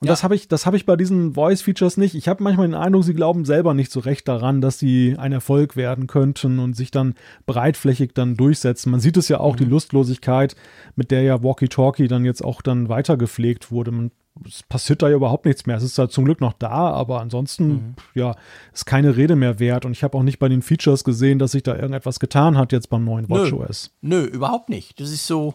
Und 0.00 0.06
Ja. 0.06 0.08
das 0.12 0.22
habe 0.24 0.34
ich, 0.34 0.48
das 0.48 0.64
habe 0.66 0.76
ich 0.76 0.86
bei 0.86 0.96
diesen 0.96 1.34
Voice-Features 1.34 1.96
nicht. 1.98 2.14
Ich 2.14 2.26
habe 2.28 2.42
manchmal 2.42 2.66
den 2.66 2.74
Eindruck, 2.74 3.04
sie 3.04 3.14
glauben 3.14 3.44
selber 3.44 3.74
nicht 3.74 3.92
so 3.92 4.00
recht 4.00 4.26
daran, 4.28 4.60
dass 4.60 4.78
sie 4.78 5.14
ein 5.18 5.32
Erfolg 5.32 5.76
werden 5.76 6.06
könnten 6.06 6.58
und 6.58 6.74
sich 6.74 6.90
dann 6.90 7.14
breitflächig 7.46 8.12
dann 8.14 8.36
durchsetzen. 8.36 8.90
Man 8.90 9.00
sieht 9.00 9.16
es 9.16 9.28
ja 9.28 9.40
auch, 9.40 9.56
die 9.56 9.64
Lustlosigkeit, 9.64 10.56
mit 10.94 11.10
der 11.10 11.22
ja 11.22 11.42
Walkie-Talkie 11.42 12.08
dann 12.08 12.24
jetzt 12.24 12.42
auch 12.44 12.62
dann 12.62 12.88
weiter 12.88 13.16
gepflegt 13.16 13.70
wurde. 13.70 13.90
Man, 13.92 14.10
es 14.44 14.62
passiert 14.62 15.02
da 15.02 15.08
ja 15.08 15.16
überhaupt 15.16 15.46
nichts 15.46 15.66
mehr. 15.66 15.76
Es 15.76 15.82
ist 15.82 15.98
halt 15.98 16.12
zum 16.12 16.24
Glück 16.24 16.40
noch 16.40 16.52
da, 16.52 16.68
aber 16.68 17.20
ansonsten, 17.20 17.96
ja, 18.14 18.34
ist 18.72 18.86
keine 18.86 19.16
Rede 19.16 19.36
mehr 19.36 19.58
wert. 19.58 19.84
Und 19.84 19.92
ich 19.92 20.02
habe 20.02 20.16
auch 20.18 20.22
nicht 20.22 20.38
bei 20.38 20.48
den 20.48 20.62
Features 20.62 21.04
gesehen, 21.04 21.38
dass 21.38 21.52
sich 21.52 21.62
da 21.62 21.74
irgendetwas 21.74 22.20
getan 22.20 22.58
hat 22.58 22.72
jetzt 22.72 22.90
beim 22.90 23.04
neuen 23.04 23.28
WatchOS. 23.28 23.90
Nö, 24.00 24.24
überhaupt 24.24 24.68
nicht. 24.68 25.00
Das 25.00 25.10
ist 25.10 25.26
so, 25.26 25.54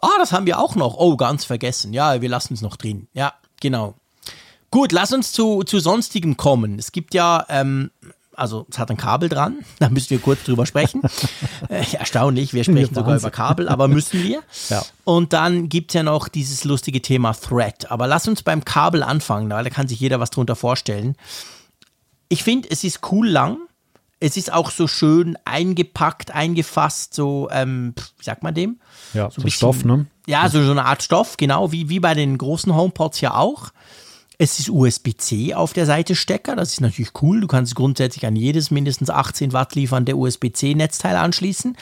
ah, 0.00 0.18
das 0.18 0.32
haben 0.32 0.46
wir 0.46 0.58
auch 0.58 0.76
noch. 0.76 0.96
Oh, 0.96 1.16
ganz 1.16 1.44
vergessen. 1.44 1.92
Ja, 1.92 2.20
wir 2.20 2.28
lassen 2.28 2.54
es 2.54 2.62
noch 2.62 2.76
drin. 2.76 3.08
Ja, 3.12 3.34
genau. 3.60 3.94
Gut, 4.70 4.92
lass 4.92 5.12
uns 5.12 5.32
zu, 5.32 5.64
zu 5.64 5.80
sonstigem 5.80 6.36
kommen. 6.36 6.78
Es 6.78 6.92
gibt 6.92 7.14
ja, 7.14 7.44
ähm, 7.48 7.90
also 8.34 8.66
es 8.70 8.78
hat 8.78 8.90
ein 8.90 8.96
Kabel 8.96 9.28
dran, 9.28 9.58
da 9.78 9.88
müssen 9.88 10.10
wir 10.10 10.18
kurz 10.18 10.44
drüber 10.44 10.66
sprechen. 10.66 11.02
äh, 11.68 11.84
erstaunlich, 11.92 12.54
wir 12.54 12.64
sprechen 12.64 12.94
sogar 12.94 13.16
über 13.16 13.30
Kabel, 13.30 13.68
aber 13.68 13.88
müssen 13.88 14.22
wir. 14.22 14.42
Ja. 14.68 14.84
Und 15.04 15.32
dann 15.32 15.68
gibt 15.68 15.90
es 15.90 15.94
ja 15.94 16.02
noch 16.02 16.28
dieses 16.28 16.64
lustige 16.64 17.02
Thema 17.02 17.32
Thread. 17.32 17.90
Aber 17.90 18.06
lass 18.06 18.28
uns 18.28 18.42
beim 18.42 18.64
Kabel 18.64 19.02
anfangen, 19.02 19.50
weil 19.50 19.64
da 19.64 19.70
kann 19.70 19.88
sich 19.88 20.00
jeder 20.00 20.20
was 20.20 20.30
drunter 20.30 20.56
vorstellen. 20.56 21.16
Ich 22.28 22.44
finde, 22.44 22.70
es 22.70 22.84
ist 22.84 23.00
cool 23.10 23.28
lang. 23.28 23.58
Es 24.22 24.36
ist 24.36 24.52
auch 24.52 24.70
so 24.70 24.86
schön 24.86 25.38
eingepackt, 25.46 26.30
eingefasst, 26.30 27.14
so, 27.14 27.48
ähm, 27.50 27.94
wie 28.18 28.24
sagt 28.24 28.42
man 28.42 28.54
dem? 28.54 28.78
Ja, 29.14 29.30
so, 29.30 29.40
ein 29.40 29.44
bisschen- 29.44 29.50
Stoff, 29.56 29.84
ne? 29.84 30.06
Ja, 30.26 30.48
so, 30.50 30.62
so 30.62 30.70
eine 30.70 30.84
Art 30.84 31.02
Stoff, 31.02 31.38
genau, 31.38 31.72
wie, 31.72 31.88
wie 31.88 32.00
bei 32.00 32.12
den 32.12 32.36
großen 32.36 32.74
HomePods 32.74 33.22
ja 33.22 33.34
auch. 33.34 33.70
Es 34.42 34.58
ist 34.58 34.70
USB-C 34.70 35.52
auf 35.52 35.74
der 35.74 35.84
Seite 35.84 36.14
Stecker, 36.14 36.56
das 36.56 36.70
ist 36.70 36.80
natürlich 36.80 37.10
cool. 37.20 37.42
Du 37.42 37.46
kannst 37.46 37.74
grundsätzlich 37.74 38.24
an 38.24 38.36
jedes 38.36 38.70
mindestens 38.70 39.10
18 39.10 39.52
Watt 39.52 39.74
liefernde 39.74 40.16
USB-C-Netzteil 40.16 41.14
anschließen. 41.16 41.76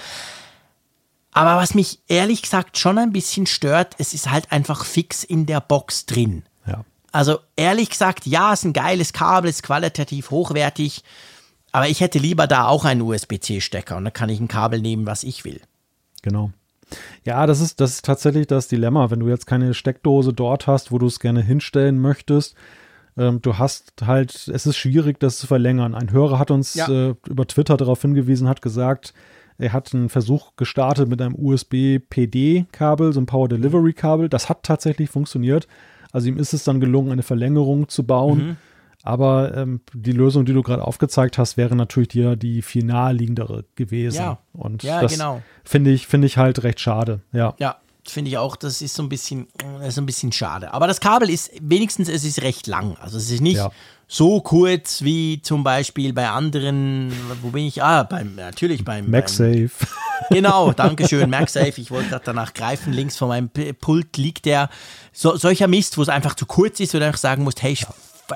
Aber 1.30 1.54
was 1.54 1.74
mich 1.74 2.00
ehrlich 2.08 2.42
gesagt 2.42 2.76
schon 2.76 2.98
ein 2.98 3.12
bisschen 3.12 3.46
stört, 3.46 3.94
es 3.98 4.12
ist 4.12 4.28
halt 4.28 4.50
einfach 4.50 4.84
fix 4.84 5.22
in 5.22 5.46
der 5.46 5.60
Box 5.60 6.06
drin. 6.06 6.42
Ja. 6.66 6.84
Also 7.12 7.38
ehrlich 7.54 7.90
gesagt, 7.90 8.26
ja, 8.26 8.52
ist 8.52 8.64
ein 8.64 8.72
geiles 8.72 9.12
Kabel, 9.12 9.50
ist 9.50 9.62
qualitativ 9.62 10.32
hochwertig, 10.32 11.04
aber 11.70 11.86
ich 11.86 12.00
hätte 12.00 12.18
lieber 12.18 12.48
da 12.48 12.66
auch 12.66 12.84
einen 12.84 13.02
USB-C-Stecker 13.02 13.96
und 13.96 14.02
dann 14.02 14.12
kann 14.12 14.30
ich 14.30 14.40
ein 14.40 14.48
Kabel 14.48 14.80
nehmen, 14.80 15.06
was 15.06 15.22
ich 15.22 15.44
will. 15.44 15.60
Genau. 16.22 16.50
Ja, 17.24 17.46
das 17.46 17.60
ist, 17.60 17.80
das 17.80 17.92
ist 17.96 18.04
tatsächlich 18.04 18.46
das 18.46 18.68
Dilemma, 18.68 19.10
wenn 19.10 19.20
du 19.20 19.28
jetzt 19.28 19.46
keine 19.46 19.74
Steckdose 19.74 20.32
dort 20.32 20.66
hast, 20.66 20.90
wo 20.92 20.98
du 20.98 21.06
es 21.06 21.20
gerne 21.20 21.42
hinstellen 21.42 21.98
möchtest. 22.00 22.54
Ähm, 23.16 23.42
du 23.42 23.58
hast 23.58 23.92
halt, 24.06 24.48
es 24.48 24.66
ist 24.66 24.76
schwierig, 24.76 25.18
das 25.20 25.38
zu 25.38 25.46
verlängern. 25.46 25.94
Ein 25.94 26.12
Hörer 26.12 26.38
hat 26.38 26.50
uns 26.50 26.74
Ja. 26.74 26.88
äh, 26.88 27.14
über 27.28 27.46
Twitter 27.46 27.76
darauf 27.76 28.00
hingewiesen, 28.02 28.48
hat 28.48 28.62
gesagt, 28.62 29.12
er 29.58 29.72
hat 29.72 29.92
einen 29.92 30.08
Versuch 30.08 30.52
gestartet 30.56 31.08
mit 31.08 31.20
einem 31.20 31.34
USB-PD-Kabel, 31.34 33.12
so 33.12 33.20
ein 33.20 33.26
Power 33.26 33.48
Delivery-Kabel. 33.48 34.28
Das 34.28 34.48
hat 34.48 34.62
tatsächlich 34.62 35.10
funktioniert. 35.10 35.66
Also 36.12 36.28
ihm 36.28 36.38
ist 36.38 36.54
es 36.54 36.64
dann 36.64 36.80
gelungen, 36.80 37.12
eine 37.12 37.22
Verlängerung 37.22 37.88
zu 37.88 38.04
bauen. 38.06 38.38
Mhm. 38.38 38.56
Aber 39.08 39.56
ähm, 39.56 39.80
die 39.94 40.12
Lösung, 40.12 40.44
die 40.44 40.52
du 40.52 40.62
gerade 40.62 40.84
aufgezeigt 40.86 41.38
hast, 41.38 41.56
wäre 41.56 41.74
natürlich 41.74 42.08
die, 42.10 42.36
die 42.36 42.60
viel 42.62 42.84
naheliegendere 42.84 43.64
gewesen. 43.74 44.16
Ja. 44.16 44.38
Und 44.52 44.82
Ja, 44.82 45.00
das 45.00 45.12
genau. 45.12 45.40
finde 45.64 45.90
ich, 45.92 46.06
finde 46.06 46.26
ich 46.26 46.36
halt 46.36 46.62
recht 46.62 46.78
schade. 46.78 47.20
Ja. 47.32 47.54
Ja, 47.58 47.76
finde 48.06 48.30
ich 48.30 48.36
auch, 48.36 48.54
das 48.56 48.82
ist 48.82 48.94
so 48.94 49.02
ein 49.02 49.08
bisschen, 49.08 49.46
ist 49.86 49.98
ein 49.98 50.04
bisschen 50.06 50.30
schade. 50.32 50.74
Aber 50.74 50.86
das 50.86 51.00
Kabel 51.00 51.30
ist 51.30 51.50
wenigstens, 51.62 52.08
es 52.10 52.22
ist 52.24 52.42
recht 52.42 52.66
lang. 52.66 52.96
Also 53.00 53.16
es 53.16 53.30
ist 53.30 53.40
nicht 53.40 53.56
Ja. 53.56 53.70
so 54.06 54.40
kurz 54.42 55.02
wie 55.02 55.40
zum 55.40 55.64
Beispiel 55.64 56.12
bei 56.12 56.28
anderen, 56.28 57.10
wo 57.40 57.48
bin 57.48 57.64
ich? 57.64 57.82
Ah, 57.82 58.02
beim, 58.02 58.34
natürlich 58.34 58.84
beim 58.84 59.04
Beim, 59.06 59.10
MagSafe. 59.12 59.70
Genau, 60.30 60.72
Dankeschön, 60.72 61.30
MagSafe. 61.30 61.80
Ich 61.80 61.90
wollte 61.90 62.10
gerade 62.10 62.24
danach 62.26 62.52
greifen. 62.52 62.92
Links 62.92 63.16
von 63.16 63.28
meinem 63.28 63.48
Pult 63.80 64.16
liegt 64.18 64.44
der 64.44 64.68
so, 65.12 65.36
solcher 65.36 65.68
Mist, 65.68 65.96
wo 65.96 66.02
es 66.02 66.08
einfach 66.10 66.34
zu 66.34 66.44
kurz 66.44 66.80
ist, 66.80 66.92
wo 66.92 66.98
du 66.98 67.06
einfach 67.06 67.20
sagen 67.20 67.44
musst, 67.44 67.62
hey, 67.62 67.72
sch- 67.74 67.86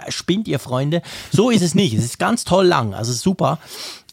spinnt 0.09 0.49
ihr 0.49 0.59
Freunde. 0.59 1.03
So 1.32 1.51
ist 1.51 1.62
es 1.62 1.74
nicht. 1.74 1.95
Es 1.95 2.05
ist 2.05 2.18
ganz 2.18 2.45
toll 2.45 2.66
lang, 2.66 2.95
also 2.95 3.12
super. 3.12 3.59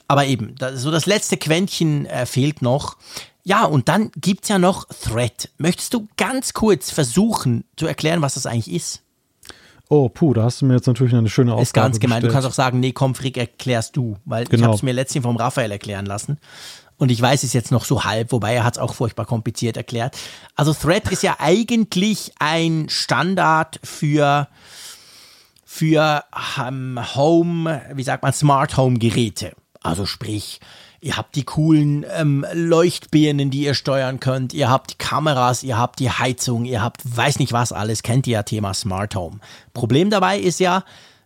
Aber 0.08 0.26
eben, 0.26 0.56
so 0.76 0.90
das 0.92 1.06
letzte 1.06 1.38
Quäntchen 1.38 2.06
äh, 2.08 2.26
fehlt 2.26 2.62
noch. 2.62 2.98
Ja, 3.44 3.64
und 3.66 3.90
dann 3.90 4.12
gibt's 4.16 4.50
ja 4.50 4.60
noch 4.60 4.86
Thread. 4.86 5.50
Möchtest 5.58 5.94
du 5.94 6.08
ganz 6.18 6.54
kurz 6.54 6.92
versuchen 6.92 7.64
zu 7.78 7.88
erklären, 7.88 8.22
was 8.22 8.34
das 8.34 8.46
eigentlich 8.46 8.72
ist? 8.72 9.02
Oh, 9.88 10.08
puh, 10.08 10.34
da 10.36 10.44
hast 10.44 10.62
du 10.62 10.66
mir 10.68 10.76
jetzt 10.76 10.86
natürlich 10.86 11.16
eine 11.16 11.30
schöne 11.30 11.52
Aufgabe 11.54 11.64
Ist 11.64 11.74
ganz 11.74 12.00
gemein. 12.00 12.22
Du 12.22 12.28
gestellt. 12.28 12.44
kannst 12.44 12.48
auch 12.48 12.64
sagen, 12.64 12.80
nee, 12.80 12.92
komm, 12.92 13.16
Frick, 13.16 13.38
erklärst 13.38 13.98
du. 13.98 14.18
Weil 14.26 14.44
ich 14.44 14.50
Genau. 14.50 14.66
habe 14.68 14.76
es 14.76 14.84
mir 14.84 14.94
letztens 14.94 15.24
vom 15.24 15.36
Raphael 15.36 15.72
erklären 15.72 16.06
lassen. 16.06 16.38
Und 16.98 17.10
ich 17.12 17.20
weiß 17.22 17.44
es 17.44 17.54
jetzt 17.54 17.72
noch 17.72 17.86
so 17.86 18.04
halb, 18.04 18.32
wobei 18.32 18.54
er 18.54 18.64
hat 18.66 18.76
es 18.76 18.80
auch 18.80 18.94
furchtbar 18.94 19.26
kompliziert 19.26 19.78
erklärt. 19.78 20.18
Also 20.56 20.74
Thread 20.74 21.10
ist 21.12 21.24
ja 21.24 21.38
eigentlich 21.40 22.34
ein 22.40 22.88
Standard 22.90 23.80
für, 23.84 24.48
für 25.80 26.26
ähm, 26.62 27.00
Home, 27.16 27.82
wie 27.94 28.04
sagt 28.04 28.22
man, 28.22 28.34
Smart 28.34 28.76
Home 28.76 29.00
Geräte. 29.00 29.54
Also 29.82 30.06
sprich, 30.06 30.60
ihr 31.00 31.16
habt 31.16 31.38
die 31.38 31.46
coolen 31.46 32.06
ähm, 32.18 32.46
Leuchtbirnen, 32.54 33.50
die 33.50 33.62
ihr 33.62 33.74
steuern 33.74 34.20
könnt, 34.20 34.54
ihr 34.54 34.70
habt 34.70 34.92
die 34.92 34.98
Kameras, 34.98 35.64
ihr 35.64 35.78
habt 35.78 36.02
die 36.02 36.10
Heizung, 36.10 36.66
ihr 36.66 36.84
habt 36.84 37.00
weiß 37.16 37.40
nicht 37.40 37.54
was 37.54 37.72
alles, 37.72 38.04
kennt 38.04 38.28
ihr 38.28 38.34
ja 38.34 38.44
Thema 38.44 38.74
Smart 38.74 39.16
Home. 39.16 39.40
Problem 39.74 40.10
dabei 40.10 40.38
ist 40.38 40.60
ja, 40.60 40.84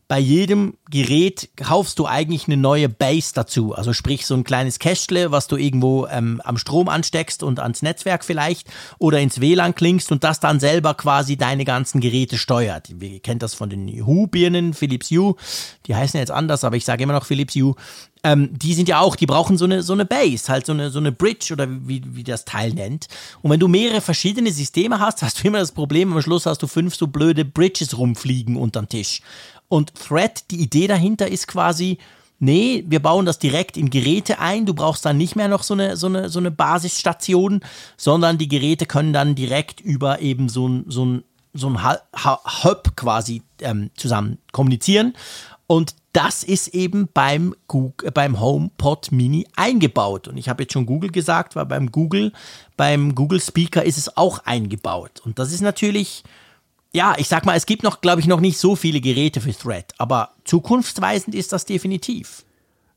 bei 0.08 0.20
jedem 0.20 0.78
Gerät 0.90 1.50
kaufst 1.56 1.98
du 1.98 2.06
eigentlich 2.06 2.48
eine 2.48 2.58
neue 2.58 2.90
Base 2.90 3.32
dazu. 3.34 3.74
Also 3.74 3.94
sprich 3.94 4.26
so 4.26 4.36
ein 4.36 4.44
kleines 4.44 4.80
Kästle, 4.80 5.32
was 5.32 5.48
du 5.48 5.58
irgendwo 5.58 6.08
ähm, 6.08 6.42
am 6.44 6.58
Strom 6.58 6.90
ansteckst 6.90 7.42
und 7.42 7.60
ans 7.60 7.82
Netzwerk 7.82 8.24
vielleicht 8.26 8.68
oder 9.00 9.20
ins 9.20 9.40
WLAN 9.40 9.76
klingst 9.76 10.12
und 10.12 10.24
das 10.24 10.40
dann 10.40 10.60
selber 10.60 10.94
quasi 10.94 11.38
deine 11.38 11.66
ganzen 11.66 12.02
Geräte 12.02 12.38
steuert. 12.38 12.90
Wir 13.00 13.20
kennen 13.22 13.40
das 13.40 13.54
von 13.54 13.70
den 13.70 13.88
Hue-Birnen, 14.06 14.74
Philips 14.74 15.10
Hue. 15.10 15.36
Die 15.88 15.96
heißen 15.96 16.20
jetzt 16.20 16.32
anders, 16.32 16.64
aber 16.64 16.76
ich 16.76 16.86
sage 16.86 17.04
immer 17.04 17.14
noch 17.14 17.26
Philips 17.26 17.56
Hue. 17.56 17.76
Ähm, 18.26 18.58
die 18.58 18.74
sind 18.74 18.88
ja 18.88 19.02
auch, 19.02 19.18
die 19.18 19.26
brauchen 19.26 19.58
so 19.58 19.66
eine, 19.66 19.84
so 19.84 19.92
eine 19.92 20.06
Base, 20.06 20.48
halt 20.48 20.66
so 20.66 20.72
eine, 20.72 20.90
so 20.90 21.00
eine 21.00 21.12
Bridge 21.12 21.52
oder 21.52 21.68
wie, 21.70 22.02
wie 22.06 22.24
das 22.24 22.46
Teil 22.46 22.74
nennt. 22.74 23.08
Und 23.42 23.52
wenn 23.52 23.60
du 23.60 23.68
mehrere 23.68 24.00
verschiedene 24.00 24.52
Systeme 24.52 25.00
hast, 25.00 25.22
hast 25.24 25.44
du 25.44 25.48
immer 25.48 25.60
das 25.60 25.74
Problem, 25.74 26.14
am 26.14 26.22
Schluss 26.22 26.46
hast 26.46 26.62
du 26.62 26.68
fünf 26.68 26.96
so 26.96 27.08
blöde 27.08 27.44
Bridges 27.44 27.98
rumfliegen 27.98 28.56
unterm 28.56 28.88
Tisch. 28.88 29.22
Und 29.74 29.96
Thread, 29.96 30.52
die 30.52 30.58
Idee 30.62 30.86
dahinter 30.86 31.28
ist 31.28 31.48
quasi, 31.48 31.98
nee, 32.38 32.84
wir 32.86 33.02
bauen 33.02 33.26
das 33.26 33.40
direkt 33.40 33.76
in 33.76 33.90
Geräte 33.90 34.38
ein. 34.38 34.68
Du 34.68 34.76
brauchst 34.76 35.04
dann 35.04 35.18
nicht 35.18 35.36
mehr 35.36 35.48
noch 35.48 35.64
so 35.64 35.74
eine, 35.74 35.98
so 35.98 36.06
eine, 36.06 36.30
so 36.30 36.38
eine 36.38 36.52
Basisstation, 36.52 37.62
sondern 37.98 38.38
die 38.38 38.48
Geräte 38.48 38.86
können 38.86 39.14
dann 39.14 39.34
direkt 39.34 39.82
über 39.82 40.22
eben 40.22 40.48
so 40.48 40.68
ein, 40.68 40.86
so 40.90 41.06
ein, 41.06 41.24
so 41.56 41.70
ein 41.70 41.84
Hub 41.84 42.96
quasi 42.96 43.42
ähm, 43.62 43.90
zusammen 43.96 44.38
kommunizieren. 44.52 45.16
Und 45.66 45.96
das 46.12 46.44
ist 46.44 46.68
eben 46.68 47.10
beim, 47.12 47.56
Google, 47.68 48.12
beim 48.12 48.40
HomePod 48.40 49.12
Mini 49.12 49.48
eingebaut. 49.56 50.28
Und 50.28 50.38
ich 50.38 50.50
habe 50.50 50.62
jetzt 50.62 50.74
schon 50.74 50.86
Google 50.86 51.10
gesagt, 51.10 51.56
weil 51.56 51.66
beim 51.66 51.92
Google, 51.92 52.32
beim 52.78 53.16
Google 53.16 53.42
Speaker 53.42 53.84
ist 53.84 53.98
es 53.98 54.18
auch 54.18 54.38
eingebaut. 54.46 55.24
Und 55.26 55.40
das 55.40 55.52
ist 55.52 55.62
natürlich 55.62 56.24
ja, 56.94 57.16
ich 57.18 57.28
sag 57.28 57.46
mal, 57.46 57.56
es 57.56 57.66
gibt 57.66 57.84
noch, 57.84 58.02
glaube 58.02 58.22
ich, 58.22 58.28
noch 58.28 58.40
nicht 58.40 58.58
so 58.58 58.76
viele 58.76 59.02
Geräte 59.02 59.42
für 59.42 59.54
Thread, 59.54 59.94
aber 59.98 60.32
zukunftsweisend 60.44 61.36
ist 61.36 61.52
das 61.52 61.66
definitiv. 61.66 62.46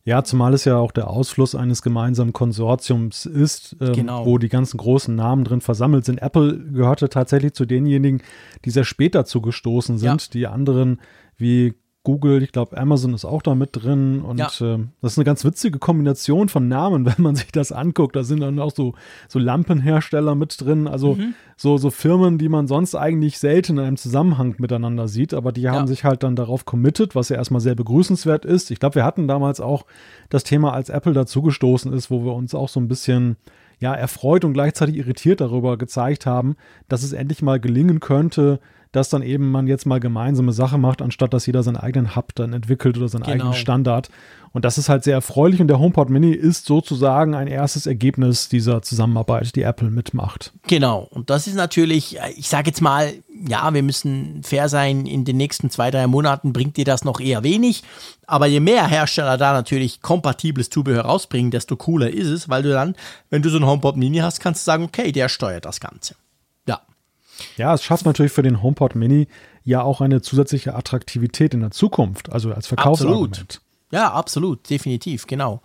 Ja, 0.04 0.22
zumal 0.22 0.54
es 0.54 0.64
ja 0.64 0.76
auch 0.76 0.92
der 0.92 1.10
Ausfluss 1.10 1.56
eines 1.56 1.82
gemeinsamen 1.82 2.32
Konsortiums 2.32 3.26
ist, 3.26 3.74
ähm, 3.80 3.92
genau. 3.92 4.24
wo 4.24 4.38
die 4.38 4.48
ganzen 4.48 4.76
großen 4.76 5.12
Namen 5.12 5.42
drin 5.42 5.60
versammelt 5.60 6.04
sind. 6.04 6.22
Apple 6.22 6.56
gehörte 6.58 7.08
tatsächlich 7.08 7.54
zu 7.54 7.64
denjenigen, 7.64 8.22
die 8.64 8.70
sehr 8.70 8.84
spät 8.84 9.16
dazu 9.16 9.40
gestoßen 9.40 9.98
sind. 9.98 10.22
Ja. 10.22 10.30
Die 10.32 10.46
anderen 10.46 11.00
wie 11.36 11.74
Google, 12.06 12.40
ich 12.40 12.52
glaube, 12.52 12.78
Amazon 12.78 13.14
ist 13.14 13.24
auch 13.24 13.42
da 13.42 13.56
mit 13.56 13.70
drin. 13.72 14.20
Und 14.20 14.38
ja. 14.38 14.46
äh, 14.46 14.78
das 15.02 15.12
ist 15.12 15.18
eine 15.18 15.24
ganz 15.24 15.44
witzige 15.44 15.80
Kombination 15.80 16.48
von 16.48 16.68
Namen, 16.68 17.04
wenn 17.18 17.20
man 17.20 17.34
sich 17.34 17.50
das 17.50 17.72
anguckt. 17.72 18.14
Da 18.14 18.22
sind 18.22 18.38
dann 18.38 18.60
auch 18.60 18.70
so, 18.70 18.94
so 19.26 19.40
Lampenhersteller 19.40 20.36
mit 20.36 20.54
drin. 20.60 20.86
Also 20.86 21.16
mhm. 21.16 21.34
so, 21.56 21.78
so 21.78 21.90
Firmen, 21.90 22.38
die 22.38 22.48
man 22.48 22.68
sonst 22.68 22.94
eigentlich 22.94 23.40
selten 23.40 23.78
in 23.78 23.84
einem 23.84 23.96
Zusammenhang 23.96 24.54
miteinander 24.58 25.08
sieht. 25.08 25.34
Aber 25.34 25.50
die 25.50 25.68
haben 25.68 25.80
ja. 25.80 25.86
sich 25.88 26.04
halt 26.04 26.22
dann 26.22 26.36
darauf 26.36 26.64
committed, 26.64 27.16
was 27.16 27.28
ja 27.28 27.36
erstmal 27.38 27.60
sehr 27.60 27.74
begrüßenswert 27.74 28.44
ist. 28.44 28.70
Ich 28.70 28.78
glaube, 28.78 28.94
wir 28.94 29.04
hatten 29.04 29.26
damals 29.26 29.60
auch 29.60 29.84
das 30.28 30.44
Thema, 30.44 30.74
als 30.74 30.90
Apple 30.90 31.12
dazugestoßen 31.12 31.92
ist, 31.92 32.08
wo 32.08 32.24
wir 32.24 32.34
uns 32.34 32.54
auch 32.54 32.68
so 32.68 32.78
ein 32.78 32.86
bisschen 32.86 33.36
ja, 33.80 33.92
erfreut 33.94 34.44
und 34.44 34.52
gleichzeitig 34.52 34.94
irritiert 34.94 35.40
darüber 35.40 35.76
gezeigt 35.76 36.24
haben, 36.24 36.54
dass 36.88 37.02
es 37.02 37.12
endlich 37.12 37.42
mal 37.42 37.58
gelingen 37.58 37.98
könnte, 37.98 38.60
dass 38.96 39.10
dann 39.10 39.22
eben 39.22 39.50
man 39.50 39.66
jetzt 39.66 39.86
mal 39.86 40.00
gemeinsame 40.00 40.52
Sache 40.52 40.78
macht, 40.78 41.02
anstatt 41.02 41.34
dass 41.34 41.46
jeder 41.46 41.62
seinen 41.62 41.76
eigenen 41.76 42.16
Hub 42.16 42.34
dann 42.34 42.52
entwickelt 42.52 42.96
oder 42.96 43.08
seinen 43.08 43.22
genau. 43.22 43.34
eigenen 43.34 43.54
Standard. 43.54 44.08
Und 44.52 44.64
das 44.64 44.78
ist 44.78 44.88
halt 44.88 45.04
sehr 45.04 45.12
erfreulich 45.12 45.60
und 45.60 45.68
der 45.68 45.78
HomePod 45.78 46.08
Mini 46.08 46.32
ist 46.32 46.64
sozusagen 46.64 47.34
ein 47.34 47.46
erstes 47.46 47.86
Ergebnis 47.86 48.48
dieser 48.48 48.80
Zusammenarbeit, 48.80 49.54
die 49.54 49.60
Apple 49.60 49.90
mitmacht. 49.90 50.54
Genau. 50.66 51.06
Und 51.10 51.28
das 51.28 51.46
ist 51.46 51.56
natürlich, 51.56 52.16
ich 52.36 52.48
sage 52.48 52.68
jetzt 52.68 52.80
mal, 52.80 53.12
ja, 53.46 53.74
wir 53.74 53.82
müssen 53.82 54.42
fair 54.42 54.70
sein, 54.70 55.04
in 55.04 55.26
den 55.26 55.36
nächsten 55.36 55.68
zwei, 55.68 55.90
drei 55.90 56.06
Monaten 56.06 56.54
bringt 56.54 56.78
dir 56.78 56.86
das 56.86 57.04
noch 57.04 57.20
eher 57.20 57.42
wenig. 57.42 57.82
Aber 58.26 58.46
je 58.46 58.60
mehr 58.60 58.86
Hersteller 58.86 59.36
da 59.36 59.52
natürlich 59.52 60.00
kompatibles 60.00 60.70
Zubehör 60.70 61.02
rausbringen, 61.02 61.50
desto 61.50 61.76
cooler 61.76 62.10
ist 62.10 62.28
es, 62.28 62.48
weil 62.48 62.62
du 62.62 62.70
dann, 62.70 62.96
wenn 63.28 63.42
du 63.42 63.50
so 63.50 63.58
einen 63.58 63.66
HomePod 63.66 63.98
Mini 63.98 64.18
hast, 64.18 64.40
kannst 64.40 64.62
du 64.62 64.64
sagen, 64.64 64.84
okay, 64.84 65.12
der 65.12 65.28
steuert 65.28 65.66
das 65.66 65.80
Ganze. 65.80 66.14
Ja, 67.56 67.74
es 67.74 67.82
schafft 67.82 68.06
natürlich 68.06 68.32
für 68.32 68.42
den 68.42 68.62
HomePod 68.62 68.94
Mini 68.94 69.28
ja 69.64 69.82
auch 69.82 70.00
eine 70.00 70.22
zusätzliche 70.22 70.74
Attraktivität 70.74 71.54
in 71.54 71.60
der 71.60 71.70
Zukunft, 71.70 72.32
also 72.32 72.52
als 72.52 72.66
Verkaufsargument. 72.66 73.40
Absolut. 73.40 73.60
Ja, 73.92 74.12
absolut, 74.12 74.68
definitiv, 74.68 75.26
genau 75.26 75.62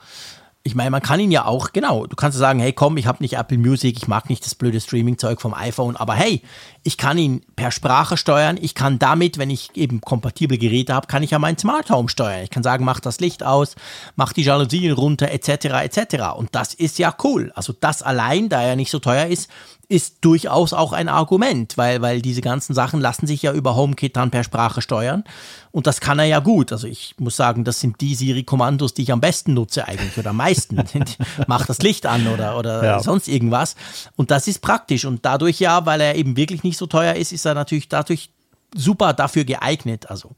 ich 0.64 0.76
meine, 0.76 0.92
man 0.92 1.02
kann 1.02 1.20
ihn 1.20 1.32
ja 1.32 1.46
auch, 1.46 1.74
genau, 1.74 2.06
du 2.06 2.16
kannst 2.16 2.38
sagen, 2.38 2.60
hey 2.60 2.72
komm, 2.72 2.98
ich 2.98 3.08
habe 3.08 3.24
nicht 3.24 3.34
Apple 3.34 3.58
Music, 3.58 3.98
ich 3.98 4.08
mag 4.08 4.30
nicht 4.30 4.46
das 4.46 4.54
blöde 4.54 4.80
Streaming-Zeug 4.80 5.42
vom 5.42 5.54
iPhone, 5.54 5.96
aber 5.96 6.14
hey, 6.14 6.42
ich 6.84 6.98
kann 6.98 7.18
ihn 7.18 7.42
per 7.56 7.72
Sprache 7.72 8.18
steuern, 8.18 8.58
ich 8.60 8.74
kann 8.74 8.98
damit, 8.98 9.38
wenn 9.38 9.52
ich 9.52 9.70
eben 9.76 10.02
kompatible 10.02 10.58
Geräte 10.58 10.96
habe, 10.96 11.08
kann 11.08 11.22
ich 11.22 11.32
ja 11.32 11.40
mein 11.40 11.58
Smart 11.58 11.92
Home 11.92 12.10
steuern. 12.10 12.44
Ich 12.44 12.50
kann 12.50 12.64
sagen, 12.64 12.86
mach 12.86 13.00
das 13.00 13.20
Licht 13.20 13.44
aus, 13.44 13.76
mach 14.16 14.34
die 14.34 14.42
Jalousien 14.42 14.94
runter, 14.94 15.32
etc., 15.32 15.66
etc. 15.84 16.36
Und 16.36 16.56
das 16.56 16.74
ist 16.74 16.98
ja 16.98 17.16
cool. 17.24 17.52
Also 17.56 17.74
das 17.80 18.02
allein, 18.02 18.50
da 18.50 18.64
er 18.64 18.76
nicht 18.76 18.90
so 18.90 19.00
teuer 19.00 19.28
ist, 19.28 19.50
ist 19.92 20.20
durchaus 20.22 20.72
auch 20.72 20.94
ein 20.94 21.10
Argument, 21.10 21.78
weil, 21.78 22.02
weil 22.02 22.22
diese 22.22 22.40
ganzen 22.40 22.74
Sachen 22.74 23.02
lassen 23.02 23.28
sich 23.28 23.42
ja 23.42 23.52
über 23.52 23.76
HomeKit 23.76 24.16
dann 24.16 24.32
per 24.32 24.46
Sprache 24.46 24.82
steuern. 24.82 25.26
Und 25.72 25.86
das 25.86 26.00
kann 26.00 26.18
er 26.18 26.26
ja 26.26 26.40
gut. 26.40 26.72
Also 26.72 26.88
ich 26.88 27.16
muss 27.20 27.36
sagen, 27.36 27.66
das 27.66 27.82
sind 27.82 28.00
die 28.00 28.16
Siri-Kommandos, 28.16 28.94
die 28.94 29.04
ich 29.04 29.12
am 29.12 29.20
besten 29.20 29.54
nutze 29.54 29.88
eigentlich 29.88 30.18
oder 30.18 30.30
am 30.30 30.38
meisten. 30.38 30.82
Mach 31.48 31.66
das 31.66 31.80
Licht 31.80 32.06
an 32.06 32.28
oder, 32.28 32.58
oder 32.58 32.84
ja. 32.84 33.00
sonst 33.02 33.28
irgendwas. 33.28 33.76
Und 34.16 34.32
das 34.32 34.48
ist 34.48 34.62
praktisch. 34.62 35.04
Und 35.04 35.26
dadurch 35.26 35.60
ja, 35.60 35.86
weil 35.86 36.00
er 36.00 36.16
eben 36.16 36.38
wirklich 36.38 36.64
nicht 36.64 36.71
so 36.78 36.88
teuer 36.88 37.16
ist, 37.16 37.32
ist 37.32 37.46
er 37.46 37.54
natürlich 37.54 37.90
dadurch 37.90 38.32
super 38.76 39.14
dafür 39.14 39.44
geeignet. 39.44 40.10
Also 40.10 40.32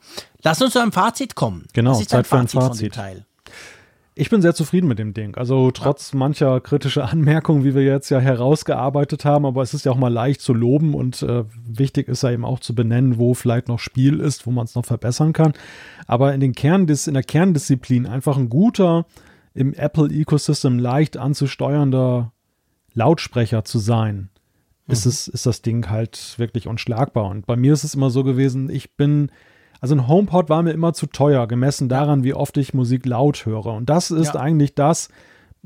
lass 0.43 0.61
uns 0.61 0.73
zu 0.73 0.79
einem 0.79 0.91
Fazit 0.91 1.35
kommen. 1.35 1.65
Genau, 1.73 1.93
Zeit 1.95 2.27
für 2.27 2.37
ein 2.37 2.47
Fazit. 2.47 2.97
Ich 4.15 4.29
bin 4.29 4.43
sehr 4.43 4.53
zufrieden 4.53 4.87
mit 4.87 4.99
dem 4.99 5.15
Ding. 5.15 5.35
Also 5.35 5.71
trotz 5.71 6.13
mancher 6.13 6.61
kritischer 6.61 7.09
Anmerkungen, 7.11 7.63
wie 7.63 7.73
wir 7.73 7.83
jetzt 7.83 8.09
ja 8.09 8.19
herausgearbeitet 8.19 9.25
haben, 9.25 9.45
aber 9.45 9.63
es 9.63 9.73
ist 9.73 9.85
ja 9.85 9.91
auch 9.91 9.97
mal 9.97 10.13
leicht 10.13 10.41
zu 10.41 10.53
loben 10.53 10.93
und 10.93 11.23
äh, 11.23 11.45
wichtig 11.65 12.07
ist 12.07 12.21
ja 12.21 12.29
eben 12.29 12.45
auch 12.45 12.59
zu 12.59 12.75
benennen, 12.75 13.17
wo 13.17 13.33
vielleicht 13.33 13.69
noch 13.69 13.79
Spiel 13.79 14.19
ist, 14.19 14.45
wo 14.45 14.51
man 14.51 14.65
es 14.65 14.75
noch 14.75 14.85
verbessern 14.85 15.33
kann. 15.33 15.53
Aber 16.05 16.33
in, 16.33 16.41
den 16.41 16.53
Kerndis 16.53 17.07
in 17.07 17.15
der 17.15 17.23
Kerndisziplin 17.23 18.05
einfach 18.05 18.37
ein 18.37 18.49
guter, 18.49 19.07
im 19.55 19.73
Apple-Ecosystem 19.73 20.77
leicht 20.77 21.17
anzusteuernder 21.17 22.33
Lautsprecher 22.93 23.65
zu 23.65 23.79
sein, 23.79 24.29
mhm. 24.93 24.97
ist, 24.97 25.05
es, 25.05 25.27
ist 25.27 25.45
das 25.45 25.61
Ding 25.61 25.89
halt 25.89 26.35
wirklich 26.37 26.67
unschlagbar. 26.67 27.29
Und 27.29 27.45
bei 27.45 27.55
mir 27.55 27.73
ist 27.73 27.83
es 27.83 27.95
immer 27.95 28.09
so 28.09 28.23
gewesen, 28.23 28.69
ich 28.69 28.95
bin 28.95 29.31
also 29.81 29.95
ein 29.95 30.07
HomePod 30.07 30.47
war 30.47 30.63
mir 30.63 30.71
immer 30.71 30.93
zu 30.93 31.07
teuer, 31.07 31.45
gemessen 31.45 31.89
daran, 31.89 32.23
wie 32.23 32.33
oft 32.33 32.55
ich 32.55 32.73
Musik 32.73 33.05
laut 33.05 33.45
höre. 33.45 33.65
Und 33.65 33.89
das 33.89 34.11
ist 34.11 34.33
ja. 34.33 34.39
eigentlich 34.39 34.75
das, 34.75 35.09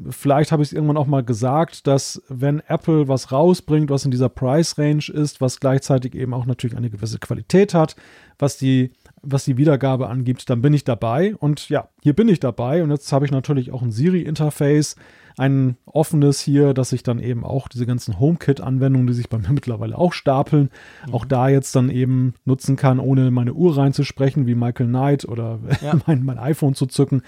vielleicht 0.09 0.51
habe 0.51 0.63
ich 0.63 0.69
es 0.69 0.73
irgendwann 0.73 0.97
auch 0.97 1.05
mal 1.05 1.23
gesagt, 1.23 1.85
dass 1.85 2.23
wenn 2.27 2.59
Apple 2.67 3.07
was 3.07 3.31
rausbringt, 3.31 3.91
was 3.91 4.05
in 4.05 4.11
dieser 4.11 4.29
Price 4.29 4.79
Range 4.79 5.03
ist, 5.13 5.39
was 5.39 5.59
gleichzeitig 5.59 6.15
eben 6.15 6.33
auch 6.33 6.47
natürlich 6.47 6.75
eine 6.75 6.89
gewisse 6.89 7.19
Qualität 7.19 7.75
hat, 7.75 7.95
was 8.39 8.57
die 8.57 8.91
was 9.21 9.45
die 9.45 9.57
Wiedergabe 9.57 10.07
angibt, 10.09 10.49
dann 10.49 10.61
bin 10.61 10.73
ich 10.73 10.83
dabei. 10.83 11.35
Und 11.35 11.69
ja, 11.69 11.89
hier 12.01 12.13
bin 12.13 12.29
ich 12.29 12.39
dabei. 12.39 12.83
Und 12.83 12.91
jetzt 12.91 13.11
habe 13.11 13.25
ich 13.25 13.31
natürlich 13.31 13.71
auch 13.71 13.81
ein 13.81 13.91
Siri-Interface, 13.91 14.95
ein 15.37 15.77
offenes 15.85 16.39
hier, 16.39 16.73
dass 16.73 16.91
ich 16.91 17.03
dann 17.03 17.19
eben 17.19 17.45
auch 17.45 17.67
diese 17.67 17.85
ganzen 17.85 18.19
HomeKit-Anwendungen, 18.19 19.07
die 19.07 19.13
sich 19.13 19.29
bei 19.29 19.37
mir 19.37 19.49
mittlerweile 19.51 19.97
auch 19.97 20.13
stapeln, 20.13 20.69
mhm. 21.05 21.13
auch 21.13 21.25
da 21.25 21.47
jetzt 21.47 21.75
dann 21.75 21.89
eben 21.89 22.33
nutzen 22.45 22.75
kann, 22.75 22.99
ohne 22.99 23.31
meine 23.31 23.53
Uhr 23.53 23.77
reinzusprechen, 23.77 24.47
wie 24.47 24.55
Michael 24.55 24.87
Knight 24.87 25.25
oder 25.25 25.59
ja. 25.81 25.93
mein, 26.05 26.23
mein 26.23 26.39
iPhone 26.39 26.75
zu 26.75 26.87
zücken. 26.87 27.21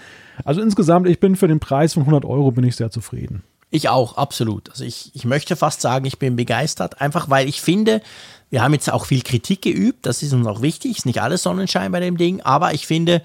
Also 0.44 0.60
insgesamt, 0.60 1.08
ich 1.08 1.20
bin 1.20 1.36
für 1.36 1.48
den 1.48 1.60
Preis 1.60 1.94
von 1.94 2.02
100 2.02 2.24
Euro 2.24 2.50
bin 2.50 2.64
ich 2.64 2.76
sehr 2.76 2.90
zufrieden. 2.90 3.42
Ich 3.72 3.88
auch, 3.88 4.16
absolut. 4.16 4.68
Also 4.70 4.82
ich, 4.82 5.12
ich 5.14 5.24
möchte 5.24 5.54
fast 5.54 5.80
sagen, 5.80 6.04
ich 6.04 6.18
bin 6.18 6.34
begeistert, 6.34 7.00
einfach 7.00 7.30
weil 7.30 7.48
ich 7.48 7.60
finde, 7.60 8.02
wir 8.50 8.62
haben 8.62 8.72
jetzt 8.72 8.92
auch 8.92 9.06
viel 9.06 9.22
Kritik 9.22 9.62
geübt, 9.62 10.06
das 10.06 10.24
ist 10.24 10.32
uns 10.32 10.46
auch 10.48 10.60
wichtig, 10.60 10.98
ist 10.98 11.06
nicht 11.06 11.22
alles 11.22 11.44
Sonnenschein 11.44 11.92
bei 11.92 12.00
dem 12.00 12.16
Ding, 12.16 12.40
aber 12.40 12.74
ich 12.74 12.88
finde, 12.88 13.22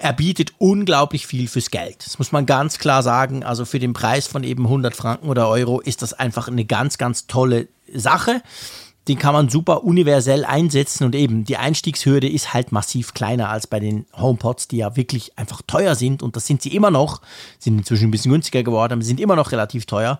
er 0.00 0.12
bietet 0.14 0.54
unglaublich 0.58 1.26
viel 1.26 1.46
fürs 1.46 1.70
Geld. 1.70 2.06
Das 2.06 2.18
muss 2.18 2.32
man 2.32 2.46
ganz 2.46 2.78
klar 2.78 3.02
sagen. 3.02 3.44
Also 3.44 3.64
für 3.64 3.78
den 3.78 3.92
Preis 3.92 4.26
von 4.26 4.44
eben 4.44 4.64
100 4.64 4.96
Franken 4.96 5.28
oder 5.28 5.48
Euro 5.48 5.80
ist 5.80 6.02
das 6.02 6.14
einfach 6.14 6.48
eine 6.48 6.64
ganz, 6.64 6.98
ganz 6.98 7.26
tolle 7.26 7.68
Sache. 7.92 8.42
Den 9.08 9.18
kann 9.18 9.34
man 9.34 9.48
super 9.48 9.84
universell 9.84 10.44
einsetzen 10.44 11.04
und 11.04 11.14
eben 11.14 11.44
die 11.44 11.56
Einstiegshürde 11.56 12.28
ist 12.28 12.54
halt 12.54 12.72
massiv 12.72 13.14
kleiner 13.14 13.48
als 13.48 13.66
bei 13.66 13.80
den 13.80 14.06
HomePods, 14.14 14.68
die 14.68 14.78
ja 14.78 14.96
wirklich 14.96 15.38
einfach 15.38 15.62
teuer 15.66 15.94
sind 15.94 16.22
und 16.22 16.36
das 16.36 16.46
sind 16.46 16.62
sie 16.62 16.74
immer 16.74 16.90
noch. 16.90 17.20
Sind 17.58 17.78
inzwischen 17.78 18.08
ein 18.08 18.10
bisschen 18.10 18.32
günstiger 18.32 18.62
geworden, 18.62 18.94
aber 18.94 19.02
sind 19.02 19.20
immer 19.20 19.36
noch 19.36 19.52
relativ 19.52 19.86
teuer. 19.86 20.18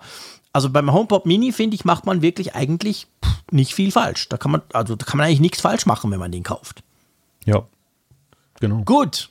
Also 0.53 0.71
beim 0.71 0.93
HomePod 0.93 1.27
Mini 1.27 1.53
finde 1.53 1.75
ich 1.75 1.85
macht 1.85 2.07
man 2.07 2.23
wirklich 2.23 2.55
eigentlich 2.55 3.07
nicht 3.51 3.75
viel 3.75 3.93
falsch. 3.93 4.29
Da 4.29 4.37
kann 4.37 4.51
man 4.51 4.63
also 4.73 4.97
da 4.97 5.07
kann 5.07 5.19
man 5.19 5.27
eigentlich 5.27 5.41
nichts 5.41 5.61
falsch 5.61 5.87
machen, 5.87 6.11
wenn 6.11 6.21
man 6.21 6.33
den 6.33 6.43
kauft. 6.43 6.83
Ja, 7.45 7.65
Genau. 8.61 8.83
Gut. 8.85 9.31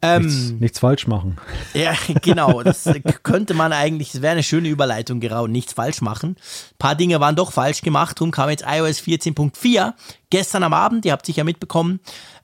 Nichts, 0.00 0.50
ähm, 0.50 0.58
nichts, 0.58 0.78
falsch 0.78 1.06
machen. 1.06 1.38
Ja, 1.74 1.94
genau. 2.22 2.62
Das 2.62 2.88
könnte 3.22 3.54
man 3.54 3.72
eigentlich, 3.72 4.12
das 4.12 4.22
wäre 4.22 4.32
eine 4.32 4.42
schöne 4.42 4.68
Überleitung, 4.68 5.20
genau, 5.20 5.46
nichts 5.46 5.72
falsch 5.72 6.00
machen. 6.00 6.30
Ein 6.30 6.78
paar 6.78 6.94
Dinge 6.94 7.20
waren 7.20 7.36
doch 7.36 7.52
falsch 7.52 7.82
gemacht, 7.82 8.18
darum 8.18 8.30
kam 8.30 8.50
jetzt 8.50 8.64
iOS 8.66 9.00
14.4 9.00 9.94
gestern 10.30 10.62
am 10.62 10.72
Abend, 10.72 11.04
ihr 11.04 11.12
habt 11.12 11.26
sicher 11.26 11.44
mitbekommen, 11.44 12.00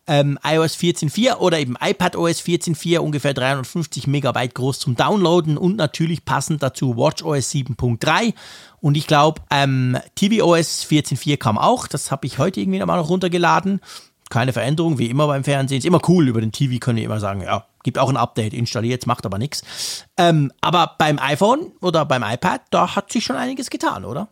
ähm, 0.06 0.38
iOS 0.44 0.76
14.4 0.76 1.36
oder 1.36 1.58
eben 1.58 1.76
iPadOS 1.80 2.40
14.4, 2.40 2.98
ungefähr 2.98 3.34
350 3.34 4.06
Megabyte 4.06 4.54
groß 4.54 4.78
zum 4.78 4.96
Downloaden 4.96 5.56
und 5.56 5.76
natürlich 5.76 6.24
passend 6.24 6.62
dazu 6.62 6.96
WatchOS 6.96 7.50
7.3 7.52 8.34
und 8.80 8.96
ich 8.96 9.06
glaube, 9.06 9.42
ähm, 9.50 9.96
tvOS 10.16 10.86
14.4 10.90 11.36
kam 11.36 11.56
auch, 11.56 11.86
das 11.86 12.10
habe 12.10 12.26
ich 12.26 12.38
heute 12.38 12.60
irgendwie 12.60 12.80
nochmal 12.80 12.98
noch 12.98 13.08
runtergeladen 13.08 13.80
keine 14.30 14.52
Veränderung, 14.52 14.98
wie 14.98 15.10
immer 15.10 15.26
beim 15.26 15.44
Fernsehen. 15.44 15.78
Ist 15.78 15.84
immer 15.84 16.00
cool, 16.08 16.28
über 16.28 16.40
den 16.40 16.52
TV 16.52 16.78
können 16.78 16.96
die 16.96 17.04
immer 17.04 17.20
sagen, 17.20 17.42
ja, 17.42 17.66
gibt 17.82 17.98
auch 17.98 18.08
ein 18.08 18.16
Update, 18.16 18.54
installiert, 18.54 19.06
macht 19.06 19.26
aber 19.26 19.38
nichts. 19.38 20.04
Ähm, 20.16 20.52
aber 20.60 20.94
beim 20.98 21.18
iPhone 21.18 21.72
oder 21.80 22.04
beim 22.04 22.22
iPad, 22.22 22.62
da 22.70 22.96
hat 22.96 23.12
sich 23.12 23.24
schon 23.24 23.36
einiges 23.36 23.70
getan, 23.70 24.04
oder? 24.04 24.28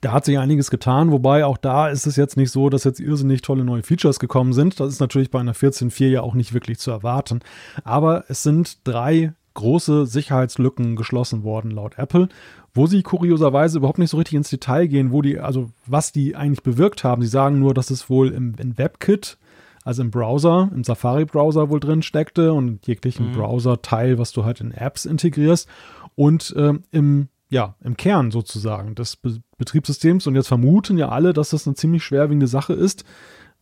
Da 0.00 0.12
hat 0.12 0.24
sich 0.24 0.38
einiges 0.38 0.70
getan, 0.70 1.10
wobei 1.10 1.44
auch 1.44 1.56
da 1.56 1.88
ist 1.88 2.06
es 2.06 2.14
jetzt 2.16 2.36
nicht 2.36 2.52
so, 2.52 2.70
dass 2.70 2.84
jetzt 2.84 3.00
irrsinnig 3.00 3.42
tolle 3.42 3.64
neue 3.64 3.82
Features 3.82 4.20
gekommen 4.20 4.52
sind. 4.52 4.78
Das 4.78 4.90
ist 4.90 5.00
natürlich 5.00 5.30
bei 5.30 5.40
einer 5.40 5.54
14.4 5.54 6.08
ja 6.08 6.20
auch 6.20 6.34
nicht 6.34 6.54
wirklich 6.54 6.78
zu 6.78 6.92
erwarten. 6.92 7.40
Aber 7.82 8.24
es 8.28 8.44
sind 8.44 8.86
drei 8.86 9.32
große 9.54 10.06
Sicherheitslücken 10.06 10.94
geschlossen 10.94 11.42
worden 11.42 11.72
laut 11.72 11.98
Apple, 11.98 12.28
wo 12.76 12.86
sie 12.86 13.02
kurioserweise 13.02 13.78
überhaupt 13.78 13.98
nicht 13.98 14.10
so 14.10 14.16
richtig 14.18 14.34
ins 14.36 14.50
Detail 14.50 14.86
gehen, 14.86 15.12
wo 15.12 15.22
die, 15.22 15.38
also 15.38 15.70
was 15.86 16.12
die 16.12 16.36
eigentlich 16.36 16.62
bewirkt 16.62 17.04
haben. 17.04 17.22
Sie 17.22 17.28
sagen 17.28 17.58
nur, 17.58 17.74
dass 17.74 17.90
es 17.90 18.08
wohl 18.10 18.30
im, 18.30 18.54
im 18.58 18.78
WebKit, 18.78 19.38
also 19.84 20.02
im 20.02 20.10
Browser, 20.10 20.70
im 20.74 20.84
Safari-Browser 20.84 21.70
wohl 21.70 21.80
drin 21.80 22.02
steckte 22.02 22.52
und 22.52 22.86
jeglichen 22.86 23.28
mhm. 23.28 23.32
Browser-Teil, 23.32 24.18
was 24.18 24.32
du 24.32 24.44
halt 24.44 24.60
in 24.60 24.72
Apps 24.72 25.04
integrierst 25.06 25.68
und 26.14 26.54
ähm, 26.56 26.82
im 26.90 27.28
ja, 27.48 27.76
im 27.84 27.96
Kern 27.96 28.32
sozusagen 28.32 28.96
des 28.96 29.16
Be 29.16 29.38
Betriebssystems. 29.56 30.26
Und 30.26 30.34
jetzt 30.34 30.48
vermuten 30.48 30.98
ja 30.98 31.08
alle, 31.08 31.32
dass 31.32 31.50
das 31.50 31.66
eine 31.66 31.76
ziemlich 31.76 32.04
schwerwiegende 32.04 32.48
Sache 32.48 32.72
ist, 32.72 33.04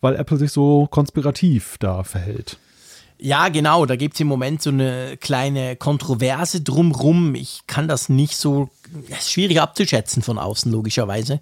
weil 0.00 0.16
Apple 0.16 0.38
sich 0.38 0.50
so 0.50 0.88
konspirativ 0.90 1.76
da 1.78 2.02
verhält. 2.02 2.58
Ja, 3.24 3.48
genau, 3.48 3.86
da 3.86 3.96
gibt 3.96 4.16
es 4.16 4.20
im 4.20 4.26
Moment 4.26 4.60
so 4.60 4.68
eine 4.68 5.16
kleine 5.16 5.76
Kontroverse 5.76 6.60
drumrum. 6.60 7.34
Ich 7.34 7.62
kann 7.66 7.88
das 7.88 8.10
nicht 8.10 8.36
so, 8.36 8.68
es 9.08 9.20
ist 9.20 9.32
schwierig 9.32 9.62
abzuschätzen 9.62 10.22
von 10.22 10.36
außen, 10.36 10.70
logischerweise. 10.70 11.40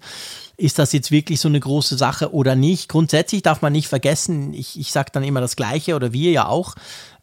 Ist 0.55 0.79
das 0.79 0.93
jetzt 0.93 1.11
wirklich 1.11 1.41
so 1.41 1.49
eine 1.49 1.59
große 1.59 1.97
Sache 1.97 2.33
oder 2.33 2.55
nicht? 2.55 2.87
Grundsätzlich 2.87 3.41
darf 3.41 3.61
man 3.61 3.73
nicht 3.73 3.89
vergessen, 3.89 4.53
ich, 4.53 4.79
ich 4.79 4.93
sage 4.93 5.09
dann 5.11 5.25
immer 5.25 5.41
das 5.41 5.57
Gleiche 5.57 5.97
oder 5.97 6.13
wir 6.13 6.31
ja 6.31 6.47
auch, 6.47 6.75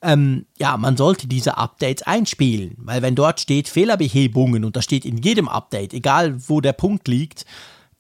ähm, 0.02 0.44
ja, 0.58 0.76
man 0.76 0.98
sollte 0.98 1.26
diese 1.26 1.56
Updates 1.56 2.02
einspielen, 2.02 2.74
weil 2.76 3.00
wenn 3.00 3.14
dort 3.14 3.40
steht 3.40 3.66
Fehlerbehebungen 3.66 4.66
und 4.66 4.76
da 4.76 4.82
steht 4.82 5.06
in 5.06 5.16
jedem 5.16 5.48
Update, 5.48 5.94
egal 5.94 6.36
wo 6.48 6.60
der 6.60 6.74
Punkt 6.74 7.08
liegt, 7.08 7.46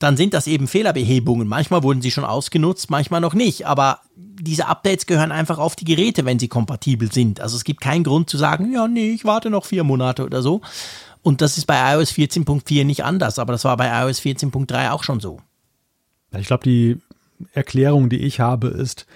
dann 0.00 0.16
sind 0.16 0.32
das 0.32 0.46
eben 0.46 0.66
Fehlerbehebungen. 0.66 1.46
Manchmal 1.46 1.82
wurden 1.82 2.00
sie 2.00 2.10
schon 2.10 2.24
ausgenutzt, 2.24 2.90
manchmal 2.90 3.20
noch 3.20 3.34
nicht. 3.34 3.66
Aber 3.66 4.00
diese 4.16 4.66
Updates 4.66 5.04
gehören 5.04 5.30
einfach 5.30 5.58
auf 5.58 5.76
die 5.76 5.84
Geräte, 5.84 6.24
wenn 6.24 6.38
sie 6.38 6.48
kompatibel 6.48 7.12
sind. 7.12 7.40
Also 7.40 7.56
es 7.56 7.64
gibt 7.64 7.82
keinen 7.82 8.02
Grund 8.02 8.30
zu 8.30 8.38
sagen, 8.38 8.72
ja, 8.72 8.88
nee, 8.88 9.10
ich 9.10 9.26
warte 9.26 9.50
noch 9.50 9.66
vier 9.66 9.84
Monate 9.84 10.24
oder 10.24 10.40
so. 10.40 10.62
Und 11.20 11.42
das 11.42 11.58
ist 11.58 11.66
bei 11.66 11.94
iOS 11.94 12.12
14.4 12.12 12.84
nicht 12.84 13.04
anders, 13.04 13.38
aber 13.38 13.52
das 13.52 13.64
war 13.64 13.76
bei 13.76 13.88
iOS 13.88 14.20
14.3 14.20 14.90
auch 14.90 15.04
schon 15.04 15.20
so. 15.20 15.38
Ich 16.34 16.46
glaube, 16.46 16.64
die 16.64 16.96
Erklärung, 17.52 18.08
die 18.08 18.20
ich 18.20 18.40
habe, 18.40 18.68
ist, 18.68 19.06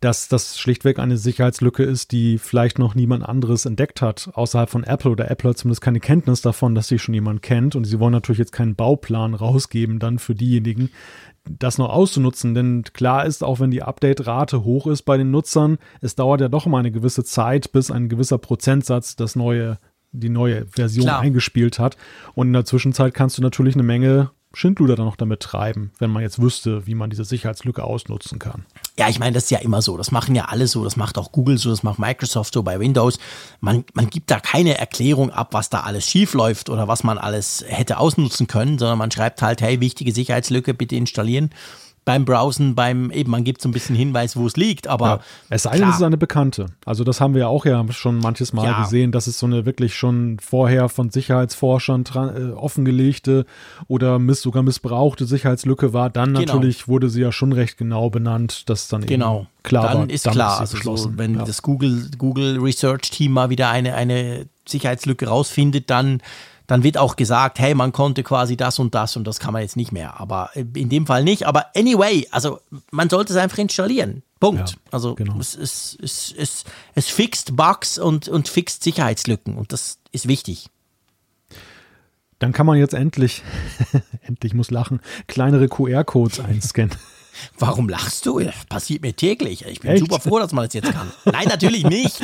dass 0.00 0.28
das 0.28 0.58
schlichtweg 0.58 0.98
eine 0.98 1.16
Sicherheitslücke 1.16 1.82
ist, 1.82 2.12
die 2.12 2.38
vielleicht 2.38 2.78
noch 2.78 2.94
niemand 2.94 3.26
anderes 3.26 3.64
entdeckt 3.64 4.02
hat, 4.02 4.30
außerhalb 4.34 4.68
von 4.68 4.84
Apple 4.84 5.10
oder 5.10 5.30
Apple 5.30 5.50
hat 5.50 5.58
zumindest 5.58 5.80
keine 5.80 6.00
Kenntnis 6.00 6.42
davon, 6.42 6.74
dass 6.74 6.88
sie 6.88 6.98
schon 6.98 7.14
jemand 7.14 7.42
kennt 7.42 7.74
und 7.74 7.84
sie 7.84 7.98
wollen 7.98 8.12
natürlich 8.12 8.38
jetzt 8.38 8.52
keinen 8.52 8.74
Bauplan 8.74 9.34
rausgeben 9.34 9.98
dann 9.98 10.18
für 10.18 10.34
diejenigen, 10.34 10.90
das 11.44 11.78
noch 11.78 11.90
auszunutzen, 11.90 12.54
denn 12.54 12.84
klar 12.92 13.26
ist, 13.26 13.44
auch 13.44 13.60
wenn 13.60 13.70
die 13.70 13.82
Update-Rate 13.82 14.64
hoch 14.64 14.86
ist 14.86 15.02
bei 15.02 15.16
den 15.16 15.30
Nutzern, 15.30 15.78
es 16.00 16.14
dauert 16.14 16.40
ja 16.40 16.48
doch 16.48 16.66
mal 16.66 16.78
eine 16.78 16.90
gewisse 16.90 17.24
Zeit, 17.24 17.72
bis 17.72 17.90
ein 17.90 18.08
gewisser 18.08 18.38
Prozentsatz 18.38 19.14
das 19.16 19.36
neue, 19.36 19.78
die 20.12 20.30
neue 20.30 20.66
Version 20.66 21.06
klar. 21.06 21.20
eingespielt 21.20 21.78
hat. 21.78 21.96
Und 22.34 22.48
in 22.48 22.52
der 22.54 22.64
Zwischenzeit 22.64 23.12
kannst 23.12 23.36
du 23.36 23.42
natürlich 23.42 23.74
eine 23.74 23.82
Menge 23.82 24.30
Schindluder 24.54 24.96
dann 24.96 25.06
noch 25.06 25.16
damit 25.16 25.40
treiben, 25.40 25.92
wenn 25.98 26.10
man 26.10 26.22
jetzt 26.22 26.40
wüsste, 26.40 26.86
wie 26.86 26.94
man 26.94 27.10
diese 27.10 27.24
Sicherheitslücke 27.24 27.82
ausnutzen 27.82 28.38
kann. 28.38 28.64
Ja, 28.98 29.08
ich 29.08 29.18
meine, 29.18 29.32
das 29.32 29.44
ist 29.44 29.50
ja 29.50 29.58
immer 29.58 29.82
so. 29.82 29.96
Das 29.96 30.12
machen 30.12 30.34
ja 30.34 30.44
alle 30.46 30.66
so. 30.66 30.84
Das 30.84 30.96
macht 30.96 31.18
auch 31.18 31.32
Google 31.32 31.58
so, 31.58 31.70
das 31.70 31.82
macht 31.82 31.98
Microsoft 31.98 32.54
so 32.54 32.62
bei 32.62 32.78
Windows. 32.78 33.18
Man, 33.60 33.84
man 33.94 34.08
gibt 34.08 34.30
da 34.30 34.38
keine 34.38 34.78
Erklärung 34.78 35.30
ab, 35.30 35.48
was 35.52 35.70
da 35.70 35.80
alles 35.80 36.08
schief 36.08 36.34
läuft 36.34 36.70
oder 36.70 36.86
was 36.86 37.02
man 37.02 37.18
alles 37.18 37.64
hätte 37.66 37.98
ausnutzen 37.98 38.46
können, 38.46 38.78
sondern 38.78 38.98
man 38.98 39.10
schreibt 39.10 39.42
halt, 39.42 39.60
hey, 39.60 39.80
wichtige 39.80 40.12
Sicherheitslücke 40.12 40.74
bitte 40.74 40.96
installieren 40.96 41.50
beim 42.04 42.24
Browsen, 42.24 42.74
beim 42.74 43.10
eben, 43.10 43.30
man 43.30 43.44
gibt 43.44 43.62
so 43.62 43.68
ein 43.68 43.72
bisschen 43.72 43.96
Hinweis, 43.96 44.36
wo 44.36 44.46
es 44.46 44.56
liegt, 44.56 44.88
aber. 44.88 45.06
Ja, 45.06 45.20
es 45.50 45.62
sei 45.62 45.78
denn, 45.78 45.88
es 45.88 45.96
ist 45.96 46.02
eine 46.02 46.18
bekannte. 46.18 46.66
Also, 46.84 47.02
das 47.04 47.20
haben 47.20 47.34
wir 47.34 47.40
ja 47.40 47.46
auch 47.48 47.64
ja 47.64 47.84
schon 47.90 48.18
manches 48.18 48.52
Mal 48.52 48.66
ja. 48.66 48.82
gesehen, 48.82 49.10
dass 49.12 49.26
es 49.26 49.38
so 49.38 49.46
eine 49.46 49.64
wirklich 49.64 49.94
schon 49.94 50.38
vorher 50.40 50.88
von 50.88 51.10
Sicherheitsforschern 51.10 52.04
äh, 52.14 52.52
offengelegte 52.52 53.46
oder 53.88 54.18
miss 54.18 54.42
sogar 54.42 54.62
missbrauchte 54.62 55.24
Sicherheitslücke 55.24 55.92
war. 55.92 56.10
Dann 56.10 56.34
genau. 56.34 56.40
natürlich 56.40 56.88
wurde 56.88 57.08
sie 57.08 57.22
ja 57.22 57.32
schon 57.32 57.52
recht 57.52 57.78
genau 57.78 58.10
benannt, 58.10 58.68
dass 58.68 58.88
dann 58.88 59.06
genau. 59.06 59.40
eben 59.40 59.48
klar 59.62 59.88
dann 59.88 59.98
war. 59.98 60.10
ist 60.10 60.30
klar, 60.30 60.62
ist 60.62 60.74
also 60.74 60.96
so, 60.96 61.16
wenn 61.16 61.36
ja. 61.36 61.44
das 61.44 61.62
Google, 61.62 62.10
Google 62.18 62.58
Research 62.58 63.10
Team 63.10 63.32
mal 63.32 63.50
wieder 63.50 63.70
eine, 63.70 63.94
eine 63.94 64.46
Sicherheitslücke 64.66 65.26
rausfindet, 65.28 65.90
dann 65.90 66.20
dann 66.66 66.82
wird 66.82 66.96
auch 66.96 67.16
gesagt, 67.16 67.58
hey, 67.58 67.74
man 67.74 67.92
konnte 67.92 68.22
quasi 68.22 68.56
das 68.56 68.78
und 68.78 68.94
das 68.94 69.16
und 69.16 69.26
das 69.26 69.38
kann 69.38 69.52
man 69.52 69.62
jetzt 69.62 69.76
nicht 69.76 69.92
mehr. 69.92 70.20
Aber 70.20 70.50
in 70.54 70.88
dem 70.88 71.06
Fall 71.06 71.24
nicht. 71.24 71.46
Aber 71.46 71.66
anyway, 71.76 72.26
also 72.30 72.60
man 72.90 73.10
sollte 73.10 73.32
es 73.32 73.38
einfach 73.38 73.58
installieren. 73.58 74.22
Punkt. 74.40 74.70
Ja, 74.70 74.76
also 74.90 75.14
genau. 75.14 75.38
es, 75.38 75.54
es, 75.54 75.96
es, 76.02 76.34
es, 76.36 76.64
es 76.94 77.08
fixt 77.08 77.56
Bugs 77.56 77.98
und, 77.98 78.28
und 78.28 78.48
fixt 78.48 78.82
Sicherheitslücken 78.82 79.56
und 79.56 79.72
das 79.72 79.98
ist 80.12 80.28
wichtig. 80.28 80.68
Dann 82.38 82.52
kann 82.52 82.66
man 82.66 82.78
jetzt 82.78 82.94
endlich, 82.94 83.42
endlich 84.22 84.54
muss 84.54 84.70
lachen, 84.70 85.00
kleinere 85.28 85.68
QR-Codes 85.68 86.40
einscannen. 86.40 86.94
Warum 87.58 87.88
lachst 87.88 88.26
du? 88.26 88.40
Das 88.40 88.64
passiert 88.68 89.02
mir 89.02 89.14
täglich. 89.14 89.64
Ich 89.66 89.80
bin 89.80 89.92
Echt? 89.92 90.00
super 90.00 90.20
froh, 90.20 90.38
dass 90.38 90.52
man 90.52 90.64
das 90.64 90.74
jetzt 90.74 90.92
kann. 90.92 91.12
Nein, 91.24 91.48
natürlich 91.48 91.84
nicht. 91.84 92.20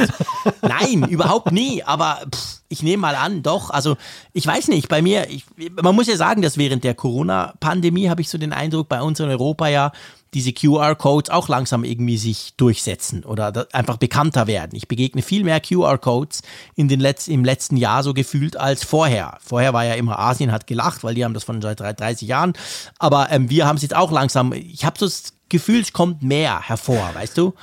Nein, 0.63 1.05
überhaupt 1.09 1.53
nie. 1.53 1.83
Aber 1.83 2.21
pff, 2.33 2.61
ich 2.69 2.83
nehme 2.83 3.01
mal 3.01 3.15
an, 3.17 3.43
doch. 3.43 3.71
Also 3.71 3.97
ich 4.33 4.47
weiß 4.47 4.69
nicht, 4.69 4.89
bei 4.89 5.03
mir, 5.03 5.29
ich, 5.29 5.45
man 5.83 5.95
muss 5.95 6.07
ja 6.07 6.17
sagen, 6.17 6.43
dass 6.43 6.57
während 6.57 6.85
der 6.85 6.95
Corona-Pandemie 6.95 8.09
habe 8.09 8.21
ich 8.21 8.29
so 8.29 8.39
den 8.39 8.53
Eindruck, 8.53 8.89
bei 8.89 9.03
uns 9.03 9.21
in 9.21 9.29
Europa 9.29 9.69
ja 9.69 9.93
diese 10.35 10.53
QR-Codes 10.53 11.31
auch 11.31 11.49
langsam 11.49 11.85
irgendwie 11.85 12.17
sich 12.17 12.55
durchsetzen 12.57 13.25
oder 13.25 13.67
einfach 13.73 13.97
bekannter 13.97 14.47
werden. 14.47 14.71
Ich 14.75 14.87
begegne 14.87 15.23
viel 15.23 15.45
mehr 15.45 15.61
QR-Codes 15.61 16.43
in 16.77 16.89
den 16.89 17.01
Letz 17.01 17.29
im 17.29 17.45
letzten 17.45 17.77
Jahr 17.77 18.03
so 18.03 18.15
gefühlt 18.15 18.57
als 18.57 18.85
vorher. 18.85 19.39
Vorher 19.41 19.73
war 19.73 19.85
ja 19.85 19.95
immer 19.95 20.19
Asien 20.19 20.53
hat 20.53 20.67
gelacht, 20.67 21.03
weil 21.03 21.15
die 21.15 21.25
haben 21.25 21.35
das 21.35 21.45
von 21.45 21.61
seit 21.61 21.81
30 21.81 22.29
Jahren. 22.29 22.53
Aber 22.99 23.31
ähm, 23.31 23.51
wir 23.51 23.67
haben 23.67 23.77
es 23.77 23.83
jetzt 23.83 23.97
auch 23.97 24.13
langsam. 24.13 24.53
Ich 24.53 24.85
habe 24.85 24.99
so 24.99 25.07
das 25.07 25.33
Gefühl, 25.49 25.81
es 25.81 25.93
kommt 25.93 26.23
mehr 26.23 26.61
hervor, 26.61 27.11
weißt 27.15 27.37
du? 27.37 27.55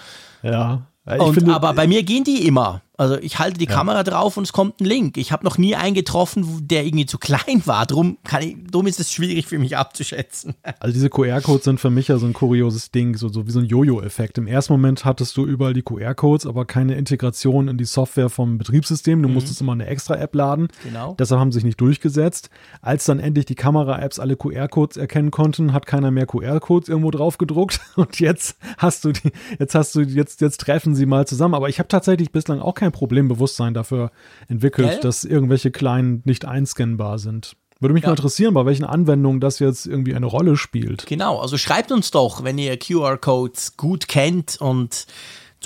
Ja. 0.43 0.81
Und, 1.05 1.35
finde, 1.35 1.55
aber 1.55 1.73
bei 1.73 1.87
mir 1.87 2.03
gehen 2.03 2.25
die 2.25 2.45
immer. 2.45 2.81
Also 2.97 3.17
ich 3.19 3.37
halte 3.37 3.59
die 3.59 3.65
ja. 3.65 3.71
Kamera 3.71 4.03
drauf 4.03 4.37
und 4.37 4.43
es 4.43 4.53
kommt 4.53 4.81
ein 4.81 4.85
Link. 4.85 5.17
Ich 5.17 5.31
habe 5.31 5.45
noch 5.45 5.59
nie 5.59 5.75
einen 5.75 5.93
getroffen, 5.93 6.67
der 6.67 6.83
irgendwie 6.83 7.05
zu 7.05 7.19
klein 7.19 7.61
war. 7.65 7.85
Drum, 7.85 8.17
ich, 8.39 8.55
drum 8.71 8.87
ist 8.87 8.99
es 8.99 9.13
schwierig 9.13 9.45
für 9.45 9.59
mich 9.59 9.77
abzuschätzen. 9.77 10.55
Also 10.79 10.93
diese 10.93 11.09
QR-Codes 11.09 11.63
sind 11.63 11.79
für 11.79 11.89
mich 11.89 12.09
ja 12.09 12.17
so 12.17 12.27
ein 12.27 12.33
kurioses 12.33 12.91
Ding, 12.91 13.17
so, 13.17 13.29
so 13.29 13.47
wie 13.47 13.51
so 13.51 13.59
ein 13.59 13.65
Jojo-Effekt. 13.65 14.37
Im 14.37 14.47
ersten 14.47 14.73
Moment 14.73 15.05
hattest 15.05 15.35
du 15.35 15.45
überall 15.45 15.73
die 15.73 15.81
QR-Codes, 15.81 16.45
aber 16.45 16.65
keine 16.65 16.95
Integration 16.95 17.67
in 17.67 17.77
die 17.77 17.85
Software 17.85 18.29
vom 18.29 18.57
Betriebssystem. 18.57 19.21
Du 19.21 19.27
mhm. 19.27 19.33
musstest 19.33 19.61
immer 19.61 19.71
eine 19.71 19.87
extra 19.87 20.15
App 20.15 20.35
laden. 20.35 20.67
Genau. 20.83 21.15
Deshalb 21.17 21.39
haben 21.39 21.51
sie 21.51 21.57
sich 21.57 21.63
nicht 21.63 21.81
durchgesetzt. 21.81 22.49
Als 22.81 23.05
dann 23.05 23.19
endlich 23.19 23.45
die 23.45 23.55
Kamera-Apps 23.55 24.19
alle 24.19 24.35
QR-Codes 24.35 24.97
erkennen 24.97 25.31
konnten, 25.31 25.73
hat 25.73 25.87
keiner 25.87 26.11
mehr 26.11 26.25
QR-Codes 26.27 26.89
irgendwo 26.89 27.11
drauf 27.11 27.37
gedruckt. 27.37 27.79
Und 27.95 28.19
jetzt 28.19 28.57
hast 28.77 29.03
du 29.05 29.13
die, 29.13 29.31
jetzt 29.57 29.73
hast 29.73 29.95
du, 29.95 30.01
jetzt, 30.01 30.41
jetzt 30.41 30.61
treffen 30.61 30.95
sie 30.95 31.05
mal 31.05 31.25
zusammen. 31.27 31.55
Aber 31.55 31.69
ich 31.69 31.79
habe 31.79 31.87
tatsächlich 31.87 32.31
bislang 32.31 32.59
auch 32.59 32.75
kein 32.75 32.86
kein 32.87 32.91
Problembewusstsein 32.91 33.73
dafür 33.73 34.11
entwickelt, 34.47 34.89
Gell? 34.89 34.99
dass 35.01 35.23
irgendwelche 35.23 35.71
kleinen 35.71 36.21
nicht 36.25 36.45
einscannbar 36.45 37.19
sind. 37.19 37.55
Würde 37.79 37.93
mich 37.93 38.03
ja. 38.03 38.09
mal 38.09 38.13
interessieren, 38.13 38.53
bei 38.53 38.65
welchen 38.65 38.85
Anwendungen 38.85 39.39
das 39.39 39.59
jetzt 39.59 39.85
irgendwie 39.85 40.15
eine 40.15 40.25
Rolle 40.25 40.57
spielt. 40.57 41.05
Genau, 41.05 41.39
also 41.39 41.57
schreibt 41.57 41.91
uns 41.91 42.09
doch, 42.09 42.43
wenn 42.43 42.57
ihr 42.57 42.77
QR-Codes 42.77 43.77
gut 43.77 44.07
kennt 44.07 44.59
und 44.59 45.05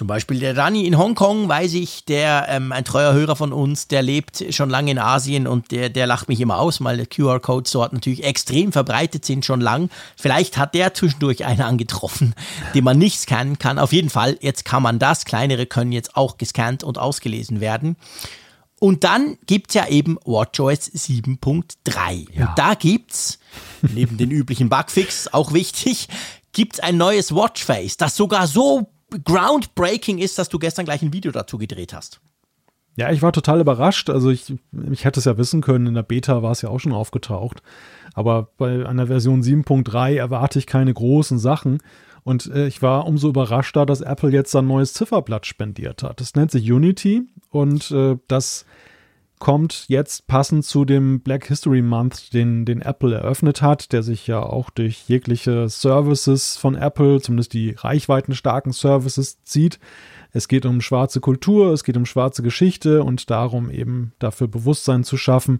Zum 0.01 0.07
Beispiel 0.07 0.39
der 0.39 0.55
Dani 0.55 0.87
in 0.87 0.97
Hongkong, 0.97 1.47
weiß 1.47 1.75
ich, 1.75 2.05
der 2.05 2.47
ähm, 2.49 2.71
ein 2.71 2.83
treuer 2.83 3.13
Hörer 3.13 3.35
von 3.35 3.53
uns, 3.53 3.87
der 3.87 4.01
lebt 4.01 4.43
schon 4.49 4.71
lange 4.71 4.89
in 4.89 4.97
Asien 4.97 5.45
und 5.45 5.69
der, 5.69 5.91
der 5.91 6.07
lacht 6.07 6.27
mich 6.27 6.41
immer 6.41 6.57
aus, 6.57 6.83
weil 6.83 7.05
QR-Codes 7.05 7.71
dort 7.71 7.93
natürlich 7.93 8.23
extrem 8.23 8.71
verbreitet 8.71 9.25
sind, 9.25 9.45
schon 9.45 9.61
lang. 9.61 9.91
Vielleicht 10.17 10.57
hat 10.57 10.73
der 10.73 10.95
zwischendurch 10.95 11.45
einen 11.45 11.61
angetroffen, 11.61 12.33
den 12.73 12.83
man 12.83 12.97
nicht 12.97 13.19
scannen 13.19 13.59
kann. 13.59 13.77
Auf 13.77 13.93
jeden 13.93 14.09
Fall, 14.09 14.39
jetzt 14.41 14.65
kann 14.65 14.81
man 14.81 14.97
das. 14.97 15.23
Kleinere 15.23 15.67
können 15.67 15.91
jetzt 15.91 16.15
auch 16.15 16.39
gescannt 16.39 16.83
und 16.83 16.97
ausgelesen 16.97 17.61
werden. 17.61 17.95
Und 18.79 19.03
dann 19.03 19.37
gibt's 19.45 19.75
ja 19.75 19.87
eben 19.87 20.17
WatchOS 20.25 20.93
7.3. 20.93 22.25
Ja. 22.33 22.47
Und 22.47 22.57
da 22.57 22.73
gibt's 22.73 23.37
neben 23.83 24.17
den 24.17 24.31
üblichen 24.31 24.67
Bugfix, 24.67 25.27
auch 25.27 25.53
wichtig, 25.53 26.07
gibt's 26.53 26.79
ein 26.79 26.97
neues 26.97 27.35
Watchface, 27.35 27.97
das 27.97 28.15
sogar 28.15 28.47
so 28.47 28.90
groundbreaking 29.23 30.17
ist, 30.17 30.37
dass 30.37 30.49
du 30.49 30.59
gestern 30.59 30.85
gleich 30.85 31.01
ein 31.01 31.13
Video 31.13 31.31
dazu 31.31 31.57
gedreht 31.57 31.93
hast. 31.93 32.21
Ja, 32.97 33.11
ich 33.11 33.21
war 33.21 33.31
total 33.31 33.61
überrascht. 33.61 34.09
Also 34.09 34.29
ich, 34.29 34.53
ich 34.91 35.05
hätte 35.05 35.19
es 35.19 35.25
ja 35.25 35.37
wissen 35.37 35.61
können, 35.61 35.87
in 35.87 35.93
der 35.93 36.03
Beta 36.03 36.43
war 36.43 36.51
es 36.51 36.61
ja 36.61 36.69
auch 36.69 36.79
schon 36.79 36.91
aufgetaucht. 36.91 37.63
Aber 38.13 38.49
bei 38.57 38.85
einer 38.85 39.07
Version 39.07 39.41
7.3 39.41 40.15
erwarte 40.15 40.59
ich 40.59 40.67
keine 40.67 40.93
großen 40.93 41.39
Sachen. 41.39 41.79
Und 42.23 42.47
äh, 42.47 42.67
ich 42.67 42.81
war 42.81 43.07
umso 43.07 43.29
überraschter, 43.29 43.85
dass 43.85 44.01
Apple 44.01 44.31
jetzt 44.31 44.55
ein 44.55 44.67
neues 44.67 44.93
Zifferblatt 44.93 45.45
spendiert 45.45 46.03
hat. 46.03 46.19
Das 46.19 46.35
nennt 46.35 46.51
sich 46.51 46.69
Unity 46.71 47.23
und 47.49 47.91
äh, 47.91 48.17
das 48.27 48.65
kommt 49.41 49.85
jetzt 49.87 50.27
passend 50.27 50.63
zu 50.63 50.85
dem 50.85 51.19
Black 51.19 51.47
History 51.47 51.81
Month, 51.81 52.31
den, 52.33 52.63
den 52.63 52.81
Apple 52.81 53.15
eröffnet 53.15 53.61
hat, 53.61 53.91
der 53.91 54.03
sich 54.03 54.27
ja 54.27 54.41
auch 54.41 54.69
durch 54.69 55.09
jegliche 55.09 55.67
Services 55.67 56.55
von 56.55 56.75
Apple, 56.75 57.19
zumindest 57.19 57.53
die 57.53 57.71
reichweitenstarken 57.71 58.71
Services, 58.71 59.43
zieht. 59.43 59.79
Es 60.31 60.47
geht 60.47 60.65
um 60.65 60.79
schwarze 60.79 61.19
Kultur, 61.19 61.73
es 61.73 61.83
geht 61.83 61.97
um 61.97 62.05
schwarze 62.05 62.43
Geschichte 62.43 63.03
und 63.03 63.31
darum 63.31 63.71
eben 63.71 64.13
dafür 64.19 64.47
Bewusstsein 64.47 65.03
zu 65.03 65.17
schaffen. 65.17 65.59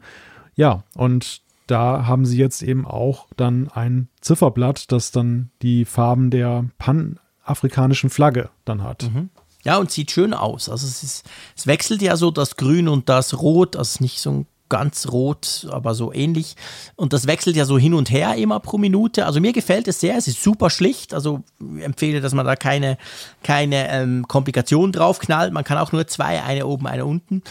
Ja, 0.55 0.83
und 0.95 1.41
da 1.65 2.05
haben 2.05 2.25
sie 2.25 2.37
jetzt 2.37 2.61
eben 2.61 2.85
auch 2.85 3.27
dann 3.35 3.67
ein 3.67 4.09
Zifferblatt, 4.21 4.91
das 4.91 5.11
dann 5.11 5.49
die 5.63 5.85
Farben 5.85 6.29
der 6.29 6.65
panafrikanischen 6.77 8.11
Flagge 8.11 8.51
dann 8.63 8.83
hat. 8.83 9.11
Mhm. 9.11 9.29
Ja, 9.63 9.77
und 9.77 9.91
sieht 9.91 10.11
schön 10.11 10.33
aus. 10.33 10.69
Also 10.69 10.87
es, 10.87 11.03
ist, 11.03 11.25
es 11.55 11.67
wechselt 11.67 12.01
ja 12.01 12.17
so 12.17 12.31
das 12.31 12.55
Grün 12.55 12.87
und 12.87 13.09
das 13.09 13.39
Rot, 13.39 13.75
also 13.75 14.03
nicht 14.03 14.19
so 14.19 14.31
ein 14.31 14.47
ganz 14.71 15.09
rot, 15.11 15.67
aber 15.69 15.93
so 15.93 16.13
ähnlich. 16.13 16.55
Und 16.95 17.11
das 17.11 17.27
wechselt 17.27 17.57
ja 17.57 17.65
so 17.65 17.77
hin 17.77 17.93
und 17.93 18.09
her 18.09 18.35
immer 18.35 18.61
pro 18.61 18.77
Minute. 18.77 19.25
Also 19.25 19.41
mir 19.41 19.51
gefällt 19.51 19.87
es 19.89 19.99
sehr. 19.99 20.15
Es 20.15 20.29
ist 20.29 20.41
super 20.41 20.69
schlicht. 20.69 21.13
Also 21.13 21.43
ich 21.77 21.83
empfehle, 21.83 22.21
dass 22.21 22.33
man 22.33 22.45
da 22.45 22.55
keine, 22.55 22.97
keine 23.43 23.91
ähm, 23.91 24.27
Komplikationen 24.29 24.93
draufknallt. 24.93 25.51
Man 25.51 25.65
kann 25.65 25.77
auch 25.77 25.91
nur 25.91 26.07
zwei, 26.07 26.41
eine 26.41 26.65
oben, 26.65 26.87
eine 26.87 27.05
unten. 27.05 27.43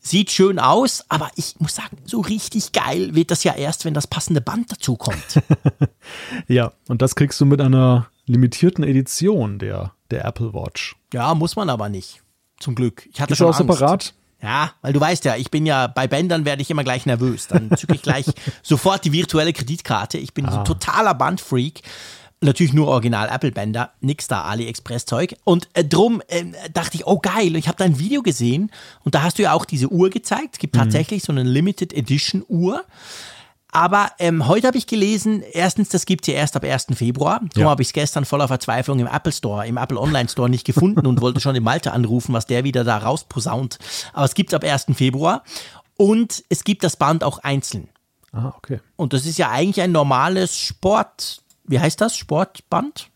Sieht 0.00 0.30
schön 0.32 0.58
aus, 0.58 1.04
aber 1.10 1.30
ich 1.36 1.54
muss 1.60 1.76
sagen, 1.76 1.98
so 2.06 2.20
richtig 2.20 2.72
geil 2.72 3.14
wird 3.14 3.30
das 3.30 3.44
ja 3.44 3.54
erst, 3.54 3.84
wenn 3.84 3.94
das 3.94 4.06
passende 4.08 4.40
Band 4.40 4.72
dazu 4.72 4.96
kommt. 4.96 5.42
ja, 6.48 6.72
und 6.88 7.02
das 7.02 7.14
kriegst 7.14 7.40
du 7.40 7.44
mit 7.44 7.60
einer 7.60 8.08
limitierten 8.26 8.82
Edition 8.82 9.58
der, 9.58 9.92
der 10.12 10.24
Apple 10.24 10.54
Watch. 10.54 10.96
Ja, 11.12 11.34
muss 11.34 11.56
man 11.56 11.68
aber 11.70 11.88
nicht. 11.88 12.22
Zum 12.60 12.74
Glück. 12.74 13.08
Ich 13.12 13.20
hatte 13.20 13.32
Ist 13.32 13.38
schon 13.38 13.48
auch 13.48 13.58
Angst. 13.58 13.78
separat? 13.78 14.14
Ja, 14.42 14.72
weil 14.82 14.92
du 14.92 15.00
weißt 15.00 15.24
ja, 15.24 15.36
ich 15.36 15.50
bin 15.50 15.66
ja 15.66 15.86
bei 15.86 16.08
Bändern 16.08 16.44
werde 16.44 16.62
ich 16.62 16.70
immer 16.70 16.82
gleich 16.84 17.06
nervös. 17.06 17.46
Dann 17.46 17.70
zücke 17.76 17.94
ich 17.94 18.02
gleich 18.02 18.26
sofort 18.62 19.04
die 19.04 19.12
virtuelle 19.12 19.52
Kreditkarte. 19.52 20.18
Ich 20.18 20.34
bin 20.34 20.48
so 20.50 20.58
ein 20.58 20.64
totaler 20.64 21.14
Bandfreak. 21.14 21.82
Natürlich 22.40 22.72
nur 22.72 22.88
Original 22.88 23.28
Apple 23.32 23.52
Bänder, 23.52 23.92
nix 24.00 24.26
da 24.26 24.42
AliExpress 24.42 25.06
Zeug. 25.06 25.36
Und 25.44 25.68
äh, 25.74 25.84
drum 25.84 26.22
äh, 26.26 26.44
dachte 26.72 26.96
ich, 26.96 27.06
oh 27.06 27.20
geil, 27.20 27.54
ich 27.54 27.68
habe 27.68 27.78
da 27.78 27.84
ein 27.84 28.00
Video 28.00 28.20
gesehen 28.22 28.72
und 29.04 29.14
da 29.14 29.22
hast 29.22 29.38
du 29.38 29.42
ja 29.42 29.52
auch 29.52 29.64
diese 29.64 29.92
Uhr 29.92 30.10
gezeigt. 30.10 30.54
Es 30.54 30.58
gibt 30.58 30.74
tatsächlich 30.74 31.22
so 31.22 31.30
eine 31.30 31.44
Limited 31.44 31.92
Edition 31.92 32.44
Uhr. 32.48 32.84
Aber 33.74 34.10
ähm, 34.18 34.46
heute 34.46 34.66
habe 34.66 34.76
ich 34.76 34.86
gelesen, 34.86 35.42
erstens, 35.42 35.88
das 35.88 36.04
gibt's 36.04 36.28
ja 36.28 36.34
erst 36.34 36.54
ab 36.56 36.62
1. 36.64 36.88
Februar. 36.94 37.40
Darum 37.40 37.50
Ja. 37.64 37.70
habe 37.70 37.80
ich 37.82 37.88
es 37.88 37.92
gestern 37.94 38.24
voller 38.26 38.46
Verzweiflung 38.46 38.98
im 39.00 39.06
Apple 39.06 39.32
Store, 39.32 39.66
im 39.66 39.78
Apple 39.78 39.98
Online 39.98 40.28
Store 40.28 40.50
nicht 40.50 40.66
gefunden 40.66 41.06
und 41.06 41.20
wollte 41.22 41.40
schon 41.40 41.54
den 41.54 41.62
Malte 41.64 41.92
anrufen, 41.92 42.34
was 42.34 42.46
der 42.46 42.64
wieder 42.64 42.84
da 42.84 42.98
rausposaunt. 42.98 43.78
Aber 44.12 44.26
es 44.26 44.34
gibt's 44.34 44.52
ab 44.54 44.62
1. 44.62 44.86
Februar. 44.94 45.42
Und 45.96 46.44
es 46.50 46.64
gibt 46.64 46.84
das 46.84 46.96
Band 46.96 47.24
auch 47.24 47.38
einzeln. 47.38 47.88
Ah, 48.32 48.52
okay. 48.56 48.80
Und 48.96 49.12
das 49.14 49.24
ist 49.26 49.38
ja 49.38 49.50
eigentlich 49.50 49.82
ein 49.82 49.92
normales 49.92 50.58
Sport, 50.58 51.42
wie 51.64 51.80
heißt 51.80 52.00
das? 52.00 52.16
Sportband? 52.16 53.08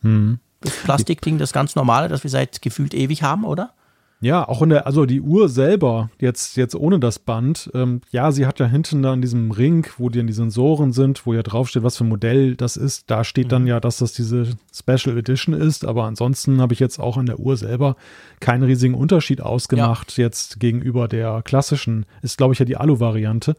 Das 0.62 0.72
Plastikding, 0.84 1.36
das 1.38 1.52
ganz 1.52 1.74
normale, 1.74 2.08
das 2.08 2.22
wir 2.22 2.30
seit 2.30 2.62
gefühlt 2.62 2.94
ewig 2.94 3.22
haben, 3.22 3.44
oder? 3.44 3.72
Ja, 4.20 4.48
auch 4.48 4.62
in 4.62 4.70
der, 4.70 4.86
also 4.86 5.04
die 5.04 5.20
Uhr 5.20 5.48
selber, 5.50 6.08
jetzt, 6.18 6.56
jetzt 6.56 6.74
ohne 6.74 6.98
das 6.98 7.18
Band, 7.18 7.70
ähm, 7.74 8.00
ja, 8.10 8.32
sie 8.32 8.46
hat 8.46 8.58
ja 8.58 8.66
hinten 8.66 9.02
da 9.02 9.12
in 9.12 9.20
diesem 9.20 9.50
Ring, 9.50 9.86
wo 9.98 10.08
die, 10.08 10.24
die 10.24 10.32
Sensoren 10.32 10.92
sind, 10.92 11.26
wo 11.26 11.34
ja 11.34 11.42
draufsteht, 11.42 11.82
was 11.82 11.98
für 11.98 12.04
ein 12.04 12.08
Modell 12.08 12.56
das 12.56 12.78
ist, 12.78 13.10
da 13.10 13.24
steht 13.24 13.52
dann 13.52 13.66
ja, 13.66 13.78
dass 13.78 13.98
das 13.98 14.12
diese 14.14 14.46
Special 14.74 15.18
Edition 15.18 15.54
ist, 15.54 15.84
aber 15.84 16.04
ansonsten 16.04 16.62
habe 16.62 16.72
ich 16.72 16.80
jetzt 16.80 16.98
auch 16.98 17.18
an 17.18 17.26
der 17.26 17.38
Uhr 17.38 17.58
selber 17.58 17.96
keinen 18.40 18.62
riesigen 18.62 18.94
Unterschied 18.94 19.42
ausgemacht, 19.42 20.16
jetzt 20.16 20.60
gegenüber 20.60 21.08
der 21.08 21.42
klassischen, 21.42 22.06
ist 22.22 22.38
glaube 22.38 22.54
ich 22.54 22.58
ja 22.58 22.64
die 22.64 22.78
Alu-Variante. 22.78 23.54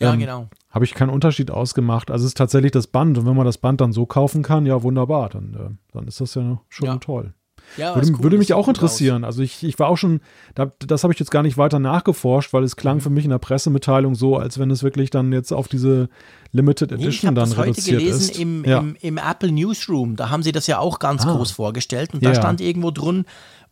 Ja, 0.00 0.14
Ähm, 0.14 0.20
genau. 0.20 0.48
Habe 0.70 0.86
ich 0.86 0.94
keinen 0.94 1.10
Unterschied 1.10 1.50
ausgemacht. 1.50 2.10
Also 2.10 2.24
es 2.24 2.28
ist 2.30 2.38
tatsächlich 2.38 2.72
das 2.72 2.86
Band 2.86 3.18
und 3.18 3.26
wenn 3.26 3.36
man 3.36 3.44
das 3.44 3.58
Band 3.58 3.80
dann 3.82 3.92
so 3.92 4.06
kaufen 4.06 4.42
kann, 4.42 4.64
ja 4.64 4.82
wunderbar, 4.82 5.28
dann, 5.28 5.54
äh, 5.54 5.92
dann 5.92 6.06
ist 6.08 6.20
das 6.22 6.34
ja 6.36 6.60
schon 6.70 6.86
Ja. 6.86 6.96
toll. 6.96 7.34
Ja, 7.76 7.94
Würde, 7.94 8.10
cool, 8.12 8.22
würde 8.24 8.38
mich 8.38 8.52
auch 8.52 8.66
interessieren. 8.68 9.24
Also 9.24 9.42
ich, 9.42 9.62
ich 9.62 9.78
war 9.78 9.88
auch 9.88 9.96
schon, 9.96 10.20
da, 10.54 10.72
das 10.80 11.02
habe 11.04 11.12
ich 11.12 11.18
jetzt 11.20 11.30
gar 11.30 11.42
nicht 11.42 11.56
weiter 11.56 11.78
nachgeforscht, 11.78 12.52
weil 12.52 12.64
es 12.64 12.76
klang 12.76 12.96
Mhm. 12.96 13.00
für 13.02 13.10
mich 13.10 13.24
in 13.24 13.30
der 13.30 13.38
Pressemitteilung 13.38 14.14
so, 14.14 14.36
als 14.36 14.58
wenn 14.58 14.70
es 14.70 14.82
wirklich 14.82 15.10
dann 15.10 15.32
jetzt 15.32 15.52
auf 15.52 15.68
diese 15.68 16.08
Limited 16.52 16.90
Nee, 16.90 16.96
ich 16.98 17.02
Edition 17.04 17.28
habe 17.28 17.34
dann 17.40 17.48
das 17.50 17.58
heute 17.58 17.70
reduziert 17.70 17.98
gelesen 18.00 18.20
ist. 18.30 18.38
im, 18.38 18.64
ja. 18.64 18.78
im, 18.80 18.96
im 19.00 19.18
Apple 19.18 19.52
Newsroom. 19.52 20.16
Da 20.16 20.30
haben 20.30 20.42
sie 20.42 20.52
das 20.52 20.66
ja 20.66 20.78
auch 20.78 20.98
ganz 20.98 21.24
Ah. 21.26 21.32
groß 21.32 21.52
vorgestellt. 21.52 22.12
Und 22.14 22.24
da 22.24 22.30
Ja. 22.30 22.34
stand 22.34 22.60
irgendwo 22.60 22.90
drin, 22.90 23.24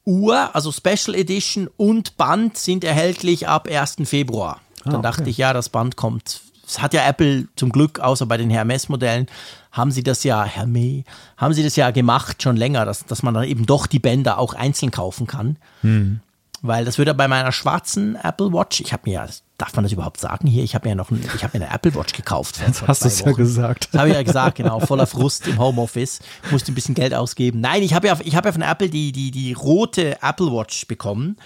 Uhr, 0.04 0.54
also 0.54 0.72
Special 0.72 1.14
Edition 1.14 1.68
und 1.76 2.16
Band 2.16 2.56
sind 2.56 2.84
erhältlich 2.84 3.46
ab 3.48 3.68
1. 3.68 4.06
Februar. 4.06 4.60
Dann 4.84 4.94
Ah, 4.94 4.98
okay. 4.98 5.02
dachte 5.02 5.30
ich, 5.30 5.36
ja, 5.38 5.52
das 5.52 5.68
Band 5.68 5.96
kommt. 5.96 6.40
Das 6.68 6.82
hat 6.82 6.92
ja 6.92 7.08
Apple 7.08 7.48
zum 7.56 7.70
Glück, 7.70 7.98
außer 7.98 8.26
bei 8.26 8.36
den 8.36 8.50
Hermes-Modellen, 8.50 9.26
haben 9.72 9.90
sie 9.90 10.02
das 10.02 10.22
ja, 10.22 10.44
Hermes, 10.44 11.04
haben 11.38 11.54
sie 11.54 11.62
das 11.62 11.76
ja 11.76 11.90
gemacht 11.90 12.42
schon 12.42 12.56
länger, 12.56 12.84
dass, 12.84 13.06
dass 13.06 13.22
man 13.22 13.32
dann 13.32 13.44
eben 13.44 13.64
doch 13.64 13.86
die 13.86 13.98
Bänder 13.98 14.38
auch 14.38 14.52
einzeln 14.52 14.90
kaufen 14.90 15.26
kann. 15.26 15.56
Hm. 15.80 16.20
Weil 16.60 16.84
das 16.84 16.98
würde 16.98 17.14
bei 17.14 17.26
meiner 17.26 17.52
schwarzen 17.52 18.16
Apple 18.16 18.52
Watch, 18.52 18.80
ich 18.80 18.92
habe 18.92 19.04
mir 19.06 19.12
ja, 19.14 19.26
darf 19.56 19.74
man 19.76 19.84
das 19.84 19.92
überhaupt 19.92 20.20
sagen 20.20 20.46
hier? 20.46 20.62
Ich 20.62 20.74
habe 20.74 20.86
mir 20.86 20.90
ja 20.90 20.94
noch, 20.96 21.10
ein, 21.10 21.24
ich 21.34 21.42
habe 21.42 21.56
mir 21.56 21.64
eine 21.64 21.74
Apple 21.74 21.94
Watch 21.94 22.12
gekauft. 22.12 22.56
Vor, 22.56 22.74
vor 22.74 22.88
Hast 22.88 23.04
du 23.04 23.08
es 23.08 23.20
ja 23.20 23.32
gesagt. 23.32 23.88
Das 23.92 24.00
habe 24.00 24.10
ich 24.10 24.14
ja 24.16 24.22
gesagt, 24.22 24.56
genau, 24.56 24.80
voller 24.80 25.06
Frust 25.06 25.46
im 25.46 25.58
Homeoffice. 25.58 26.20
Musste 26.50 26.72
ein 26.72 26.74
bisschen 26.74 26.94
Geld 26.94 27.14
ausgeben. 27.14 27.60
Nein, 27.60 27.82
ich 27.82 27.94
habe 27.94 28.08
ja, 28.08 28.18
ich 28.22 28.36
habe 28.36 28.48
ja 28.48 28.52
von 28.52 28.62
Apple 28.62 28.90
die, 28.90 29.12
die, 29.12 29.30
die 29.30 29.52
rote 29.54 30.20
Apple 30.20 30.52
Watch 30.52 30.86
bekommen. 30.86 31.36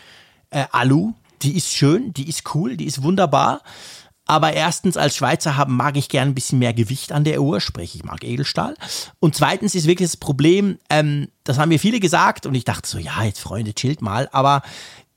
Äh, 0.50 0.64
Alu. 0.72 1.12
Die 1.42 1.56
ist 1.56 1.74
schön, 1.74 2.14
die 2.14 2.28
ist 2.28 2.54
cool, 2.54 2.76
die 2.76 2.84
ist 2.84 3.02
wunderbar. 3.02 3.62
Aber 4.33 4.55
erstens, 4.55 4.97
als 4.97 5.14
Schweizer 5.14 5.59
haben, 5.59 5.76
mag 5.76 5.95
ich 5.99 6.09
gern 6.09 6.28
ein 6.28 6.35
bisschen 6.35 6.59
mehr 6.59 6.72
Gewicht 6.72 7.12
an 7.12 7.22
der 7.22 7.43
Uhr, 7.43 7.61
sprich, 7.61 7.95
ich 7.95 8.03
mag 8.03 8.24
Edelstahl. 8.24 8.74
Und 9.20 9.35
zweitens 9.35 9.74
ist 9.74 9.87
wirklich 9.87 10.09
das 10.09 10.16
Problem, 10.16 10.78
ähm, 10.89 11.28
das 11.45 11.59
haben 11.59 11.68
mir 11.68 11.78
viele 11.78 12.01
gesagt 12.01 12.47
und 12.47 12.55
ich 12.55 12.64
dachte 12.64 12.89
so, 12.89 12.97
ja, 12.97 13.24
jetzt 13.24 13.41
Freunde, 13.41 13.74
chillt 13.74 14.01
mal, 14.01 14.30
aber 14.33 14.62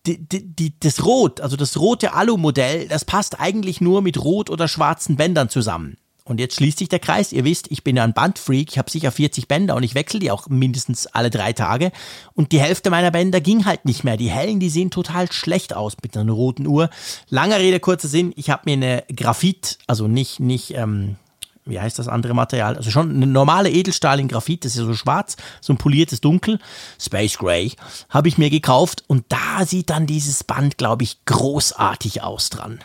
die, 0.05 0.17
die, 0.19 0.77
das 0.81 1.05
Rot, 1.05 1.39
also 1.39 1.55
das 1.55 1.77
rote 1.77 2.11
Alu-Modell, 2.11 2.89
das 2.89 3.05
passt 3.05 3.39
eigentlich 3.39 3.79
nur 3.79 4.01
mit 4.01 4.21
rot 4.21 4.49
oder 4.49 4.67
schwarzen 4.67 5.15
Bändern 5.15 5.47
zusammen. 5.47 5.95
Und 6.27 6.39
jetzt 6.39 6.55
schließt 6.55 6.79
sich 6.79 6.89
der 6.89 6.97
Kreis. 6.97 7.31
Ihr 7.31 7.45
wisst, 7.45 7.71
ich 7.71 7.83
bin 7.83 7.97
ja 7.97 8.03
ein 8.03 8.13
Bandfreak. 8.13 8.71
Ich 8.71 8.79
habe 8.79 8.89
sicher 8.89 9.11
40 9.11 9.47
Bänder 9.47 9.75
und 9.75 9.83
ich 9.83 9.93
wechsle 9.93 10.19
die 10.19 10.31
auch 10.31 10.47
mindestens 10.49 11.05
alle 11.05 11.29
drei 11.29 11.53
Tage. 11.53 11.91
Und 12.33 12.51
die 12.51 12.59
Hälfte 12.59 12.89
meiner 12.89 13.11
Bänder 13.11 13.41
ging 13.41 13.65
halt 13.65 13.85
nicht 13.85 14.03
mehr. 14.03 14.17
Die 14.17 14.31
hellen, 14.31 14.59
die 14.59 14.69
sehen 14.69 14.89
total 14.89 15.31
schlecht 15.31 15.75
aus 15.75 15.95
mit 16.01 16.17
einer 16.17 16.33
roten 16.33 16.65
Uhr. 16.65 16.89
Langer 17.29 17.59
Rede, 17.59 17.79
kurzer 17.79 18.07
Sinn. 18.07 18.33
Ich 18.35 18.49
habe 18.49 18.63
mir 18.65 18.73
eine 18.73 19.03
Graphit, 19.15 19.77
also 19.85 20.07
nicht, 20.07 20.39
nicht, 20.39 20.73
ähm, 20.73 21.17
wie 21.63 21.79
heißt 21.79 21.99
das 21.99 22.07
andere 22.07 22.33
Material? 22.33 22.75
Also 22.75 22.89
schon 22.89 23.11
eine 23.11 23.27
normale 23.27 23.69
Edelstahl 23.69 24.19
in 24.19 24.27
Graphit, 24.27 24.65
das 24.65 24.73
ist 24.73 24.79
ja 24.79 24.85
so 24.85 24.95
schwarz, 24.95 25.37
so 25.61 25.73
ein 25.73 25.77
poliertes 25.77 26.21
Dunkel, 26.21 26.59
Space 26.99 27.37
Gray, 27.37 27.73
habe 28.09 28.29
ich 28.29 28.39
mir 28.39 28.49
gekauft 28.49 29.03
und 29.05 29.25
da 29.29 29.63
sieht 29.65 29.91
dann 29.91 30.07
dieses 30.07 30.43
Band, 30.43 30.79
glaube 30.79 31.03
ich, 31.03 31.23
großartig 31.25 32.23
aus 32.23 32.49
dran. 32.49 32.79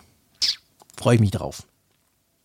Freue 0.99 1.15
ich 1.15 1.21
mich 1.21 1.31
drauf. 1.31 1.63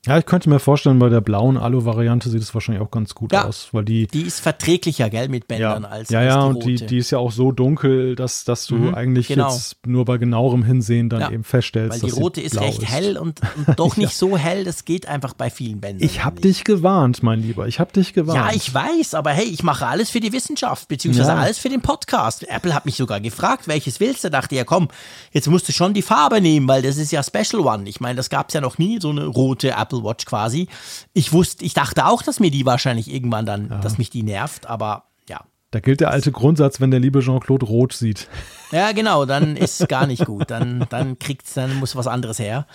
Ja, 0.05 0.17
ich 0.19 0.25
könnte 0.25 0.49
mir 0.49 0.59
vorstellen, 0.59 0.99
bei 0.99 1.09
der 1.09 1.21
blauen 1.21 1.57
Alu-Variante 1.57 2.29
sieht 2.29 2.41
es 2.41 2.53
wahrscheinlich 2.53 2.83
auch 2.83 2.91
ganz 2.91 3.15
gut 3.15 3.31
Ja. 3.31 3.45
aus, 3.45 3.69
weil 3.71 3.83
die 3.85 4.07
Die 4.07 4.21
ist 4.21 4.39
verträglicher, 4.39 5.09
gell, 5.09 5.29
mit 5.29 5.45
ja, 5.51 5.73
Bändern 5.73 5.85
als, 5.91 6.09
ja, 6.09 6.19
als 6.19 6.27
ja, 6.27 6.41
die 6.43 6.47
und 6.55 6.65
die, 6.65 6.85
die 6.85 6.97
ist 6.99 7.11
ja 7.11 7.17
auch 7.17 7.31
so 7.31 7.51
dunkel, 7.51 8.15
dass, 8.15 8.43
dass 8.45 8.67
du 8.67 8.75
Mhm, 8.75 8.93
eigentlich 8.95 9.27
genau. 9.29 9.51
jetzt 9.51 9.77
nur 9.87 10.05
bei 10.05 10.17
genauerem 10.17 10.63
Hinsehen 10.63 11.09
dann 11.09 11.21
Ja, 11.21 11.31
eben 11.31 11.43
feststellst, 11.43 12.03
Weil 12.03 12.09
die 12.11 12.15
rote 12.15 12.41
ist 12.41 12.59
recht 12.59 12.85
hell 12.87 13.17
und, 13.17 13.41
und 13.67 13.79
doch 13.79 13.97
nicht 13.97 14.15
so 14.15 14.37
hell, 14.37 14.63
das 14.63 14.85
geht 14.85 15.07
einfach 15.07 15.33
bei 15.33 15.49
vielen 15.49 15.79
Bändern. 15.81 16.05
Ich 16.07 16.23
hab 16.23 16.35
nicht. 16.35 16.43
dich 16.45 16.63
gewarnt, 16.63 17.23
mein 17.23 17.41
Lieber. 17.41 17.67
Ich 17.67 17.79
hab 17.79 17.91
dich 17.93 18.13
gewarnt. 18.13 18.39
Ja, 18.39 18.55
ich 18.55 18.71
weiß, 18.73 19.13
aber 19.15 19.31
hey, 19.31 19.45
ich 19.45 19.63
mache 19.63 19.87
alles 19.87 20.09
für 20.11 20.19
die 20.19 20.31
Wissenschaft, 20.33 20.87
beziehungsweise 20.87 21.29
Ja. 21.29 21.35
alles 21.37 21.57
für 21.57 21.69
den 21.69 21.81
Podcast. 21.81 22.47
Apple 22.47 22.73
hat 22.75 22.85
mich 22.85 22.95
sogar 22.95 23.19
gefragt, 23.21 23.67
welches 23.67 23.99
willst 23.99 24.23
du? 24.23 24.29
Dachte 24.29 24.55
ja, 24.55 24.63
komm, 24.65 24.89
jetzt 25.31 25.47
musst 25.47 25.67
du 25.67 25.71
schon 25.73 25.93
die 25.93 26.01
Farbe 26.03 26.41
nehmen, 26.41 26.67
weil 26.67 26.81
das 26.83 26.97
ist 26.97 27.11
ja 27.11 27.23
Special 27.23 27.61
One. 27.65 27.89
Ich 27.89 27.99
meine, 27.99 28.15
das 28.17 28.29
gab 28.29 28.49
es 28.49 28.53
ja 28.53 28.61
noch 28.61 28.77
nie, 28.77 28.99
so 29.01 29.09
eine 29.09 29.25
rote 29.25 29.71
Apple 29.71 29.94
Watch 30.03 30.25
quasi. 30.25 30.67
Ich 31.13 31.33
wusste, 31.33 31.63
ich 31.65 31.73
dachte 31.73 32.05
auch, 32.05 32.21
dass 32.21 32.39
mir 32.39 32.51
die 32.51 32.65
wahrscheinlich 32.65 33.11
irgendwann 33.11 33.45
dann, 33.45 33.81
dass 33.81 33.97
mich 33.97 34.09
die 34.09 34.23
nervt, 34.23 34.67
aber 34.67 35.05
ja. 35.29 35.41
Da 35.71 35.79
gilt 35.79 35.99
der 35.99 36.11
alte 36.11 36.31
Grundsatz, 36.31 36.79
wenn 36.79 36.91
der 36.91 36.99
liebe 36.99 37.19
Jean-Claude 37.19 37.65
rot 37.65 37.93
sieht. 37.93 38.27
Ja, 38.71 38.91
genau, 38.93 39.25
dann 39.25 39.57
ist 39.57 39.87
gar 39.89 40.07
nicht 40.07 40.25
gut. 40.25 40.49
Dann, 40.49 40.85
dann 40.89 41.19
kriegt's, 41.19 41.53
dann 41.53 41.75
muss 41.75 41.95
was 41.95 42.07
anderes 42.07 42.39
her. 42.39 42.65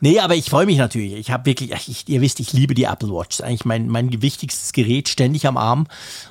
Nee, 0.00 0.20
aber 0.20 0.34
ich 0.34 0.50
freue 0.50 0.66
mich 0.66 0.78
natürlich. 0.78 1.14
Ich 1.14 1.30
habe 1.30 1.46
wirklich, 1.46 1.72
ich, 1.88 2.08
ihr 2.08 2.20
wisst, 2.20 2.40
ich 2.40 2.52
liebe 2.52 2.74
die 2.74 2.84
Apple 2.84 3.10
Watch. 3.10 3.36
Das 3.36 3.40
ist 3.40 3.44
eigentlich 3.46 3.64
mein, 3.64 3.88
mein 3.88 4.22
wichtigstes 4.22 4.72
Gerät, 4.72 5.08
ständig 5.08 5.46
am 5.46 5.56
Arm. 5.56 5.86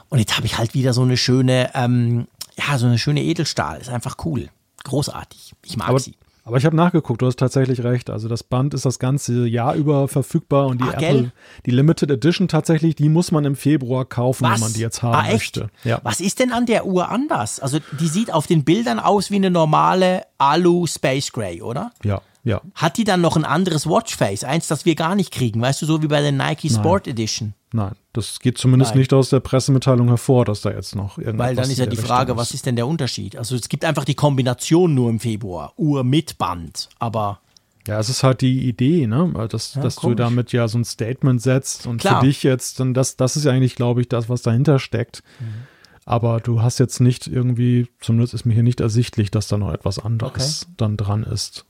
Und 0.10 0.20
jetzt 0.20 0.36
habe 0.36 0.46
ich 0.46 0.58
halt 0.58 0.74
wieder 0.74 0.94
so 0.94 1.04
eine 1.04 1.18
schöne, 1.18 1.72
ähm, 1.74 2.28
ja, 2.58 2.78
so 2.78 2.88
eine 2.88 2.98
schöne 2.98 3.24
Edelstahl. 3.24 3.80
Ist 3.80 3.90
einfach 3.90 4.18
cool. 4.26 4.50
Großartig. 4.84 5.54
Ich 5.66 5.78
mag 5.78 5.90
Aber, 5.90 6.00
sie. 6.00 6.16
Aber 6.48 6.58
ich 6.58 6.66
habe 6.66 6.78
nachgeguckt, 6.78 7.22
du 7.22 7.26
hast 7.26 7.38
tatsächlich 7.38 7.84
recht. 7.84 8.10
Also 8.10 8.30
das 8.30 8.41
Band 8.41 8.74
ist 8.74 8.86
das 8.86 9.00
ganze 9.00 9.45
Jahr 9.45 9.76
über 9.76 10.08
verfügbar 10.08 10.68
und 10.68 10.80
die 10.80 10.86
Ach, 10.88 10.93
Apple, 10.93 11.08
gell? 11.08 11.32
die 11.66 11.72
Limited 11.72 12.10
Edition 12.10 12.48
tatsächlich, 12.48 12.95
die 12.95 13.10
muss 13.10 13.32
man 13.32 13.43
im 13.43 13.58
Februar 13.58 14.06
kaufen, 14.06 14.45
Was? 14.45 14.54
wenn 14.54 14.60
man 14.62 14.74
die 14.74 14.80
jetzt 14.80 15.04
haben 15.04 15.28
ah, 15.28 15.32
möchte. 15.32 15.70
Ja. 15.84 16.00
Was 16.04 16.22
ist 16.22 16.39
denn 16.39 16.54
an 16.54 16.66
der 16.66 16.86
Uhr 16.86 17.10
anders? 17.10 17.60
Also, 17.60 17.80
die 18.00 18.08
sieht 18.08 18.34
auf 18.34 18.48
den 18.48 18.64
Bildern 18.64 19.00
aus 19.00 19.30
wie 19.30 19.36
eine 19.36 19.52
normale 19.52 20.24
Alu 20.38 20.88
Space 20.88 21.34
Gray, 21.34 21.62
oder? 21.62 21.91
Ja, 22.04 22.22
ja. 22.45 22.62
Hat 22.76 22.95
die 22.95 23.04
dann 23.04 23.20
noch 23.20 23.36
ein 23.36 23.43
anderes 23.43 23.86
Watchface? 23.86 24.45
Eins, 24.45 24.68
das 24.68 24.86
wir 24.86 24.95
gar 24.95 25.16
nicht 25.16 25.34
kriegen. 25.34 25.62
Weißt 25.62 25.82
du, 25.82 25.86
so 25.86 26.02
wie 26.02 26.08
bei 26.08 26.22
der 26.22 26.32
Nike 26.32 26.70
Sport 26.70 27.08
Edition. 27.08 27.54
Nein, 27.74 27.95
das 28.13 28.39
geht 28.39 28.57
zumindest 28.57 28.91
Nein. 28.91 28.99
nicht 28.99 29.13
aus 29.13 29.30
der 29.30 29.41
Pressemitteilung 29.41 30.07
hervor, 30.07 30.45
dass 30.45 30.61
da 30.61 30.72
jetzt 30.72 30.95
noch 30.95 31.18
irgendwas 31.18 31.47
Weil 31.47 31.55
dann 31.55 31.70
ist 31.70 31.78
ja 31.80 31.86
die 31.86 31.97
Frage, 31.97 32.38
was 32.38 32.51
ist 32.51 32.65
denn 32.65 32.78
der 32.78 32.88
Unterschied? 32.88 33.36
Also 33.36 33.55
es 33.55 33.68
gibt 33.68 33.84
einfach 33.84 34.05
die 34.05 34.15
Kombination 34.15 34.93
nur 34.93 35.09
im 35.09 35.20
Februar. 35.20 35.74
Uhr 35.76 36.03
mit 36.05 36.38
Band. 36.38 36.88
Aber 36.99 37.41
Ja, 37.86 37.99
es 37.99 38.07
ist 38.07 38.24
halt 38.24 38.39
die 38.41 38.68
Idee, 38.70 39.05
ne? 39.05 39.47
Dass, 39.49 39.74
dass 39.74 39.97
du 39.97 40.15
damit 40.15 40.53
ja 40.53 40.68
so 40.70 40.78
ein 40.78 40.86
Statement 40.86 41.41
setzt 41.41 41.88
und 41.88 41.99
Klar. 41.99 42.22
für 42.22 42.28
dich 42.28 42.43
jetzt, 42.43 42.80
dann 42.80 42.93
das, 42.93 43.18
das 43.18 43.36
ist 43.36 43.43
ja 43.43 43.51
eigentlich, 43.51 43.76
glaube 43.76 43.99
ich, 43.99 44.07
das, 44.07 44.30
was 44.30 44.41
dahinter 44.41 44.80
steckt. 44.80 45.22
Mhm. 45.39 45.68
Aber 46.05 46.39
du 46.39 46.61
hast 46.61 46.80
jetzt 46.80 47.01
nicht 47.01 47.28
irgendwie, 47.28 47.89
zumindest 47.99 48.34
ist 48.34 48.45
mir 48.45 48.53
hier 48.53 48.63
nicht 48.63 48.80
ersichtlich, 48.80 49.30
dass 49.30 49.49
da 49.49 49.57
noch 49.57 49.74
etwas 49.74 49.99
anderes 49.99 50.68
dann 50.78 50.95
dran 50.95 51.24
ist. 51.24 51.65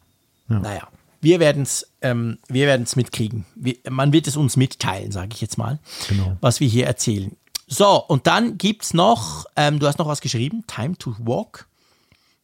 naja, 0.48 0.88
wir 1.22 1.40
werden 1.40 1.64
es 1.64 1.92
ähm, 2.02 2.38
wir 2.48 2.68
werden's 2.68 2.96
mitkriegen. 2.96 3.46
Wir, 3.56 3.76
man 3.90 4.14
wird 4.14 4.28
es 4.28 4.38
uns 4.38 4.56
mitteilen, 4.58 5.12
sage 5.12 5.30
ich 5.34 5.42
jetzt 5.42 5.58
mal, 5.58 5.80
Genau. 6.10 6.38
was 6.42 6.60
wir 6.60 6.68
hier 6.68 6.86
erzählen. 6.88 7.36
So, 7.68 8.02
und 8.08 8.28
dann 8.28 8.58
gibt 8.58 8.84
es 8.84 8.94
noch, 8.94 9.46
ähm, 9.56 9.80
du 9.80 9.88
hast 9.88 10.00
noch 10.00 10.08
was 10.08 10.22
geschrieben, 10.22 10.64
Time 10.68 10.98
to 10.98 11.16
Walk 11.20 11.68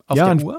auf 0.07 0.17
Ja, 0.17 0.26
der 0.26 0.32
ein- 0.34 0.43
Uhr. 0.43 0.57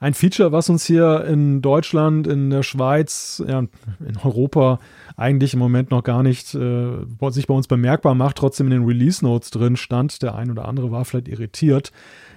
Ein 0.00 0.14
Feature, 0.14 0.50
was 0.52 0.68
uns 0.70 0.84
hier 0.84 1.24
in 1.26 1.62
Deutschland, 1.62 2.26
in 2.26 2.48
der 2.50 2.62
Schweiz, 2.62 3.42
ja, 3.46 3.58
in 3.60 4.16
Europa 4.24 4.80
eigentlich 5.16 5.52
im 5.52 5.58
Moment 5.58 5.90
noch 5.90 6.02
gar 6.02 6.22
nicht 6.22 6.54
äh, 6.54 6.92
sich 7.30 7.46
bei 7.46 7.54
uns 7.54 7.66
bemerkbar 7.68 8.14
macht, 8.14 8.36
trotzdem 8.36 8.66
in 8.68 8.70
den 8.72 8.84
Release 8.84 9.24
Notes 9.24 9.50
drin 9.50 9.76
stand. 9.76 10.22
Der 10.22 10.34
ein 10.34 10.50
oder 10.50 10.66
andere 10.66 10.90
war 10.90 11.04
vielleicht 11.04 11.28
irritiert. 11.28 11.92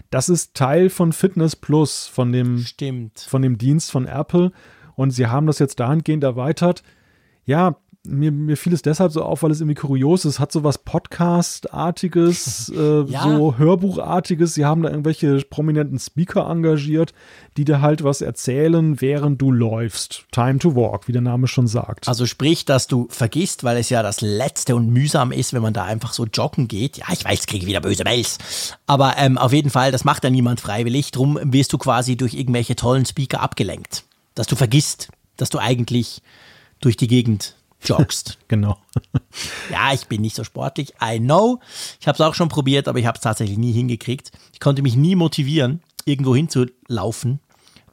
Das 0.09 0.30
ist 0.30 0.53
Teil 0.55 0.89
von 0.89 1.11
Fitness 1.13 1.55
Plus, 1.55 2.05
von 2.07 2.32
dem 2.32 2.59
Stimmt. 2.59 3.19
von 3.19 3.41
dem 3.41 3.57
Dienst 3.57 3.91
von 3.91 4.05
Apple 4.05 4.51
und 4.95 5.11
sie 5.11 5.27
haben 5.27 5.47
das 5.47 5.59
jetzt 5.59 5.79
dahingehend 5.79 6.23
erweitert. 6.23 6.83
Ja, 7.45 7.75
mir, 8.05 8.31
mir 8.33 8.57
fiel 8.57 8.73
es 8.73 8.81
deshalb 8.81 9.13
so 9.13 9.23
auf, 9.23 9.43
weil 9.43 9.51
es 9.51 9.61
irgendwie 9.61 9.75
kurios 9.79 10.25
ist. 10.25 10.33
Es 10.35 10.39
hat 10.41 10.51
so 10.51 10.65
was 10.65 10.77
Podcast-artiges, 10.79 12.69
äh, 12.75 13.03
Ja. 13.03 13.23
so 13.23 13.57
Hörbuchartiges. 13.57 14.53
Sie 14.53 14.65
haben 14.65 14.83
da 14.83 14.89
irgendwelche 14.89 15.37
prominenten 15.49 15.99
Speaker 15.99 16.49
engagiert, 16.49 17.13
die 17.57 17.65
dir 17.65 17.81
halt 17.81 18.03
was 18.03 18.21
erzählen, 18.21 18.99
während 19.01 19.41
du 19.41 19.51
läufst. 19.51 20.25
Time 20.31 20.59
to 20.59 20.75
walk, 20.75 21.07
wie 21.07 21.11
der 21.13 21.21
Name 21.21 21.47
schon 21.47 21.67
sagt. 21.67 22.07
Also 22.07 22.25
sprich, 22.25 22.65
dass 22.65 22.87
du 22.87 23.07
vergisst, 23.09 23.63
weil 23.63 23.77
es 23.77 23.89
ja 23.89 24.03
das 24.03 24.21
Letzte 24.21 24.75
und 24.75 24.89
mühsam 24.89 25.31
ist, 25.31 25.53
wenn 25.53 25.61
man 25.61 25.73
da 25.73 25.83
einfach 25.85 26.13
so 26.13 26.25
joggen 26.25 26.67
geht. 26.67 26.97
Ja, 26.97 27.05
ich 27.13 27.23
weiß, 27.23 27.39
ich 27.41 27.47
kriege 27.47 27.67
wieder 27.67 27.81
böse 27.81 28.03
Mails. 28.03 28.37
Aber 28.85 29.13
ähm, 29.17 29.37
auf 29.37 29.53
jeden 29.53 29.69
Fall, 29.69 29.91
das 29.91 30.03
macht 30.03 30.23
ja 30.23 30.29
niemand 30.29 30.59
freiwillig. 30.59 31.11
Drum 31.11 31.39
wirst 31.41 31.71
du 31.73 31.77
quasi 31.77 32.15
durch 32.17 32.33
irgendwelche 32.33 32.75
tollen 32.75 33.05
Speaker 33.05 33.41
abgelenkt. 33.41 34.03
Dass 34.36 34.47
du 34.47 34.55
vergisst, 34.55 35.09
dass 35.38 35.49
du 35.49 35.59
eigentlich 35.59 36.21
durch 36.79 36.97
die 36.97 37.07
Gegend 37.07 37.55
joggst. 37.84 38.38
genau. 38.47 38.77
ja, 39.71 39.93
ich 39.93 40.07
bin 40.07 40.21
nicht 40.21 40.36
so 40.36 40.43
sportlich. 40.43 40.93
I 41.01 41.19
know. 41.19 41.59
Ich 41.99 42.07
habe 42.07 42.15
es 42.15 42.21
auch 42.21 42.34
schon 42.34 42.49
probiert, 42.49 42.88
aber 42.88 42.99
ich 42.99 43.05
habe 43.05 43.17
es 43.17 43.23
tatsächlich 43.23 43.57
nie 43.57 43.73
hingekriegt. 43.73 44.31
Ich 44.53 44.59
konnte 44.59 44.81
mich 44.81 44.95
nie 44.95 45.15
motivieren, 45.15 45.81
irgendwo 46.05 46.36
hinzulaufen, 46.36 47.39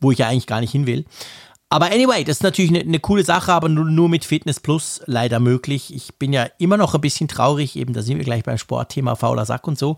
wo 0.01 0.13
ich 0.13 0.19
ja 0.19 0.29
eigentlich 0.29 0.47
gar 0.47 0.61
nicht 0.61 0.73
hin 0.73 0.87
will. 0.87 1.05
Aber 1.73 1.87
anyway, 1.87 2.25
das 2.25 2.39
ist 2.39 2.43
natürlich 2.43 2.71
eine, 2.71 2.81
eine 2.81 2.99
coole 2.99 3.25
Sache, 3.25 3.53
aber 3.53 3.69
nur, 3.69 3.85
nur 3.85 4.09
mit 4.09 4.25
Fitness 4.25 4.59
Plus 4.59 5.01
leider 5.07 5.39
möglich. 5.39 5.95
Ich 5.95 6.17
bin 6.17 6.33
ja 6.33 6.49
immer 6.59 6.77
noch 6.77 6.95
ein 6.95 7.01
bisschen 7.01 7.29
traurig, 7.29 7.77
eben 7.77 7.93
da 7.95 8.03
sind 8.03 8.19
wir 8.19 8.25
gleich 8.25 8.43
beim 8.43 8.59
Sportthema 8.59 9.15
fauler 9.15 9.47
Sack 9.47 9.69
und 9.69 9.79
so. 9.79 9.97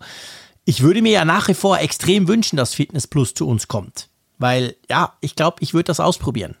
Ich 0.65 0.81
würde 0.81 1.01
mir 1.01 1.11
ja 1.11 1.25
nach 1.25 1.47
wie 1.47 1.55
vor 1.55 1.79
extrem 1.79 2.27
wünschen, 2.27 2.57
dass 2.57 2.75
Fitness 2.75 3.07
Plus 3.07 3.33
zu 3.33 3.47
uns 3.47 3.67
kommt. 3.67 4.07
Weil, 4.43 4.75
ja, 4.89 5.13
ich 5.21 5.37
glaube, 5.37 5.55
ich 5.61 5.73
würde 5.73 5.85
das 5.85 6.01
ausprobieren. 6.01 6.55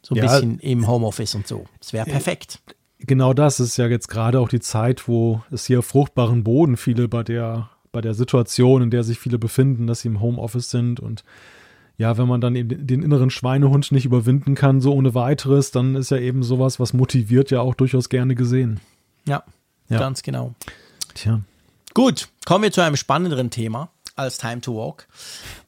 So 0.00 0.14
ein 0.14 0.18
Ja. 0.18 0.22
bisschen 0.30 0.60
im 0.60 0.86
Homeoffice 0.86 1.34
und 1.34 1.48
so. 1.48 1.64
Das 1.80 1.92
wäre 1.92 2.06
perfekt. 2.06 2.60
Genau 3.00 3.32
das 3.34 3.58
ist 3.58 3.76
ja 3.78 3.88
jetzt 3.88 4.06
gerade 4.06 4.38
auch 4.38 4.48
die 4.48 4.60
Zeit, 4.60 5.08
wo 5.08 5.42
es 5.50 5.66
hier 5.66 5.82
fruchtbaren 5.82 6.44
Boden 6.44 6.76
viele 6.76 7.08
bei 7.08 7.24
der, 7.24 7.68
bei 7.90 8.00
der 8.00 8.14
Situation, 8.14 8.80
in 8.80 8.90
der 8.90 9.02
sich 9.02 9.18
viele 9.18 9.40
befinden, 9.40 9.88
dass 9.88 10.02
sie 10.02 10.08
im 10.08 10.20
Homeoffice 10.20 10.70
sind 10.70 11.00
und 11.00 11.24
ja, 11.98 12.16
wenn 12.16 12.28
man 12.28 12.40
dann 12.40 12.54
eben 12.54 12.86
den 12.86 13.02
inneren 13.02 13.30
Schweinehund 13.30 13.90
nicht 13.90 14.04
überwinden 14.04 14.54
kann, 14.54 14.80
so 14.80 14.94
ohne 14.94 15.14
weiteres, 15.16 15.72
dann 15.72 15.96
ist 15.96 16.12
ja 16.12 16.18
eben 16.18 16.44
sowas, 16.44 16.78
was 16.78 16.92
motiviert, 16.92 17.50
ja 17.50 17.60
auch 17.60 17.74
durchaus 17.74 18.08
gerne 18.08 18.36
gesehen. 18.36 18.78
Ja, 19.26 19.42
Ja. 19.88 19.98
ganz 19.98 20.22
genau. 20.22 20.54
Tja. 21.14 21.40
Gut, 21.92 22.28
kommen 22.46 22.62
wir 22.62 22.70
zu 22.70 22.82
einem 22.82 22.94
spannenderen 22.96 23.50
Thema 23.50 23.90
als 24.16 24.38
Time 24.38 24.60
to 24.60 24.76
Walk. 24.76 25.06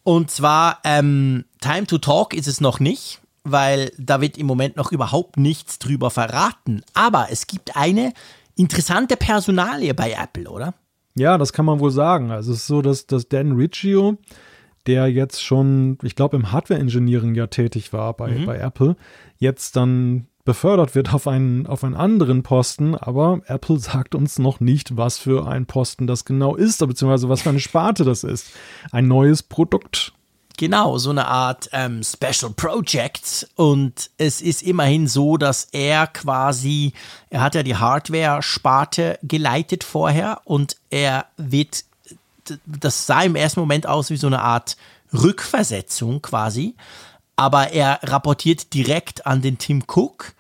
Und 0.03 0.30
zwar 0.30 0.78
ähm, 0.84 1.44
Time 1.61 1.86
to 1.86 1.99
Talk 1.99 2.34
ist 2.34 2.47
es 2.47 2.61
noch 2.61 2.80
nicht, 2.80 3.20
weil 3.44 3.92
da 3.99 4.20
wird 4.20 4.38
im 4.38 4.47
Moment 4.47 4.76
noch 4.76 4.92
überhaupt 4.92 5.36
nichts 5.36 5.78
drüber 5.78 6.11
verraten. 6.11 6.82
Aber 6.94 7.28
es 7.30 7.47
gibt 7.47 7.76
eine 7.76 8.12
interessante 8.57 9.16
Personalie 9.16 9.94
bei 9.94 10.12
Apple, 10.12 10.49
oder? 10.51 10.74
Ja, 11.14 11.38
das 11.38 11.53
kann 11.53 11.64
man 11.64 11.80
wohl 11.80 11.90
sagen. 11.90 12.30
Also 12.30 12.53
es 12.53 12.59
ist 12.59 12.66
so, 12.66 12.82
dass, 12.82 13.07
dass 13.07 13.28
Dan 13.28 13.53
Riccio, 13.53 14.18
der 14.86 15.09
jetzt 15.09 15.42
schon, 15.42 15.99
ich 16.03 16.14
glaube, 16.14 16.36
im 16.36 16.53
Hardware-Engineering 16.53 17.34
ja 17.34 17.47
tätig 17.47 17.92
war 17.92 18.14
bei, 18.14 18.44
bei 18.44 18.59
Apple, 18.59 18.97
jetzt 19.38 19.76
dann 19.76 20.26
befördert 20.47 20.94
wird 20.94 21.12
auf 21.12 21.28
einen, 21.28 21.66
auf 21.66 21.84
einen 21.84 21.94
anderen 21.94 22.42
Posten, 22.42 22.94
aber 22.94 23.40
Apple 23.47 23.78
sagt 23.78 24.14
uns 24.14 24.38
noch 24.38 24.61
nicht, 24.61 24.97
was 24.97 25.18
für 25.18 25.47
ein 25.47 25.66
Posten 25.66 26.07
das 26.07 26.24
genau 26.24 26.57
ist, 26.57 26.78
beziehungsweise 26.78 27.28
was 27.28 27.42
für 27.42 27.51
eine 27.51 27.61
Sparte 27.61 28.05
das 28.05 28.24
ist. 28.24 28.47
Ein 28.90 29.09
neues 29.09 29.42
Produkt. 29.42 30.14
Genau, 30.57 30.97
so 30.97 31.11
eine 31.11 31.26
Art 31.26 31.68
ähm, 31.72 32.03
Special 32.03 32.51
Project. 32.57 33.47
Und 33.57 34.09
es 34.16 34.40
ist 34.40 34.62
immerhin 34.62 35.07
so, 35.07 35.36
dass 35.36 35.68
er 35.72 36.07
quasi, 36.07 36.94
er 37.28 37.42
hat 37.42 37.55
ja 37.55 37.62
die 37.62 37.76
Hardware-Sparte 37.76 39.18
geleitet 39.22 39.84
vorher 39.84 40.40
und 40.44 40.76
er 40.88 41.26
wird, 41.36 41.84
das 42.64 43.07
sah 43.07 43.22
im 43.22 43.36
ersten 43.36 43.61
Moment 43.61 43.86
aus 43.86 44.09
wie 44.09 44.16
so 44.16 44.28
eine 44.28 44.40
Art 44.40 44.78
Rückversetzung 45.12 46.22
quasi. 46.22 46.74
Aber 47.34 47.72
er 47.72 48.01
rapportiert 48.03 48.72
direkt 48.72 49.26
an 49.26 49.42
den 49.42 49.59
Tim 49.59 49.84
Cook. 49.86 50.36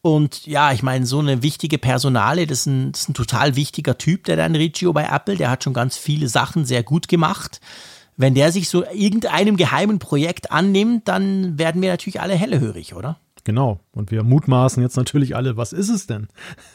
Und 0.00 0.46
ja, 0.46 0.72
ich 0.72 0.82
meine, 0.82 1.06
so 1.06 1.18
eine 1.18 1.42
wichtige 1.42 1.78
Personale, 1.78 2.46
das 2.46 2.60
ist, 2.60 2.66
ein, 2.66 2.92
das 2.92 3.02
ist 3.02 3.08
ein 3.10 3.14
total 3.14 3.56
wichtiger 3.56 3.98
Typ, 3.98 4.24
der 4.24 4.36
Dan 4.36 4.54
Riccio 4.54 4.92
bei 4.92 5.04
Apple, 5.04 5.36
der 5.36 5.50
hat 5.50 5.64
schon 5.64 5.74
ganz 5.74 5.96
viele 5.96 6.28
Sachen 6.28 6.64
sehr 6.64 6.82
gut 6.82 7.08
gemacht. 7.08 7.60
Wenn 8.16 8.34
der 8.34 8.52
sich 8.52 8.68
so 8.68 8.84
irgendeinem 8.84 9.56
geheimen 9.56 9.98
Projekt 9.98 10.50
annimmt, 10.50 11.06
dann 11.08 11.58
werden 11.58 11.82
wir 11.82 11.90
natürlich 11.90 12.20
alle 12.20 12.34
hellehörig, 12.34 12.94
oder? 12.94 13.18
Genau. 13.48 13.80
Und 13.92 14.10
wir 14.10 14.24
mutmaßen 14.24 14.82
jetzt 14.82 14.98
natürlich 14.98 15.34
alle, 15.34 15.56
was 15.56 15.72
ist 15.72 15.88
es 15.88 16.06
denn? 16.06 16.28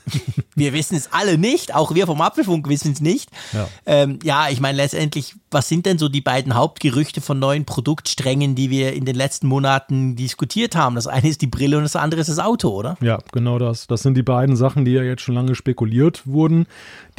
wir 0.55 0.73
wissen 0.73 0.95
es 0.95 1.13
alle 1.13 1.37
nicht, 1.37 1.75
auch 1.75 1.93
wir 1.93 2.07
vom 2.07 2.19
Apfelfunk 2.19 2.67
wissen 2.67 2.93
es 2.93 2.99
nicht. 2.99 3.29
Ja, 3.53 3.67
ähm, 3.85 4.17
ja 4.23 4.47
ich 4.49 4.59
meine 4.59 4.77
letztendlich, 4.77 5.35
was 5.51 5.69
sind 5.69 5.85
denn 5.85 5.99
so 5.99 6.09
die 6.09 6.21
beiden 6.21 6.55
Hauptgerüchte 6.55 7.21
von 7.21 7.37
neuen 7.37 7.65
Produktsträngen, 7.65 8.55
die 8.55 8.71
wir 8.71 8.93
in 8.93 9.05
den 9.05 9.15
letzten 9.15 9.45
Monaten 9.45 10.15
diskutiert 10.15 10.75
haben? 10.75 10.95
Das 10.95 11.05
eine 11.05 11.29
ist 11.29 11.43
die 11.43 11.47
Brille 11.47 11.77
und 11.77 11.83
das 11.83 11.95
andere 11.95 12.21
ist 12.21 12.31
das 12.31 12.39
Auto, 12.39 12.69
oder? 12.69 12.97
Ja, 13.01 13.19
genau 13.31 13.59
das. 13.59 13.85
Das 13.85 14.01
sind 14.01 14.17
die 14.17 14.23
beiden 14.23 14.55
Sachen, 14.55 14.83
die 14.83 14.93
ja 14.93 15.03
jetzt 15.03 15.21
schon 15.21 15.35
lange 15.35 15.53
spekuliert 15.53 16.25
wurden, 16.25 16.65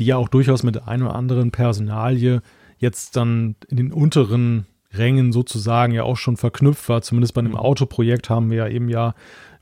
die 0.00 0.05
ja 0.07 0.16
auch 0.16 0.28
durchaus 0.28 0.64
mit 0.64 0.88
einer 0.88 1.05
oder 1.05 1.14
anderen 1.14 1.52
Personalie 1.52 2.42
jetzt 2.78 3.14
dann 3.14 3.55
in 3.68 3.76
den 3.76 3.92
unteren 3.92 4.66
Rängen 4.97 5.32
sozusagen 5.32 5.92
ja 5.92 6.05
auch 6.05 6.16
schon 6.16 6.36
verknüpft 6.36 6.88
war. 6.88 7.03
Zumindest 7.03 7.34
bei 7.34 7.40
einem 7.40 7.53
mhm. 7.53 7.59
Autoprojekt 7.59 8.30
haben 8.30 8.51
wir 8.51 8.59
ja 8.59 8.68
eben 8.68 8.88
ja 8.88 9.14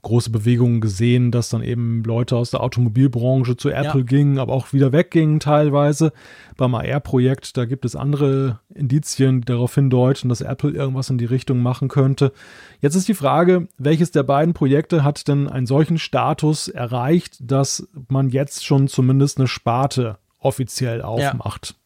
große 0.03 0.31
Bewegungen 0.31 0.81
gesehen, 0.81 1.31
dass 1.31 1.49
dann 1.49 1.63
eben 1.63 2.03
Leute 2.03 2.37
aus 2.37 2.51
der 2.51 2.61
Automobilbranche 2.61 3.57
zu 3.57 3.71
Apple 3.71 4.01
ja. 4.01 4.07
gingen, 4.07 4.39
aber 4.39 4.53
auch 4.53 4.73
wieder 4.73 4.93
weggingen 4.93 5.39
teilweise. 5.39 6.13
Beim 6.57 6.75
AR-Projekt, 6.75 7.57
da 7.57 7.65
gibt 7.65 7.85
es 7.85 7.95
andere 7.95 8.59
Indizien, 8.75 9.41
die 9.41 9.45
darauf 9.47 9.75
hindeuten, 9.75 10.29
dass 10.29 10.41
Apple 10.41 10.73
irgendwas 10.73 11.09
in 11.09 11.19
die 11.19 11.25
Richtung 11.25 11.61
machen 11.61 11.87
könnte. 11.87 12.33
Jetzt 12.81 12.97
ist 12.97 13.07
die 13.07 13.15
Frage, 13.15 13.69
welches 13.79 14.11
der 14.11 14.25
beiden 14.25 14.55
Projekte 14.55 15.05
hat 15.05 15.29
denn 15.29 15.49
einen 15.49 15.67
solchen 15.67 15.99
Status 15.99 16.67
erreicht, 16.67 17.39
dass 17.41 17.89
man 18.09 18.29
jetzt 18.29 18.67
schon 18.67 18.89
zumindest 18.89 19.39
eine 19.39 19.47
Sparte 19.47 20.19
offiziell 20.41 21.01
aufmacht? 21.01 21.71
Ja 21.71 21.82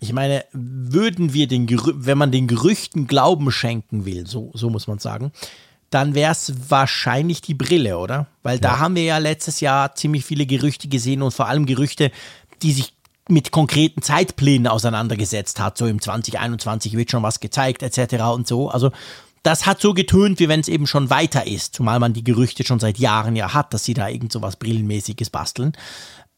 ich 0.00 0.12
meine, 0.12 0.44
würden 0.52 1.32
wir 1.32 1.48
den, 1.48 1.66
Gerü 1.66 1.92
wenn 1.96 2.18
man 2.18 2.32
den 2.32 2.46
Gerüchten 2.46 3.06
Glauben 3.06 3.50
schenken 3.50 4.04
will, 4.04 4.26
so, 4.26 4.50
so 4.54 4.70
muss 4.70 4.86
man 4.86 4.98
sagen, 4.98 5.32
dann 5.90 6.14
wäre 6.14 6.32
es 6.32 6.52
wahrscheinlich 6.68 7.40
die 7.40 7.54
Brille, 7.54 7.98
oder? 7.98 8.26
Weil 8.42 8.58
da 8.58 8.78
haben 8.78 8.96
wir 8.96 9.04
ja 9.04 9.18
letztes 9.18 9.60
Jahr 9.60 9.94
ziemlich 9.94 10.24
viele 10.24 10.44
Gerüchte 10.44 10.88
gesehen 10.88 11.22
und 11.22 11.32
vor 11.32 11.46
allem 11.46 11.64
Gerüchte, 11.64 12.10
die 12.62 12.72
sich 12.72 12.92
mit 13.28 13.50
konkreten 13.50 14.02
Zeitplänen 14.02 14.66
auseinandergesetzt 14.66 15.58
hat. 15.58 15.78
So 15.78 15.86
im 15.86 16.00
2021 16.00 16.96
wird 16.96 17.10
schon 17.10 17.22
was 17.22 17.40
gezeigt, 17.40 17.82
etc. 17.82 18.24
und 18.34 18.46
so. 18.46 18.68
Also 18.68 18.90
das 19.42 19.64
hat 19.64 19.80
so 19.80 19.94
getönt, 19.94 20.40
wie 20.40 20.48
wenn 20.48 20.60
es 20.60 20.68
eben 20.68 20.88
schon 20.88 21.08
weiter 21.08 21.46
ist, 21.46 21.76
zumal 21.76 22.00
man 22.00 22.12
die 22.12 22.24
Gerüchte 22.24 22.64
schon 22.64 22.80
seit 22.80 22.98
Jahren 22.98 23.36
ja 23.36 23.54
hat, 23.54 23.72
dass 23.72 23.84
sie 23.84 23.94
da 23.94 24.08
irgend 24.08 24.32
so 24.32 24.42
was 24.42 24.56
Brillenmäßiges 24.56 25.30
basteln. 25.30 25.72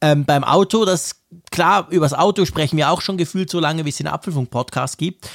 Ähm, 0.01 0.24
beim 0.24 0.44
Auto, 0.44 0.84
das 0.84 1.22
klar, 1.51 1.88
übers 1.90 2.14
Auto 2.14 2.44
sprechen 2.44 2.76
wir 2.76 2.90
auch 2.90 3.01
schon 3.01 3.16
gefühlt 3.18 3.51
so 3.51 3.59
lange, 3.59 3.84
wie 3.84 3.88
es 3.88 3.96
den 3.96 4.07
Apfelfunk-Podcast 4.07 4.99
gibt. 4.99 5.28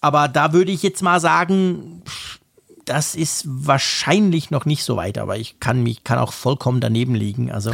Aber 0.00 0.28
da 0.28 0.52
würde 0.52 0.72
ich 0.72 0.82
jetzt 0.82 1.02
mal 1.02 1.20
sagen, 1.20 2.02
das 2.84 3.14
ist 3.14 3.44
wahrscheinlich 3.46 4.50
noch 4.50 4.64
nicht 4.64 4.84
so 4.84 4.96
weit, 4.96 5.18
aber 5.18 5.36
ich 5.36 5.60
kann 5.60 5.82
mich, 5.82 6.04
kann 6.04 6.18
auch 6.18 6.32
vollkommen 6.32 6.80
daneben 6.80 7.14
liegen. 7.14 7.50
Also 7.50 7.72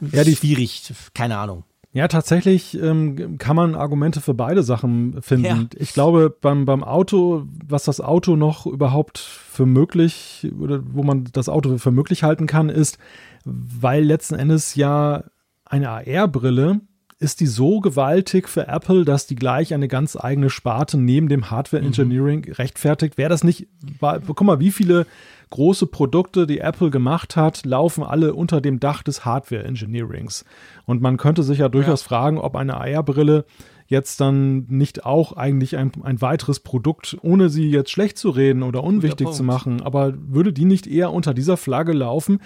ja, 0.00 0.24
die, 0.24 0.36
schwierig, 0.36 0.92
keine 1.14 1.38
Ahnung. 1.38 1.64
Ja, 1.92 2.06
tatsächlich 2.06 2.80
ähm, 2.80 3.38
kann 3.38 3.56
man 3.56 3.74
Argumente 3.74 4.20
für 4.20 4.34
beide 4.34 4.62
Sachen 4.62 5.20
finden. 5.22 5.44
Ja. 5.44 5.66
Ich 5.76 5.94
glaube, 5.94 6.34
beim, 6.40 6.64
beim 6.64 6.84
Auto, 6.84 7.46
was 7.66 7.84
das 7.84 8.00
Auto 8.00 8.36
noch 8.36 8.66
überhaupt 8.66 9.18
für 9.18 9.66
möglich 9.66 10.46
oder 10.60 10.80
wo 10.92 11.02
man 11.02 11.24
das 11.32 11.48
Auto 11.48 11.78
für 11.78 11.90
möglich 11.90 12.22
halten 12.22 12.46
kann, 12.46 12.68
ist, 12.68 12.98
weil 13.44 14.04
letzten 14.04 14.34
Endes 14.34 14.74
ja 14.74 15.24
eine 15.68 15.90
AR-Brille 15.90 16.80
ist 17.20 17.40
die 17.40 17.46
so 17.46 17.80
gewaltig 17.80 18.48
für 18.48 18.68
Apple, 18.68 19.04
dass 19.04 19.26
die 19.26 19.34
gleich 19.34 19.74
eine 19.74 19.88
ganz 19.88 20.16
eigene 20.16 20.50
Sparte 20.50 20.98
neben 20.98 21.28
dem 21.28 21.50
Hardware 21.50 21.82
mhm. 21.82 21.88
Engineering 21.88 22.44
mhm. 22.46 22.52
rechtfertigt. 22.52 23.18
Wäre 23.18 23.30
das 23.30 23.42
nicht, 23.42 23.66
guck 24.00 24.40
mal, 24.42 24.60
wie 24.60 24.70
viele 24.70 25.06
große 25.50 25.86
Produkte, 25.86 26.46
die 26.46 26.58
Apple 26.58 26.90
gemacht 26.90 27.34
hat, 27.34 27.64
laufen 27.64 28.04
alle 28.04 28.34
unter 28.34 28.60
dem 28.60 28.80
Dach 28.80 29.02
des 29.02 29.24
Hardware 29.24 29.64
Engineerings. 29.64 30.44
Und 30.84 31.00
man 31.00 31.16
könnte 31.16 31.42
sich 31.42 31.58
ja 31.58 31.68
durchaus 31.68 32.02
ja. 32.02 32.08
fragen, 32.08 32.38
ob 32.38 32.54
eine 32.54 32.76
AR-Brille 32.76 33.44
jetzt 33.86 34.20
dann 34.20 34.66
nicht 34.68 35.06
auch 35.06 35.32
eigentlich 35.32 35.76
ein, 35.76 35.90
ein 36.02 36.20
weiteres 36.20 36.60
Produkt, 36.60 37.16
ohne 37.22 37.48
sie 37.48 37.70
jetzt 37.70 37.90
schlecht 37.90 38.18
zu 38.18 38.28
reden 38.28 38.62
oder 38.62 38.84
unwichtig 38.84 39.30
zu 39.30 39.42
machen, 39.42 39.80
aber 39.80 40.12
würde 40.14 40.52
die 40.52 40.66
nicht 40.66 40.86
eher 40.86 41.10
unter 41.10 41.32
dieser 41.32 41.56
Flagge 41.56 41.94
laufen? 41.94 42.40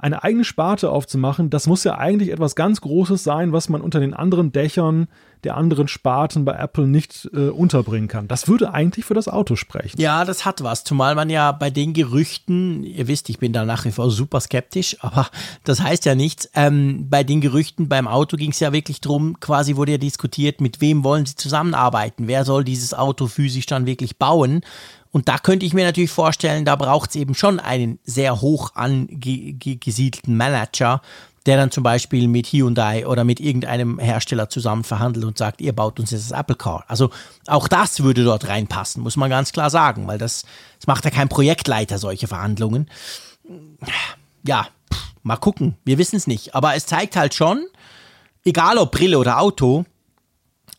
Eine 0.00 0.24
eigene 0.24 0.44
Sparte 0.44 0.90
aufzumachen, 0.90 1.50
das 1.50 1.66
muss 1.66 1.84
ja 1.84 1.98
eigentlich 1.98 2.30
etwas 2.30 2.56
ganz 2.56 2.80
Großes 2.80 3.22
sein, 3.22 3.52
was 3.52 3.68
man 3.68 3.82
unter 3.82 4.00
den 4.00 4.14
anderen 4.14 4.50
Dächern 4.50 5.08
der 5.44 5.56
anderen 5.56 5.88
Sparten 5.88 6.44
bei 6.44 6.52
Apple 6.52 6.86
nicht 6.86 7.28
äh, 7.32 7.48
unterbringen 7.48 8.08
kann. 8.08 8.28
Das 8.28 8.48
würde 8.48 8.72
eigentlich 8.72 9.04
für 9.04 9.14
das 9.14 9.28
Auto 9.28 9.56
sprechen. 9.56 10.00
Ja, 10.00 10.24
das 10.24 10.44
hat 10.44 10.62
was. 10.62 10.84
Zumal 10.84 11.14
man 11.14 11.30
ja 11.30 11.52
bei 11.52 11.70
den 11.70 11.92
Gerüchten, 11.92 12.84
ihr 12.84 13.08
wisst, 13.08 13.28
ich 13.28 13.38
bin 13.38 13.52
da 13.52 13.64
nach 13.64 13.84
wie 13.84 13.92
vor 13.92 14.10
super 14.10 14.40
skeptisch, 14.40 14.96
aber 15.00 15.28
das 15.64 15.80
heißt 15.80 16.04
ja 16.04 16.14
nichts. 16.14 16.50
Ähm, 16.54 17.06
bei 17.08 17.24
den 17.24 17.40
Gerüchten 17.40 17.88
beim 17.88 18.08
Auto 18.08 18.36
ging 18.36 18.50
es 18.50 18.60
ja 18.60 18.72
wirklich 18.72 19.00
drum, 19.00 19.38
quasi 19.40 19.76
wurde 19.76 19.92
ja 19.92 19.98
diskutiert, 19.98 20.60
mit 20.60 20.80
wem 20.80 21.04
wollen 21.04 21.26
sie 21.26 21.36
zusammenarbeiten? 21.36 22.28
Wer 22.28 22.44
soll 22.44 22.64
dieses 22.64 22.94
Auto 22.94 23.26
physisch 23.26 23.66
dann 23.66 23.86
wirklich 23.86 24.18
bauen? 24.18 24.62
Und 25.12 25.28
da 25.28 25.38
könnte 25.38 25.66
ich 25.66 25.74
mir 25.74 25.84
natürlich 25.84 26.10
vorstellen, 26.10 26.64
da 26.64 26.76
braucht 26.76 27.10
es 27.10 27.16
eben 27.16 27.34
schon 27.34 27.58
einen 27.58 27.98
sehr 28.04 28.40
hoch 28.40 28.76
angesiedelten 28.76 30.36
Manager, 30.36 31.02
der 31.46 31.56
dann 31.56 31.70
zum 31.70 31.82
Beispiel 31.82 32.28
mit 32.28 32.48
Hyundai 32.48 33.06
oder 33.06 33.24
mit 33.24 33.40
irgendeinem 33.40 33.98
Hersteller 33.98 34.48
zusammen 34.48 34.84
verhandelt 34.84 35.24
und 35.24 35.38
sagt, 35.38 35.60
ihr 35.60 35.72
baut 35.72 35.98
uns 35.98 36.10
jetzt 36.10 36.30
das 36.30 36.38
Apple 36.38 36.56
Car. 36.56 36.84
Also 36.86 37.10
auch 37.46 37.66
das 37.66 38.02
würde 38.02 38.24
dort 38.24 38.48
reinpassen, 38.48 39.02
muss 39.02 39.16
man 39.16 39.30
ganz 39.30 39.52
klar 39.52 39.70
sagen, 39.70 40.06
weil 40.06 40.18
das, 40.18 40.44
das 40.78 40.86
macht 40.86 41.04
ja 41.04 41.10
kein 41.10 41.28
Projektleiter, 41.28 41.98
solche 41.98 42.28
Verhandlungen. 42.28 42.90
Ja, 44.44 44.68
mal 45.22 45.36
gucken, 45.36 45.76
wir 45.84 45.98
wissen 45.98 46.16
es 46.16 46.26
nicht. 46.26 46.54
Aber 46.54 46.74
es 46.74 46.86
zeigt 46.86 47.16
halt 47.16 47.34
schon, 47.34 47.66
egal 48.44 48.76
ob 48.76 48.92
Brille 48.92 49.18
oder 49.18 49.40
Auto, 49.40 49.86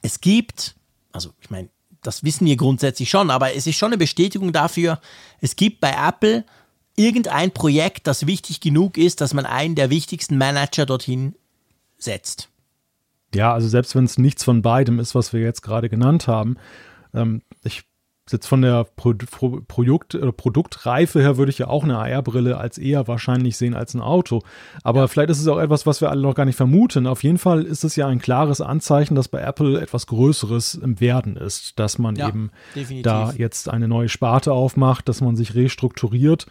es 0.04 0.22
gibt, 0.22 0.76
also 1.12 1.32
ich 1.42 1.50
meine, 1.50 1.70
das 2.04 2.24
wissen 2.24 2.46
wir 2.46 2.56
grundsätzlich 2.56 3.10
schon, 3.10 3.30
aber 3.30 3.56
es 3.56 3.68
ist 3.68 3.78
schon 3.78 3.90
eine 3.90 3.98
Bestätigung 3.98 4.52
dafür, 4.52 5.00
es 5.40 5.56
gibt 5.56 5.80
bei 5.80 5.92
Apple 5.92 6.46
irgendein 6.96 7.52
Projekt, 7.52 8.08
das 8.08 8.28
wichtig 8.28 8.60
genug 8.60 8.98
ist, 8.98 9.22
dass 9.22 9.34
man 9.34 9.46
einen 9.46 9.76
der 9.76 9.90
wichtigsten 9.90 10.38
Manager 10.38 10.86
dorthin 10.86 11.36
setzt. 11.98 12.50
Ja, 13.34 13.54
also 13.54 13.68
selbst 13.68 13.96
wenn 13.96 14.06
es 14.06 14.18
nichts 14.18 14.44
von 14.44 14.62
beidem 14.62 15.00
ist, 15.00 15.16
was 15.16 15.32
wir 15.32 15.42
jetzt 15.42 15.62
gerade 15.62 15.90
genannt 15.90 16.28
haben, 16.28 16.58
ähm, 17.14 17.42
ich 17.64 17.84
Jetzt 18.32 18.48
von 18.48 18.62
der 18.62 18.86
Pro 18.96 19.14
Pro 19.14 19.62
Produkt 19.68 20.14
äh, 20.14 20.32
Produktreife 20.32 21.20
her 21.20 21.38
würde 21.38 21.50
ich 21.50 21.58
ja 21.58 21.68
auch 21.68 21.84
eine 21.84 21.98
AR-Brille 21.98 22.58
als 22.58 22.78
eher 22.78 23.08
wahrscheinlich 23.08 23.58
sehen 23.58 23.74
als 23.74 23.94
ein 23.94 24.02
Auto. 24.02 24.44
Aber 24.84 25.02
ja. 25.02 25.08
vielleicht 25.08 25.32
ist 25.32 25.42
es 25.42 25.48
auch 25.48 25.58
etwas, 25.58 25.86
was 25.86 26.02
wir 26.02 26.10
alle 26.10 26.22
noch 26.22 26.36
gar 26.36 26.46
nicht 26.46 26.56
vermuten. 26.56 27.08
Auf 27.08 27.24
jeden 27.24 27.38
Fall 27.38 27.64
ist 27.64 27.84
es 27.84 27.96
ja 27.96 28.08
ein 28.08 28.20
klares 28.20 28.62
Anzeichen, 28.62 29.16
dass 29.16 29.28
bei 29.28 29.42
Apple 29.42 29.82
etwas 29.82 30.08
Größeres 30.08 30.76
im 30.76 31.00
Werden 31.00 31.36
ist, 31.36 31.80
dass 31.80 31.98
man 31.98 32.16
ja, 32.16 32.30
eben 32.30 32.52
definitiv. 32.76 33.04
da 33.04 33.34
jetzt 33.36 33.70
eine 33.70 33.88
neue 33.88 34.08
Sparte 34.08 34.54
aufmacht, 34.54 35.10
dass 35.10 35.22
man 35.22 35.36
sich 35.36 35.56
restrukturiert. 35.56 36.46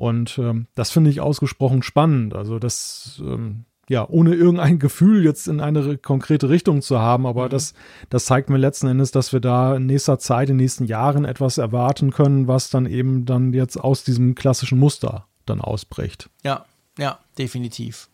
Und 0.00 0.38
ähm, 0.38 0.66
das 0.74 0.90
finde 0.90 1.10
ich 1.10 1.20
ausgesprochen 1.20 1.82
spannend. 1.82 2.34
Also 2.34 2.58
das 2.58 3.20
ähm, 3.22 3.66
ja, 3.86 4.08
ohne 4.08 4.34
irgendein 4.34 4.78
Gefühl 4.78 5.22
jetzt 5.22 5.46
in 5.46 5.60
eine 5.60 5.98
konkrete 5.98 6.48
Richtung 6.48 6.80
zu 6.80 7.00
haben. 7.00 7.26
Aber 7.26 7.44
mhm. 7.44 7.50
das, 7.50 7.74
das 8.08 8.24
zeigt 8.24 8.48
mir 8.48 8.56
letzten 8.56 8.86
Endes, 8.86 9.10
dass 9.10 9.34
wir 9.34 9.40
da 9.40 9.76
in 9.76 9.84
nächster 9.84 10.18
Zeit, 10.18 10.48
in 10.48 10.56
den 10.56 10.64
nächsten 10.64 10.86
Jahren 10.86 11.26
etwas 11.26 11.58
erwarten 11.58 12.12
können, 12.12 12.48
was 12.48 12.70
dann 12.70 12.86
eben 12.86 13.26
dann 13.26 13.52
jetzt 13.52 13.76
aus 13.76 14.02
diesem 14.02 14.34
klassischen 14.34 14.78
Muster 14.78 15.26
dann 15.44 15.60
ausbricht. 15.60 16.30
Ja, 16.44 16.64
ja, 16.96 17.18
definitiv. 17.36 18.08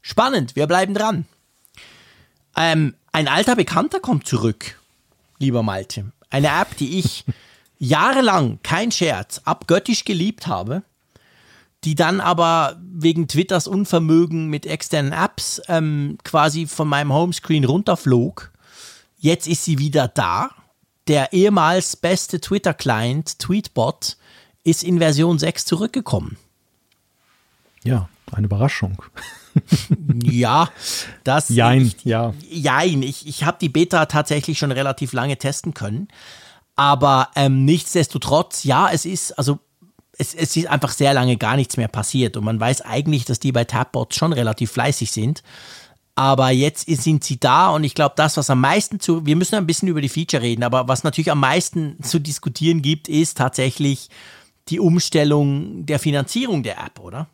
Spannend, 0.00 0.56
wir 0.56 0.66
bleiben 0.66 0.92
dran. 0.92 1.24
Ähm, 2.56 2.94
ein 3.12 3.28
alter 3.28 3.54
Bekannter 3.54 4.00
kommt 4.00 4.26
zurück, 4.26 4.76
lieber 5.38 5.62
Malte. 5.62 6.10
Eine 6.30 6.48
App, 6.48 6.76
die 6.78 6.98
ich 6.98 7.24
jahrelang, 7.78 8.58
kein 8.64 8.90
Scherz, 8.90 9.40
abgöttisch 9.44 10.04
geliebt 10.04 10.48
habe 10.48 10.82
die 11.84 11.94
dann 11.94 12.20
aber 12.20 12.80
wegen 12.80 13.28
Twitters 13.28 13.66
Unvermögen 13.66 14.48
mit 14.48 14.66
externen 14.66 15.12
Apps 15.12 15.60
ähm, 15.68 16.18
quasi 16.24 16.66
von 16.66 16.88
meinem 16.88 17.12
Homescreen 17.12 17.64
runterflog. 17.64 18.52
Jetzt 19.18 19.48
ist 19.48 19.64
sie 19.64 19.78
wieder 19.78 20.08
da. 20.08 20.50
Der 21.08 21.32
ehemals 21.32 21.96
beste 21.96 22.40
Twitter-Client, 22.40 23.40
Tweetbot, 23.40 24.16
ist 24.62 24.84
in 24.84 24.98
Version 24.98 25.38
6 25.38 25.64
zurückgekommen. 25.64 26.36
Ja, 27.82 28.08
eine 28.30 28.46
Überraschung. 28.46 29.02
ja, 30.22 30.68
das. 31.24 31.48
Jein, 31.50 31.82
ich, 31.86 32.04
ja. 32.04 32.32
Jein, 32.48 33.02
ich, 33.02 33.26
ich 33.26 33.42
habe 33.44 33.58
die 33.60 33.68
Beta 33.68 34.06
tatsächlich 34.06 34.58
schon 34.58 34.70
relativ 34.70 35.12
lange 35.12 35.36
testen 35.36 35.74
können. 35.74 36.08
Aber 36.76 37.28
ähm, 37.34 37.64
nichtsdestotrotz, 37.64 38.64
ja, 38.64 38.88
es 38.90 39.04
ist, 39.04 39.32
also 39.32 39.58
es, 40.18 40.34
es 40.34 40.56
ist 40.56 40.66
einfach 40.66 40.92
sehr 40.92 41.14
lange 41.14 41.36
gar 41.36 41.56
nichts 41.56 41.76
mehr 41.76 41.88
passiert 41.88 42.36
und 42.36 42.44
man 42.44 42.60
weiß 42.60 42.82
eigentlich, 42.82 43.24
dass 43.24 43.40
die 43.40 43.52
bei 43.52 43.64
Tabbots 43.64 44.16
schon 44.16 44.32
relativ 44.32 44.72
fleißig 44.72 45.10
sind. 45.10 45.42
Aber 46.14 46.50
jetzt 46.50 46.86
sind 46.86 47.24
sie 47.24 47.40
da 47.40 47.70
und 47.70 47.84
ich 47.84 47.94
glaube, 47.94 48.14
das, 48.16 48.36
was 48.36 48.50
am 48.50 48.60
meisten 48.60 49.00
zu, 49.00 49.24
wir 49.24 49.34
müssen 49.34 49.54
ein 49.54 49.66
bisschen 49.66 49.88
über 49.88 50.02
die 50.02 50.10
Feature 50.10 50.42
reden, 50.42 50.62
aber 50.62 50.86
was 50.86 51.04
natürlich 51.04 51.30
am 51.30 51.40
meisten 51.40 52.02
zu 52.02 52.18
diskutieren 52.18 52.82
gibt, 52.82 53.08
ist 53.08 53.38
tatsächlich 53.38 54.10
die 54.68 54.78
Umstellung 54.78 55.86
der 55.86 55.98
Finanzierung 55.98 56.62
der 56.62 56.78
App, 56.78 57.00
oder? 57.00 57.28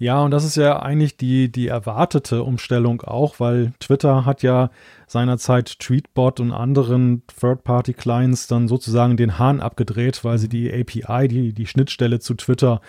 Ja, 0.00 0.22
und 0.22 0.30
das 0.30 0.44
ist 0.44 0.56
ja 0.56 0.80
eigentlich 0.80 1.16
die, 1.16 1.50
die 1.50 1.66
erwartete 1.66 2.44
Umstellung 2.44 3.02
auch, 3.02 3.40
weil 3.40 3.72
Twitter 3.80 4.24
hat 4.24 4.44
ja 4.44 4.70
seinerzeit 5.08 5.80
Tweetbot 5.80 6.38
und 6.38 6.52
anderen 6.52 7.22
Third-Party-Clients 7.40 8.46
dann 8.46 8.68
sozusagen 8.68 9.16
den 9.16 9.40
Hahn 9.40 9.60
abgedreht, 9.60 10.22
weil 10.22 10.38
sie 10.38 10.48
die 10.48 10.72
API, 10.72 11.26
die, 11.26 11.52
die 11.52 11.66
Schnittstelle 11.66 12.20
zu 12.20 12.34
Twitter 12.34 12.80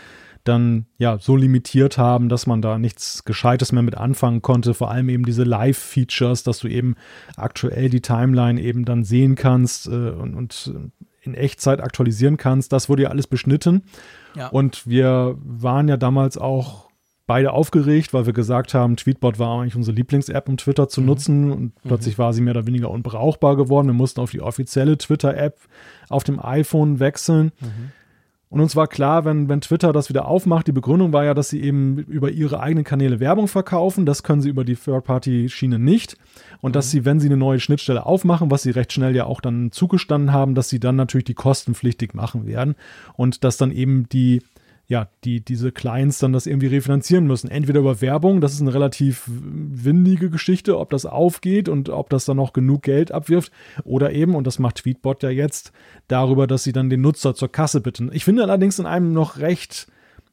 dann 0.43 0.85
ja 0.97 1.17
so 1.17 1.35
limitiert 1.35 1.97
haben, 1.97 2.29
dass 2.29 2.45
man 2.45 2.61
da 2.61 2.77
nichts 2.77 3.25
Gescheites 3.25 3.71
mehr 3.71 3.83
mit 3.83 3.97
anfangen 3.97 4.43
konnte. 4.43 4.75
Vor 4.75 4.91
allem 4.91 5.09
eben 5.09 5.25
diese 5.25 5.43
Live-Features, 5.43 6.43
dass 6.43 6.59
du 6.59 6.67
eben 6.67 6.95
aktuell 7.35 7.89
die 7.89 8.01
Timeline 8.01 8.61
eben 8.61 8.85
dann 8.85 9.03
sehen 9.03 9.33
kannst 9.35 9.87
äh, 9.87 10.11
und, 10.11 10.35
und 10.35 10.73
in 11.21 11.33
Echtzeit 11.33 11.81
aktualisieren 11.81 12.37
kannst. 12.37 12.71
Das 12.71 12.87
wurde 12.87 13.03
ja 13.03 13.09
alles 13.09 13.27
beschnitten. 13.27 13.83
Ja. 14.35 14.47
Und 14.47 14.87
wir 14.87 15.37
waren 15.41 15.87
ja 15.87 15.97
damals 15.97 16.37
auch 16.37 16.88
beide 17.29 17.53
aufgeregt, 17.53 18.11
weil 18.11 18.25
wir 18.25 18.33
gesagt 18.33 18.73
haben, 18.73 18.97
Tweetbot 18.97 19.37
war 19.37 19.61
eigentlich 19.61 19.75
unsere 19.75 19.95
Lieblings-App, 19.95 20.49
um 20.49 20.57
Twitter 20.57 20.89
zu 20.89 20.99
mhm. 21.01 21.07
nutzen. 21.07 21.51
Und 21.51 21.61
mhm. 21.61 21.71
plötzlich 21.83 22.17
war 22.17 22.33
sie 22.33 22.41
mehr 22.41 22.55
oder 22.55 22.65
weniger 22.65 22.89
unbrauchbar 22.89 23.55
geworden. 23.55 23.85
Wir 23.85 23.93
mussten 23.93 24.19
auf 24.19 24.31
die 24.31 24.41
offizielle 24.41 24.97
Twitter-App 24.97 25.55
auf 26.09 26.23
dem 26.23 26.43
iPhone 26.43 26.99
wechseln. 26.99 27.51
Mhm. 27.61 27.91
Und 28.49 28.61
uns 28.61 28.75
war 28.75 28.87
klar, 28.87 29.25
wenn, 29.25 29.47
wenn 29.47 29.61
Twitter 29.61 29.93
das 29.93 30.09
wieder 30.09 30.27
aufmacht, 30.27 30.65
die 30.65 30.71
Begründung 30.71 31.13
war 31.13 31.23
ja, 31.23 31.35
dass 31.35 31.49
sie 31.49 31.61
eben 31.61 31.99
über 31.99 32.31
ihre 32.31 32.61
eigenen 32.61 32.83
Kanäle 32.83 33.19
Werbung 33.19 33.47
verkaufen. 33.47 34.07
Das 34.07 34.23
können 34.23 34.41
sie 34.41 34.49
über 34.49 34.63
die 34.63 34.75
Third-Party-Schiene 34.75 35.77
nicht. 35.77 36.17
Und 36.61 36.75
dass 36.75 36.87
mhm. 36.87 36.89
sie, 36.89 37.05
wenn 37.05 37.19
sie 37.19 37.27
eine 37.27 37.37
neue 37.37 37.59
Schnittstelle 37.59 38.07
aufmachen, 38.07 38.49
was 38.49 38.63
sie 38.63 38.71
recht 38.71 38.91
schnell 38.91 39.15
ja 39.15 39.25
auch 39.25 39.39
dann 39.39 39.71
zugestanden 39.71 40.33
haben, 40.33 40.55
dass 40.55 40.69
sie 40.69 40.79
dann 40.79 40.95
natürlich 40.95 41.25
die 41.25 41.35
kostenpflichtig 41.35 42.15
machen 42.15 42.47
werden. 42.47 42.73
Und 43.13 43.43
dass 43.43 43.57
dann 43.57 43.69
eben 43.69 44.09
die 44.09 44.41
ja, 44.89 45.07
die, 45.23 45.39
diese 45.39 45.71
Clients 45.71 46.17
dann 46.17 46.33
das 46.33 46.47
irgendwie 46.47 46.67
refinanzieren 46.67 47.27
müssen. 47.27 47.47
Entweder 47.49 47.79
über 47.79 48.01
Werbung, 48.01 48.41
das 48.41 48.53
ist 48.53 48.61
eine 48.61 48.73
relativ 48.73 49.23
windige 49.27 50.31
Geschichte, 50.31 50.79
ob 50.79 50.89
das 50.89 51.05
aufgeht 51.05 51.69
und 51.69 51.89
ob 51.89 52.09
das 52.09 52.25
dann 52.25 52.37
noch 52.37 52.53
genug 52.53 52.81
Geld 52.81 53.11
abwirft, 53.11 53.51
oder 53.83 54.11
eben, 54.11 54.33
und 54.33 54.47
das 54.47 54.57
macht 54.57 54.77
Tweetbot 54.77 55.21
ja 55.21 55.29
jetzt, 55.29 55.71
darüber, 56.07 56.47
dass 56.47 56.63
sie 56.63 56.71
dann 56.71 56.89
den 56.89 57.01
Nutzer 57.01 57.35
zur 57.35 57.51
Kasse 57.51 57.81
bitten. 57.81 58.09
Ich 58.11 58.25
finde 58.25 58.41
allerdings 58.41 58.79
in 58.79 58.87
einem 58.87 59.13
noch 59.13 59.37
recht 59.37 59.87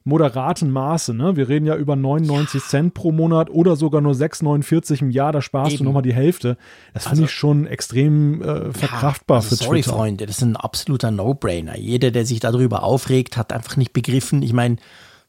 moderaten 0.07 0.71
Maße. 0.71 1.13
Ne? 1.13 1.37
Wir 1.37 1.49
reden 1.49 1.67
ja 1.67 1.75
über 1.77 1.97
99 1.97 2.63
ja. 2.63 2.69
Cent 2.69 2.95
pro 2.95 3.11
Monat 3.11 3.51
oder 3.51 3.75
sogar 3.75 4.01
nur 4.01 4.13
6,49 4.15 5.03
im 5.03 5.11
Jahr, 5.11 5.33
da 5.33 5.43
sparst 5.43 5.73
Eben. 5.73 5.79
du 5.79 5.85
nochmal 5.85 6.03
die 6.03 6.15
Hälfte. 6.15 6.57
Das 6.95 7.07
also, 7.07 7.17
finde 7.17 7.25
ich 7.25 7.33
schon 7.33 7.67
extrem 7.67 8.41
äh, 8.41 8.73
verkraftbar 8.73 9.39
ja, 9.39 9.41
also 9.43 9.49
für 9.49 9.65
sorry, 9.65 9.81
Twitter. 9.81 9.91
Sorry, 9.91 9.99
Freunde, 9.99 10.27
das 10.27 10.37
ist 10.39 10.43
ein 10.43 10.57
absoluter 10.57 11.11
No-Brainer. 11.11 11.77
Jeder, 11.77 12.13
der 12.13 12.25
sich 12.25 12.39
darüber 12.39 12.85
aufregt, 12.85 13.37
hat 13.37 13.53
einfach 13.53 13.77
nicht 13.77 13.93
begriffen. 13.93 14.43
Ich 14.43 14.53
meine, 14.53 14.77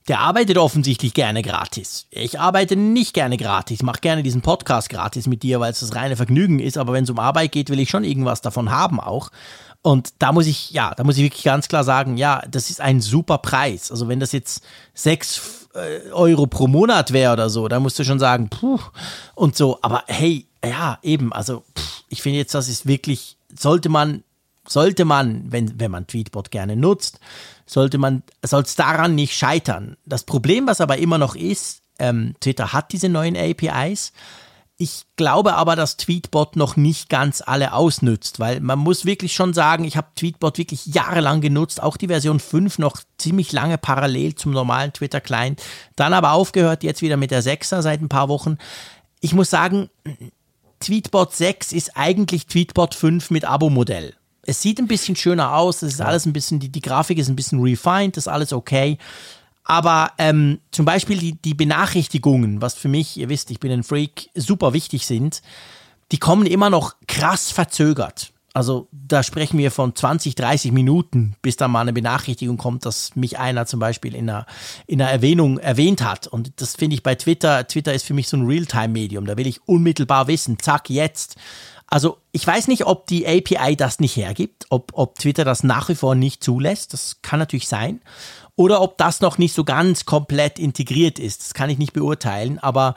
der 0.07 0.19
arbeitet 0.21 0.57
offensichtlich 0.57 1.13
gerne 1.13 1.41
gratis. 1.41 2.07
Ich 2.11 2.39
arbeite 2.39 2.75
nicht 2.75 3.13
gerne 3.13 3.37
gratis, 3.37 3.83
mache 3.83 3.99
gerne 3.99 4.23
diesen 4.23 4.41
Podcast 4.41 4.89
gratis 4.89 5.27
mit 5.27 5.43
dir, 5.43 5.59
weil 5.59 5.71
es 5.71 5.81
das 5.81 5.95
reine 5.95 6.15
Vergnügen 6.15 6.59
ist, 6.59 6.77
aber 6.77 6.93
wenn 6.93 7.03
es 7.03 7.09
um 7.09 7.19
Arbeit 7.19 7.51
geht, 7.51 7.69
will 7.69 7.79
ich 7.79 7.89
schon 7.89 8.03
irgendwas 8.03 8.41
davon 8.41 8.71
haben 8.71 8.99
auch. 8.99 9.29
Und 9.81 10.13
da 10.19 10.31
muss 10.31 10.47
ich, 10.47 10.71
ja, 10.71 10.93
da 10.95 11.03
muss 11.03 11.17
ich 11.17 11.23
wirklich 11.23 11.43
ganz 11.43 11.67
klar 11.67 11.83
sagen, 11.83 12.17
ja, 12.17 12.41
das 12.49 12.69
ist 12.69 12.81
ein 12.81 13.01
super 13.01 13.37
Preis. 13.37 13.91
Also 13.91 14.07
wenn 14.07 14.19
das 14.19 14.31
jetzt 14.31 14.63
sechs 14.93 15.67
äh, 15.75 16.09
Euro 16.11 16.47
pro 16.47 16.67
Monat 16.67 17.13
wäre 17.13 17.33
oder 17.33 17.49
so, 17.49 17.67
dann 17.67 17.83
musst 17.83 17.99
du 17.99 18.03
schon 18.03 18.19
sagen, 18.19 18.49
puh, 18.49 18.79
und 19.35 19.55
so. 19.55 19.79
Aber 19.81 20.03
hey, 20.07 20.47
ja, 20.65 20.99
eben, 21.03 21.31
also 21.31 21.63
pff, 21.77 22.03
ich 22.09 22.21
finde 22.21 22.39
jetzt, 22.39 22.53
das 22.53 22.69
ist 22.69 22.85
wirklich, 22.85 23.37
sollte 23.57 23.89
man, 23.89 24.23
sollte 24.67 25.05
man, 25.05 25.51
wenn, 25.51 25.79
wenn 25.79 25.91
man 25.91 26.07
Tweetbot 26.07 26.51
gerne 26.51 26.75
nutzt, 26.75 27.19
sollte 27.65 27.97
man, 27.97 28.23
soll 28.43 28.63
es 28.63 28.75
daran 28.75 29.15
nicht 29.15 29.35
scheitern. 29.35 29.97
Das 30.05 30.23
Problem, 30.23 30.67
was 30.67 30.81
aber 30.81 30.97
immer 30.97 31.17
noch 31.17 31.35
ist, 31.35 31.81
ähm, 31.99 32.35
Twitter 32.39 32.73
hat 32.73 32.91
diese 32.91 33.09
neuen 33.09 33.35
APIs, 33.35 34.13
ich 34.79 35.05
glaube 35.15 35.55
aber, 35.55 35.75
dass 35.75 35.97
Tweetbot 35.97 36.55
noch 36.55 36.75
nicht 36.75 37.09
ganz 37.09 37.41
alle 37.43 37.73
ausnützt, 37.73 38.39
weil 38.39 38.59
man 38.59 38.77
muss 38.77 39.05
wirklich 39.05 39.33
schon 39.33 39.55
sagen, 39.55 39.83
ich 39.83 39.97
habe 39.97 40.09
Tweetbot 40.15 40.59
wirklich 40.59 40.85
jahrelang 40.85 41.41
genutzt, 41.41 41.81
auch 41.81 41.97
die 41.97 42.09
Version 42.09 42.39
5 42.39 42.77
noch 42.77 42.97
ziemlich 43.17 43.51
lange 43.51 43.79
parallel 43.79 44.35
zum 44.35 44.51
normalen 44.51 44.93
Twitter-Client, 44.93 45.63
dann 45.95 46.13
aber 46.13 46.33
aufgehört, 46.33 46.83
jetzt 46.83 47.01
wieder 47.01 47.17
mit 47.17 47.31
der 47.31 47.41
6er 47.41 47.81
seit 47.81 48.01
ein 48.01 48.09
paar 48.09 48.29
Wochen. 48.29 48.59
Ich 49.19 49.33
muss 49.33 49.49
sagen, 49.49 49.89
Tweetbot 50.79 51.33
6 51.33 51.71
ist 51.71 51.97
eigentlich 51.97 52.45
Tweetbot 52.45 52.93
5 52.93 53.31
mit 53.31 53.45
Abo-Modell. 53.45 54.13
Es 54.47 54.61
sieht 54.61 54.79
ein 54.79 54.87
bisschen 54.87 55.15
schöner 55.15 55.53
aus, 55.53 55.83
es 55.83 55.93
ist 55.93 56.01
alles 56.01 56.25
ein 56.25 56.33
bisschen, 56.33 56.59
die, 56.59 56.69
die 56.69 56.81
Grafik 56.81 57.19
ist 57.19 57.27
ein 57.27 57.35
bisschen 57.35 57.61
refined, 57.61 58.17
das 58.17 58.23
ist 58.23 58.27
alles 58.27 58.53
okay. 58.53 58.97
Aber 59.63 60.13
ähm, 60.17 60.59
zum 60.71 60.85
Beispiel 60.85 61.17
die, 61.17 61.33
die 61.33 61.53
Benachrichtigungen, 61.53 62.61
was 62.61 62.73
für 62.73 62.87
mich, 62.87 63.17
ihr 63.17 63.27
wisst, 63.27 63.51
ich 63.51 63.59
bin 63.59 63.71
ein 63.71 63.83
Freak, 63.83 64.29
super 64.33 64.73
wichtig 64.73 65.05
sind, 65.05 65.41
die 66.13 66.17
kommen 66.17 66.47
immer 66.47 66.69
noch 66.69 66.95
krass 67.07 67.51
verzögert. 67.51 68.31
Also 68.57 68.87
da 68.91 69.21
sprechen 69.21 69.59
wir 69.59 69.69
von 69.69 69.93
20, 69.93 70.33
30 70.33 70.71
Minuten, 70.71 71.35
bis 71.43 71.57
da 71.57 71.67
mal 71.67 71.81
eine 71.81 71.93
Benachrichtigung 71.93 72.57
kommt, 72.57 72.87
dass 72.87 73.15
mich 73.15 73.37
einer 73.37 73.67
zum 73.67 73.79
Beispiel 73.79 74.15
in 74.15 74.27
einer, 74.27 74.47
in 74.87 74.99
einer 74.99 75.11
Erwähnung 75.11 75.59
erwähnt 75.59 76.01
hat. 76.01 76.25
Und 76.25 76.59
das 76.59 76.75
finde 76.75 76.95
ich 76.95 77.03
bei 77.03 77.13
Twitter, 77.13 77.67
Twitter 77.67 77.93
ist 77.93 78.05
für 78.05 78.15
mich 78.15 78.27
so 78.27 78.35
ein 78.35 78.47
Realtime-Medium. 78.47 79.27
Da 79.27 79.37
will 79.37 79.45
ich 79.45 79.61
unmittelbar 79.67 80.27
wissen, 80.27 80.57
zack, 80.57 80.89
jetzt. 80.89 81.35
Also 81.89 82.17
ich 82.31 82.45
weiß 82.45 82.67
nicht, 82.67 82.85
ob 82.85 83.07
die 83.07 83.25
API 83.25 83.75
das 83.75 83.99
nicht 83.99 84.15
hergibt, 84.17 84.65
ob, 84.69 84.91
ob 84.93 85.17
Twitter 85.17 85.45
das 85.45 85.63
nach 85.63 85.87
wie 85.89 85.95
vor 85.95 86.15
nicht 86.15 86.43
zulässt. 86.43 86.93
Das 86.93 87.21
kann 87.21 87.39
natürlich 87.39 87.67
sein 87.67 88.01
oder 88.55 88.81
ob 88.81 88.97
das 88.97 89.21
noch 89.21 89.37
nicht 89.37 89.53
so 89.53 89.63
ganz 89.63 90.05
komplett 90.05 90.59
integriert 90.59 91.19
ist. 91.19 91.41
Das 91.41 91.53
kann 91.53 91.69
ich 91.69 91.77
nicht 91.77 91.93
beurteilen, 91.93 92.59
aber 92.59 92.95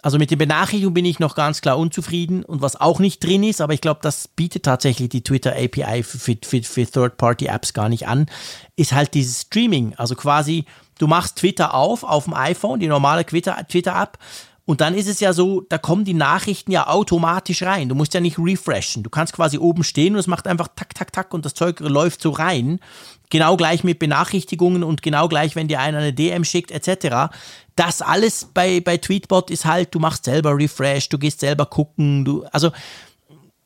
also 0.00 0.18
mit 0.18 0.30
den 0.30 0.38
Benachrichtigungen 0.38 0.94
bin 0.94 1.04
ich 1.04 1.18
noch 1.18 1.34
ganz 1.34 1.60
klar 1.60 1.76
unzufrieden 1.76 2.44
und 2.44 2.62
was 2.62 2.80
auch 2.80 3.00
nicht 3.00 3.24
drin 3.24 3.42
ist, 3.42 3.60
aber 3.60 3.74
ich 3.74 3.80
glaube, 3.80 4.00
das 4.02 4.28
bietet 4.28 4.62
tatsächlich 4.62 5.08
die 5.08 5.24
Twitter 5.24 5.52
API 5.56 6.04
für, 6.04 6.36
für, 6.40 6.62
für 6.62 6.86
Third-Party-Apps 6.86 7.74
gar 7.74 7.88
nicht 7.88 8.06
an, 8.06 8.26
ist 8.76 8.92
halt 8.92 9.14
dieses 9.14 9.42
Streaming. 9.42 9.94
Also 9.96 10.14
quasi, 10.14 10.66
du 10.98 11.08
machst 11.08 11.36
Twitter 11.36 11.74
auf, 11.74 12.04
auf 12.04 12.24
dem 12.24 12.34
iPhone, 12.34 12.78
die 12.78 12.86
normale 12.86 13.26
Twitter-App, 13.26 14.18
und 14.68 14.82
dann 14.82 14.92
ist 14.92 15.08
es 15.08 15.18
ja 15.20 15.32
so, 15.32 15.62
da 15.62 15.78
kommen 15.78 16.04
die 16.04 16.12
Nachrichten 16.12 16.72
ja 16.72 16.88
automatisch 16.88 17.62
rein. 17.62 17.88
Du 17.88 17.94
musst 17.94 18.12
ja 18.12 18.20
nicht 18.20 18.38
refreshen. 18.38 19.02
Du 19.02 19.08
kannst 19.08 19.32
quasi 19.32 19.56
oben 19.56 19.82
stehen 19.82 20.12
und 20.12 20.18
es 20.18 20.26
macht 20.26 20.46
einfach 20.46 20.68
tak, 20.76 20.94
tak, 20.94 21.10
tak 21.10 21.32
und 21.32 21.46
das 21.46 21.54
Zeug 21.54 21.80
läuft 21.80 22.20
so 22.20 22.28
rein. 22.28 22.78
Genau 23.30 23.56
gleich 23.56 23.82
mit 23.82 23.98
Benachrichtigungen 23.98 24.84
und 24.84 25.00
genau 25.00 25.26
gleich, 25.26 25.56
wenn 25.56 25.68
dir 25.68 25.80
einer 25.80 25.96
eine 25.96 26.12
DM 26.12 26.44
schickt, 26.44 26.70
etc. 26.70 27.32
Das 27.76 28.02
alles 28.02 28.50
bei, 28.52 28.80
bei 28.80 28.98
Tweetbot 28.98 29.50
ist 29.50 29.64
halt, 29.64 29.94
du 29.94 30.00
machst 30.00 30.26
selber 30.26 30.54
Refresh, 30.54 31.08
du 31.08 31.16
gehst 31.16 31.40
selber 31.40 31.64
gucken, 31.64 32.26
du, 32.26 32.44
also, 32.52 32.70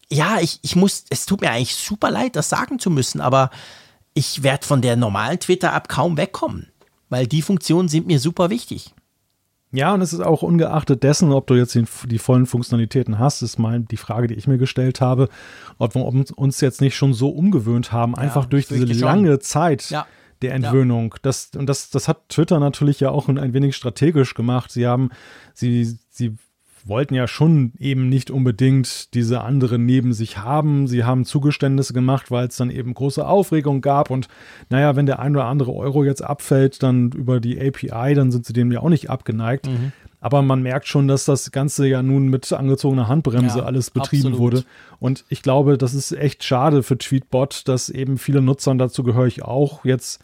ja, 0.09 0.39
ich, 0.39 0.61
ich 0.63 0.77
muss, 0.77 1.03
es 1.11 1.27
tut 1.27 1.41
mir 1.41 1.51
eigentlich 1.51 1.75
super 1.75 2.13
leid, 2.13 2.37
das 2.37 2.49
sagen 2.49 2.79
zu 2.79 2.91
müssen, 2.91 3.21
aber 3.21 3.51
ich 4.15 4.45
werde 4.45 4.65
von 4.65 4.83
der 4.83 4.95
normalen 4.95 5.41
Twitter-App 5.41 5.89
kaum 5.89 6.17
wegkommen, 6.17 6.71
weil 7.09 7.27
die 7.27 7.43
Funktionen 7.43 7.89
sind 7.89 8.07
mir 8.07 8.21
super 8.21 8.51
wichtig. 8.51 8.95
Ja, 9.73 9.95
und 9.95 10.03
es 10.03 10.13
ist 10.13 10.21
auch 10.21 10.43
ungeachtet 10.43 11.03
dessen, 11.03 11.33
ob 11.33 11.47
du 11.47 11.55
jetzt 11.55 11.75
die, 11.75 11.85
die, 12.07 12.19
vollen 12.19 12.45
Funktionalitäten 12.45 13.19
hast, 13.19 13.41
ist 13.41 13.59
mal 13.59 13.81
die 13.81 13.97
Frage, 13.97 14.27
die 14.27 14.35
ich 14.35 14.47
mir 14.47 14.59
gestellt 14.59 15.01
habe, 15.01 15.31
ob 15.79 15.95
wir 15.95 16.05
uns 16.05 16.61
jetzt 16.61 16.83
nicht 16.83 16.95
schon 16.95 17.15
so 17.15 17.31
umgewöhnt 17.31 17.91
haben, 17.91 18.15
einfach 18.15 18.45
ja, 18.45 18.49
durch 18.51 18.69
diese 18.69 18.85
lange 18.85 19.39
Zeit 19.39 19.89
ja. 19.89 20.07
der 20.43 20.53
Entwöhnung. 20.53 21.13
Ja. 21.15 21.21
Das, 21.23 21.51
und 21.57 21.67
das, 21.67 21.89
das 21.89 22.07
hat 22.07 22.29
Twitter 22.29 22.61
natürlich 22.61 23.01
ja 23.01 23.11
auch 23.11 23.29
ein 23.29 23.55
wenig 23.55 23.75
strategisch 23.75 24.35
gemacht. 24.35 24.71
Sie 24.71 24.87
haben, 24.87 25.09
sie, 25.55 25.99
sie 26.11 26.37
wollten 26.85 27.15
ja 27.15 27.29
schon 27.29 27.73
eben 27.79 28.09
nicht 28.09 28.31
unbedingt 28.31 29.15
diese 29.15 29.43
anderen 29.43 29.87
neben 29.87 30.13
sich 30.13 30.39
haben. 30.39 30.87
Sie 30.87 31.05
haben 31.05 31.25
Zugeständnisse 31.25 31.93
gemacht, 31.93 32.31
weil 32.31 32.49
es 32.49 32.57
dann 32.57 32.71
eben 32.71 32.95
große 32.95 33.27
Aufregung 33.27 33.81
gab. 33.81 34.11
Und 34.11 34.29
naja, 34.69 34.97
wenn 34.97 35.07
der 35.07 35.19
ein 35.19 35.37
oder 35.37 35.47
andere 35.47 35.73
Euro 35.73 36.05
jetzt 36.05 36.23
abfällt, 36.23 36.83
dann 36.83 37.11
über 37.13 37.41
die 37.41 37.61
API, 37.61 38.15
dann 38.15 38.31
sind 38.31 38.47
sie 38.47 38.53
dem 38.53 38.73
ja 38.73 38.81
auch 38.81 38.89
nicht 38.89 39.11
abgeneigt. 39.11 39.67
Mhm. 39.67 39.93
Aber 40.21 40.41
man 40.43 40.63
merkt 40.63 40.87
schon, 40.87 41.09
dass 41.09 41.25
das 41.25 41.51
Ganze 41.51 41.87
ja 41.89 42.01
nun 42.01 42.29
mit 42.29 42.53
angezogener 42.53 43.09
Handbremse 43.09 43.59
ja, 43.59 43.65
alles 43.65 43.91
betrieben 43.91 44.29
absolut. 44.29 44.39
wurde. 44.39 44.65
Und 45.01 45.25
ich 45.29 45.43
glaube, 45.43 45.77
das 45.77 45.95
ist 45.95 46.13
echt 46.13 46.45
schade 46.45 46.85
für 46.85 46.97
Tweetbot, 46.97 47.67
dass 47.67 47.89
eben 47.89 48.19
viele 48.19 48.41
Nutzer, 48.41 48.71
und 48.71 48.79
dazu 48.79 49.03
gehöre 49.03 49.27
ich 49.27 49.43
auch, 49.43 49.85
jetzt 49.85 50.21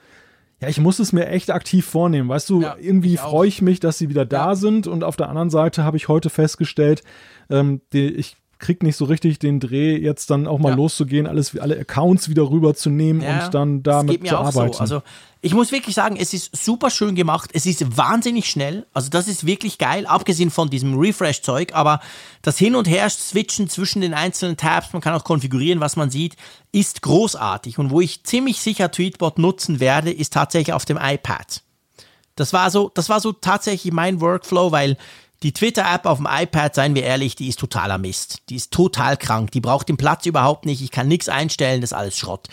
ja, 0.60 0.68
ich 0.68 0.80
muss 0.80 0.98
es 0.98 1.12
mir 1.12 1.28
echt 1.28 1.50
aktiv 1.50 1.86
vornehmen. 1.86 2.28
Weißt 2.28 2.50
du, 2.50 2.62
ja, 2.62 2.76
irgendwie 2.80 3.16
freue 3.16 3.46
ich 3.46 3.62
mich, 3.62 3.78
dass 3.78 3.98
sie 3.98 4.08
wieder 4.08 4.24
da 4.24 4.48
ja. 4.48 4.54
sind. 4.56 4.86
Und 4.86 5.04
auf 5.04 5.16
der 5.16 5.28
anderen 5.28 5.50
Seite 5.50 5.84
habe 5.84 5.96
ich 5.96 6.08
heute 6.08 6.30
festgestellt, 6.30 7.02
ähm, 7.48 7.80
die, 7.92 8.08
ich 8.08 8.36
kriege 8.58 8.84
nicht 8.84 8.96
so 8.96 9.04
richtig 9.04 9.38
den 9.38 9.60
Dreh, 9.60 9.96
jetzt 9.96 10.30
dann 10.30 10.46
auch 10.46 10.58
mal 10.58 10.70
Ja. 10.70 10.74
loszugehen, 10.76 11.26
alles, 11.26 11.56
alle 11.58 11.78
Accounts 11.78 12.28
wieder 12.28 12.50
rüberzunehmen 12.50 13.22
Ja, 13.22 13.44
und 13.46 13.54
dann 13.54 13.82
damit 13.82 14.26
zu 14.26 14.36
arbeiten. 14.36 14.72
So. 14.72 14.80
Also 14.80 15.02
ich 15.40 15.54
muss 15.54 15.70
wirklich 15.70 15.94
sagen, 15.94 16.16
es 16.16 16.34
ist 16.34 16.56
super 16.56 16.90
schön 16.90 17.14
gemacht. 17.14 17.50
Es 17.52 17.64
ist 17.64 17.96
wahnsinnig 17.96 18.50
schnell. 18.50 18.86
Also 18.92 19.08
das 19.08 19.28
ist 19.28 19.46
wirklich 19.46 19.78
geil, 19.78 20.04
abgesehen 20.06 20.50
von 20.50 20.68
diesem 20.68 20.98
Refresh-Zeug. 20.98 21.74
Aber 21.74 22.00
das 22.42 22.58
Hin- 22.58 22.74
und 22.74 22.88
Her-Switchen 22.88 23.68
zwischen 23.68 24.00
den 24.00 24.14
einzelnen 24.14 24.56
Tabs, 24.56 24.92
man 24.92 25.00
kann 25.00 25.14
auch 25.14 25.24
konfigurieren, 25.24 25.78
was 25.80 25.94
man 25.94 26.10
sieht, 26.10 26.36
ist 26.72 27.02
großartig. 27.02 27.78
Und 27.78 27.90
wo 27.90 28.00
ich 28.00 28.24
ziemlich 28.24 28.60
sicher 28.60 28.90
Tweetbot 28.90 29.38
nutzen 29.38 29.78
werde, 29.78 30.10
ist 30.10 30.32
tatsächlich 30.32 30.72
auf 30.72 30.84
dem 30.84 30.98
iPad. 31.00 31.62
Das 32.34 32.52
war 32.52 32.70
so, 32.70 32.90
das 32.94 33.08
war 33.08 33.20
so 33.20 33.32
tatsächlich 33.32 33.92
mein 33.92 34.20
Workflow, 34.20 34.72
weil 34.72 34.96
die 35.42 35.52
Twitter-App 35.52 36.06
auf 36.06 36.18
dem 36.18 36.28
iPad, 36.28 36.74
seien 36.74 36.94
wir 36.94 37.04
ehrlich, 37.04 37.36
die 37.36 37.48
ist 37.48 37.60
totaler 37.60 37.98
Mist. 37.98 38.42
Die 38.48 38.56
ist 38.56 38.72
total 38.72 39.16
krank. 39.16 39.52
Die 39.52 39.60
braucht 39.60 39.88
den 39.88 39.96
Platz 39.96 40.26
überhaupt 40.26 40.66
nicht. 40.66 40.82
Ich 40.82 40.90
kann 40.90 41.08
nichts 41.08 41.28
einstellen, 41.28 41.80
das 41.80 41.92
ist 41.92 41.96
alles 41.96 42.18
Schrott. 42.18 42.48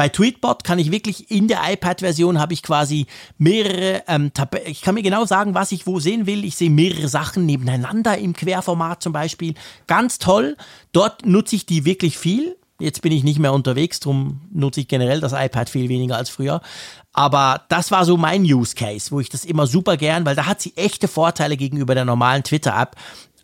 Bei 0.00 0.08
Tweetbot 0.08 0.64
kann 0.64 0.78
ich 0.78 0.90
wirklich 0.90 1.30
in 1.30 1.46
der 1.46 1.60
iPad-Version 1.70 2.38
habe 2.38 2.54
ich 2.54 2.62
quasi 2.62 3.06
mehrere, 3.36 4.02
ähm, 4.08 4.32
Tab 4.32 4.56
ich 4.66 4.80
kann 4.80 4.94
mir 4.94 5.02
genau 5.02 5.26
sagen, 5.26 5.52
was 5.52 5.72
ich 5.72 5.86
wo 5.86 6.00
sehen 6.00 6.24
will. 6.24 6.46
Ich 6.46 6.56
sehe 6.56 6.70
mehrere 6.70 7.08
Sachen 7.08 7.44
nebeneinander 7.44 8.16
im 8.16 8.32
Querformat 8.32 9.02
zum 9.02 9.12
Beispiel. 9.12 9.52
Ganz 9.86 10.18
toll. 10.18 10.56
Dort 10.92 11.26
nutze 11.26 11.56
ich 11.56 11.66
die 11.66 11.84
wirklich 11.84 12.16
viel. 12.16 12.56
Jetzt 12.80 13.02
bin 13.02 13.12
ich 13.12 13.22
nicht 13.22 13.38
mehr 13.38 13.52
unterwegs, 13.52 14.00
darum 14.00 14.40
nutze 14.52 14.80
ich 14.80 14.88
generell 14.88 15.20
das 15.20 15.32
iPad 15.32 15.68
viel 15.68 15.88
weniger 15.88 16.16
als 16.16 16.30
früher. 16.30 16.60
Aber 17.12 17.62
das 17.68 17.90
war 17.90 18.04
so 18.04 18.16
mein 18.16 18.42
Use 18.42 18.74
Case, 18.74 19.10
wo 19.10 19.20
ich 19.20 19.28
das 19.28 19.44
immer 19.44 19.66
super 19.66 19.96
gern, 19.96 20.24
weil 20.24 20.36
da 20.36 20.46
hat 20.46 20.60
sie 20.60 20.76
echte 20.76 21.08
Vorteile 21.08 21.56
gegenüber 21.56 21.94
der 21.94 22.04
normalen 22.04 22.42
Twitter-App. 22.42 22.96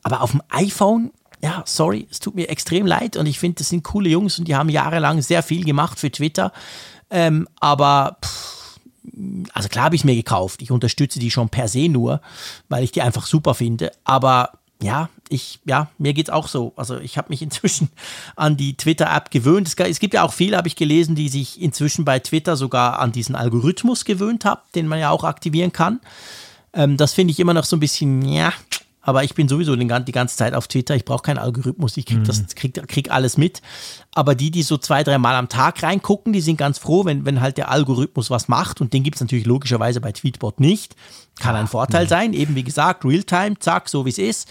Aber 0.03 0.23
auf 0.23 0.31
dem 0.31 0.43
iPhone, 0.51 1.11
ja, 1.43 1.63
sorry, 1.67 2.07
es 2.11 2.21
tut 2.21 2.35
mir 2.35 2.49
extrem 2.49 2.87
leid 2.87 3.17
und 3.17 3.27
ich 3.27 3.39
finde, 3.39 3.57
das 3.57 3.69
sind 3.69 3.85
coole 3.85 4.09
Jungs 4.09 4.39
und 4.39 4.49
die 4.49 4.57
haben 4.57 4.69
jahrelang 4.69 5.21
sehr 5.21 5.43
viel 5.43 5.65
gemacht 5.65 5.99
für 5.99 6.11
Twitter. 6.11 6.53
Ähm, 7.11 7.49
aber 7.61 8.19
pff, 8.25 8.79
also 9.53 9.69
klar 9.69 9.87
habe 9.87 9.97
ich 9.97 10.03
es 10.03 10.05
mir 10.05 10.15
gekauft. 10.15 10.63
Ich 10.63 10.71
unterstütze 10.71 11.19
die 11.19 11.31
schon 11.31 11.49
per 11.49 11.69
se 11.69 11.89
nur, 11.89 12.21
weil 12.69 12.85
ich 12.85 12.93
die 12.93 13.03
einfach 13.03 13.27
super 13.27 13.55
finde. 13.55 13.93
Aber 14.05 14.53
ja, 14.83 15.09
ich, 15.29 15.61
ja, 15.65 15.89
mir 15.99 16.13
geht's 16.13 16.31
auch 16.31 16.49
so. 16.49 16.73
Also 16.77 16.99
ich 16.99 17.17
habe 17.19 17.29
mich 17.31 17.43
inzwischen 17.43 17.89
an 18.37 18.57
die 18.57 18.77
Twitter-App 18.77 19.31
gewöhnt. 19.31 19.69
Es, 19.69 20.01
gibt 20.01 20.15
ja 20.15 20.23
auch 20.23 20.33
viele, 20.33 20.57
habe 20.57 20.69
ich 20.69 20.77
gelesen, 20.77 21.15
die 21.15 21.29
sich 21.29 21.61
inzwischen 21.61 22.05
bei 22.05 22.19
Twitter 22.19 22.57
sogar 22.57 22.99
an 22.99 23.13
diesen 23.13 23.35
Algorithmus 23.35 24.05
gewöhnt 24.05 24.45
haben, 24.45 24.61
den 24.75 24.87
man 24.87 24.99
ja 24.99 25.11
auch 25.11 25.25
aktivieren 25.25 25.73
kann. 25.73 26.01
Ähm, 26.73 26.97
das 26.97 27.15
finde 27.15 27.33
ich 27.33 27.41
immer 27.41 27.55
noch 27.55 27.65
so 27.65 27.77
ein 27.77 27.81
bisschen, 27.81 28.23
ja. 28.23 28.53
Aber 29.01 29.23
ich 29.23 29.35
bin 29.35 29.47
sowieso 29.47 29.77
die 29.77 29.87
ganze 29.87 30.37
Zeit 30.37 30.53
auf 30.53 30.67
Twitter. 30.67 30.97
Ich 30.97 31.05
brauche 31.05 31.23
keinen 31.23 31.39
Algorithmus. 31.39 31.97
Ich 31.97 32.07
krieg, 32.07 32.25
das, 32.25 32.45
krieg, 32.57 32.75
krieg 32.89 33.09
alles 33.13 33.37
mit. 33.37 33.63
Aber 34.17 34.35
die, 34.35 34.51
die 34.51 34.63
so 34.63 34.79
zwei, 34.79 35.05
drei 35.05 35.19
Mal 35.19 35.35
am 35.35 35.49
Tag 35.51 35.83
reingucken, 35.83 36.33
die 36.33 36.41
sind 36.41 36.57
ganz 36.57 36.79
froh, 36.79 37.05
wenn, 37.05 37.27
wenn 37.27 37.41
halt 37.43 37.59
der 37.59 37.71
Algorithmus 37.71 38.31
was 38.31 38.49
macht. 38.49 38.81
Und 38.81 38.95
den 38.95 39.03
gibt's 39.03 39.21
natürlich 39.21 39.45
logischerweise 39.45 40.01
bei 40.01 40.11
Tweetbot 40.13 40.59
nicht. 40.59 40.97
Kann 41.39 41.55
ein 41.55 41.67
Vorteil 41.67 42.09
sein. 42.09 42.33
Eben 42.33 42.55
wie 42.55 42.65
gesagt, 42.65 43.05
Realtime, 43.05 43.59
zack, 43.59 43.91
so 43.91 44.07
wie 44.07 44.11
es 44.11 44.17
ist. 44.19 44.49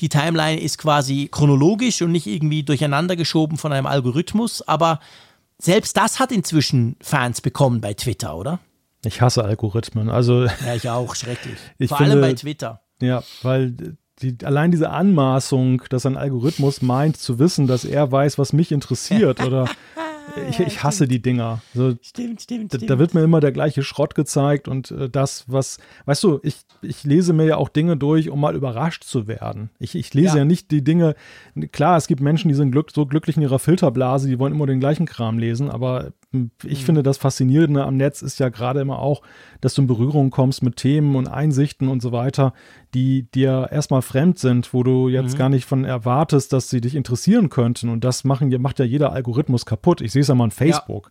Die 0.00 0.10
Timeline 0.10 0.60
ist 0.60 0.76
quasi 0.76 1.28
chronologisch 1.32 2.02
und 2.02 2.12
nicht 2.12 2.26
irgendwie 2.26 2.62
durcheinander 2.62 3.16
geschoben 3.16 3.56
von 3.56 3.72
einem 3.72 3.86
Algorithmus. 3.86 4.60
Aber 4.68 5.00
selbst 5.58 5.96
das 5.96 6.20
hat 6.20 6.30
inzwischen 6.30 6.96
Fans 7.00 7.40
bekommen 7.40 7.80
bei 7.80 7.94
Twitter, 7.94 8.36
oder? 8.36 8.58
Ich 9.02 9.22
hasse 9.22 9.42
Algorithmen. 9.44 10.10
Also 10.10 10.44
Ja, 10.44 10.74
ich 10.74 10.90
auch. 10.90 11.14
Schrecklich. 11.14 11.56
Ich 11.78 11.88
Vor 11.88 11.96
finde- 11.96 12.12
allem 12.12 12.20
bei 12.20 12.34
Twitter. 12.34 12.82
Ja, 13.00 13.22
weil 13.42 13.96
die, 14.22 14.36
allein 14.44 14.70
diese 14.70 14.90
Anmaßung, 14.90 15.82
dass 15.90 16.06
ein 16.06 16.16
Algorithmus 16.16 16.82
meint 16.82 17.16
zu 17.16 17.38
wissen, 17.38 17.66
dass 17.66 17.84
er 17.84 18.10
weiß, 18.10 18.38
was 18.38 18.52
mich 18.52 18.72
interessiert 18.72 19.44
oder 19.44 19.68
ich, 20.50 20.60
ich 20.60 20.82
hasse 20.82 21.06
die 21.06 21.20
Dinger. 21.20 21.60
So, 21.74 21.94
Stimmt, 22.00 22.42
stimmt, 22.42 22.72
da, 22.72 22.78
stimmt. 22.78 22.90
da 22.90 22.98
wird 22.98 23.14
mir 23.14 23.22
immer 23.22 23.40
der 23.40 23.52
gleiche 23.52 23.82
Schrott 23.82 24.14
gezeigt 24.14 24.68
und 24.68 24.90
äh, 24.90 25.10
das, 25.10 25.44
was, 25.48 25.78
weißt 26.06 26.24
du, 26.24 26.40
ich, 26.42 26.56
ich 26.82 27.04
lese 27.04 27.32
mir 27.32 27.44
ja 27.44 27.56
auch 27.56 27.68
Dinge 27.68 27.96
durch, 27.96 28.30
um 28.30 28.40
mal 28.40 28.54
überrascht 28.54 29.04
zu 29.04 29.28
werden. 29.28 29.70
Ich, 29.78 29.94
ich 29.94 30.12
lese 30.14 30.28
ja. 30.28 30.36
Ja. 30.38 30.44
nicht 30.44 30.70
die 30.70 30.82
Dinge, 30.82 31.14
klar, 31.72 31.96
es 31.96 32.06
gibt 32.06 32.20
Menschen, 32.20 32.48
die 32.48 32.54
sind 32.54 32.70
glück, 32.70 32.90
so 32.94 33.06
glücklich 33.06 33.36
in 33.36 33.42
ihrer 33.42 33.58
Filterblase, 33.58 34.28
die 34.28 34.38
wollen 34.38 34.54
immer 34.54 34.66
den 34.66 34.80
gleichen 34.80 35.06
Kram 35.06 35.38
lesen, 35.38 35.70
aber 35.70 36.12
ich 36.64 36.84
finde, 36.84 37.02
das 37.02 37.18
Faszinierende 37.18 37.84
am 37.84 37.96
Netz 37.96 38.20
ist 38.20 38.38
ja 38.40 38.48
gerade 38.48 38.80
immer 38.80 38.98
auch, 38.98 39.22
dass 39.60 39.74
du 39.74 39.82
in 39.82 39.86
Berührung 39.86 40.30
kommst 40.30 40.62
mit 40.62 40.76
Themen 40.76 41.16
und 41.16 41.28
Einsichten 41.28 41.88
und 41.88 42.02
so 42.02 42.12
weiter, 42.12 42.52
die 42.94 43.30
dir 43.30 43.68
erstmal 43.70 44.02
fremd 44.02 44.38
sind, 44.38 44.74
wo 44.74 44.82
du 44.82 45.08
jetzt 45.08 45.38
gar 45.38 45.48
nicht 45.48 45.64
von 45.64 45.84
erwartest, 45.84 46.52
dass 46.52 46.68
sie 46.68 46.80
dich 46.80 46.94
interessieren 46.94 47.48
könnten. 47.48 47.88
Und 47.88 48.04
das 48.04 48.24
machen, 48.24 48.54
macht 48.60 48.78
ja 48.78 48.84
jeder 48.84 49.12
Algorithmus 49.12 49.66
kaputt. 49.66 50.00
Ich 50.00 50.12
sehe 50.12 50.22
es 50.22 50.28
ja 50.28 50.34
mal 50.34 50.44
an 50.44 50.50
Facebook. 50.50 51.10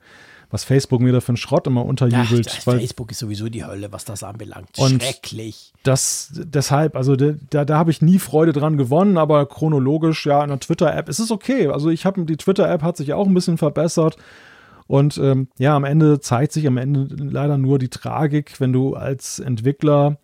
Was 0.52 0.64
Facebook 0.64 1.02
mir 1.02 1.12
da 1.12 1.22
für 1.22 1.30
einen 1.30 1.38
Schrott 1.38 1.66
immer 1.66 1.82
ja, 1.82 1.88
unterjubelt. 1.88 2.68
weil 2.68 2.78
Facebook 2.78 3.12
ist 3.12 3.20
sowieso 3.20 3.50
die 3.50 3.66
Hölle, 3.66 3.92
was 3.92 4.06
das 4.06 4.24
anbelangt. 4.24 4.78
Und- 4.78 5.02
Schrecklich. 5.02 5.74
das 5.84 6.30
deshalb, 6.34 6.96
also 6.96 7.16
da, 7.16 7.34
da, 7.50 7.66
da 7.66 7.78
habe 7.78 7.90
ich 7.90 8.02
nie 8.02 8.20
Freude 8.20 8.54
dran 8.54 8.78
gewonnen, 8.78 9.18
aber 9.18 9.48
chronologisch, 9.48 10.26
ja, 10.28 10.44
in 10.44 10.50
der 10.50 10.60
Twitter-App 10.60 11.10
ist 11.10 11.20
es 11.20 11.32
okay. 11.32 11.68
Also 11.68 11.90
ich 11.90 12.06
habe 12.06 12.24
die 12.26 12.38
Twitter-App 12.38 12.84
hat 12.84 12.96
sich 12.96 13.14
auch 13.14 13.26
ein 13.26 13.34
bisschen 13.34 13.58
verbessert. 13.58 14.18
Und 14.88 15.18
ähm, 15.18 15.48
ja, 15.58 15.76
am 15.76 15.84
Ende 15.84 16.20
zeigt 16.20 16.52
sich 16.52 16.68
am 16.68 16.78
Ende 16.78 17.08
leider 17.18 17.58
nur 17.58 17.80
die 17.80 17.90
Tragik, 17.90 18.60
wenn 18.60 18.72
du 18.74 18.94
als 18.96 19.40
Entwickler 19.40 20.18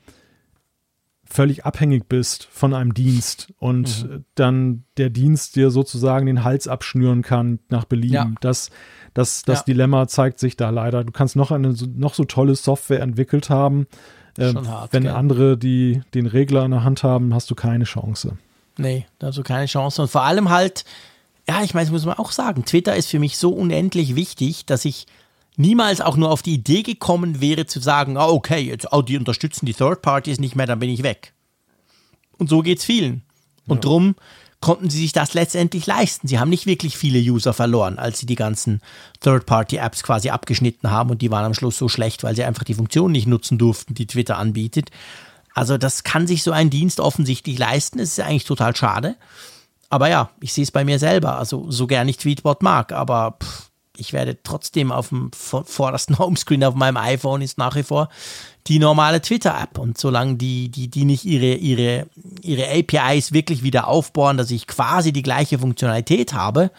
völlig 1.25 1.65
abhängig 1.65 2.09
bist 2.09 2.47
von 2.51 2.73
einem 2.73 2.93
Dienst 2.93 3.53
und 3.57 4.07
äh, 4.11 4.19
dann 4.35 4.83
der 4.97 5.09
Dienst 5.09 5.55
dir 5.55 5.71
sozusagen 5.71 6.25
den 6.25 6.43
Hals 6.43 6.67
abschnüren 6.67 7.21
kann 7.21 7.59
nach 7.69 7.85
Belieben. 7.85 8.13
Ja. 8.13 8.31
Das, 8.41 8.69
das, 9.13 9.43
das 9.43 9.59
Ja. 9.59 9.63
Dilemma 9.65 10.07
zeigt 10.07 10.39
sich 10.39 10.57
da 10.57 10.69
leider. 10.71 11.03
Du 11.05 11.11
kannst 11.13 11.35
noch 11.37 11.51
eine 11.51 11.71
so- 11.71 11.87
noch 11.87 12.13
so 12.15 12.25
tolle 12.25 12.55
Software 12.55 12.99
entwickelt 13.01 13.49
haben. 13.49 13.87
Schon 14.37 14.67
hart, 14.67 14.93
wenn 14.93 15.03
gell? 15.03 15.13
andere 15.13 15.57
die, 15.57 16.01
den 16.13 16.25
Regler 16.25 16.65
in 16.65 16.71
der 16.71 16.83
Hand 16.83 17.03
haben, 17.03 17.33
hast 17.33 17.49
du 17.49 17.55
keine 17.55 17.83
Chance. 17.85 18.37
Nee, 18.77 19.05
also 19.21 19.41
keine 19.43 19.65
Chance. 19.65 20.01
Und 20.01 20.07
vor 20.11 20.23
allem 20.23 20.49
halt, 20.49 20.85
ja, 21.47 21.63
ich 21.63 21.73
meine, 21.73 21.85
das 21.85 21.91
muss 21.91 22.05
man 22.05 22.17
auch 22.17 22.31
sagen, 22.31 22.65
Twitter 22.65 22.95
ist 22.95 23.09
für 23.09 23.19
mich 23.19 23.37
so 23.37 23.51
unendlich 23.51 24.15
wichtig, 24.15 24.65
dass 24.65 24.85
ich 24.85 25.07
niemals 25.57 26.01
auch 26.01 26.15
nur 26.15 26.31
auf 26.31 26.41
die 26.41 26.53
Idee 26.53 26.83
gekommen 26.83 27.41
wäre 27.41 27.65
zu 27.65 27.79
sagen, 27.79 28.17
ah, 28.17 28.27
okay, 28.27 28.59
jetzt, 28.59 28.87
oh, 28.91 29.01
die 29.01 29.17
unterstützen 29.17 29.65
die 29.65 29.73
Third 29.73 30.01
Parties 30.01 30.39
nicht 30.39 30.55
mehr, 30.55 30.67
dann 30.67 30.79
bin 30.79 30.89
ich 30.89 31.03
weg. 31.03 31.33
Und 32.37 32.49
so 32.49 32.61
geht's 32.61 32.85
vielen. 32.85 33.23
Und 33.67 33.85
drum 33.85 34.15
konnten 34.61 34.89
sie 34.89 35.01
sich 35.01 35.11
das 35.11 35.33
letztendlich 35.33 35.87
leisten. 35.87 36.27
Sie 36.27 36.39
haben 36.39 36.49
nicht 36.49 36.67
wirklich 36.67 36.95
viele 36.95 37.19
User 37.19 37.53
verloren, 37.53 37.97
als 37.97 38.19
sie 38.19 38.27
die 38.27 38.35
ganzen 38.35 38.81
Third-Party-Apps 39.21 40.03
quasi 40.03 40.29
abgeschnitten 40.29 40.91
haben 40.91 41.09
und 41.09 41.21
die 41.21 41.31
waren 41.31 41.45
am 41.45 41.53
Schluss 41.55 41.77
so 41.77 41.89
schlecht, 41.89 42.23
weil 42.23 42.35
sie 42.35 42.43
einfach 42.43 42.63
die 42.63 42.75
Funktion 42.75 43.11
nicht 43.11 43.27
nutzen 43.27 43.57
durften, 43.57 43.95
die 43.95 44.05
Twitter 44.05 44.37
anbietet. 44.37 44.91
Also 45.53 45.77
das 45.77 46.03
kann 46.03 46.27
sich 46.27 46.43
so 46.43 46.51
ein 46.51 46.69
Dienst 46.69 46.99
offensichtlich 46.99 47.57
leisten. 47.57 47.99
Es 47.99 48.11
ist 48.11 48.19
eigentlich 48.19 48.45
total 48.45 48.75
schade. 48.75 49.15
Aber 49.91 50.09
ja, 50.09 50.29
ich 50.39 50.53
sehe 50.53 50.63
es 50.63 50.71
bei 50.71 50.83
mir 50.83 50.97
selber. 50.99 51.37
Also 51.37 51.69
so 51.69 51.85
gern 51.85 52.07
ich 52.07 52.17
Tweetbot 52.17 52.63
mag, 52.63 52.91
aber 52.93 53.37
pff, 53.43 53.69
ich 53.97 54.13
werde 54.13 54.37
trotzdem 54.41 54.91
auf 54.91 55.09
dem 55.09 55.31
vor- 55.33 55.65
vordersten 55.65 56.17
Homescreen 56.19 56.63
auf 56.63 56.73
meinem 56.75 56.97
iPhone 56.97 57.41
ist 57.41 57.57
nach 57.57 57.75
wie 57.75 57.83
vor 57.83 58.09
die 58.67 58.79
normale 58.79 59.21
Twitter-App. 59.21 59.77
Und 59.77 59.97
solange 59.97 60.35
die, 60.35 60.69
die, 60.69 60.87
die 60.87 61.03
nicht 61.05 61.25
ihre, 61.25 61.53
ihre, 61.55 62.07
ihre 62.41 62.67
APIs 62.71 63.31
wirklich 63.33 63.63
wieder 63.63 63.87
aufbauen, 63.87 64.37
dass 64.37 64.49
ich 64.49 64.65
quasi 64.65 65.11
die 65.11 65.23
gleiche 65.23 65.59
Funktionalität 65.59 66.33
habe, 66.33 66.71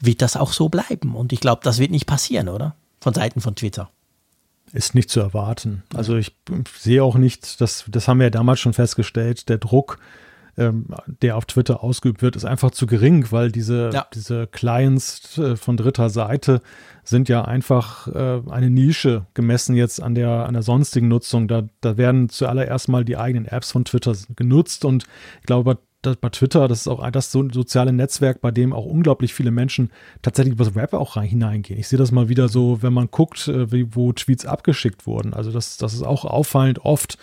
wird 0.00 0.22
das 0.22 0.36
auch 0.36 0.52
so 0.52 0.68
bleiben. 0.68 1.14
Und 1.16 1.32
ich 1.32 1.40
glaube, 1.40 1.60
das 1.64 1.78
wird 1.78 1.90
nicht 1.90 2.06
passieren, 2.06 2.48
oder? 2.48 2.74
Von 3.00 3.14
Seiten 3.14 3.40
von 3.40 3.56
Twitter. 3.56 3.90
Ist 4.72 4.94
nicht 4.94 5.10
zu 5.10 5.20
erwarten. 5.20 5.82
Also 5.94 6.16
ich 6.16 6.34
sehe 6.78 7.02
auch 7.02 7.16
nicht, 7.16 7.60
das, 7.60 7.84
das 7.88 8.06
haben 8.08 8.18
wir 8.18 8.26
ja 8.26 8.30
damals 8.30 8.60
schon 8.60 8.72
festgestellt, 8.72 9.48
der 9.48 9.58
Druck, 9.58 9.98
ähm, 10.56 10.86
der 11.22 11.36
auf 11.36 11.46
Twitter 11.46 11.82
ausgeübt 11.82 12.22
wird, 12.22 12.36
ist 12.36 12.44
einfach 12.44 12.70
zu 12.70 12.86
gering, 12.86 13.26
weil 13.30 13.50
diese, 13.50 13.90
Ja. 13.92 14.06
diese 14.14 14.46
Clients 14.46 15.38
äh, 15.38 15.56
von 15.56 15.76
dritter 15.76 16.10
Seite 16.10 16.60
sind 17.02 17.28
ja 17.28 17.44
einfach 17.44 18.08
äh, 18.08 18.40
eine 18.50 18.70
Nische 18.70 19.26
gemessen 19.34 19.74
jetzt 19.76 20.02
an 20.02 20.14
der, 20.14 20.46
an 20.46 20.54
der 20.54 20.62
sonstigen 20.62 21.08
Nutzung. 21.08 21.48
Da, 21.48 21.64
da 21.80 21.96
werden 21.96 22.28
zuallererst 22.28 22.88
mal 22.88 23.04
die 23.04 23.16
eigenen 23.16 23.46
Apps 23.46 23.72
von 23.72 23.84
Twitter 23.84 24.14
genutzt 24.36 24.84
und 24.84 25.04
ich 25.40 25.46
glaube, 25.46 25.78
bei 26.20 26.28
Twitter, 26.28 26.68
das 26.68 26.80
ist 26.80 26.88
auch 26.88 27.08
das 27.10 27.32
so 27.32 27.48
soziale 27.50 27.92
Netzwerk, 27.92 28.42
bei 28.42 28.50
dem 28.50 28.72
auch 28.74 28.84
unglaublich 28.84 29.32
viele 29.32 29.50
Menschen 29.50 29.90
tatsächlich 30.20 30.52
über 30.52 30.64
das 30.64 30.74
Web 30.74 30.92
auch 30.92 31.16
rein, 31.16 31.26
hineingehen. 31.26 31.80
Ich 31.80 31.88
sehe 31.88 31.98
das 31.98 32.12
mal 32.12 32.28
wieder 32.28 32.48
so, 32.48 32.82
wenn 32.82 32.92
man 32.92 33.08
guckt, 33.10 33.48
äh, 33.48 33.72
wie, 33.72 33.94
wo 33.94 34.12
Tweets 34.12 34.44
abgeschickt 34.44 35.06
wurden. 35.06 35.32
Also 35.32 35.50
das, 35.50 35.78
das 35.78 35.94
ist 35.94 36.02
auch 36.02 36.24
auffallend 36.26 36.84
oft. 36.84 37.16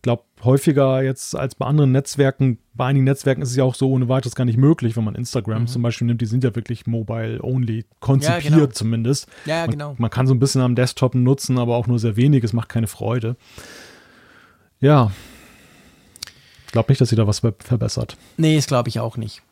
Ich 0.00 0.02
glaube, 0.02 0.22
häufiger 0.42 1.02
jetzt 1.02 1.36
als 1.36 1.54
bei 1.54 1.66
anderen 1.66 1.92
Netzwerken. 1.92 2.56
Bei 2.72 2.86
einigen 2.86 3.04
Netzwerken 3.04 3.42
ist 3.42 3.50
es 3.50 3.56
ja 3.56 3.64
auch 3.64 3.74
so 3.74 3.90
ohne 3.90 4.08
weiteres 4.08 4.34
gar 4.34 4.46
nicht 4.46 4.56
möglich, 4.56 4.96
wenn 4.96 5.04
man 5.04 5.14
Instagram 5.14 5.66
zum 5.66 5.82
Beispiel 5.82 6.06
nimmt. 6.06 6.22
Die 6.22 6.26
sind 6.26 6.42
ja 6.42 6.56
wirklich 6.56 6.86
mobile-only 6.86 7.84
konzipiert 8.00 8.44
genau. 8.44 8.66
zumindest. 8.68 9.26
Ja, 9.44 9.56
ja, 9.56 9.60
man, 9.64 9.70
genau. 9.72 9.94
Man 9.98 10.08
kann 10.08 10.26
so 10.26 10.32
ein 10.32 10.38
bisschen 10.38 10.62
am 10.62 10.74
Desktop 10.74 11.14
nutzen, 11.14 11.58
aber 11.58 11.76
auch 11.76 11.86
nur 11.86 11.98
sehr 11.98 12.16
wenig. 12.16 12.42
Es 12.44 12.54
macht 12.54 12.70
keine 12.70 12.86
Freude. 12.86 13.36
Ja. 14.80 15.12
Ich 16.64 16.72
glaube 16.72 16.90
nicht, 16.90 17.02
dass 17.02 17.10
sie 17.10 17.16
da 17.16 17.26
was 17.26 17.40
verbessert. 17.40 18.16
Nee, 18.38 18.56
das 18.56 18.68
glaube 18.68 18.88
ich 18.88 19.00
auch 19.00 19.18
nicht. 19.18 19.42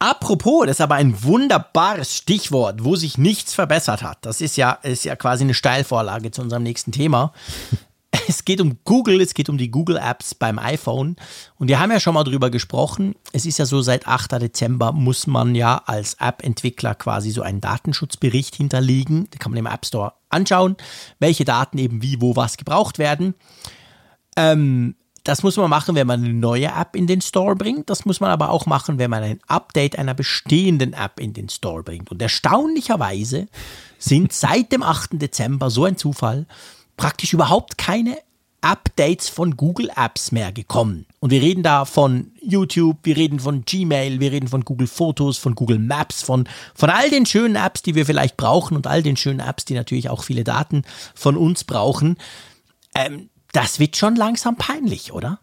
Apropos, 0.00 0.66
das 0.66 0.76
ist 0.76 0.80
aber 0.82 0.96
ein 0.96 1.22
wunderbares 1.22 2.14
Stichwort, 2.14 2.84
wo 2.84 2.94
sich 2.94 3.16
nichts 3.16 3.54
verbessert 3.54 4.02
hat. 4.02 4.18
Das 4.20 4.42
ist 4.42 4.58
ja, 4.58 4.72
ist 4.82 5.06
ja 5.06 5.16
quasi 5.16 5.44
eine 5.44 5.54
Steilvorlage 5.54 6.30
zu 6.30 6.42
unserem 6.42 6.62
nächsten 6.62 6.92
Thema. 6.92 7.32
Es 8.28 8.44
geht 8.44 8.60
um 8.60 8.78
Google, 8.84 9.20
es 9.20 9.34
geht 9.34 9.48
um 9.48 9.58
die 9.58 9.70
Google 9.70 9.96
Apps 9.96 10.34
beim 10.34 10.58
iPhone. 10.58 11.16
Und 11.58 11.68
wir 11.68 11.80
haben 11.80 11.90
ja 11.90 12.00
schon 12.00 12.14
mal 12.14 12.24
drüber 12.24 12.50
gesprochen. 12.50 13.14
Es 13.32 13.46
ist 13.46 13.58
ja 13.58 13.66
so, 13.66 13.82
seit 13.82 14.06
8. 14.06 14.32
Dezember 14.32 14.92
muss 14.92 15.26
man 15.26 15.54
ja 15.54 15.82
als 15.86 16.14
App-Entwickler 16.14 16.94
quasi 16.94 17.30
so 17.30 17.42
einen 17.42 17.60
Datenschutzbericht 17.60 18.54
hinterlegen. 18.54 19.28
Da 19.30 19.38
kann 19.38 19.52
man 19.52 19.58
im 19.58 19.66
App 19.66 19.86
Store 19.86 20.12
anschauen, 20.28 20.76
welche 21.18 21.44
Daten 21.44 21.78
eben 21.78 22.02
wie, 22.02 22.20
wo, 22.20 22.36
was 22.36 22.56
gebraucht 22.56 22.98
werden. 22.98 23.34
Ähm, 24.36 24.96
das 25.24 25.42
muss 25.42 25.56
man 25.56 25.70
machen, 25.70 25.94
wenn 25.94 26.06
man 26.06 26.22
eine 26.22 26.34
neue 26.34 26.66
App 26.66 26.94
in 26.94 27.06
den 27.06 27.22
Store 27.22 27.56
bringt. 27.56 27.88
Das 27.88 28.04
muss 28.04 28.20
man 28.20 28.30
aber 28.30 28.50
auch 28.50 28.66
machen, 28.66 28.98
wenn 28.98 29.10
man 29.10 29.22
ein 29.22 29.40
Update 29.46 29.98
einer 29.98 30.12
bestehenden 30.12 30.92
App 30.92 31.18
in 31.18 31.32
den 31.32 31.48
Store 31.48 31.82
bringt. 31.82 32.10
Und 32.10 32.20
erstaunlicherweise 32.20 33.46
sind 33.98 34.34
seit 34.34 34.70
dem 34.70 34.82
8. 34.82 35.12
Dezember, 35.14 35.70
so 35.70 35.86
ein 35.86 35.96
Zufall, 35.96 36.46
praktisch 36.96 37.32
überhaupt 37.32 37.78
keine 37.78 38.16
Updates 38.64 39.28
von 39.28 39.56
Google 39.56 39.90
Apps 39.94 40.32
mehr 40.32 40.50
gekommen. 40.50 41.06
Und 41.20 41.30
wir 41.30 41.42
reden 41.42 41.62
da 41.62 41.84
von 41.84 42.32
YouTube, 42.40 42.96
wir 43.02 43.16
reden 43.16 43.38
von 43.38 43.64
Gmail, 43.64 44.20
wir 44.20 44.32
reden 44.32 44.48
von 44.48 44.64
Google 44.64 44.86
Fotos, 44.86 45.36
von 45.36 45.54
Google 45.54 45.78
Maps, 45.78 46.22
von, 46.22 46.48
von 46.74 46.88
all 46.88 47.10
den 47.10 47.26
schönen 47.26 47.56
Apps, 47.56 47.82
die 47.82 47.94
wir 47.94 48.06
vielleicht 48.06 48.38
brauchen 48.38 48.74
und 48.74 48.86
all 48.86 49.02
den 49.02 49.18
schönen 49.18 49.40
Apps, 49.40 49.66
die 49.66 49.74
natürlich 49.74 50.08
auch 50.08 50.24
viele 50.24 50.44
Daten 50.44 50.82
von 51.14 51.36
uns 51.36 51.64
brauchen. 51.64 52.16
Ähm, 52.94 53.28
das 53.52 53.78
wird 53.78 53.96
schon 53.96 54.16
langsam 54.16 54.56
peinlich, 54.56 55.12
oder? 55.12 55.40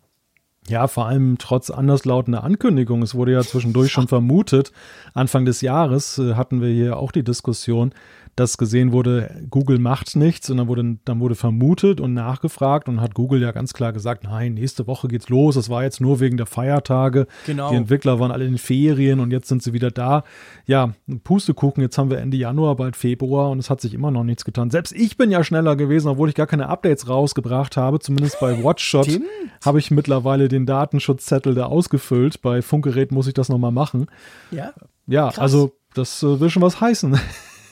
Ja, 0.68 0.88
vor 0.88 1.08
allem 1.08 1.38
trotz 1.38 1.70
anderslautender 1.70 2.44
Ankündigung. 2.44 3.02
Es 3.02 3.16
wurde 3.16 3.34
ja 3.34 3.42
zwischendurch 3.42 3.92
schon 3.92 4.08
vermutet. 4.08 4.72
Anfang 5.14 5.46
des 5.46 5.62
Jahres 5.62 6.18
äh, 6.18 6.36
hatten 6.36 6.62
wir 6.62 6.70
hier 6.70 6.98
auch 6.98 7.12
die 7.12 7.24
Diskussion, 7.24 7.94
dass 8.36 8.58
gesehen 8.58 8.92
wurde, 8.92 9.44
Google 9.50 9.78
macht 9.78 10.16
nichts 10.16 10.50
und 10.50 10.58
dann 10.58 10.68
wurde, 10.68 10.98
dann 11.06 11.20
wurde 11.20 11.36
vermutet 11.36 12.00
und 12.00 12.14
nachgefragt 12.14 12.88
und 12.88 13.02
hat 13.02 13.14
Google 13.14 13.42
ja 13.42 13.52
ganz 13.52 13.74
klar 13.74 13.94
gesagt, 13.94 14.24
nein, 14.24 14.54
nächste 14.54 14.88
Woche 14.88 15.08
geht's 15.08 15.30
los. 15.30 15.56
Es 15.56 15.70
war 15.70 15.84
jetzt 15.84 16.00
nur 16.00 16.20
wegen 16.20 16.38
der 16.38 16.46
Feiertage. 16.46 17.28
Genau. 17.46 17.70
Die 17.70 17.76
Entwickler 17.76 18.20
waren 18.20 18.32
alle 18.32 18.46
in 18.46 18.58
Ferien 18.58 19.20
und 19.20 19.32
jetzt 19.32 19.48
sind 19.48 19.62
sie 19.62 19.74
wieder 19.74 19.92
da. 19.92 20.24
Ja, 20.66 20.94
Pustekuchen, 21.24 21.82
jetzt 21.84 21.98
haben 21.98 22.10
wir 22.10 22.20
Ende 22.20 22.38
Januar, 22.38 22.76
bald 22.76 22.96
Februar 22.96 23.50
und 23.50 23.60
es 23.60 23.70
hat 23.70 23.82
sich 23.82 23.94
immer 23.94 24.12
noch 24.12 24.24
nichts 24.24 24.46
getan. 24.46 24.72
Selbst 24.72 24.94
ich 24.94 25.18
bin 25.18 25.30
ja 25.30 25.44
schneller 25.44 25.76
gewesen, 25.76 26.08
obwohl 26.08 26.30
ich 26.30 26.36
gar 26.36 26.48
keine 26.48 26.70
Updates 26.70 27.10
rausgebracht 27.10 27.76
habe. 27.76 28.00
Zumindest 28.00 28.40
bei 28.40 28.64
WatchShot 28.64 29.20
habe 29.64 29.80
ich 29.80 29.92
mittlerweile 29.92 30.48
den 30.48 30.66
Datenschutzzettel 30.66 31.54
da 31.54 31.66
ausgefüllt. 31.66 32.42
Bei 32.42 32.62
Funkgerät 32.62 33.12
muss 33.12 33.28
ich 33.28 33.34
das 33.34 33.50
nochmal 33.50 33.72
machen. 33.72 34.08
Ja. 34.52 34.74
Ja, 35.08 35.28
Krass. 35.28 35.40
also 35.40 35.74
das 35.94 36.24
äh, 36.24 36.40
will 36.40 36.50
schon 36.50 36.62
was 36.62 36.80
heißen. 36.80 37.20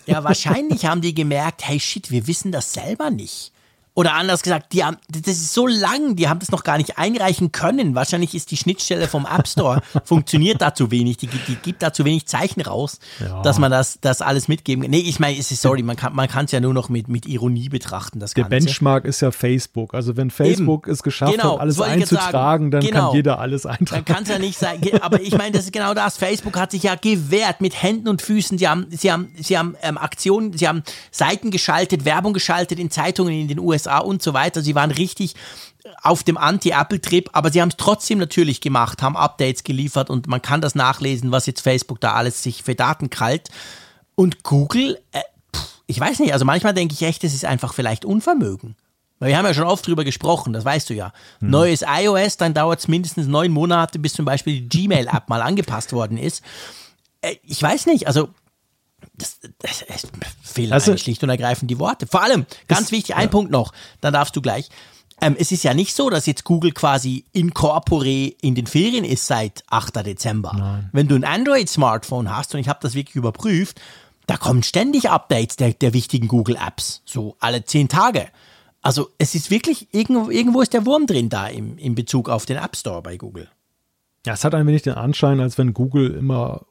Ja, 0.09 0.23
wahrscheinlich 0.23 0.85
haben 0.85 1.01
die 1.01 1.13
gemerkt, 1.13 1.67
hey 1.67 1.79
shit, 1.79 2.09
wir 2.11 2.27
wissen 2.27 2.51
das 2.51 2.73
selber 2.73 3.09
nicht. 3.11 3.51
Oder 3.99 4.13
anders 4.13 4.43
gesagt, 4.43 4.71
die 4.71 4.85
haben, 4.85 4.95
das 5.09 5.33
ist 5.33 5.53
so 5.53 5.67
lang, 5.67 6.15
die 6.15 6.29
haben 6.29 6.39
das 6.39 6.51
noch 6.51 6.63
gar 6.63 6.77
nicht 6.77 6.97
einreichen 6.97 7.51
können. 7.51 7.95
Wahrscheinlich 7.95 8.33
ist 8.33 8.49
die 8.49 8.55
Schnittstelle 8.55 9.09
vom 9.09 9.25
App 9.25 9.45
Store, 9.45 9.81
funktioniert 10.05 10.61
da 10.61 10.73
zu 10.73 10.89
wenig, 10.89 11.17
die, 11.17 11.27
die 11.27 11.55
gibt 11.55 11.83
da 11.83 11.91
zu 11.91 12.05
wenig 12.05 12.25
Zeichen 12.25 12.61
raus, 12.61 12.99
ja. 13.19 13.41
dass 13.41 13.59
man 13.59 13.69
das, 13.69 13.99
das 13.99 14.21
alles 14.21 14.47
mitgeben 14.47 14.83
kann. 14.83 14.91
Nee, 14.91 15.01
ich 15.01 15.19
meine, 15.19 15.37
es 15.37 15.51
ist 15.51 15.61
sorry, 15.61 15.83
man 15.83 15.97
kann 15.97 16.15
man 16.15 16.29
es 16.29 16.51
ja 16.53 16.61
nur 16.61 16.73
noch 16.73 16.87
mit, 16.87 17.09
mit 17.09 17.25
Ironie 17.25 17.67
betrachten. 17.67 18.21
Das 18.21 18.35
Der 18.35 18.45
Ganze. 18.45 18.67
Benchmark 18.67 19.03
ist 19.03 19.19
ja 19.19 19.31
Facebook. 19.31 19.93
Also 19.93 20.15
wenn 20.15 20.31
Facebook 20.31 20.85
Eben. 20.85 20.93
es 20.93 21.03
geschafft 21.03 21.33
genau, 21.33 21.55
hat, 21.55 21.59
alles 21.59 21.81
einzutragen, 21.81 22.71
dann 22.71 22.79
genau. 22.79 23.07
kann 23.07 23.15
jeder 23.17 23.39
alles 23.39 23.65
eintragen. 23.65 24.05
Dann 24.05 24.15
kann 24.15 24.23
es 24.23 24.29
ja 24.29 24.39
nicht 24.39 24.57
sein. 24.57 24.79
Aber 25.01 25.19
ich 25.19 25.37
meine, 25.37 25.51
das 25.51 25.65
ist 25.65 25.73
genau 25.73 25.93
das. 25.93 26.15
Facebook 26.15 26.57
hat 26.57 26.71
sich 26.71 26.83
ja 26.83 26.95
gewehrt 26.95 27.59
mit 27.59 27.83
Händen 27.83 28.07
und 28.07 28.21
Füßen. 28.21 28.57
Sie 28.57 28.69
haben, 28.69 28.87
sie 28.91 29.11
haben, 29.11 29.33
sie 29.37 29.57
haben 29.57 29.75
ähm, 29.81 29.97
Aktionen, 29.97 30.53
sie 30.57 30.69
haben 30.69 30.83
Seiten 31.11 31.51
geschaltet, 31.51 32.05
Werbung 32.05 32.31
geschaltet 32.31 32.79
in 32.79 32.89
Zeitungen 32.89 33.33
in 33.33 33.49
den 33.49 33.59
USA 33.59 33.88
USA 33.89 33.99
und 33.99 34.21
so 34.21 34.33
weiter. 34.33 34.61
Sie 34.61 34.75
waren 34.75 34.91
richtig 34.91 35.35
auf 36.03 36.23
dem 36.23 36.37
Anti-Apple-Trip, 36.37 37.29
aber 37.33 37.51
sie 37.51 37.61
haben 37.61 37.69
es 37.69 37.77
trotzdem 37.77 38.19
natürlich 38.19 38.61
gemacht, 38.61 39.01
haben 39.01 39.17
Updates 39.17 39.63
geliefert 39.63 40.09
und 40.09 40.27
man 40.27 40.41
kann 40.41 40.61
das 40.61 40.75
nachlesen, 40.75 41.31
was 41.31 41.45
jetzt 41.45 41.61
Facebook 41.61 41.99
da 41.99 42.13
alles 42.13 42.43
sich 42.43 42.63
für 42.63 42.75
Daten 42.75 43.09
krallt. 43.09 43.49
Und 44.15 44.43
Google, 44.43 44.99
äh, 45.11 45.21
ich 45.87 45.99
weiß 45.99 46.19
nicht, 46.19 46.33
also 46.33 46.45
manchmal 46.45 46.73
denke 46.73 46.93
ich 46.93 47.01
echt, 47.01 47.23
es 47.23 47.33
ist 47.33 47.45
einfach 47.45 47.73
vielleicht 47.73 48.05
Unvermögen. 48.05 48.75
Weil 49.19 49.29
wir 49.29 49.37
haben 49.37 49.45
ja 49.45 49.53
schon 49.53 49.65
oft 49.65 49.85
drüber 49.85 50.05
gesprochen, 50.05 50.53
das 50.53 50.63
weißt 50.63 50.89
du 50.89 50.93
ja. 50.93 51.11
Hm. 51.39 51.49
Neues 51.49 51.83
iOS, 51.85 52.37
dann 52.37 52.53
dauert 52.53 52.79
es 52.79 52.87
mindestens 52.87 53.27
neun 53.27 53.51
Monate, 53.51 53.99
bis 53.99 54.13
zum 54.13 54.25
Beispiel 54.25 54.61
die 54.61 54.69
Gmail-App 54.69 55.27
mal 55.27 55.41
angepasst 55.41 55.91
worden 55.93 56.17
ist. 56.17 56.43
Äh, 57.21 57.35
ich 57.43 57.61
weiß 57.61 57.85
nicht, 57.87 58.07
also 58.07 58.29
das, 59.19 59.39
das, 59.59 59.85
das 59.87 60.07
fehlen 60.41 60.73
also, 60.73 60.97
schlicht 60.97 61.23
und 61.23 61.29
ergreifend 61.29 61.69
die 61.69 61.79
Worte. 61.79 62.07
Vor 62.07 62.23
allem, 62.23 62.45
ganz 62.67 62.87
ist, 62.87 62.91
wichtig, 62.91 63.15
ein 63.15 63.23
ja. 63.23 63.27
Punkt 63.27 63.51
noch, 63.51 63.71
dann 64.01 64.13
darfst 64.13 64.35
du 64.35 64.41
gleich. 64.41 64.69
Ähm, 65.21 65.35
es 65.37 65.51
ist 65.51 65.63
ja 65.63 65.73
nicht 65.73 65.95
so, 65.95 66.09
dass 66.09 66.25
jetzt 66.25 66.43
Google 66.45 66.71
quasi 66.71 67.25
in 67.33 67.53
corpore 67.53 68.33
in 68.41 68.55
den 68.55 68.67
Ferien 68.67 69.03
ist 69.03 69.27
seit 69.27 69.63
8. 69.69 70.05
Dezember. 70.05 70.53
Nein. 70.57 70.89
Wenn 70.93 71.07
du 71.07 71.15
ein 71.15 71.25
Android-Smartphone 71.25 72.35
hast, 72.35 72.53
und 72.53 72.61
ich 72.61 72.69
habe 72.69 72.79
das 72.81 72.95
wirklich 72.95 73.15
überprüft, 73.15 73.81
da 74.27 74.37
kommen 74.37 74.63
ständig 74.63 75.09
Updates 75.09 75.57
der, 75.57 75.73
der 75.73 75.93
wichtigen 75.93 76.27
Google-Apps, 76.27 77.01
so 77.05 77.35
alle 77.39 77.65
zehn 77.65 77.89
Tage. 77.89 78.27
Also 78.81 79.09
es 79.17 79.35
ist 79.35 79.51
wirklich, 79.51 79.87
irgendwo, 79.91 80.29
irgendwo 80.29 80.61
ist 80.61 80.73
der 80.73 80.85
Wurm 80.85 81.05
drin 81.05 81.29
da 81.29 81.47
im, 81.47 81.77
in 81.77 81.95
Bezug 81.95 82.29
auf 82.29 82.45
den 82.45 82.57
App 82.57 82.77
Store 82.77 83.01
bei 83.01 83.17
Google. 83.17 83.49
Ja, 84.25 84.33
es 84.33 84.43
hat 84.43 84.53
ein 84.53 84.67
wenig 84.67 84.83
den 84.83 84.93
Anschein, 84.93 85.39
als 85.39 85.57
wenn 85.57 85.73
Google 85.73 86.11
immer 86.11 86.65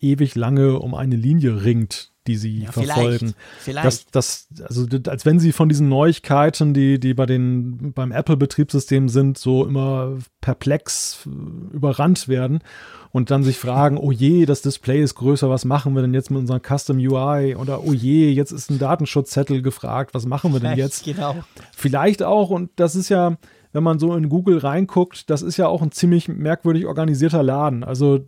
ewig 0.00 0.34
lange 0.34 0.78
um 0.78 0.94
eine 0.94 1.16
Linie 1.16 1.64
ringt, 1.64 2.12
die 2.26 2.36
sie 2.36 2.62
ja, 2.62 2.72
verfolgen. 2.72 3.34
Vielleicht, 3.58 3.84
vielleicht. 3.84 4.14
Das, 4.14 4.48
das, 4.50 4.66
also 4.66 4.86
als 5.08 5.26
wenn 5.26 5.38
sie 5.38 5.52
von 5.52 5.68
diesen 5.68 5.88
Neuigkeiten, 5.88 6.72
die, 6.72 6.98
die 6.98 7.12
bei 7.14 7.26
den, 7.26 7.92
beim 7.92 8.12
Apple-Betriebssystem 8.12 9.08
sind, 9.08 9.36
so 9.36 9.66
immer 9.66 10.18
perplex 10.40 11.26
äh, 11.26 11.74
überrannt 11.74 12.28
werden 12.28 12.60
und 13.12 13.30
dann 13.30 13.44
sich 13.44 13.58
fragen, 13.58 13.98
oh 13.98 14.10
je, 14.10 14.46
das 14.46 14.62
Display 14.62 15.02
ist 15.02 15.14
größer, 15.16 15.50
was 15.50 15.64
machen 15.64 15.94
wir 15.94 16.02
denn 16.02 16.14
jetzt 16.14 16.30
mit 16.30 16.40
unserem 16.40 16.62
Custom 16.62 16.96
UI? 16.96 17.56
Oder 17.56 17.84
oh 17.84 17.92
je, 17.92 18.30
jetzt 18.30 18.52
ist 18.52 18.70
ein 18.70 18.78
Datenschutzzettel 18.78 19.60
gefragt, 19.60 20.14
was 20.14 20.24
machen 20.26 20.52
wir 20.52 20.60
denn 20.60 20.78
jetzt? 20.78 21.04
Genau. 21.04 21.36
Vielleicht 21.76 22.22
auch, 22.22 22.50
und 22.50 22.70
das 22.76 22.96
ist 22.96 23.10
ja, 23.10 23.36
wenn 23.74 23.82
man 23.82 23.98
so 23.98 24.14
in 24.14 24.28
Google 24.28 24.58
reinguckt, 24.58 25.28
das 25.28 25.42
ist 25.42 25.56
ja 25.56 25.66
auch 25.66 25.82
ein 25.82 25.90
ziemlich 25.90 26.28
merkwürdig 26.28 26.86
organisierter 26.86 27.42
Laden. 27.42 27.82
Also 27.82 28.20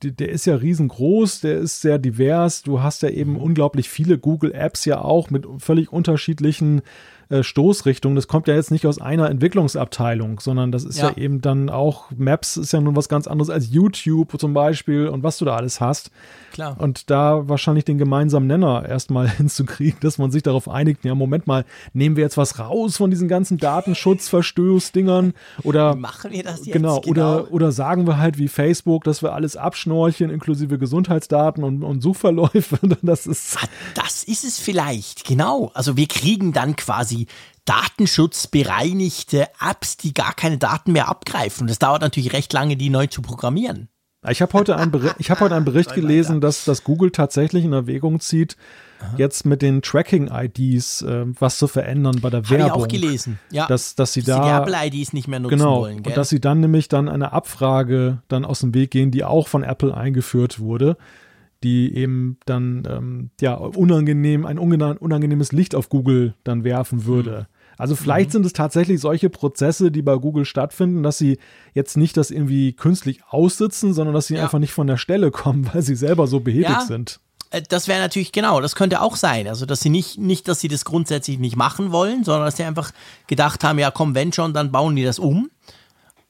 die, 0.00 0.14
der 0.14 0.30
ist 0.30 0.46
ja 0.46 0.54
riesengroß, 0.54 1.40
der 1.40 1.58
ist 1.58 1.80
sehr 1.80 1.98
divers. 1.98 2.62
Du 2.62 2.82
hast 2.82 3.02
ja 3.02 3.08
eben 3.08 3.36
unglaublich 3.36 3.88
viele 3.88 4.16
Google-Apps 4.16 4.84
ja 4.84 5.02
auch 5.02 5.28
mit 5.28 5.44
völlig 5.58 5.92
unterschiedlichen 5.92 6.82
äh, 7.30 7.42
Stoßrichtung. 7.42 8.14
Das 8.14 8.28
kommt 8.28 8.46
ja 8.46 8.54
jetzt 8.54 8.70
nicht 8.70 8.86
aus 8.86 9.00
einer 9.00 9.28
Entwicklungsabteilung, 9.28 10.38
sondern 10.38 10.70
das 10.70 10.84
ist 10.84 10.98
ja. 10.98 11.08
ja. 11.08 11.16
eben 11.16 11.40
dann 11.40 11.68
auch, 11.68 12.12
Maps 12.16 12.56
ist 12.56 12.72
ja 12.72 12.80
nun 12.80 12.94
was 12.94 13.08
ganz 13.08 13.26
anderes 13.26 13.50
als 13.50 13.72
YouTube 13.72 14.38
zum 14.38 14.54
Beispiel 14.54 15.08
und 15.08 15.24
was 15.24 15.36
du 15.38 15.44
da 15.44 15.56
alles 15.56 15.80
hast. 15.80 16.12
Klar. 16.52 16.76
Und 16.78 17.10
da 17.10 17.48
wahrscheinlich 17.48 17.84
den 17.84 17.98
gemeinsamen 17.98 18.46
Nenner 18.46 18.84
erstmal 18.86 19.28
hinzukriegen, 19.36 19.98
dass 20.00 20.18
man 20.18 20.30
sich 20.30 20.42
darauf 20.42 20.68
einigt, 20.68 21.04
ja, 21.04 21.14
Moment 21.14 21.46
mal, 21.46 21.64
nehmen 21.92 22.16
wir 22.16 22.22
jetzt 22.22 22.36
was 22.36 22.58
raus 22.58 22.98
von 22.98 23.10
diesen 23.10 23.28
ganzen 23.28 23.58
Datenschutzverstößdingern 23.58 25.32
oder 25.62 25.96
machen 25.96 26.32
wir 26.32 26.42
das 26.42 26.66
jetzt? 26.66 26.72
Genau, 26.72 27.00
genau, 27.00 27.10
Oder, 27.10 27.52
oder 27.52 27.72
sagen 27.72 28.06
wir 28.06 28.18
halt 28.18 28.38
wie 28.38 28.48
Facebook, 28.48 29.04
dass 29.04 29.22
wir 29.22 29.32
alles 29.32 29.56
abschnorcheln, 29.56 30.30
inklusive 30.30 30.78
Gesundheitsdaten 30.78 31.64
und, 31.64 31.82
und 31.82 32.02
Suchverläufe. 32.02 32.78
das 33.02 33.26
ist. 33.26 33.56
Ah, 33.56 33.66
das 33.94 34.22
ist 34.22 34.44
es 34.44 34.58
vielleicht, 34.58 35.24
genau. 35.24 35.70
Also 35.74 35.96
wir 35.96 36.06
kriegen 36.06 36.52
dann 36.52 36.76
quasi 36.76 37.26
datenschutzbereinigte 37.64 39.48
Apps, 39.60 39.96
die 39.96 40.12
gar 40.12 40.34
keine 40.34 40.58
Daten 40.58 40.92
mehr 40.92 41.08
abgreifen. 41.08 41.66
Das 41.66 41.78
dauert 41.78 42.02
natürlich 42.02 42.32
recht 42.32 42.52
lange, 42.52 42.76
die 42.76 42.90
neu 42.90 43.06
zu 43.06 43.22
programmieren. 43.22 43.88
Ich 44.30 44.40
habe 44.40 44.52
heute, 44.52 44.76
einen 44.76 44.92
hab 44.92 45.40
heute 45.40 45.54
einen 45.54 45.64
Bericht 45.64 45.94
gelesen, 45.94 46.40
dass, 46.40 46.64
dass 46.64 46.84
Google 46.84 47.10
tatsächlich 47.10 47.64
in 47.64 47.72
Erwägung 47.72 48.20
zieht, 48.20 48.56
Aha. 49.00 49.14
jetzt 49.16 49.44
mit 49.44 49.62
den 49.62 49.82
Tracking-IDs 49.82 51.02
äh, 51.02 51.24
was 51.40 51.58
zu 51.58 51.66
verändern 51.66 52.20
bei 52.20 52.30
der 52.30 52.48
Werbung. 52.48 52.70
Habe 52.70 52.78
ich 52.78 52.84
auch 52.84 52.88
gelesen, 52.88 53.40
ja. 53.50 53.66
Dass, 53.66 53.96
dass 53.96 54.12
sie 54.12 54.22
da. 54.22 54.44
Die 54.44 54.70
Apple-IDs 54.70 55.12
nicht 55.12 55.26
mehr 55.26 55.40
nutzen 55.40 55.58
genau, 55.58 55.80
wollen. 55.80 56.02
Gell? 56.04 56.12
Und 56.12 56.16
dass 56.16 56.28
sie 56.28 56.40
dann 56.40 56.60
nämlich 56.60 56.88
dann 56.88 57.08
eine 57.08 57.32
Abfrage 57.32 58.22
dann 58.28 58.44
aus 58.44 58.60
dem 58.60 58.74
Weg 58.74 58.92
gehen, 58.92 59.10
die 59.10 59.24
auch 59.24 59.48
von 59.48 59.64
Apple 59.64 59.94
eingeführt 59.94 60.60
wurde 60.60 60.96
die 61.62 61.94
eben 61.94 62.38
dann 62.44 62.82
ähm, 62.90 63.30
ja 63.40 63.54
unangenehm, 63.54 64.46
ein 64.46 64.58
unangenehmes 64.58 65.52
Licht 65.52 65.74
auf 65.74 65.88
Google 65.88 66.34
dann 66.44 66.64
werfen 66.64 67.04
würde. 67.04 67.46
Also 67.78 67.96
vielleicht 67.96 68.30
mhm. 68.30 68.32
sind 68.32 68.46
es 68.46 68.52
tatsächlich 68.52 69.00
solche 69.00 69.30
Prozesse, 69.30 69.90
die 69.90 70.02
bei 70.02 70.16
Google 70.16 70.44
stattfinden, 70.44 71.02
dass 71.02 71.18
sie 71.18 71.38
jetzt 71.74 71.96
nicht 71.96 72.16
das 72.16 72.30
irgendwie 72.30 72.72
künstlich 72.72 73.20
aussitzen, 73.28 73.94
sondern 73.94 74.14
dass 74.14 74.26
sie 74.26 74.34
ja. 74.34 74.42
einfach 74.42 74.58
nicht 74.58 74.72
von 74.72 74.86
der 74.86 74.96
Stelle 74.96 75.30
kommen, 75.30 75.68
weil 75.72 75.82
sie 75.82 75.96
selber 75.96 76.26
so 76.26 76.40
behäbig 76.40 76.68
ja. 76.68 76.80
sind. 76.82 77.20
Äh, 77.50 77.62
das 77.68 77.88
wäre 77.88 78.00
natürlich 78.00 78.32
genau, 78.32 78.60
das 78.60 78.74
könnte 78.74 79.00
auch 79.00 79.16
sein. 79.16 79.46
Also, 79.46 79.66
dass 79.66 79.80
sie 79.80 79.90
nicht, 79.90 80.18
nicht, 80.18 80.48
dass 80.48 80.60
sie 80.60 80.68
das 80.68 80.84
grundsätzlich 80.84 81.38
nicht 81.38 81.56
machen 81.56 81.92
wollen, 81.92 82.24
sondern 82.24 82.46
dass 82.46 82.56
sie 82.56 82.64
einfach 82.64 82.92
gedacht 83.26 83.62
haben, 83.64 83.78
ja 83.78 83.90
komm, 83.90 84.14
wenn 84.14 84.32
schon, 84.32 84.54
dann 84.54 84.72
bauen 84.72 84.96
die 84.96 85.04
das 85.04 85.18
um. 85.18 85.50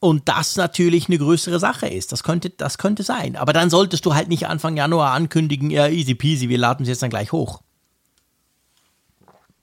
und 0.00 0.28
das 0.28 0.56
natürlich 0.56 1.08
eine 1.08 1.18
größere 1.18 1.60
Sache 1.60 1.86
ist. 1.86 2.10
Das 2.10 2.24
könnte, 2.24 2.50
das 2.50 2.76
könnte 2.76 3.04
sein. 3.04 3.36
Aber 3.36 3.52
dann 3.52 3.70
solltest 3.70 4.04
du 4.04 4.14
halt 4.14 4.28
nicht 4.28 4.48
Anfang 4.48 4.76
Januar 4.76 5.12
ankündigen, 5.12 5.70
ja, 5.70 5.86
easy 5.86 6.14
peasy, 6.14 6.48
wir 6.48 6.58
laden 6.58 6.82
es 6.82 6.88
jetzt 6.88 7.02
dann 7.02 7.10
gleich 7.10 7.30
hoch. 7.30 7.62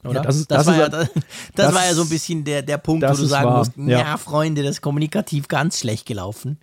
Oder? 0.04 0.16
Ja, 0.16 0.22
das, 0.22 0.38
ist, 0.38 0.50
das, 0.50 0.66
das, 0.66 0.68
war, 0.68 0.78
ja, 0.78 0.90
das, 0.90 1.10
das, 1.56 1.74
war 1.74 1.86
ja 1.86 1.94
so 1.94 2.04
ein 2.04 2.10
bisschen 2.10 2.44
der, 2.44 2.62
der 2.62 2.78
Punkt, 2.78 3.04
wo 3.08 3.14
du 3.14 3.26
sagen 3.26 3.50
wahr. 3.50 3.58
musst, 3.58 3.74
ja. 3.76 4.00
ja, 4.00 4.18
Freunde, 4.18 4.64
das 4.64 4.76
ist 4.76 4.82
kommunikativ 4.82 5.48
ganz 5.48 5.80
schlecht 5.80 6.06
gelaufen. 6.06 6.58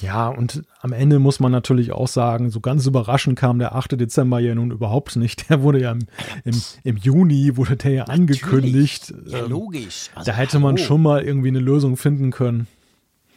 Ja, 0.00 0.28
und 0.28 0.62
am 0.80 0.92
Ende 0.92 1.18
muss 1.18 1.40
man 1.40 1.52
natürlich 1.52 1.92
auch 1.92 2.08
sagen, 2.08 2.50
so 2.50 2.60
ganz 2.60 2.86
überraschend 2.86 3.38
kam 3.38 3.58
der 3.58 3.74
8. 3.74 4.00
Dezember 4.00 4.40
ja 4.40 4.54
nun 4.54 4.70
überhaupt 4.70 5.16
nicht. 5.16 5.50
Der 5.50 5.62
wurde 5.62 5.80
ja 5.80 5.92
im, 5.92 6.06
im, 6.44 6.62
im 6.84 6.96
Juni, 6.96 7.56
wurde 7.56 7.76
der 7.76 7.90
ja 7.92 8.04
natürlich. 8.06 8.42
angekündigt. 8.44 9.14
Ja, 9.26 9.40
ähm, 9.40 9.50
logisch. 9.50 10.10
Also, 10.14 10.30
da 10.30 10.36
hätte 10.36 10.54
hallo. 10.54 10.66
man 10.66 10.78
schon 10.78 11.02
mal 11.02 11.22
irgendwie 11.22 11.48
eine 11.48 11.60
Lösung 11.60 11.96
finden 11.96 12.30
können. 12.30 12.66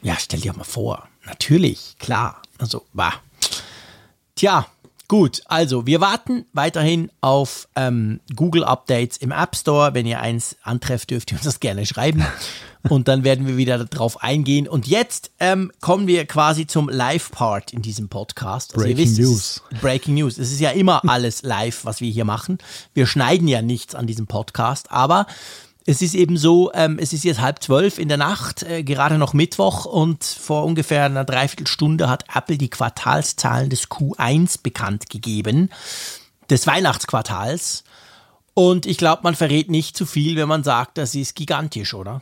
Ja, 0.01 0.15
stell 0.19 0.39
dir 0.39 0.53
mal 0.53 0.63
vor. 0.63 1.07
Natürlich, 1.25 1.95
klar. 1.99 2.41
Also, 2.57 2.83
bah. 2.93 3.13
Tja, 4.35 4.65
Gut, 5.13 5.43
also 5.45 5.85
wir 5.85 6.01
warten 6.01 6.45
weiterhin 6.53 7.11
auf 7.21 7.67
ähm, 7.75 8.19
Google 8.35 8.63
Updates 8.63 9.17
im 9.17 9.29
App 9.29 9.55
Store. 9.55 9.93
Wenn 9.93 10.07
ihr 10.07 10.19
eins 10.19 10.55
antrefft, 10.63 11.11
dürft 11.11 11.31
ihr 11.31 11.37
uns 11.37 11.45
das 11.45 11.59
gerne 11.59 11.85
schreiben. 11.85 12.25
Und 12.89 13.07
dann 13.07 13.23
werden 13.23 13.45
wir 13.45 13.55
wieder 13.55 13.85
darauf 13.85 14.23
eingehen. 14.23 14.67
Und 14.67 14.87
jetzt 14.87 15.29
ähm, 15.39 15.71
kommen 15.81 16.07
wir 16.07 16.25
quasi 16.25 16.65
zum 16.65 16.89
Live-Part 16.89 17.73
in 17.73 17.83
diesem 17.83 18.09
Podcast. 18.09 18.73
Also 18.73 18.83
Breaking 18.83 19.05
wisst, 19.05 19.19
News. 19.19 19.61
Breaking 19.81 20.15
News. 20.15 20.39
Es 20.39 20.51
ist 20.51 20.59
ja 20.59 20.71
immer 20.71 21.03
alles 21.07 21.43
live, 21.43 21.85
was 21.85 22.01
wir 22.01 22.09
hier 22.09 22.25
machen. 22.25 22.57
Wir 22.95 23.05
schneiden 23.05 23.47
ja 23.47 23.61
nichts 23.61 23.93
an 23.93 24.07
diesem 24.07 24.25
Podcast, 24.25 24.91
aber 24.91 25.27
es 25.85 26.01
ist 26.01 26.15
eben 26.15 26.37
so, 26.37 26.71
ähm, 26.73 26.97
es 26.99 27.13
ist 27.13 27.23
jetzt 27.23 27.41
halb 27.41 27.61
zwölf 27.61 27.99
in 27.99 28.07
der 28.07 28.17
Nacht, 28.17 28.63
äh, 28.63 28.83
gerade 28.83 29.17
noch 29.17 29.33
Mittwoch 29.33 29.85
und 29.85 30.23
vor 30.23 30.63
ungefähr 30.63 31.05
einer 31.05 31.25
Dreiviertelstunde 31.25 32.09
hat 32.09 32.25
Apple 32.33 32.57
die 32.57 32.69
Quartalszahlen 32.69 33.69
des 33.69 33.89
Q1 33.89 34.61
bekannt 34.63 35.09
gegeben, 35.09 35.69
des 36.49 36.67
Weihnachtsquartals. 36.67 37.83
Und 38.53 38.85
ich 38.85 38.97
glaube, 38.97 39.23
man 39.23 39.35
verrät 39.35 39.69
nicht 39.69 39.97
zu 39.97 40.05
viel, 40.05 40.35
wenn 40.37 40.47
man 40.47 40.63
sagt, 40.63 40.97
das 40.97 41.15
ist 41.15 41.35
gigantisch, 41.35 41.93
oder? 41.93 42.21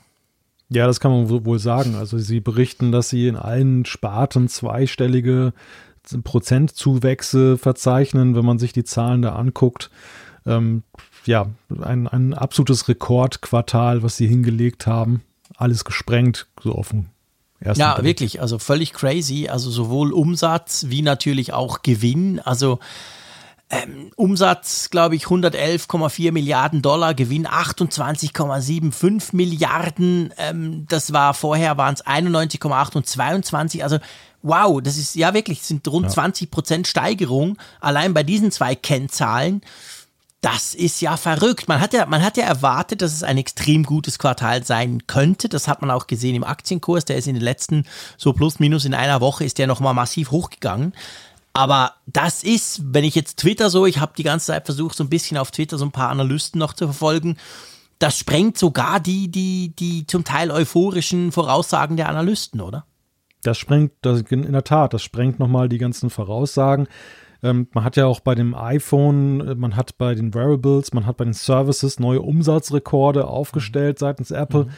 Ja, 0.70 0.88
das 0.88 1.02
kann 1.02 1.12
man 1.12 1.46
wohl 1.46 1.60
sagen. 1.60 1.96
Also 1.96 2.18
sie 2.18 2.40
berichten, 2.40 2.92
dass 2.94 3.10
sie 3.10 3.28
in 3.28 3.36
allen 3.36 3.86
Sparten 3.86 4.48
zweistellige 4.48 5.54
Prozentzuwächse 6.24 7.58
verzeichnen, 7.58 8.36
wenn 8.36 8.46
man 8.46 8.58
sich 8.58 8.72
die 8.72 8.86
Zahlen 8.86 9.22
da 9.22 9.36
anguckt. 9.36 9.92
Ähm, 10.46 10.84
ja, 11.26 11.48
ein, 11.81 12.07
ein 12.07 12.34
absolutes 12.34 12.88
Rekordquartal, 12.88 14.03
was 14.03 14.18
sie 14.18 14.27
hingelegt 14.27 14.88
haben. 14.88 15.23
Alles 15.57 15.85
gesprengt, 15.85 16.48
so 16.61 16.76
offen. 16.76 17.10
Ja, 17.64 17.93
Blick. 17.93 18.06
wirklich, 18.06 18.41
also 18.41 18.57
völlig 18.57 18.93
crazy. 18.93 19.48
Also 19.48 19.69
sowohl 19.69 20.14
Umsatz 20.14 20.85
wie 20.88 21.03
natürlich 21.03 21.53
auch 21.53 21.84
Gewinn. 21.84 22.39
Also 22.39 22.80
ähm, 23.69 24.11
Umsatz, 24.15 24.89
glaube 24.89 25.15
ich, 25.15 25.26
111,4 25.26 26.31
Milliarden 26.31 26.81
Dollar, 26.81 27.14
Gewinn 27.14 27.48
28,75 27.48 29.35
Milliarden. 29.35 30.34
Ähm, 30.38 30.85
das 30.89 31.14
war 31.14 31.34
vorher 31.34 31.77
waren 31.77 31.93
es 31.93 32.06
91,8 32.06 32.95
und 32.95 33.07
22. 33.07 33.84
Also 33.84 33.99
wow, 34.41 34.81
das 34.81 34.98
ist 34.98 35.15
ja 35.15 35.34
wirklich, 35.34 35.61
sind 35.61 35.88
rund 35.88 36.07
ja. 36.07 36.11
20 36.11 36.49
Prozent 36.52 36.88
Steigerung 36.88 37.57
allein 37.80 38.14
bei 38.14 38.23
diesen 38.23 38.52
zwei 38.52 38.76
Kennzahlen 38.76 39.61
das 40.41 40.73
ist 40.73 41.01
ja 41.01 41.18
verrückt. 41.18 41.68
Man 41.68 41.80
hat 41.80 41.93
ja, 41.93 42.07
man 42.07 42.23
hat 42.23 42.35
ja 42.35 42.45
erwartet, 42.45 43.03
dass 43.03 43.13
es 43.13 43.22
ein 43.22 43.38
extrem 43.38 43.84
gutes 43.84 44.18
Quartal 44.18 44.63
sein 44.63 45.05
könnte. 45.05 45.49
Das 45.49 45.68
hat 45.68 45.81
man 45.81 45.91
auch 45.91 46.07
gesehen 46.07 46.35
im 46.35 46.43
Aktienkurs. 46.43 47.05
Der 47.05 47.18
ist 47.18 47.27
in 47.27 47.35
den 47.35 47.43
letzten, 47.43 47.85
so 48.18 48.34
plus 48.34 48.59
minus 48.59 48.85
in 48.85 48.95
einer 48.95 49.22
Woche, 49.22 49.45
ist 49.45 49.59
der 49.59 49.68
nochmal 49.68 49.93
massiv 49.93 50.31
hochgegangen. 50.31 50.93
Aber 51.53 51.93
das 52.07 52.43
ist, 52.43 52.81
wenn 52.93 53.03
ich 53.03 53.13
jetzt 53.13 53.38
Twitter 53.38 53.69
so, 53.69 53.85
ich 53.85 53.99
habe 53.99 54.13
die 54.18 54.23
ganze 54.23 54.47
Zeit 54.47 54.65
versucht, 54.65 54.95
so 54.95 55.03
ein 55.03 55.09
bisschen 55.09 55.38
auf 55.38 55.51
Twitter 55.51 55.77
so 55.77 55.85
ein 55.85 55.91
paar 55.91 56.09
Analysten 56.09 56.57
noch 56.57 56.73
zu 56.73 56.85
verfolgen. 56.85 57.38
Das 57.99 58.18
sprengt 58.18 58.57
sogar 58.57 58.99
die, 58.99 59.30
die, 59.30 59.76
die 59.77 60.07
zum 60.07 60.23
Teil 60.23 60.49
euphorischen 60.49 61.31
Voraussagen 61.31 61.97
der 61.97 62.09
Analysten, 62.09 62.61
oder? 62.61 62.85
Das 63.43 63.59
sprengt, 63.59 63.91
das, 64.01 64.22
in 64.22 64.51
der 64.51 64.63
Tat, 64.63 64.93
das 64.93 65.03
sprengt 65.03 65.39
nochmal 65.39 65.69
die 65.69 65.77
ganzen 65.77 66.09
Voraussagen. 66.09 66.88
Ähm, 67.43 67.68
man 67.73 67.84
hat 67.84 67.95
ja 67.95 68.05
auch 68.05 68.19
bei 68.19 68.35
dem 68.35 68.53
iPhone, 68.55 69.47
äh, 69.47 69.55
man 69.55 69.76
hat 69.76 69.97
bei 69.97 70.15
den 70.15 70.34
Wearables, 70.34 70.93
man 70.93 71.05
hat 71.05 71.18
bei 71.18 71.26
den 71.26 71.34
Services 71.34 71.99
neue 71.99 72.22
Umsatzrekorde 72.22 73.27
aufgestellt 73.27 73.99
seitens 73.99 74.31
Apple. 74.31 74.65
Mhm. 74.65 74.69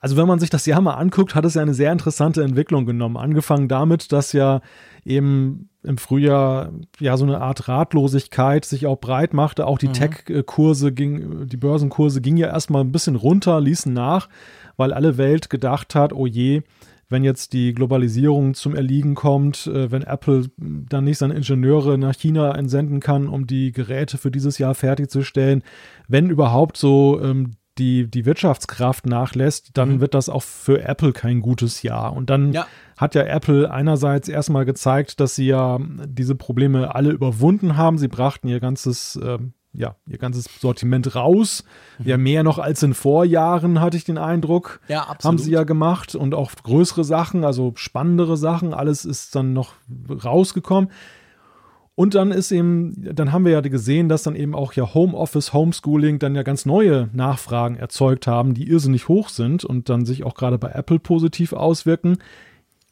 Also 0.00 0.16
wenn 0.16 0.28
man 0.28 0.38
sich 0.38 0.50
das 0.50 0.64
Jahr 0.66 0.80
mal 0.80 0.94
anguckt, 0.94 1.34
hat 1.34 1.44
es 1.44 1.54
ja 1.54 1.62
eine 1.62 1.74
sehr 1.74 1.90
interessante 1.90 2.42
Entwicklung 2.42 2.86
genommen. 2.86 3.16
Angefangen 3.16 3.66
damit, 3.66 4.12
dass 4.12 4.32
ja 4.32 4.60
eben 5.04 5.70
im 5.82 5.98
Frühjahr 5.98 6.70
ja 7.00 7.16
so 7.16 7.24
eine 7.24 7.40
Art 7.40 7.68
Ratlosigkeit 7.68 8.64
sich 8.64 8.86
auch 8.86 9.00
breit 9.00 9.34
machte. 9.34 9.66
Auch 9.66 9.78
die 9.78 9.88
mhm. 9.88 9.94
Tech-Kurse 9.94 10.92
ging, 10.92 11.48
die 11.48 11.56
Börsenkurse 11.56 12.20
gingen 12.20 12.36
ja 12.36 12.48
erstmal 12.48 12.82
ein 12.84 12.92
bisschen 12.92 13.16
runter, 13.16 13.60
ließen 13.60 13.92
nach, 13.92 14.28
weil 14.76 14.92
alle 14.92 15.18
Welt 15.18 15.50
gedacht 15.50 15.94
hat, 15.96 16.12
oh 16.12 16.26
je, 16.26 16.62
wenn 17.08 17.24
jetzt 17.24 17.52
die 17.52 17.72
Globalisierung 17.74 18.54
zum 18.54 18.74
Erliegen 18.74 19.14
kommt, 19.14 19.66
äh, 19.66 19.90
wenn 19.90 20.02
Apple 20.02 20.46
dann 20.56 21.04
nicht 21.04 21.18
seine 21.18 21.34
Ingenieure 21.34 21.98
nach 21.98 22.14
China 22.14 22.54
entsenden 22.54 23.00
kann, 23.00 23.28
um 23.28 23.46
die 23.46 23.72
Geräte 23.72 24.18
für 24.18 24.30
dieses 24.30 24.58
Jahr 24.58 24.74
fertigzustellen, 24.74 25.62
wenn 26.06 26.30
überhaupt 26.30 26.76
so 26.76 27.20
ähm, 27.22 27.52
die, 27.78 28.10
die 28.10 28.26
Wirtschaftskraft 28.26 29.06
nachlässt, 29.06 29.70
dann 29.74 29.94
mhm. 29.94 30.00
wird 30.00 30.14
das 30.14 30.28
auch 30.28 30.42
für 30.42 30.82
Apple 30.82 31.12
kein 31.12 31.40
gutes 31.40 31.82
Jahr. 31.82 32.12
Und 32.12 32.28
dann 32.28 32.52
ja. 32.52 32.66
hat 32.96 33.14
ja 33.14 33.22
Apple 33.22 33.70
einerseits 33.70 34.28
erstmal 34.28 34.64
gezeigt, 34.64 35.20
dass 35.20 35.34
sie 35.34 35.46
ja 35.46 35.78
diese 36.06 36.34
Probleme 36.34 36.94
alle 36.94 37.10
überwunden 37.10 37.76
haben. 37.76 37.98
Sie 37.98 38.08
brachten 38.08 38.48
ihr 38.48 38.60
ganzes 38.60 39.16
äh, 39.16 39.38
ja, 39.78 39.94
ihr 40.08 40.18
ganzes 40.18 40.46
Sortiment 40.60 41.14
raus. 41.14 41.64
Ja, 42.04 42.16
mhm. 42.16 42.24
mehr 42.24 42.42
noch 42.42 42.58
als 42.58 42.82
in 42.82 42.94
Vorjahren, 42.94 43.80
hatte 43.80 43.96
ich 43.96 44.04
den 44.04 44.18
Eindruck. 44.18 44.80
Ja, 44.88 45.02
absolut. 45.02 45.24
Haben 45.24 45.38
sie 45.38 45.52
ja 45.52 45.62
gemacht 45.62 46.14
und 46.16 46.34
auch 46.34 46.50
größere 46.62 47.04
Sachen, 47.04 47.44
also 47.44 47.72
spannendere 47.76 48.36
Sachen. 48.36 48.74
Alles 48.74 49.04
ist 49.04 49.36
dann 49.36 49.52
noch 49.52 49.74
rausgekommen. 50.10 50.90
Und 51.94 52.14
dann 52.14 52.30
ist 52.30 52.52
eben, 52.52 52.94
dann 53.12 53.32
haben 53.32 53.44
wir 53.44 53.52
ja 53.52 53.60
gesehen, 53.60 54.08
dass 54.08 54.22
dann 54.22 54.36
eben 54.36 54.54
auch 54.54 54.72
ja 54.72 54.94
Homeoffice, 54.94 55.52
Homeschooling 55.52 56.18
dann 56.18 56.36
ja 56.36 56.42
ganz 56.42 56.64
neue 56.64 57.08
Nachfragen 57.12 57.76
erzeugt 57.76 58.26
haben, 58.28 58.54
die 58.54 58.68
irrsinnig 58.68 59.08
hoch 59.08 59.28
sind 59.28 59.64
und 59.64 59.88
dann 59.88 60.06
sich 60.06 60.24
auch 60.24 60.34
gerade 60.34 60.58
bei 60.58 60.70
Apple 60.70 61.00
positiv 61.00 61.52
auswirken. 61.52 62.18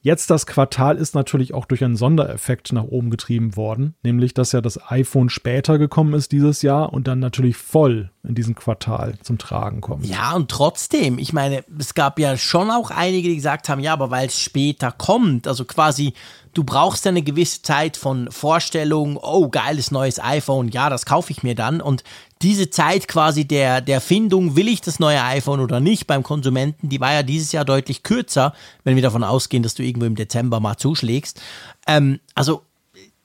Jetzt 0.06 0.30
das 0.30 0.46
Quartal 0.46 0.98
ist 0.98 1.16
natürlich 1.16 1.52
auch 1.52 1.64
durch 1.64 1.82
einen 1.82 1.96
Sondereffekt 1.96 2.72
nach 2.72 2.84
oben 2.84 3.10
getrieben 3.10 3.56
worden, 3.56 3.96
nämlich 4.04 4.34
dass 4.34 4.52
ja 4.52 4.60
das 4.60 4.78
iPhone 4.88 5.28
später 5.28 5.78
gekommen 5.78 6.14
ist 6.14 6.30
dieses 6.30 6.62
Jahr 6.62 6.92
und 6.92 7.08
dann 7.08 7.18
natürlich 7.18 7.56
voll 7.56 8.12
in 8.22 8.36
diesem 8.36 8.54
Quartal 8.54 9.18
zum 9.22 9.36
Tragen 9.36 9.80
kommt. 9.80 10.06
Ja, 10.06 10.34
und 10.34 10.48
trotzdem, 10.48 11.18
ich 11.18 11.32
meine, 11.32 11.64
es 11.76 11.94
gab 11.94 12.20
ja 12.20 12.36
schon 12.36 12.70
auch 12.70 12.92
einige, 12.92 13.30
die 13.30 13.34
gesagt 13.34 13.68
haben, 13.68 13.80
ja, 13.80 13.94
aber 13.94 14.12
weil 14.12 14.28
es 14.28 14.38
später 14.38 14.92
kommt, 14.92 15.48
also 15.48 15.64
quasi 15.64 16.12
du 16.56 16.64
brauchst 16.64 17.06
eine 17.06 17.22
gewisse 17.22 17.62
Zeit 17.62 17.96
von 17.96 18.30
Vorstellung, 18.30 19.18
oh, 19.20 19.48
geiles 19.48 19.90
neues 19.90 20.22
iPhone, 20.22 20.68
ja, 20.68 20.88
das 20.88 21.04
kaufe 21.04 21.30
ich 21.30 21.42
mir 21.42 21.54
dann. 21.54 21.80
Und 21.80 22.02
diese 22.42 22.68
Zeit 22.70 23.08
quasi 23.08 23.46
der, 23.46 23.80
der 23.80 24.00
Findung, 24.00 24.56
will 24.56 24.68
ich 24.68 24.80
das 24.80 24.98
neue 24.98 25.22
iPhone 25.22 25.60
oder 25.60 25.80
nicht 25.80 26.06
beim 26.06 26.22
Konsumenten, 26.22 26.88
die 26.88 27.00
war 27.00 27.12
ja 27.12 27.22
dieses 27.22 27.52
Jahr 27.52 27.64
deutlich 27.64 28.02
kürzer, 28.02 28.52
wenn 28.84 28.96
wir 28.96 29.02
davon 29.02 29.24
ausgehen, 29.24 29.62
dass 29.62 29.74
du 29.74 29.82
irgendwo 29.82 30.06
im 30.06 30.16
Dezember 30.16 30.60
mal 30.60 30.76
zuschlägst. 30.76 31.40
Ähm, 31.86 32.20
also 32.34 32.62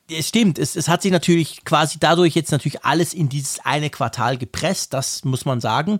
es 0.10 0.28
stimmt, 0.28 0.60
es, 0.60 0.76
es 0.76 0.88
hat 0.88 1.02
sich 1.02 1.12
natürlich 1.12 1.64
quasi 1.66 1.98
dadurch 2.00 2.36
jetzt 2.36 2.52
natürlich 2.52 2.84
alles 2.86 3.14
in 3.14 3.30
dieses 3.30 3.60
eine 3.60 3.90
Quartal 3.90 4.38
gepresst, 4.38 4.94
das 4.94 5.24
muss 5.24 5.46
man 5.46 5.60
sagen. 5.62 6.00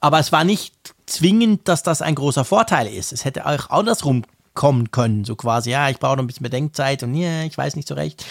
Aber 0.00 0.18
es 0.18 0.32
war 0.32 0.44
nicht 0.44 0.74
zwingend, 1.06 1.66
dass 1.66 1.82
das 1.82 2.02
ein 2.02 2.14
großer 2.14 2.44
Vorteil 2.44 2.86
ist. 2.86 3.12
Es 3.12 3.24
hätte 3.24 3.46
auch 3.46 3.70
andersrum 3.70 4.24
kommen 4.58 4.90
können. 4.90 5.24
So 5.24 5.36
quasi, 5.36 5.70
ja, 5.70 5.88
ich 5.88 6.00
brauche 6.00 6.16
noch 6.16 6.24
ein 6.24 6.26
bisschen 6.26 6.42
Bedenkzeit 6.42 7.04
und 7.04 7.14
ja, 7.14 7.44
ich 7.44 7.56
weiß 7.56 7.76
nicht 7.76 7.86
so 7.86 7.94
recht. 7.94 8.26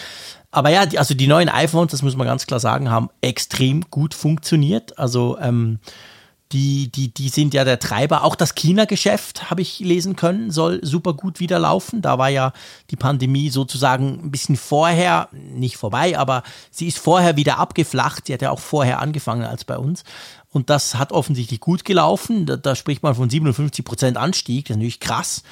Aber 0.50 0.68
ja, 0.68 0.84
die, 0.84 0.98
also 0.98 1.14
die 1.14 1.26
neuen 1.26 1.48
iPhones, 1.48 1.90
das 1.90 2.02
muss 2.02 2.16
man 2.16 2.26
ganz 2.26 2.46
klar 2.46 2.60
sagen, 2.60 2.90
haben 2.90 3.08
extrem 3.22 3.86
gut 3.90 4.12
funktioniert. 4.12 4.98
Also 4.98 5.38
ähm, 5.40 5.78
die, 6.52 6.92
die, 6.92 7.08
die 7.08 7.30
sind 7.30 7.54
ja 7.54 7.64
der 7.64 7.78
Treiber. 7.78 8.24
Auch 8.24 8.34
das 8.34 8.54
China-Geschäft, 8.54 9.50
habe 9.50 9.62
ich 9.62 9.80
lesen 9.80 10.16
können, 10.16 10.50
soll 10.50 10.80
super 10.82 11.14
gut 11.14 11.40
wieder 11.40 11.58
laufen. 11.58 12.02
Da 12.02 12.18
war 12.18 12.28
ja 12.28 12.52
die 12.90 12.96
Pandemie 12.96 13.48
sozusagen 13.48 14.20
ein 14.22 14.30
bisschen 14.30 14.56
vorher, 14.56 15.30
nicht 15.32 15.78
vorbei, 15.78 16.18
aber 16.18 16.42
sie 16.70 16.88
ist 16.88 16.98
vorher 16.98 17.36
wieder 17.36 17.58
abgeflacht. 17.58 18.26
Sie 18.26 18.34
hat 18.34 18.42
ja 18.42 18.50
auch 18.50 18.60
vorher 18.60 19.00
angefangen 19.00 19.44
als 19.44 19.64
bei 19.64 19.78
uns. 19.78 20.04
Und 20.50 20.68
das 20.68 20.96
hat 20.96 21.12
offensichtlich 21.12 21.60
gut 21.60 21.86
gelaufen. 21.86 22.44
Da, 22.44 22.56
da 22.56 22.74
spricht 22.74 23.02
man 23.02 23.14
von 23.14 23.30
57 23.30 23.82
Prozent 23.82 24.18
Anstieg. 24.18 24.66
Das 24.66 24.72
ist 24.72 24.76
natürlich 24.76 25.00
krass. 25.00 25.42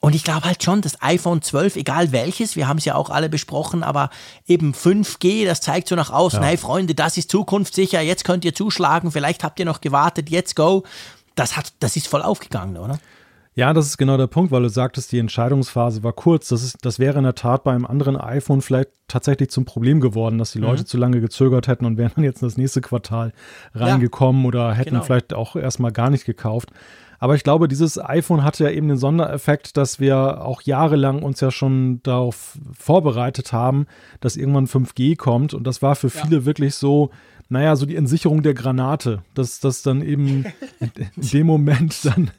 Und 0.00 0.14
ich 0.14 0.22
glaube 0.22 0.44
halt 0.44 0.62
schon, 0.62 0.80
das 0.80 1.02
iPhone 1.02 1.42
12, 1.42 1.76
egal 1.76 2.12
welches, 2.12 2.54
wir 2.54 2.68
haben 2.68 2.78
es 2.78 2.84
ja 2.84 2.94
auch 2.94 3.10
alle 3.10 3.28
besprochen, 3.28 3.82
aber 3.82 4.10
eben 4.46 4.72
5G, 4.72 5.44
das 5.44 5.60
zeigt 5.60 5.88
so 5.88 5.96
nach 5.96 6.10
außen, 6.10 6.40
ja. 6.40 6.48
hey 6.48 6.56
Freunde, 6.56 6.94
das 6.94 7.16
ist 7.16 7.30
zukunftssicher, 7.30 8.00
jetzt 8.00 8.24
könnt 8.24 8.44
ihr 8.44 8.54
zuschlagen, 8.54 9.10
vielleicht 9.10 9.42
habt 9.42 9.58
ihr 9.58 9.66
noch 9.66 9.80
gewartet, 9.80 10.30
jetzt 10.30 10.54
go. 10.54 10.84
Das, 11.34 11.56
hat, 11.56 11.72
das 11.80 11.96
ist 11.96 12.08
voll 12.08 12.22
aufgegangen, 12.22 12.76
oder? 12.76 12.98
Ja, 13.58 13.72
das 13.72 13.86
ist 13.86 13.98
genau 13.98 14.16
der 14.16 14.28
Punkt, 14.28 14.52
weil 14.52 14.62
du 14.62 14.68
sagtest, 14.68 15.10
die 15.10 15.18
Entscheidungsphase 15.18 16.04
war 16.04 16.12
kurz. 16.12 16.46
Das, 16.46 16.62
ist, 16.62 16.76
das 16.82 17.00
wäre 17.00 17.18
in 17.18 17.24
der 17.24 17.34
Tat 17.34 17.64
bei 17.64 17.72
einem 17.72 17.86
anderen 17.86 18.16
iPhone 18.16 18.60
vielleicht 18.60 18.90
tatsächlich 19.08 19.50
zum 19.50 19.64
Problem 19.64 20.00
geworden, 20.00 20.38
dass 20.38 20.52
die 20.52 20.60
Leute 20.60 20.82
mhm. 20.82 20.86
zu 20.86 20.96
lange 20.96 21.20
gezögert 21.20 21.66
hätten 21.66 21.84
und 21.84 21.98
wären 21.98 22.12
dann 22.14 22.22
jetzt 22.22 22.40
in 22.40 22.46
das 22.46 22.56
nächste 22.56 22.82
Quartal 22.82 23.32
reingekommen 23.74 24.42
ja, 24.42 24.48
oder 24.48 24.74
hätten 24.74 24.90
genau. 24.90 25.02
vielleicht 25.02 25.34
auch 25.34 25.56
erstmal 25.56 25.90
gar 25.90 26.08
nicht 26.08 26.24
gekauft. 26.24 26.70
Aber 27.18 27.34
ich 27.34 27.42
glaube, 27.42 27.68
dieses 27.68 27.98
iPhone 27.98 28.44
hatte 28.44 28.64
ja 28.64 28.70
eben 28.70 28.88
den 28.88 28.96
Sondereffekt, 28.96 29.76
dass 29.76 29.98
wir 29.98 30.44
auch 30.44 30.62
jahrelang 30.62 31.22
uns 31.22 31.40
ja 31.40 31.50
schon 31.50 32.00
darauf 32.02 32.58
vorbereitet 32.78 33.52
haben, 33.52 33.86
dass 34.20 34.36
irgendwann 34.36 34.66
5G 34.66 35.16
kommt. 35.16 35.52
Und 35.52 35.66
das 35.66 35.82
war 35.82 35.96
für 35.96 36.10
viele 36.10 36.38
ja. 36.38 36.44
wirklich 36.44 36.76
so, 36.76 37.10
naja, 37.50 37.76
so 37.76 37.86
die 37.86 37.96
Entsicherung 37.96 38.42
der 38.42 38.52
Granate, 38.52 39.22
dass 39.34 39.58
das 39.60 39.82
dann 39.82 40.02
eben 40.02 40.44
in 40.80 40.90
dem 41.16 41.46
Moment 41.46 42.04
dann, 42.04 42.30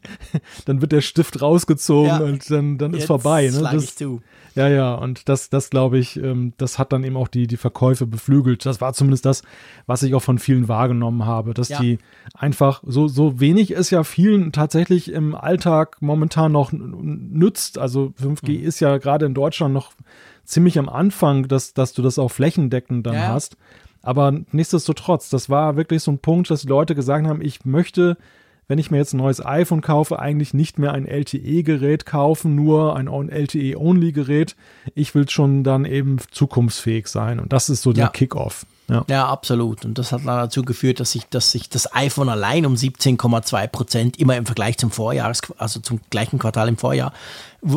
dann 0.65 0.81
wird 0.81 0.91
der 0.91 1.01
Stift 1.01 1.41
rausgezogen 1.41 2.07
ja. 2.07 2.19
und 2.19 2.49
dann, 2.51 2.77
dann 2.77 2.93
ist 2.93 3.07
vorbei. 3.07 3.49
Ne? 3.51 3.67
Das, 3.71 3.95
ja, 4.55 4.67
ja, 4.67 4.93
und 4.93 5.27
das, 5.27 5.49
das 5.49 5.69
glaube 5.69 5.97
ich, 5.97 6.17
ähm, 6.17 6.53
das 6.57 6.77
hat 6.77 6.93
dann 6.93 7.03
eben 7.03 7.17
auch 7.17 7.27
die, 7.27 7.47
die 7.47 7.57
Verkäufe 7.57 8.05
beflügelt. 8.05 8.65
Das 8.65 8.81
war 8.81 8.93
zumindest 8.93 9.25
das, 9.25 9.41
was 9.87 10.03
ich 10.03 10.13
auch 10.13 10.21
von 10.21 10.37
vielen 10.37 10.67
wahrgenommen 10.67 11.25
habe, 11.25 11.53
dass 11.53 11.69
ja. 11.69 11.79
die 11.79 11.97
einfach 12.33 12.83
so, 12.85 13.07
so 13.07 13.39
wenig 13.39 13.71
es 13.71 13.89
ja 13.89 14.03
vielen 14.03 14.51
tatsächlich 14.51 15.11
im 15.11 15.33
Alltag 15.33 15.97
momentan 16.01 16.51
noch 16.51 16.71
nützt. 16.71 17.79
Also 17.79 18.13
5G 18.21 18.59
mhm. 18.59 18.63
ist 18.65 18.79
ja 18.79 18.97
gerade 18.97 19.25
in 19.25 19.33
Deutschland 19.33 19.73
noch 19.73 19.91
ziemlich 20.43 20.77
am 20.77 20.89
Anfang, 20.89 21.47
dass, 21.47 21.73
dass 21.73 21.93
du 21.93 22.01
das 22.01 22.19
auch 22.19 22.29
flächendeckend 22.29 23.07
dann 23.07 23.13
ja. 23.15 23.27
hast. 23.29 23.57
Aber 24.01 24.33
nichtsdestotrotz, 24.51 25.29
das 25.29 25.49
war 25.49 25.75
wirklich 25.75 26.03
so 26.03 26.11
ein 26.11 26.19
Punkt, 26.19 26.49
dass 26.49 26.61
die 26.61 26.67
Leute 26.67 26.95
gesagt 26.95 27.27
haben, 27.27 27.41
ich 27.41 27.65
möchte, 27.65 28.17
wenn 28.67 28.79
ich 28.79 28.91
mir 28.91 28.97
jetzt 28.97 29.13
ein 29.13 29.17
neues 29.17 29.45
iPhone 29.45 29.81
kaufe, 29.81 30.19
eigentlich 30.19 30.53
nicht 30.53 30.79
mehr 30.79 30.93
ein 30.93 31.05
LTE-Gerät 31.05 32.05
kaufen, 32.05 32.55
nur 32.55 32.95
ein 32.95 33.07
LTE-Only-Gerät. 33.29 34.55
Ich 34.95 35.15
will 35.15 35.29
schon 35.29 35.63
dann 35.63 35.85
eben 35.85 36.17
zukunftsfähig 36.31 37.07
sein. 37.07 37.39
Und 37.39 37.51
das 37.51 37.69
ist 37.69 37.81
so 37.81 37.93
der 37.93 38.05
ja. 38.05 38.09
Kickoff. 38.09 38.65
Ja. 38.89 39.05
ja, 39.07 39.27
absolut. 39.27 39.85
Und 39.85 39.99
das 39.99 40.11
hat 40.11 40.21
dann 40.21 40.37
dazu 40.37 40.63
geführt, 40.63 40.99
dass 40.99 41.11
sich, 41.11 41.27
dass 41.29 41.51
sich 41.51 41.69
das 41.69 41.93
iPhone 41.93 42.27
allein 42.27 42.65
um 42.65 42.73
17,2 42.73 43.67
Prozent 43.67 44.17
immer 44.17 44.35
im 44.35 44.47
Vergleich 44.47 44.77
zum 44.77 44.89
Vorjahr, 44.89 45.31
also 45.57 45.79
zum 45.79 45.99
gleichen 46.09 46.39
Quartal 46.39 46.67
im 46.67 46.77
Vorjahr, 46.77 47.13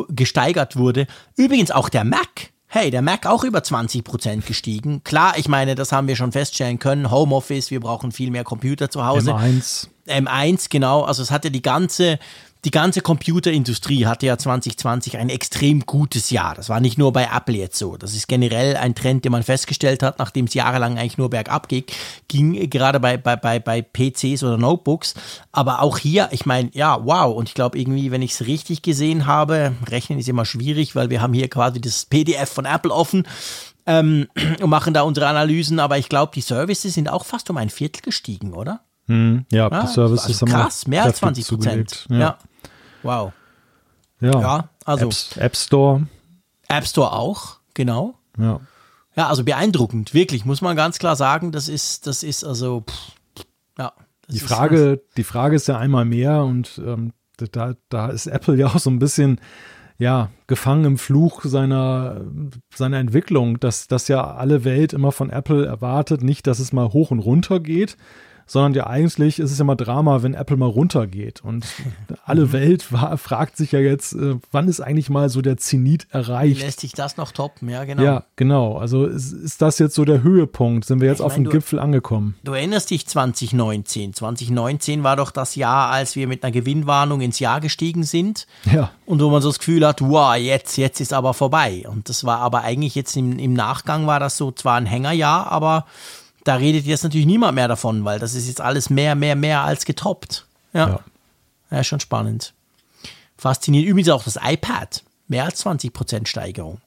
gesteigert 0.09 0.77
wurde. 0.77 1.07
Übrigens 1.37 1.71
auch 1.71 1.91
der 1.91 2.05
Mac 2.05 2.52
hey, 2.75 2.91
der 2.91 3.03
Mac 3.03 3.27
auch 3.27 3.45
über 3.45 3.63
20 3.63 4.03
Prozent 4.03 4.47
gestiegen. 4.47 5.05
Klar, 5.05 5.35
ich 5.37 5.47
meine, 5.47 5.75
das 5.75 5.93
haben 5.93 6.09
wir 6.09 6.17
schon 6.17 6.33
feststellen 6.33 6.79
können. 6.79 7.11
Homeoffice, 7.11 7.71
wir 7.71 7.81
brauchen 7.81 8.13
viel 8.13 8.31
mehr 8.31 8.45
Computer 8.45 8.91
zu 8.91 9.05
Hause. 9.05 9.33
M1. 9.33 9.89
M1, 10.09 10.69
genau. 10.71 11.03
Also 11.03 11.23
es 11.23 11.31
hatte 11.31 11.51
die 11.51 11.61
ganze 11.61 12.19
die 12.65 12.71
ganze 12.71 13.01
Computerindustrie 13.01 14.07
hatte 14.07 14.27
ja 14.27 14.39
2020 14.39 15.17
ein 15.17 15.29
extrem 15.29 15.81
gutes 15.81 16.31
Jahr. 16.31 16.55
Das 16.55 16.69
war 16.69 16.79
nicht 16.79 16.97
nur 16.97 17.13
bei 17.13 17.29
Apple 17.35 17.57
jetzt 17.57 17.77
so. 17.77 17.97
Das 17.97 18.15
ist 18.15 18.29
generell 18.29 18.77
ein 18.77 18.95
Trend, 18.95 19.25
den 19.25 19.33
man 19.33 19.43
festgestellt 19.43 20.05
hat, 20.05 20.21
nachdem 20.21 20.45
es 20.45 20.55
jahrelang 20.55 20.97
eigentlich 20.97 21.19
nur 21.19 21.31
bergab 21.31 21.69
ging, 21.69 21.85
ging 22.29 22.71
gerade 22.71 23.01
bei, 23.01 23.17
bei, 23.17 23.35
bei, 23.35 23.59
bei 23.59 23.83
PCs 23.83 24.45
oder 24.45 24.59
Notebooks. 24.59 25.15
Aber 25.51 25.83
auch 25.83 25.99
hier, 25.99 26.29
ich 26.31 26.47
meine, 26.47 26.71
ja, 26.73 27.05
wow. 27.05 27.35
Und 27.35 27.49
ich 27.49 27.55
glaube 27.55 27.79
irgendwie, 27.81 28.13
wenn 28.13 28.23
ich 28.23 28.33
es 28.35 28.47
richtig 28.47 28.83
gesehen 28.83 29.27
habe, 29.27 29.73
rechnen 29.89 30.21
ist 30.21 30.29
immer 30.29 30.45
schwierig, 30.45 30.95
weil 30.95 31.11
wir 31.11 31.21
haben 31.21 31.35
hier 31.35 31.51
quasi 31.51 31.81
das 31.81 32.05
PDF 32.05 32.49
von 32.49 32.65
Apple 32.65 32.93
offen. 32.93 33.27
Ähm, 33.87 34.29
und 34.61 34.71
machen 34.71 34.95
da 34.95 35.03
unsere 35.03 35.27
Analysen, 35.27 35.81
aber 35.81 35.99
ich 35.99 36.09
glaube, 36.09 36.31
die 36.33 36.43
Services 36.43 36.95
sind 36.95 37.09
auch 37.09 37.25
fast 37.25 37.51
um 37.51 37.57
ein 37.57 37.71
Viertel 37.71 38.03
gestiegen, 38.03 38.55
oder? 38.55 38.83
Hm, 39.09 39.47
ja, 39.51 39.69
ja, 39.69 39.83
die 39.83 39.89
Services 39.89 40.27
also 40.27 40.47
krass, 40.47 40.87
mehr 40.87 41.03
als 41.03 41.19
20 41.19 41.49
Prozent. 41.49 42.07
Ja. 42.09 42.19
ja. 42.19 42.39
Wow. 43.03 43.33
Ja, 44.21 44.41
ja 44.41 44.69
also. 44.85 45.07
Apps, 45.07 45.37
App 45.37 45.57
Store. 45.57 46.07
App 46.69 46.87
Store 46.87 47.13
auch, 47.13 47.59
genau. 47.75 48.15
Ja. 48.39 48.61
Ja, 49.15 49.29
also 49.29 49.45
beeindruckend, 49.45 50.15
wirklich, 50.15 50.47
muss 50.47 50.63
man 50.63 50.75
ganz 50.75 50.99
klar 50.99 51.17
sagen. 51.17 51.53
Das 51.53 51.69
ist, 51.69 52.07
das 52.07 52.23
ist 52.23 52.45
also, 52.45 52.85
pff, 52.89 53.45
ja. 53.79 53.93
Die 54.29 54.41
Frage, 54.41 55.03
die 55.17 55.25
Frage 55.25 55.57
ist 55.57 55.69
ja 55.69 55.77
einmal 55.77 56.07
mehr 56.07 56.45
und 56.45 56.81
ähm, 56.85 57.13
da, 57.37 57.75
da 57.91 58.09
ist 58.09 58.27
Apple 58.27 58.57
ja 58.57 58.69
auch 58.69 58.79
so 58.79 58.89
ein 58.89 58.99
bisschen, 58.99 59.39
ja, 59.99 60.31
gefangen 60.47 60.85
im 60.85 60.99
Fluch 60.99 61.43
seiner, 61.45 62.23
seiner 62.75 62.99
Entwicklung, 62.99 63.61
dass, 63.61 63.89
dass 63.89 64.09
ja 64.09 64.35
alle 64.35 64.65
Welt 64.65 64.93
immer 64.93 65.13
von 65.13 65.31
Apple 65.31 65.67
erwartet, 65.67 66.23
nicht, 66.23 66.47
dass 66.47 66.59
es 66.59 66.73
mal 66.73 66.93
hoch 66.93 67.11
und 67.11 67.19
runter 67.19 67.61
geht, 67.61 67.97
sondern 68.47 68.75
ja 68.75 68.87
eigentlich 68.87 69.39
ist 69.39 69.51
es 69.51 69.59
ja 69.59 69.65
mal 69.65 69.75
Drama, 69.75 70.23
wenn 70.23 70.35
Apple 70.35 70.57
mal 70.57 70.67
runtergeht. 70.67 71.43
Und 71.43 71.67
alle 72.25 72.47
mhm. 72.47 72.53
Welt 72.53 72.93
war, 72.93 73.19
fragt 73.19 73.57
sich 73.57 73.73
ja 73.73 73.81
jetzt, 73.81 74.13
äh, 74.15 74.37
wann 74.51 74.69
ist 74.69 74.81
eigentlich 74.81 75.11
mal 75.11 75.29
so 75.29 75.43
der 75.43 75.57
Zenit 75.57 76.07
erreicht? 76.11 76.61
Lässt 76.63 76.81
sich 76.81 76.93
das 76.93 77.17
noch 77.17 77.33
toppen? 77.33 77.69
Ja, 77.69 77.85
genau. 77.85 78.03
Ja, 78.03 78.25
genau. 78.37 78.77
Also 78.77 79.07
ist, 79.07 79.33
ist 79.33 79.63
das 79.63 79.79
jetzt 79.79 79.95
so 79.95 80.05
der 80.05 80.23
Höhepunkt? 80.23 80.85
Sind 80.85 81.01
wir 81.01 81.09
jetzt 81.09 81.21
ich 81.21 81.25
auf 81.25 81.35
dem 81.35 81.49
Gipfel 81.49 81.79
angekommen? 81.79 82.35
Du 82.45 82.53
erinnerst 82.53 82.91
dich 82.91 83.07
2019. 83.07 84.15
2019 84.15 85.03
war 85.03 85.17
doch 85.17 85.31
das 85.31 85.55
Jahr, 85.55 85.91
als 85.91 86.17
wir 86.17 86.27
mit 86.27 86.43
einer 86.43 86.53
Gewinnwarnung 86.53 87.21
ins 87.21 87.39
Jahr 87.39 87.61
gestiegen 87.61 88.05
sind. 88.05 88.47
Ja. 88.71 88.91
Und 89.07 89.21
wo 89.21 89.31
man 89.31 89.43
so 89.43 89.49
das 89.49 89.59
Gefühl 89.59 89.87
hat, 89.87 90.01
wow, 90.01 90.35
jetzt, 90.37 90.77
jetzt 90.77 91.01
ist 91.01 91.13
aber 91.13 91.35
vorbei. 91.35 91.85
Und 91.89 92.09
das 92.09 92.25
war 92.25 92.39
aber 92.39 92.63
eigentlich 92.63 92.95
jetzt 92.95 93.17
im, 93.17 93.39
im 93.39 93.53
Nachgang 93.53 94.07
war 94.07 94.21
das 94.21 94.37
so 94.37 94.51
zwar 94.51 94.77
ein 94.77 94.87
Hängerjahr, 94.87 95.51
aber 95.51 95.87
da 96.45 96.57
redet 96.57 96.87
jetzt 96.87 97.05
natürlich 97.05 97.27
niemand 97.27 97.55
mehr 97.55 97.69
davon, 97.69 98.05
weil 98.05 98.19
das 98.19 98.35
ist 98.35 98.49
jetzt 98.49 98.61
alles 98.61 98.91
mehr, 98.91 99.15
mehr, 99.15 99.37
mehr 99.37 99.63
als 99.63 99.85
getoppt. 99.85 100.47
Ja. 100.73 100.89
Ja, 100.89 101.01
ja 101.71 101.85
schon 101.85 102.01
spannend. 102.01 102.53
Faszinierend. 103.37 103.89
Übrigens 103.89 104.09
auch 104.11 104.25
das 104.25 104.39
iPad. 104.43 105.03
Mehr 105.29 105.45
als 105.45 105.65
20% 105.65 106.27
Steigerung. 106.27 106.81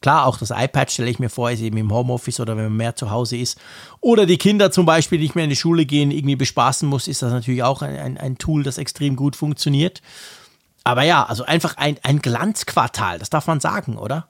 Klar, 0.00 0.26
auch 0.26 0.38
das 0.38 0.50
iPad 0.50 0.92
stelle 0.92 1.10
ich 1.10 1.18
mir 1.18 1.28
vor, 1.28 1.50
ist 1.50 1.60
eben 1.60 1.76
im 1.76 1.92
Homeoffice 1.92 2.38
oder 2.38 2.56
wenn 2.56 2.64
man 2.64 2.76
mehr 2.76 2.94
zu 2.94 3.10
Hause 3.10 3.36
ist. 3.36 3.58
Oder 4.00 4.26
die 4.26 4.38
Kinder 4.38 4.70
zum 4.70 4.86
Beispiel 4.86 5.18
nicht 5.18 5.34
mehr 5.34 5.44
in 5.44 5.50
die 5.50 5.56
Schule 5.56 5.86
gehen, 5.86 6.12
irgendwie 6.12 6.36
bespaßen 6.36 6.88
muss, 6.88 7.08
ist 7.08 7.22
das 7.22 7.32
natürlich 7.32 7.64
auch 7.64 7.82
ein, 7.82 7.96
ein, 7.96 8.16
ein 8.16 8.38
Tool, 8.38 8.62
das 8.62 8.78
extrem 8.78 9.16
gut 9.16 9.34
funktioniert. 9.34 10.00
Aber 10.84 11.02
ja, 11.02 11.24
also 11.24 11.44
einfach 11.44 11.76
ein, 11.76 11.98
ein 12.04 12.20
Glanzquartal, 12.20 13.18
das 13.18 13.30
darf 13.30 13.48
man 13.48 13.58
sagen, 13.58 13.98
oder? 13.98 14.28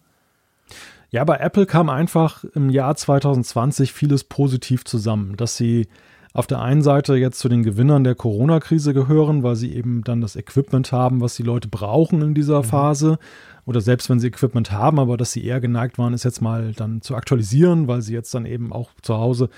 Ja, 1.10 1.24
bei 1.24 1.36
Apple 1.36 1.66
kam 1.66 1.88
einfach 1.88 2.44
im 2.54 2.68
Jahr 2.68 2.94
2020 2.94 3.92
vieles 3.92 4.24
positiv 4.24 4.84
zusammen, 4.84 5.36
dass 5.36 5.56
sie 5.56 5.88
auf 6.34 6.46
der 6.46 6.60
einen 6.60 6.82
Seite 6.82 7.16
jetzt 7.16 7.38
zu 7.38 7.48
den 7.48 7.62
Gewinnern 7.62 8.04
der 8.04 8.14
Corona-Krise 8.14 8.92
gehören, 8.92 9.42
weil 9.42 9.56
sie 9.56 9.74
eben 9.74 10.04
dann 10.04 10.20
das 10.20 10.36
Equipment 10.36 10.92
haben, 10.92 11.20
was 11.20 11.34
die 11.34 11.42
Leute 11.42 11.68
brauchen 11.68 12.20
in 12.20 12.34
dieser 12.34 12.58
mhm. 12.58 12.64
Phase. 12.64 13.18
Oder 13.68 13.82
selbst 13.82 14.08
wenn 14.08 14.18
sie 14.18 14.28
Equipment 14.28 14.72
haben, 14.72 14.98
aber 14.98 15.18
dass 15.18 15.32
sie 15.32 15.44
eher 15.44 15.60
geneigt 15.60 15.98
waren, 15.98 16.14
es 16.14 16.22
jetzt 16.24 16.40
mal 16.40 16.72
dann 16.72 17.02
zu 17.02 17.14
aktualisieren, 17.14 17.86
weil 17.86 18.00
sie 18.00 18.14
jetzt 18.14 18.34
dann 18.34 18.46
eben 18.46 18.72
auch 18.72 18.92
zu 19.02 19.18
Hause. 19.18 19.50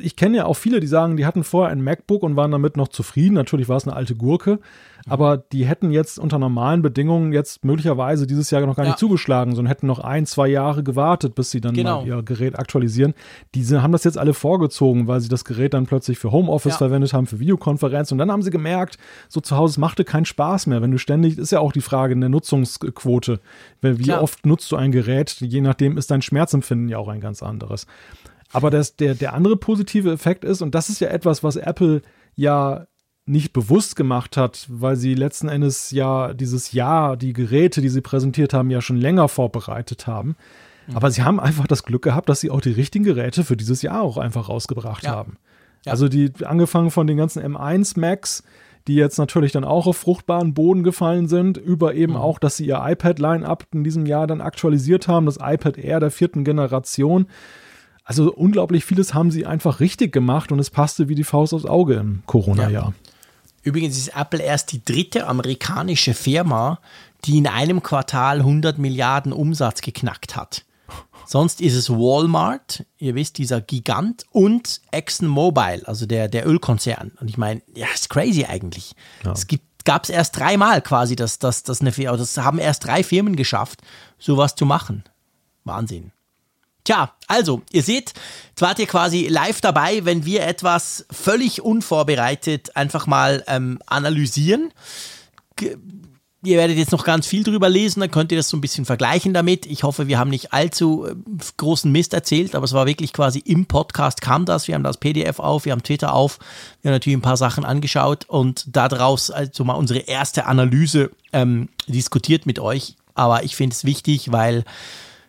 Ich 0.00 0.16
kenne 0.16 0.38
ja 0.38 0.46
auch 0.46 0.54
viele, 0.54 0.80
die 0.80 0.86
sagen, 0.86 1.18
die 1.18 1.26
hatten 1.26 1.44
vorher 1.44 1.70
ein 1.70 1.84
MacBook 1.84 2.22
und 2.22 2.36
waren 2.36 2.52
damit 2.52 2.78
noch 2.78 2.88
zufrieden. 2.88 3.34
Natürlich 3.34 3.68
war 3.68 3.76
es 3.76 3.86
eine 3.86 3.94
alte 3.94 4.14
Gurke, 4.14 4.60
aber 5.06 5.36
die 5.36 5.66
hätten 5.66 5.90
jetzt 5.90 6.18
unter 6.18 6.38
normalen 6.38 6.80
Bedingungen 6.80 7.34
jetzt 7.34 7.66
möglicherweise 7.66 8.26
dieses 8.26 8.50
Jahr 8.50 8.64
noch 8.64 8.76
gar 8.76 8.86
ja. 8.86 8.92
nicht 8.92 8.98
zugeschlagen, 8.98 9.54
sondern 9.54 9.68
hätten 9.68 9.86
noch 9.86 9.98
ein, 9.98 10.24
zwei 10.24 10.48
Jahre 10.48 10.82
gewartet, 10.82 11.34
bis 11.34 11.50
sie 11.50 11.60
dann 11.60 11.74
genau. 11.74 12.00
mal 12.00 12.06
ihr 12.06 12.22
Gerät 12.22 12.58
aktualisieren. 12.58 13.12
Diese 13.54 13.82
haben 13.82 13.92
das 13.92 14.04
jetzt 14.04 14.16
alle 14.16 14.32
vorgezogen, 14.32 15.06
weil 15.06 15.20
sie 15.20 15.28
das 15.28 15.44
Gerät 15.44 15.74
dann 15.74 15.84
plötzlich 15.84 16.18
für 16.18 16.32
Homeoffice 16.32 16.72
ja. 16.72 16.78
verwendet 16.78 17.12
haben, 17.12 17.26
für 17.26 17.40
Videokonferenz 17.40 18.10
und 18.10 18.16
dann 18.16 18.32
haben 18.32 18.40
sie 18.40 18.50
gemerkt, 18.50 18.96
so 19.28 19.42
zu 19.42 19.54
Hause, 19.58 19.72
es 19.72 19.78
machte 19.78 20.04
keinen 20.04 20.24
Spaß 20.24 20.66
mehr, 20.66 20.80
wenn 20.80 20.92
du 20.92 20.98
ständig, 20.98 21.36
ist 21.36 21.52
ja 21.52 21.60
auch 21.60 21.72
die 21.72 21.82
Frage 21.82 22.14
in 22.14 22.20
der 22.22 22.30
Nutzungsquote, 22.30 23.33
wie 23.80 24.04
Klar. 24.04 24.22
oft 24.22 24.46
nutzt 24.46 24.70
du 24.72 24.76
ein 24.76 24.92
Gerät, 24.92 25.36
je 25.40 25.60
nachdem 25.60 25.96
ist 25.96 26.10
dein 26.10 26.22
Schmerzempfinden 26.22 26.88
ja 26.88 26.98
auch 26.98 27.08
ein 27.08 27.20
ganz 27.20 27.42
anderes. 27.42 27.86
Aber 28.52 28.70
das, 28.70 28.96
der, 28.96 29.14
der 29.14 29.34
andere 29.34 29.56
positive 29.56 30.12
Effekt 30.12 30.44
ist, 30.44 30.62
und 30.62 30.74
das 30.74 30.88
ist 30.88 31.00
ja 31.00 31.08
etwas, 31.08 31.42
was 31.42 31.56
Apple 31.56 32.02
ja 32.36 32.86
nicht 33.26 33.52
bewusst 33.52 33.96
gemacht 33.96 34.36
hat, 34.36 34.66
weil 34.68 34.96
sie 34.96 35.14
letzten 35.14 35.48
Endes 35.48 35.90
ja 35.90 36.34
dieses 36.34 36.72
Jahr, 36.72 37.16
die 37.16 37.32
Geräte, 37.32 37.80
die 37.80 37.88
sie 37.88 38.02
präsentiert 38.02 38.52
haben, 38.52 38.70
ja 38.70 38.80
schon 38.80 38.96
länger 38.96 39.28
vorbereitet 39.28 40.06
haben. 40.06 40.36
Mhm. 40.86 40.96
Aber 40.96 41.10
sie 41.10 41.22
haben 41.22 41.40
einfach 41.40 41.66
das 41.66 41.84
Glück 41.84 42.02
gehabt, 42.02 42.28
dass 42.28 42.40
sie 42.40 42.50
auch 42.50 42.60
die 42.60 42.72
richtigen 42.72 43.04
Geräte 43.04 43.44
für 43.44 43.56
dieses 43.56 43.82
Jahr 43.82 44.02
auch 44.02 44.18
einfach 44.18 44.48
rausgebracht 44.48 45.04
ja. 45.04 45.10
haben. 45.10 45.38
Ja. 45.84 45.92
Also 45.92 46.08
die 46.08 46.32
angefangen 46.44 46.90
von 46.90 47.06
den 47.06 47.16
ganzen 47.16 47.42
M1 47.42 47.98
Macs, 47.98 48.42
die 48.86 48.94
jetzt 48.94 49.18
natürlich 49.18 49.52
dann 49.52 49.64
auch 49.64 49.86
auf 49.86 49.96
fruchtbaren 49.96 50.54
Boden 50.54 50.82
gefallen 50.82 51.28
sind, 51.28 51.56
über 51.56 51.94
eben 51.94 52.14
mhm. 52.14 52.18
auch, 52.18 52.38
dass 52.38 52.56
sie 52.56 52.66
ihr 52.66 52.82
iPad-Line-up 52.84 53.66
in 53.72 53.84
diesem 53.84 54.06
Jahr 54.06 54.26
dann 54.26 54.40
aktualisiert 54.40 55.08
haben, 55.08 55.26
das 55.26 55.38
iPad 55.40 55.78
Air 55.78 56.00
der 56.00 56.10
vierten 56.10 56.44
Generation. 56.44 57.26
Also 58.04 58.32
unglaublich 58.32 58.84
vieles 58.84 59.14
haben 59.14 59.30
sie 59.30 59.46
einfach 59.46 59.80
richtig 59.80 60.12
gemacht 60.12 60.52
und 60.52 60.58
es 60.58 60.68
passte 60.68 61.08
wie 61.08 61.14
die 61.14 61.24
Faust 61.24 61.54
aufs 61.54 61.64
Auge 61.64 61.94
im 61.94 62.22
Corona-Jahr. 62.26 62.88
Ja. 62.88 62.92
Übrigens 63.62 63.96
ist 63.96 64.14
Apple 64.14 64.42
erst 64.42 64.72
die 64.72 64.84
dritte 64.84 65.26
amerikanische 65.26 66.12
Firma, 66.12 66.80
die 67.24 67.38
in 67.38 67.46
einem 67.46 67.82
Quartal 67.82 68.40
100 68.40 68.76
Milliarden 68.76 69.32
Umsatz 69.32 69.80
geknackt 69.80 70.36
hat. 70.36 70.66
Sonst 71.26 71.60
ist 71.60 71.74
es 71.74 71.90
Walmart, 71.90 72.84
ihr 72.98 73.14
wisst, 73.14 73.38
dieser 73.38 73.60
Gigant, 73.60 74.24
und 74.30 74.80
ExxonMobil, 74.90 75.82
also 75.86 76.06
der, 76.06 76.28
der 76.28 76.46
Ölkonzern. 76.46 77.12
Und 77.20 77.28
ich 77.28 77.38
meine, 77.38 77.62
ja, 77.74 77.86
ist 77.94 78.10
crazy 78.10 78.44
eigentlich. 78.44 78.94
Ja. 79.24 79.32
Es 79.32 79.46
gibt 79.46 79.64
gab 79.84 80.04
es 80.04 80.10
erst 80.10 80.38
dreimal 80.38 80.80
quasi, 80.82 81.14
dass 81.14 81.38
das, 81.38 81.62
das, 81.62 81.80
eine, 81.80 81.92
das 81.92 82.38
haben 82.38 82.58
erst 82.58 82.84
drei 82.84 83.04
Firmen 83.04 83.36
geschafft, 83.36 83.80
sowas 84.18 84.54
zu 84.54 84.66
machen. 84.66 85.04
Wahnsinn. 85.64 86.12
Tja, 86.84 87.14
also, 87.28 87.62
ihr 87.70 87.82
seht, 87.82 88.12
jetzt 88.50 88.60
wart 88.60 88.78
ihr 88.78 88.86
quasi 88.86 89.26
live 89.28 89.60
dabei, 89.62 90.04
wenn 90.04 90.26
wir 90.26 90.46
etwas 90.46 91.06
völlig 91.10 91.62
unvorbereitet 91.62 92.76
einfach 92.76 93.06
mal 93.06 93.42
ähm, 93.46 93.78
analysieren. 93.86 94.72
G 95.56 95.76
ihr 96.44 96.58
werdet 96.58 96.76
jetzt 96.76 96.92
noch 96.92 97.04
ganz 97.04 97.26
viel 97.26 97.42
drüber 97.42 97.68
lesen, 97.68 98.00
dann 98.00 98.10
könnt 98.10 98.32
ihr 98.32 98.38
das 98.38 98.48
so 98.48 98.56
ein 98.56 98.60
bisschen 98.60 98.84
vergleichen 98.84 99.34
damit. 99.34 99.66
Ich 99.66 99.82
hoffe, 99.82 100.08
wir 100.08 100.18
haben 100.18 100.30
nicht 100.30 100.52
allzu 100.52 101.06
äh, 101.06 101.14
großen 101.56 101.90
Mist 101.90 102.14
erzählt, 102.14 102.54
aber 102.54 102.64
es 102.64 102.72
war 102.72 102.86
wirklich 102.86 103.12
quasi 103.12 103.38
im 103.40 103.66
Podcast 103.66 104.20
kam 104.20 104.44
das. 104.44 104.68
Wir 104.68 104.74
haben 104.74 104.82
das 104.82 104.98
PDF 104.98 105.38
auf, 105.38 105.64
wir 105.64 105.72
haben 105.72 105.82
Twitter 105.82 106.14
auf, 106.14 106.38
wir 106.82 106.90
haben 106.90 106.96
natürlich 106.96 107.18
ein 107.18 107.22
paar 107.22 107.36
Sachen 107.36 107.64
angeschaut 107.64 108.24
und 108.28 108.64
daraus 108.68 109.30
also 109.30 109.64
mal 109.64 109.74
unsere 109.74 110.00
erste 110.00 110.46
Analyse 110.46 111.10
ähm, 111.32 111.68
diskutiert 111.86 112.46
mit 112.46 112.58
euch. 112.58 112.96
Aber 113.14 113.44
ich 113.44 113.56
finde 113.56 113.74
es 113.74 113.84
wichtig, 113.84 114.32
weil 114.32 114.64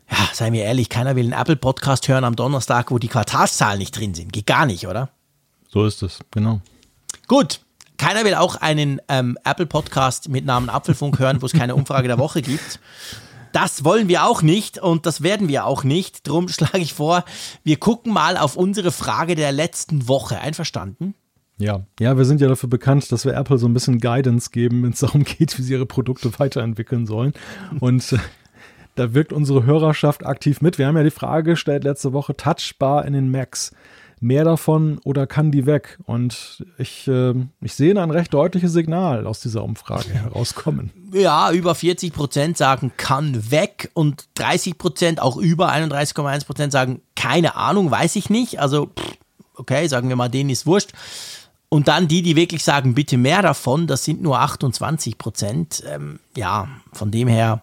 ja, 0.10 0.18
seien 0.34 0.54
wir 0.54 0.64
ehrlich, 0.64 0.90
keiner 0.90 1.16
will 1.16 1.26
einen 1.26 1.42
Apple-Podcast 1.42 2.08
hören 2.08 2.24
am 2.24 2.36
Donnerstag, 2.36 2.92
wo 2.92 3.00
die 3.00 3.08
Quartalszahlen 3.08 3.80
nicht 3.80 3.98
drin 3.98 4.14
sind. 4.14 4.32
Geht 4.32 4.46
gar 4.46 4.66
nicht, 4.66 4.88
oder? 4.88 5.10
So 5.70 5.86
ist 5.86 6.04
es, 6.04 6.20
genau. 6.32 6.62
Gut. 7.28 7.60
Keiner 7.98 8.26
will 8.26 8.36
auch 8.36 8.56
einen 8.56 9.02
ähm, 9.08 9.38
Apple-Podcast 9.44 10.30
mit 10.30 10.46
Namen 10.46 10.70
Apfelfunk 10.70 11.20
hören, 11.20 11.42
wo 11.42 11.46
es 11.46 11.54
keine 11.54 11.76
Umfrage 11.76 12.08
der 12.08 12.18
Woche 12.18 12.42
gibt. 12.42 12.80
Das 13.52 13.86
wollen 13.86 14.10
wir 14.10 14.26
auch 14.26 14.42
nicht 14.42 14.80
und 14.80 15.06
das 15.06 15.24
werden 15.24 15.48
wir 15.48 15.66
auch 15.66 15.86
nicht. 15.86 16.28
Drum 16.28 16.50
schlage 16.50 16.80
ich 16.80 16.94
vor, 16.94 17.24
wir 17.64 17.78
gucken 17.78 18.12
mal 18.12 18.36
auf 18.36 18.58
unsere 18.58 18.92
Frage 18.92 19.36
der 19.36 19.54
letzten 19.54 20.10
Woche. 20.10 20.40
Einverstanden? 20.40 21.14
Ja, 21.58 21.86
ja, 22.00 22.18
wir 22.18 22.26
sind 22.26 22.42
ja 22.42 22.50
dafür 22.50 22.68
bekannt, 22.68 23.10
dass 23.14 23.24
wir 23.24 23.34
Apple 23.34 23.58
so 23.58 23.66
ein 23.66 23.74
bisschen 23.74 24.00
Guidance 24.00 24.50
geben, 24.52 24.84
wenn 24.84 24.92
es 24.92 25.00
darum 25.00 25.24
geht, 25.24 25.58
wie 25.58 25.62
sie 25.62 25.72
ihre 25.72 25.86
Produkte 25.86 26.38
weiterentwickeln 26.38 27.06
sollen. 27.06 27.32
Und 27.80 28.12
äh, 28.12 28.18
da 28.96 29.14
wirkt 29.14 29.32
unsere 29.32 29.66
Hörerschaft 29.66 30.26
aktiv 30.26 30.62
mit. 30.62 30.78
Wir 30.78 30.88
haben 30.88 30.98
ja 30.98 31.04
die 31.04 31.12
Frage 31.12 31.52
gestellt 31.52 31.86
letzte 31.86 32.12
Woche, 32.12 32.36
Touchbar 32.36 33.06
in 33.06 33.14
den 33.14 33.32
Macs. 33.32 33.72
Mehr 34.26 34.44
davon 34.44 34.98
oder 35.04 35.28
kann 35.28 35.52
die 35.52 35.68
weg? 35.68 36.00
Und 36.06 36.66
ich, 36.80 37.08
äh, 37.08 37.36
ich 37.62 37.76
sehe 37.76 38.02
ein 38.02 38.10
recht 38.10 38.34
deutliches 38.34 38.74
Signal 38.74 39.28
aus 39.28 39.40
dieser 39.40 39.64
Umfrage 39.64 40.10
herauskommen. 40.14 40.90
Ja, 41.14 41.52
über 41.52 41.76
40 41.76 42.12
Prozent 42.12 42.58
sagen 42.58 42.92
kann 42.98 43.52
weg 43.52 43.92
und 43.94 44.26
30 44.34 44.80
Prozent, 44.80 45.22
auch 45.22 45.38
über 45.38 45.72
31,1 45.72 46.48
Prozent 46.48 46.72
sagen 46.72 47.02
keine 47.16 47.56
Ahnung, 47.56 47.92
weiß 47.92 48.16
ich 48.16 48.32
nicht. 48.32 48.60
Also, 48.60 48.90
okay, 49.54 49.86
sagen 49.88 50.10
wir 50.10 50.16
mal, 50.16 50.30
denen 50.30 50.50
ist 50.50 50.66
wurscht. 50.66 50.94
Und 51.70 51.88
dann 51.88 52.08
die, 52.08 52.24
die 52.24 52.36
wirklich 52.36 52.64
sagen, 52.64 52.96
bitte 52.96 53.18
mehr 53.18 53.44
davon, 53.44 53.86
das 53.86 54.06
sind 54.06 54.24
nur 54.24 54.40
28 54.40 55.20
Prozent. 55.20 55.84
Ähm, 55.88 56.20
ja, 56.36 56.68
von 56.94 57.12
dem 57.12 57.28
her 57.28 57.62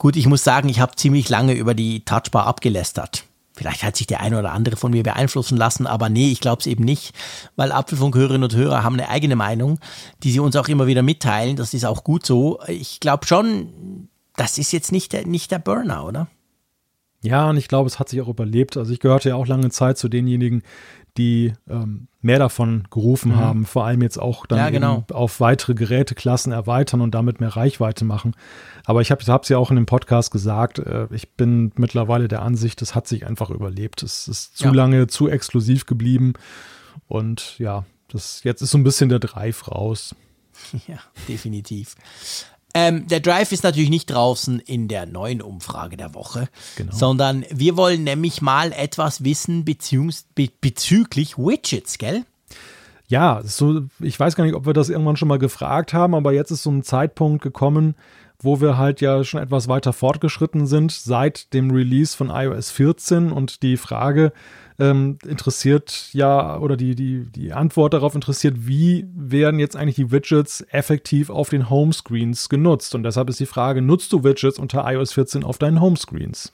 Gut, 0.00 0.16
ich 0.16 0.26
muss 0.26 0.42
sagen, 0.42 0.70
ich 0.70 0.80
habe 0.80 0.96
ziemlich 0.96 1.28
lange 1.28 1.52
über 1.52 1.74
die 1.74 2.06
Touchbar 2.06 2.46
abgelästert. 2.46 3.24
Vielleicht 3.60 3.82
hat 3.82 3.94
sich 3.94 4.06
der 4.06 4.22
eine 4.22 4.38
oder 4.38 4.52
andere 4.52 4.76
von 4.76 4.90
mir 4.90 5.02
beeinflussen 5.02 5.58
lassen, 5.58 5.86
aber 5.86 6.08
nee, 6.08 6.32
ich 6.32 6.40
glaube 6.40 6.60
es 6.60 6.66
eben 6.66 6.82
nicht, 6.82 7.14
weil 7.56 7.72
Apfelfunkhörerinnen 7.72 8.44
und 8.44 8.56
Hörer 8.56 8.82
haben 8.84 8.94
eine 8.94 9.10
eigene 9.10 9.36
Meinung, 9.36 9.78
die 10.22 10.32
sie 10.32 10.40
uns 10.40 10.56
auch 10.56 10.68
immer 10.68 10.86
wieder 10.86 11.02
mitteilen. 11.02 11.56
Das 11.56 11.74
ist 11.74 11.84
auch 11.84 12.02
gut 12.02 12.24
so. 12.24 12.58
Ich 12.68 13.00
glaube 13.00 13.26
schon, 13.26 14.08
das 14.34 14.56
ist 14.56 14.72
jetzt 14.72 14.92
nicht 14.92 15.12
der, 15.12 15.26
nicht 15.26 15.50
der 15.50 15.58
Burner, 15.58 16.06
oder? 16.06 16.28
Ja, 17.20 17.50
und 17.50 17.58
ich 17.58 17.68
glaube, 17.68 17.86
es 17.86 17.98
hat 17.98 18.08
sich 18.08 18.22
auch 18.22 18.28
überlebt. 18.28 18.78
Also 18.78 18.94
ich 18.94 19.00
gehörte 19.00 19.28
ja 19.28 19.34
auch 19.34 19.46
lange 19.46 19.68
Zeit 19.68 19.98
zu 19.98 20.08
denjenigen, 20.08 20.62
die 21.18 21.52
ähm, 21.68 22.08
mehr 22.22 22.38
davon 22.38 22.84
gerufen 22.90 23.32
mhm. 23.32 23.36
haben, 23.36 23.64
vor 23.64 23.86
allem 23.86 24.02
jetzt 24.02 24.18
auch 24.18 24.46
dann 24.46 24.58
ja, 24.58 24.70
genau. 24.70 25.04
auf 25.12 25.40
weitere 25.40 25.74
Geräteklassen 25.74 26.52
erweitern 26.52 27.00
und 27.00 27.14
damit 27.14 27.40
mehr 27.40 27.56
Reichweite 27.56 28.04
machen. 28.04 28.34
Aber 28.84 29.00
ich 29.00 29.10
habe 29.10 29.22
es 29.22 29.48
ja 29.48 29.56
auch 29.56 29.70
in 29.70 29.76
dem 29.76 29.86
Podcast 29.86 30.30
gesagt, 30.30 30.78
äh, 30.80 31.06
ich 31.10 31.32
bin 31.32 31.72
mittlerweile 31.76 32.28
der 32.28 32.42
Ansicht, 32.42 32.82
es 32.82 32.94
hat 32.94 33.06
sich 33.06 33.26
einfach 33.26 33.50
überlebt. 33.50 34.02
Es 34.02 34.28
ist 34.28 34.56
zu 34.56 34.66
ja. 34.66 34.72
lange, 34.72 35.06
zu 35.06 35.28
exklusiv 35.28 35.86
geblieben 35.86 36.34
und 37.08 37.58
ja, 37.58 37.84
das 38.08 38.44
jetzt 38.44 38.60
ist 38.60 38.70
so 38.70 38.78
ein 38.78 38.84
bisschen 38.84 39.08
der 39.08 39.18
Drive 39.20 39.68
raus. 39.68 40.14
Ja, 40.86 40.98
definitiv. 41.26 41.96
Ähm, 42.74 43.08
der 43.08 43.20
Drive 43.20 43.52
ist 43.52 43.64
natürlich 43.64 43.90
nicht 43.90 44.06
draußen 44.06 44.60
in 44.60 44.86
der 44.88 45.06
neuen 45.06 45.42
Umfrage 45.42 45.96
der 45.96 46.14
Woche, 46.14 46.48
genau. 46.76 46.92
sondern 46.92 47.44
wir 47.50 47.76
wollen 47.76 48.04
nämlich 48.04 48.42
mal 48.42 48.72
etwas 48.72 49.24
wissen 49.24 49.64
beziehungs 49.64 50.26
be 50.34 50.48
bezüglich 50.60 51.36
Widgets, 51.36 51.98
gell? 51.98 52.24
Ja, 53.08 53.40
so, 53.42 53.82
ich 53.98 54.20
weiß 54.20 54.36
gar 54.36 54.44
nicht, 54.44 54.54
ob 54.54 54.66
wir 54.66 54.72
das 54.72 54.88
irgendwann 54.88 55.16
schon 55.16 55.26
mal 55.26 55.40
gefragt 55.40 55.92
haben, 55.92 56.14
aber 56.14 56.32
jetzt 56.32 56.52
ist 56.52 56.62
so 56.62 56.70
ein 56.70 56.84
Zeitpunkt 56.84 57.42
gekommen, 57.42 57.96
wo 58.42 58.60
wir 58.60 58.78
halt 58.78 59.00
ja 59.00 59.22
schon 59.24 59.42
etwas 59.42 59.68
weiter 59.68 59.92
fortgeschritten 59.92 60.66
sind 60.66 60.92
seit 60.92 61.52
dem 61.52 61.70
Release 61.70 62.16
von 62.16 62.30
iOS 62.30 62.70
14 62.70 63.32
und 63.32 63.62
die 63.62 63.76
Frage, 63.76 64.32
ähm, 64.80 65.18
interessiert 65.26 66.08
ja, 66.12 66.58
oder 66.58 66.76
die, 66.76 66.94
die, 66.94 67.26
die 67.30 67.52
Antwort 67.52 67.92
darauf 67.92 68.14
interessiert, 68.14 68.66
wie 68.66 69.06
werden 69.14 69.60
jetzt 69.60 69.76
eigentlich 69.76 69.96
die 69.96 70.10
Widgets 70.10 70.64
effektiv 70.70 71.28
auf 71.28 71.50
den 71.50 71.68
Homescreens 71.68 72.48
genutzt? 72.48 72.94
Und 72.94 73.02
deshalb 73.02 73.28
ist 73.28 73.40
die 73.40 73.46
Frage, 73.46 73.82
nutzt 73.82 74.12
du 74.12 74.24
Widgets 74.24 74.58
unter 74.58 74.90
iOS 74.90 75.12
14 75.12 75.44
auf 75.44 75.58
deinen 75.58 75.80
Homescreens? 75.80 76.52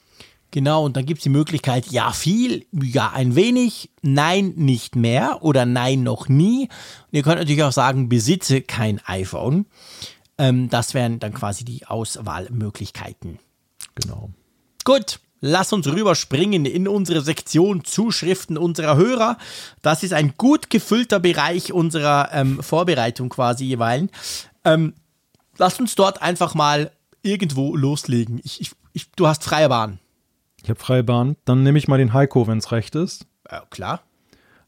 Genau, 0.51 0.85
und 0.85 0.95
dann 0.95 1.05
gibt 1.05 1.19
es 1.19 1.23
die 1.23 1.29
Möglichkeit, 1.29 1.87
ja 1.87 2.11
viel, 2.11 2.65
ja 2.71 3.11
ein 3.13 3.35
wenig, 3.35 3.89
nein 4.01 4.53
nicht 4.55 4.95
mehr 4.95 5.39
oder 5.41 5.65
nein 5.65 6.03
noch 6.03 6.29
nie. 6.29 6.63
Und 6.63 7.17
ihr 7.17 7.23
könnt 7.23 7.39
natürlich 7.39 7.63
auch 7.63 7.73
sagen, 7.73 8.07
besitze 8.07 8.61
kein 8.61 9.01
iPhone. 9.05 9.65
Ähm, 10.37 10.69
das 10.69 10.93
wären 10.93 11.19
dann 11.19 11.33
quasi 11.33 11.65
die 11.65 11.85
Auswahlmöglichkeiten. 11.85 13.39
Genau. 13.95 14.29
Gut, 14.83 15.19
Lass 15.39 15.71
uns 15.71 15.85
rüberspringen 15.87 16.65
in 16.65 16.87
unsere 16.87 17.21
Sektion 17.21 17.83
Zuschriften 17.83 18.57
unserer 18.57 18.97
Hörer. 18.97 19.37
Das 19.83 20.01
ist 20.01 20.13
ein 20.13 20.33
gut 20.35 20.71
gefüllter 20.71 21.19
Bereich 21.19 21.71
unserer 21.71 22.29
ähm, 22.33 22.63
Vorbereitung 22.63 23.29
quasi 23.29 23.65
jeweils. 23.65 24.09
Ähm, 24.65 24.93
lass 25.57 25.79
uns 25.79 25.93
dort 25.93 26.23
einfach 26.23 26.55
mal 26.55 26.91
irgendwo 27.21 27.75
loslegen. 27.75 28.41
Ich, 28.43 28.61
ich, 28.61 28.71
ich, 28.93 29.11
du 29.11 29.27
hast 29.27 29.43
freie 29.43 29.69
Bahn. 29.69 29.99
Ich 30.63 30.69
habe 30.69 30.79
freie 30.79 31.03
Bahn. 31.03 31.35
Dann 31.45 31.61
nehme 31.61 31.77
ich 31.77 31.87
mal 31.87 31.97
den 31.97 32.13
Heiko, 32.13 32.47
wenn 32.47 32.57
es 32.57 32.71
recht 32.71 32.95
ist. 32.95 33.27
Ja, 33.49 33.63
klar. 33.69 34.01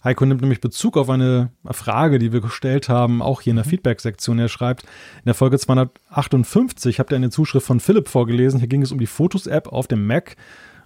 Heiko 0.03 0.25
nimmt 0.25 0.41
nämlich 0.41 0.61
Bezug 0.61 0.95
auf 0.95 1.09
eine 1.09 1.51
Frage, 1.65 2.19
die 2.19 2.31
wir 2.31 2.39
gestellt 2.39 2.87
haben, 2.87 3.21
auch 3.21 3.41
hier 3.41 3.51
in 3.51 3.57
der 3.57 3.65
mhm. 3.65 3.69
Feedback-Sektion. 3.69 4.39
Er 4.39 4.47
schreibt, 4.47 4.83
in 4.83 5.25
der 5.25 5.33
Folge 5.33 5.59
258 5.59 6.99
habt 6.99 7.11
ihr 7.11 7.17
eine 7.17 7.31
Zuschrift 7.31 7.67
von 7.67 7.81
Philipp 7.81 8.07
vorgelesen. 8.07 8.59
Hier 8.59 8.69
ging 8.69 8.81
es 8.81 8.93
um 8.93 8.99
die 8.99 9.07
Fotos-App 9.07 9.67
auf 9.67 9.87
dem 9.87 10.07
Mac. 10.07 10.37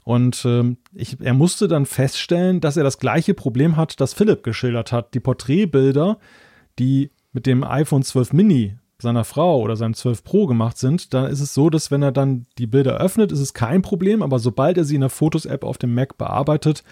Und 0.03 0.43
ähm, 0.45 0.77
ich, 0.93 1.21
er 1.21 1.33
musste 1.33 1.67
dann 1.67 1.85
feststellen, 1.85 2.59
dass 2.59 2.75
er 2.75 2.83
das 2.83 2.97
gleiche 2.97 3.33
Problem 3.33 3.77
hat, 3.77 4.01
das 4.01 4.13
Philipp 4.13 4.43
geschildert 4.43 4.91
hat. 4.91 5.13
Die 5.13 5.19
Porträtbilder, 5.19 6.17
die 6.79 7.11
mit 7.33 7.45
dem 7.45 7.63
iPhone 7.63 8.03
12 8.03 8.33
Mini 8.33 8.77
seiner 8.97 9.23
Frau 9.23 9.61
oder 9.61 9.75
seinem 9.75 9.93
12 9.93 10.23
Pro 10.23 10.47
gemacht 10.47 10.77
sind, 10.77 11.13
da 11.13 11.27
ist 11.27 11.39
es 11.39 11.53
so, 11.53 11.69
dass 11.69 11.91
wenn 11.91 12.01
er 12.01 12.11
dann 12.11 12.47
die 12.57 12.67
Bilder 12.67 12.97
öffnet, 12.97 13.31
ist 13.31 13.39
es 13.39 13.53
kein 13.53 13.81
Problem, 13.81 14.23
aber 14.23 14.39
sobald 14.39 14.77
er 14.77 14.85
sie 14.85 14.95
in 14.95 15.01
der 15.01 15.09
Fotos-App 15.09 15.63
auf 15.63 15.77
dem 15.77 15.93
Mac 15.93 16.17
bearbeitet, 16.17 16.83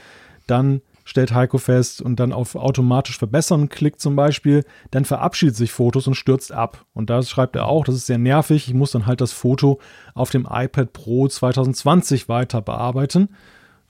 dann 0.48 0.82
stellt 1.12 1.34
Heiko 1.34 1.58
fest 1.58 2.02
und 2.02 2.22
dann 2.22 2.32
auf 2.32 2.56
automatisch 2.56 3.18
verbessern 3.18 3.68
klickt 3.68 4.00
zum 4.00 4.16
Beispiel, 4.16 4.64
dann 4.92 5.04
verabschiedet 5.04 5.58
sich 5.58 5.74
Fotos 5.74 6.08
und 6.08 6.16
stürzt 6.16 6.54
ab. 6.54 6.86
Und 6.94 7.10
da 7.10 7.22
schreibt 7.22 7.58
er 7.58 7.68
auch, 7.68 7.84
das 7.84 7.96
ist 7.96 8.06
sehr 8.06 8.18
nervig, 8.18 8.70
ich 8.70 8.74
muss 8.74 8.92
dann 8.92 9.08
halt 9.08 9.20
das 9.20 9.34
Foto 9.34 9.82
auf 10.14 10.30
dem 10.30 10.48
iPad 10.50 10.94
Pro 10.94 11.28
2020 11.28 12.30
weiter 12.30 12.62
bearbeiten, 12.62 13.28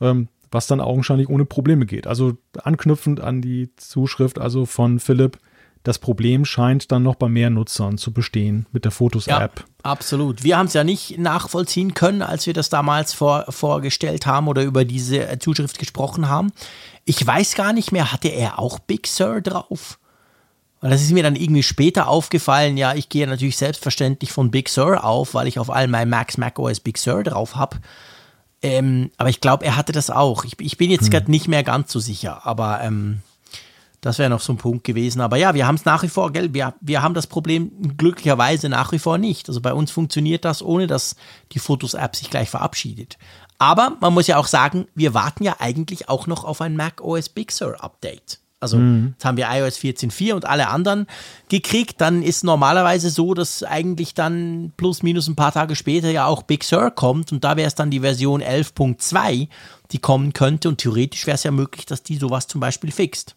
ähm, 0.01 0.29
was 0.49 0.65
dann 0.65 0.81
augenscheinlich 0.81 1.29
ohne 1.29 1.45
Probleme 1.45 1.85
geht. 1.85 2.07
Also 2.07 2.39
anknüpfend 2.57 3.19
an 3.19 3.39
die 3.39 3.69
Zuschrift 3.75 4.39
also 4.39 4.65
von 4.65 4.99
Philipp, 4.99 5.37
das 5.83 5.97
Problem 5.97 6.45
scheint 6.45 6.91
dann 6.91 7.03
noch 7.03 7.15
bei 7.15 7.27
mehr 7.27 7.49
Nutzern 7.49 7.97
zu 7.97 8.13
bestehen 8.13 8.67
mit 8.71 8.85
der 8.85 8.91
Fotos-App. 8.91 9.59
Ja, 9.59 9.65
absolut. 9.83 10.43
Wir 10.43 10.57
haben 10.57 10.67
es 10.67 10.73
ja 10.73 10.83
nicht 10.83 11.17
nachvollziehen 11.17 11.93
können, 11.93 12.21
als 12.21 12.45
wir 12.45 12.53
das 12.53 12.69
damals 12.69 13.13
vor, 13.13 13.45
vorgestellt 13.49 14.25
haben 14.25 14.47
oder 14.47 14.63
über 14.63 14.85
diese 14.85 15.27
äh, 15.27 15.39
Zuschrift 15.39 15.79
gesprochen 15.79 16.29
haben. 16.29 16.51
Ich 17.05 17.25
weiß 17.25 17.55
gar 17.55 17.73
nicht 17.73 17.91
mehr, 17.91 18.11
hatte 18.11 18.27
er 18.27 18.59
auch 18.59 18.77
Big 18.79 19.07
Sur 19.07 19.41
drauf? 19.41 19.97
Und 20.81 20.89
das 20.89 21.01
ist 21.01 21.11
mir 21.11 21.23
dann 21.23 21.35
irgendwie 21.35 21.63
später 21.63 22.07
aufgefallen. 22.07 22.77
Ja, 22.77 22.93
ich 22.93 23.09
gehe 23.09 23.27
natürlich 23.27 23.57
selbstverständlich 23.57 24.31
von 24.31 24.51
Big 24.51 24.69
Sur 24.69 25.03
auf, 25.03 25.33
weil 25.33 25.47
ich 25.47 25.59
auf 25.59 25.69
all 25.69 25.87
meinen 25.87 26.09
Macs 26.09 26.37
macOS 26.37 26.79
Big 26.79 26.97
Sur 26.97 27.23
drauf 27.23 27.55
habe. 27.55 27.77
Ähm, 28.63 29.09
aber 29.17 29.29
ich 29.29 29.41
glaube, 29.41 29.65
er 29.65 29.77
hatte 29.77 29.91
das 29.91 30.11
auch. 30.11 30.43
Ich, 30.43 30.59
ich 30.59 30.77
bin 30.77 30.91
jetzt 30.91 31.05
hm. 31.05 31.09
gerade 31.09 31.31
nicht 31.31 31.47
mehr 31.47 31.63
ganz 31.63 31.91
so 31.91 31.99
sicher, 31.99 32.45
aber 32.45 32.81
ähm, 32.81 33.21
das 34.01 34.17
wäre 34.17 34.31
noch 34.31 34.41
so 34.41 34.53
ein 34.53 34.57
Punkt 34.57 34.83
gewesen. 34.83 35.21
Aber 35.21 35.37
ja, 35.37 35.53
wir 35.53 35.67
haben 35.67 35.75
es 35.75 35.85
nach 35.85 36.01
wie 36.01 36.09
vor, 36.09 36.31
gell? 36.31 36.53
Wir, 36.53 36.73
wir 36.81 37.03
haben 37.03 37.13
das 37.13 37.27
Problem 37.27 37.97
glücklicherweise 37.97 38.67
nach 38.67 38.91
wie 38.91 38.99
vor 38.99 39.19
nicht. 39.19 39.47
Also 39.47 39.61
bei 39.61 39.73
uns 39.73 39.91
funktioniert 39.91 40.43
das, 40.43 40.63
ohne 40.63 40.87
dass 40.87 41.15
die 41.51 41.59
Fotos-App 41.59 42.15
sich 42.15 42.31
gleich 42.31 42.49
verabschiedet. 42.49 43.19
Aber 43.59 43.97
man 44.01 44.13
muss 44.13 44.25
ja 44.25 44.37
auch 44.37 44.47
sagen, 44.47 44.87
wir 44.95 45.13
warten 45.13 45.43
ja 45.43 45.57
eigentlich 45.59 46.09
auch 46.09 46.25
noch 46.25 46.43
auf 46.43 46.61
ein 46.61 46.75
Mac 46.75 46.99
OS 47.01 47.29
Big 47.29 47.51
Sur 47.51 47.83
Update. 47.83 48.39
Also 48.59 48.77
mhm. 48.77 49.13
jetzt 49.13 49.25
haben 49.25 49.37
wir 49.37 49.47
iOS 49.51 49.77
14.4 49.77 50.33
und 50.33 50.45
alle 50.45 50.69
anderen 50.69 51.05
gekriegt. 51.49 52.01
Dann 52.01 52.23
ist 52.23 52.43
normalerweise 52.43 53.11
so, 53.11 53.35
dass 53.35 53.61
eigentlich 53.61 54.15
dann 54.15 54.71
plus 54.77 55.03
minus 55.03 55.27
ein 55.27 55.35
paar 55.35 55.51
Tage 55.51 55.75
später 55.75 56.09
ja 56.09 56.25
auch 56.25 56.43
Big 56.43 56.63
Sur 56.63 56.89
kommt 56.89 57.31
und 57.31 57.43
da 57.43 57.55
wäre 57.55 57.67
es 57.67 57.75
dann 57.75 57.91
die 57.91 57.99
Version 57.99 58.41
11.2, 58.41 59.47
die 59.91 59.99
kommen 59.99 60.33
könnte 60.33 60.69
und 60.69 60.79
theoretisch 60.79 61.27
wäre 61.27 61.35
es 61.35 61.43
ja 61.43 61.51
möglich, 61.51 61.85
dass 61.85 62.03
die 62.03 62.17
sowas 62.17 62.47
zum 62.47 62.61
Beispiel 62.61 62.91
fixt. 62.91 63.35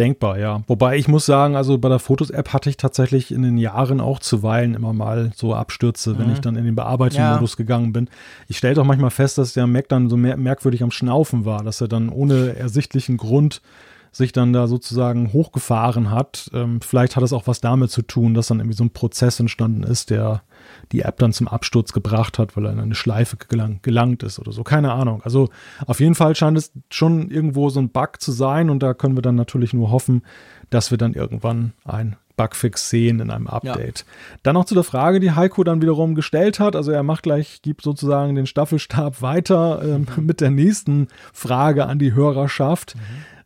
Denkbar, 0.00 0.38
ja. 0.38 0.62
Wobei 0.66 0.96
ich 0.96 1.08
muss 1.08 1.26
sagen, 1.26 1.56
also 1.56 1.76
bei 1.76 1.90
der 1.90 1.98
Fotos-App 1.98 2.54
hatte 2.54 2.70
ich 2.70 2.78
tatsächlich 2.78 3.30
in 3.30 3.42
den 3.42 3.58
Jahren 3.58 4.00
auch 4.00 4.18
zuweilen 4.18 4.72
immer 4.72 4.94
mal 4.94 5.30
so 5.36 5.54
Abstürze, 5.54 6.14
mhm. 6.14 6.18
wenn 6.18 6.32
ich 6.32 6.40
dann 6.40 6.56
in 6.56 6.64
den 6.64 6.74
Bearbeitungsmodus 6.74 7.52
ja. 7.52 7.56
gegangen 7.56 7.92
bin. 7.92 8.08
Ich 8.48 8.56
stellte 8.56 8.80
auch 8.80 8.86
manchmal 8.86 9.10
fest, 9.10 9.36
dass 9.36 9.52
der 9.52 9.66
Mac 9.66 9.88
dann 9.88 10.08
so 10.08 10.16
mer 10.16 10.38
merkwürdig 10.38 10.82
am 10.82 10.90
Schnaufen 10.90 11.44
war, 11.44 11.62
dass 11.62 11.82
er 11.82 11.88
dann 11.88 12.08
ohne 12.08 12.56
ersichtlichen 12.56 13.18
Grund 13.18 13.60
sich 14.12 14.32
dann 14.32 14.52
da 14.52 14.66
sozusagen 14.66 15.32
hochgefahren 15.32 16.10
hat. 16.10 16.50
Ähm, 16.52 16.80
vielleicht 16.80 17.16
hat 17.16 17.22
es 17.22 17.32
auch 17.32 17.46
was 17.46 17.60
damit 17.60 17.90
zu 17.90 18.02
tun, 18.02 18.34
dass 18.34 18.48
dann 18.48 18.58
irgendwie 18.58 18.76
so 18.76 18.84
ein 18.84 18.92
Prozess 18.92 19.38
entstanden 19.38 19.82
ist, 19.82 20.10
der 20.10 20.42
die 20.92 21.02
App 21.02 21.18
dann 21.18 21.32
zum 21.32 21.48
Absturz 21.48 21.92
gebracht 21.92 22.38
hat, 22.38 22.56
weil 22.56 22.66
er 22.66 22.72
in 22.72 22.80
eine 22.80 22.94
Schleife 22.94 23.36
gelang, 23.36 23.80
gelangt 23.82 24.22
ist 24.22 24.38
oder 24.38 24.52
so. 24.52 24.62
Keine 24.64 24.92
Ahnung. 24.92 25.22
Also 25.22 25.48
auf 25.86 26.00
jeden 26.00 26.14
Fall 26.14 26.34
scheint 26.34 26.58
es 26.58 26.72
schon 26.90 27.30
irgendwo 27.30 27.70
so 27.70 27.80
ein 27.80 27.90
Bug 27.90 28.20
zu 28.20 28.32
sein 28.32 28.70
und 28.70 28.82
da 28.82 28.94
können 28.94 29.16
wir 29.16 29.22
dann 29.22 29.36
natürlich 29.36 29.72
nur 29.72 29.90
hoffen, 29.90 30.22
dass 30.70 30.90
wir 30.90 30.98
dann 30.98 31.14
irgendwann 31.14 31.72
ein 31.84 32.16
Bugfix 32.36 32.88
sehen 32.88 33.20
in 33.20 33.30
einem 33.30 33.46
Update. 33.46 34.00
Ja. 34.00 34.38
Dann 34.42 34.54
noch 34.54 34.64
zu 34.64 34.74
der 34.74 34.84
Frage, 34.84 35.20
die 35.20 35.32
Heiko 35.32 35.62
dann 35.62 35.82
wiederum 35.82 36.14
gestellt 36.14 36.58
hat. 36.58 36.74
Also 36.74 36.90
er 36.90 37.02
macht 37.02 37.22
gleich, 37.22 37.60
gibt 37.60 37.82
sozusagen 37.82 38.34
den 38.34 38.46
Staffelstab 38.46 39.20
weiter 39.22 39.82
äh, 39.82 40.20
mit 40.20 40.40
der 40.40 40.50
nächsten 40.50 41.08
Frage 41.32 41.86
an 41.86 41.98
die 41.98 42.14
Hörerschaft. 42.14 42.96
Mhm. 42.96 43.00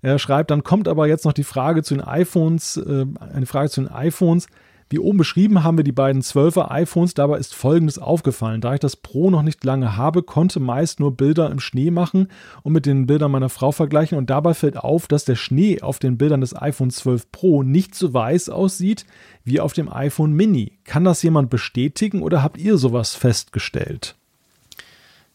Er 0.04 0.18
schreibt, 0.18 0.50
dann 0.50 0.62
kommt 0.62 0.86
aber 0.86 1.06
jetzt 1.06 1.24
noch 1.24 1.32
die 1.32 1.44
Frage 1.44 1.82
zu 1.82 1.94
den 1.94 2.04
iPhones, 2.04 2.76
äh, 2.76 3.06
eine 3.18 3.46
Frage 3.46 3.70
zu 3.70 3.80
den 3.80 3.90
iPhones. 3.90 4.48
Wie 4.90 4.98
oben 4.98 5.16
beschrieben 5.16 5.64
haben 5.64 5.78
wir 5.78 5.82
die 5.82 5.92
beiden 5.92 6.20
12er 6.20 6.70
iPhones, 6.70 7.14
dabei 7.14 7.38
ist 7.38 7.54
folgendes 7.54 7.98
aufgefallen. 7.98 8.60
Da 8.60 8.74
ich 8.74 8.80
das 8.80 8.96
Pro 8.96 9.30
noch 9.30 9.40
nicht 9.40 9.64
lange 9.64 9.96
habe, 9.96 10.22
konnte 10.22 10.60
meist 10.60 11.00
nur 11.00 11.16
Bilder 11.16 11.50
im 11.50 11.58
Schnee 11.58 11.90
machen 11.90 12.28
und 12.62 12.74
mit 12.74 12.84
den 12.84 13.06
Bildern 13.06 13.30
meiner 13.30 13.48
Frau 13.48 13.72
vergleichen 13.72 14.18
und 14.18 14.28
dabei 14.28 14.52
fällt 14.52 14.76
auf, 14.76 15.08
dass 15.08 15.24
der 15.24 15.36
Schnee 15.36 15.80
auf 15.80 16.00
den 16.00 16.18
Bildern 16.18 16.42
des 16.42 16.54
iPhone 16.54 16.90
12 16.90 17.32
Pro 17.32 17.62
nicht 17.62 17.94
so 17.94 18.12
weiß 18.12 18.50
aussieht 18.50 19.06
wie 19.42 19.58
auf 19.58 19.72
dem 19.72 19.90
iPhone 19.90 20.34
Mini. 20.34 20.72
Kann 20.84 21.04
das 21.04 21.22
jemand 21.22 21.48
bestätigen 21.48 22.20
oder 22.20 22.42
habt 22.42 22.58
ihr 22.58 22.76
sowas 22.76 23.14
festgestellt? 23.14 24.16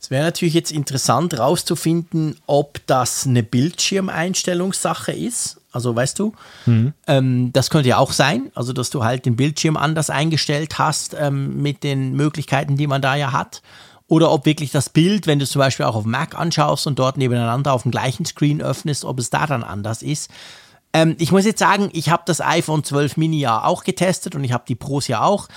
Es 0.01 0.09
wäre 0.09 0.23
natürlich 0.23 0.53
jetzt 0.53 0.71
interessant 0.71 1.33
herauszufinden, 1.33 2.37
ob 2.47 2.79
das 2.87 3.27
eine 3.27 3.43
Bildschirmeinstellungssache 3.43 5.11
ist. 5.11 5.59
Also 5.71 5.95
weißt 5.95 6.17
du, 6.17 6.33
mhm. 6.65 6.93
ähm, 7.05 7.53
das 7.53 7.69
könnte 7.69 7.89
ja 7.89 7.97
auch 7.97 8.13
sein, 8.13 8.51
also 8.55 8.73
dass 8.73 8.89
du 8.89 9.03
halt 9.03 9.25
den 9.25 9.35
Bildschirm 9.35 9.77
anders 9.77 10.09
eingestellt 10.09 10.79
hast 10.79 11.15
ähm, 11.19 11.61
mit 11.61 11.83
den 11.83 12.13
Möglichkeiten, 12.13 12.77
die 12.77 12.87
man 12.87 13.01
da 13.01 13.15
ja 13.15 13.33
hat. 13.33 13.61
Oder 14.07 14.31
ob 14.31 14.45
wirklich 14.45 14.71
das 14.71 14.89
Bild, 14.89 15.27
wenn 15.27 15.37
du 15.37 15.43
es 15.43 15.51
zum 15.51 15.59
Beispiel 15.59 15.85
auch 15.85 15.95
auf 15.95 16.05
Mac 16.05 16.33
anschaust 16.33 16.87
und 16.87 16.97
dort 16.97 17.17
nebeneinander 17.17 17.73
auf 17.73 17.83
dem 17.83 17.91
gleichen 17.91 18.25
Screen 18.25 18.61
öffnest, 18.61 19.05
ob 19.05 19.19
es 19.19 19.29
da 19.29 19.45
dann 19.45 19.63
anders 19.63 20.01
ist. 20.01 20.31
Ähm, 20.93 21.15
ich 21.19 21.31
muss 21.31 21.45
jetzt 21.45 21.59
sagen, 21.59 21.89
ich 21.93 22.09
habe 22.09 22.23
das 22.25 22.41
iPhone 22.41 22.83
12 22.83 23.17
Mini 23.17 23.39
ja 23.39 23.63
auch 23.63 23.83
getestet 23.83 24.33
und 24.33 24.43
ich 24.43 24.53
habe 24.53 24.63
die 24.67 24.75
Pros 24.75 25.07
ja 25.07 25.21
auch. 25.21 25.47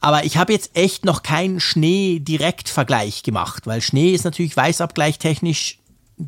Aber 0.00 0.24
ich 0.24 0.36
habe 0.36 0.52
jetzt 0.52 0.76
echt 0.76 1.04
noch 1.04 1.22
keinen 1.22 1.60
Schnee-Direktvergleich 1.60 3.22
gemacht, 3.22 3.66
weil 3.66 3.80
Schnee 3.80 4.12
ist 4.12 4.24
natürlich 4.24 4.56
weißabgleichtechnisch 4.56 5.78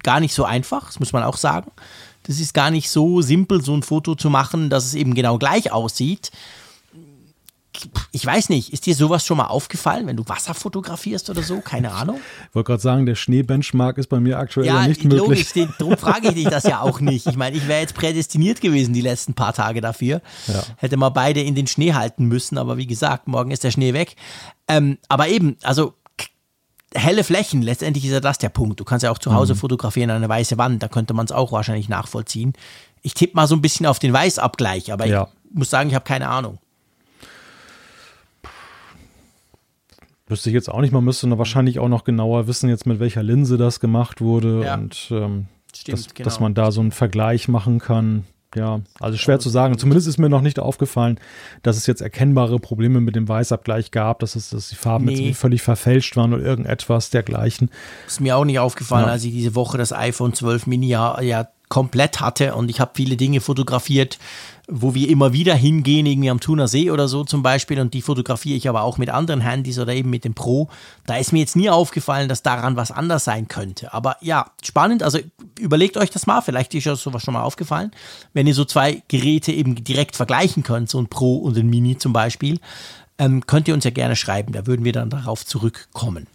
gar 0.03 0.21
nicht 0.21 0.35
so 0.35 0.45
einfach, 0.45 0.87
das 0.87 1.01
muss 1.01 1.13
man 1.13 1.23
auch 1.23 1.37
sagen. 1.37 1.71
Das 2.25 2.41
ist 2.41 2.55
gar 2.55 2.71
nicht 2.71 2.91
so 2.91 3.23
simpel, 3.23 3.63
so 3.63 3.75
ein 3.75 3.83
Foto 3.83 4.15
zu 4.15 4.31
machen, 4.31 4.69
dass 4.69 4.85
es 4.85 4.95
eben 4.95 5.15
genau 5.15 5.39
gleich 5.39 5.73
aussieht 5.73 6.31
ich 8.13 8.25
weiß 8.25 8.49
nicht, 8.49 8.73
ist 8.73 8.87
dir 8.87 8.95
sowas 8.95 9.25
schon 9.25 9.37
mal 9.37 9.47
aufgefallen, 9.47 10.07
wenn 10.07 10.17
du 10.17 10.27
Wasser 10.27 10.55
fotografierst 10.55 11.31
oder 11.31 11.43
so? 11.43 11.61
Keine 11.61 11.93
Ahnung. 11.93 12.19
Ich 12.49 12.55
wollte 12.55 12.69
gerade 12.69 12.83
sagen, 12.83 13.07
der 13.07 13.15
Schneebenchmark 13.15 13.99
ist 13.99 14.09
bei 14.09 14.21
mir 14.21 14.39
aktuell 14.39 14.67
ja, 14.67 14.87
nicht 14.87 15.05
möglich. 15.05 15.55
Logisch, 15.55 15.75
darum 15.79 15.97
frage 15.99 16.29
ich 16.29 16.35
dich 16.35 16.49
das 16.49 16.65
ja 16.65 16.81
auch 16.81 17.01
nicht. 17.01 17.27
Ich 17.27 17.37
meine, 17.37 17.57
ich 17.57 17.69
wäre 17.69 17.81
jetzt 17.81 17.95
prädestiniert 17.95 18.61
gewesen 18.61 18.95
die 18.95 19.01
letzten 19.01 19.35
paar 19.35 19.53
Tage 19.53 19.81
dafür. 19.81 20.23
Ja. 20.47 20.63
Hätte 20.77 20.97
mal 20.97 21.11
beide 21.11 21.41
in 21.41 21.55
den 21.55 21.67
Schnee 21.67 21.93
halten 21.93 22.25
müssen, 22.25 22.59
aber 22.59 22.79
wie 22.79 22.87
gesagt, 22.87 23.29
morgen 23.29 23.51
ist 23.51 23.65
der 23.65 23.71
Schnee 23.71 23.93
weg. 23.93 24.17
Ähm, 24.67 24.99
aber 25.09 25.29
eben, 25.29 25.57
also 25.63 25.95
helle 26.95 27.23
Flächen, 27.23 27.63
letztendlich 27.63 28.05
ist 28.05 28.13
ja 28.13 28.21
das 28.21 28.39
der 28.39 28.49
Punkt. 28.49 28.81
Du 28.81 28.85
kannst 28.85 29.03
ja 29.05 29.11
auch 29.11 29.19
zu 29.19 29.35
Hause 29.35 29.55
mhm. 29.55 29.59
fotografieren 29.59 30.11
an 30.11 30.17
eine 30.17 30.29
weiße 30.29 30.59
Wand, 30.59 30.83
da 30.83 30.89
könnte 30.89 31.15
man 31.15 31.27
es 31.27 31.33
auch 31.33 31.53
wahrscheinlich 31.53 31.89
nachvollziehen. 31.89 32.55
Ich 33.03 33.15
tippe 33.15 33.37
mal 33.37 33.47
so 33.47 33.55
ein 33.55 33.63
bisschen 33.63 33.87
auf 33.87 33.99
den 33.99 34.13
Weißabgleich, 34.13 34.93
aber 34.93 35.07
ja. 35.07 35.29
ich 35.51 35.57
muss 35.57 35.71
sagen, 35.71 35.91
ich 35.91 35.95
habe 35.95 36.05
keine 36.05 36.29
Ahnung. 36.29 36.59
Wüsste 40.29 40.51
ich 40.51 40.55
jetzt 40.55 40.69
auch 40.69 40.81
nicht, 40.81 40.93
man 40.93 41.05
müsste 41.05 41.39
wahrscheinlich 41.39 41.79
auch 41.79 41.89
noch 41.89 42.05
genauer 42.05 42.47
wissen, 42.47 42.69
jetzt 42.69 42.87
mit 42.87 43.01
welcher 43.01 43.23
Linse 43.23 43.57
das 43.57 43.81
gemacht 43.81 44.21
wurde 44.21 44.65
ja. 44.65 44.75
und 44.75 45.09
ähm, 45.11 45.47
Stimmt, 45.75 45.99
dass, 45.99 46.15
genau. 46.15 46.25
dass 46.25 46.41
man 46.41 46.55
da 46.55 46.71
so 46.71 46.81
einen 46.81 46.93
Vergleich 46.93 47.49
machen 47.49 47.79
kann. 47.79 48.25
Ja, 48.55 48.81
also 48.99 49.19
schwer 49.19 49.39
zu 49.39 49.51
sagen. 49.51 49.77
Zumindest 49.77 50.09
ist 50.09 50.17
mir 50.17 50.31
noch 50.31 50.41
nicht 50.41 50.59
aufgefallen, 50.59 51.21
dass 51.63 51.77
es 51.77 51.87
jetzt 51.87 52.01
erkennbare 52.01 52.59
Probleme 52.59 53.03
mit 53.03 53.15
dem 53.15 53.29
Weißabgleich 53.29 53.91
gab, 53.91 54.21
dass, 54.21 54.37
es, 54.37 54.49
dass 54.49 54.71
die 54.71 54.75
Farben 54.75 55.05
nee. 55.05 55.29
jetzt 55.29 55.39
völlig 55.39 55.61
verfälscht 55.61 56.17
waren 56.17 56.33
oder 56.33 56.43
irgendetwas 56.43 57.11
dergleichen. 57.11 57.71
Ist 58.07 58.23
mir 58.23 58.39
auch 58.39 58.47
nicht 58.47 58.59
aufgefallen, 58.59 59.05
ja. 59.05 59.13
als 59.13 59.25
ich 59.25 59.33
diese 59.33 59.55
Woche 59.55 59.77
das 59.77 59.93
iPhone 59.93 60.33
12 60.33 60.67
Mini 60.67 60.89
ja, 60.89 61.21
ja 61.21 61.49
komplett 61.69 62.21
hatte 62.21 62.55
und 62.55 62.71
ich 62.71 62.81
habe 62.81 62.93
viele 62.95 63.17
Dinge 63.17 63.41
fotografiert, 63.41 64.19
wo 64.71 64.95
wir 64.95 65.09
immer 65.09 65.33
wieder 65.33 65.55
hingehen, 65.55 66.05
irgendwie 66.05 66.31
am 66.31 66.41
Thuner 66.41 66.69
See 66.69 66.91
oder 66.91 67.09
so 67.09 67.25
zum 67.25 67.43
Beispiel 67.43 67.81
und 67.81 67.95
die 67.95 68.03
fotografiere 68.03 68.57
ich 68.57 68.69
aber 68.69 68.83
auch 68.83 68.99
mit 68.99 69.09
anderen 69.09 69.41
Handys 69.41 69.79
oder 69.79 69.95
eben 69.95 70.11
mit 70.11 70.25
dem 70.25 70.35
Pro. 70.35 70.69
Da 71.07 71.17
ist 71.17 71.33
mir 71.33 71.41
jetzt 71.41 71.57
nie 71.57 71.71
aufgefallen, 71.71 72.29
dass 72.29 72.43
daran 72.43 72.77
was 72.77 72.91
anders 72.91 73.25
sein 73.25 73.49
könnte. 73.49 73.93
Aber 73.95 74.17
ja, 74.21 74.51
spannend, 74.63 75.03
also 75.03 75.19
überlegt 75.59 75.97
euch 75.97 76.11
das 76.11 76.27
mal, 76.27 76.43
vielleicht 76.43 76.75
ist 76.75 76.87
euch 76.87 77.01
sowas 77.01 77.23
schon 77.23 77.35
mal 77.35 77.43
aufgefallen, 77.43 77.93
wenn 78.35 78.47
ihr 78.47 78.55
so 78.55 78.65
zwei 78.65 79.03
Geräte 79.09 79.53
eben 79.53 79.83
direkt 79.83 80.17
vergleichen 80.17 80.63
könnt, 80.63 80.91
so 80.91 81.01
ein 81.01 81.09
Pro 81.09 81.37
und 81.37 81.57
ein 81.57 81.69
Mini 81.69 81.97
zum 81.97 82.13
Beispiel, 82.13 82.61
ähm, 83.19 83.47
könnt 83.47 83.69
ihr 83.69 83.75
uns 83.75 83.85
ja 83.85 83.91
gerne 83.91 84.17
schreiben, 84.17 84.53
da 84.53 84.67
würden 84.67 84.85
wir 84.85 84.93
dann 84.93 85.11
darauf 85.11 85.47
zurückkommen. 85.47 86.27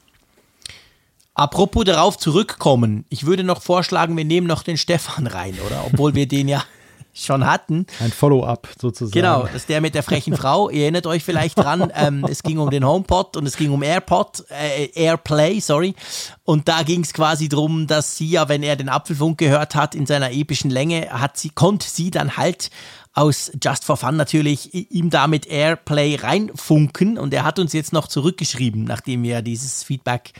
Apropos 1.35 1.83
darauf 1.83 2.17
zurückkommen, 2.17 3.05
ich 3.09 3.25
würde 3.25 3.43
noch 3.43 3.61
vorschlagen, 3.61 4.15
wir 4.15 4.25
nehmen 4.25 4.45
noch 4.45 4.61
den 4.61 4.77
Stefan 4.77 5.25
rein, 5.25 5.57
oder? 5.65 5.83
Obwohl 5.85 6.13
wir 6.13 6.27
den 6.27 6.47
ja 6.47 6.63
schon 7.13 7.45
hatten. 7.45 7.87
Ein 7.99 8.11
Follow-up 8.11 8.67
sozusagen. 8.79 9.11
Genau, 9.11 9.43
das 9.43 9.55
ist 9.55 9.69
der 9.69 9.81
mit 9.81 9.95
der 9.95 10.03
frechen 10.03 10.35
Frau. 10.35 10.69
Ihr 10.69 10.83
erinnert 10.83 11.07
euch 11.07 11.23
vielleicht 11.23 11.57
dran, 11.57 11.91
ähm, 11.95 12.25
es 12.29 12.43
ging 12.43 12.57
um 12.57 12.69
den 12.69 12.85
HomePod 12.85 13.37
und 13.37 13.45
es 13.45 13.55
ging 13.57 13.71
um 13.71 13.81
AirPod, 13.81 14.45
äh, 14.49 14.89
Airplay, 14.93 15.59
sorry. 15.59 15.95
Und 16.43 16.67
da 16.67 16.83
ging 16.83 17.01
es 17.01 17.13
quasi 17.13 17.49
darum, 17.49 17.87
dass 17.87 18.17
sie 18.17 18.29
ja, 18.29 18.49
wenn 18.49 18.63
er 18.63 18.75
den 18.75 18.89
Apfelfunk 18.89 19.37
gehört 19.37 19.75
hat 19.75 19.95
in 19.95 20.05
seiner 20.05 20.31
epischen 20.31 20.71
Länge, 20.71 21.09
hat 21.11 21.37
sie, 21.37 21.49
konnte 21.49 21.87
sie 21.87 22.11
dann 22.11 22.37
halt 22.37 22.69
aus 23.13 23.51
Just 23.61 23.85
for 23.85 23.95
Fun 23.95 24.17
natürlich 24.17 24.73
ihm 24.73 25.11
damit 25.11 25.45
Airplay 25.45 26.15
reinfunken 26.15 27.19
und 27.19 27.33
er 27.33 27.43
hat 27.43 27.59
uns 27.59 27.73
jetzt 27.73 27.93
noch 27.93 28.07
zurückgeschrieben, 28.07 28.85
nachdem 28.85 29.21
wir 29.21 29.43
dieses 29.43 29.83
Feedback 29.83 30.33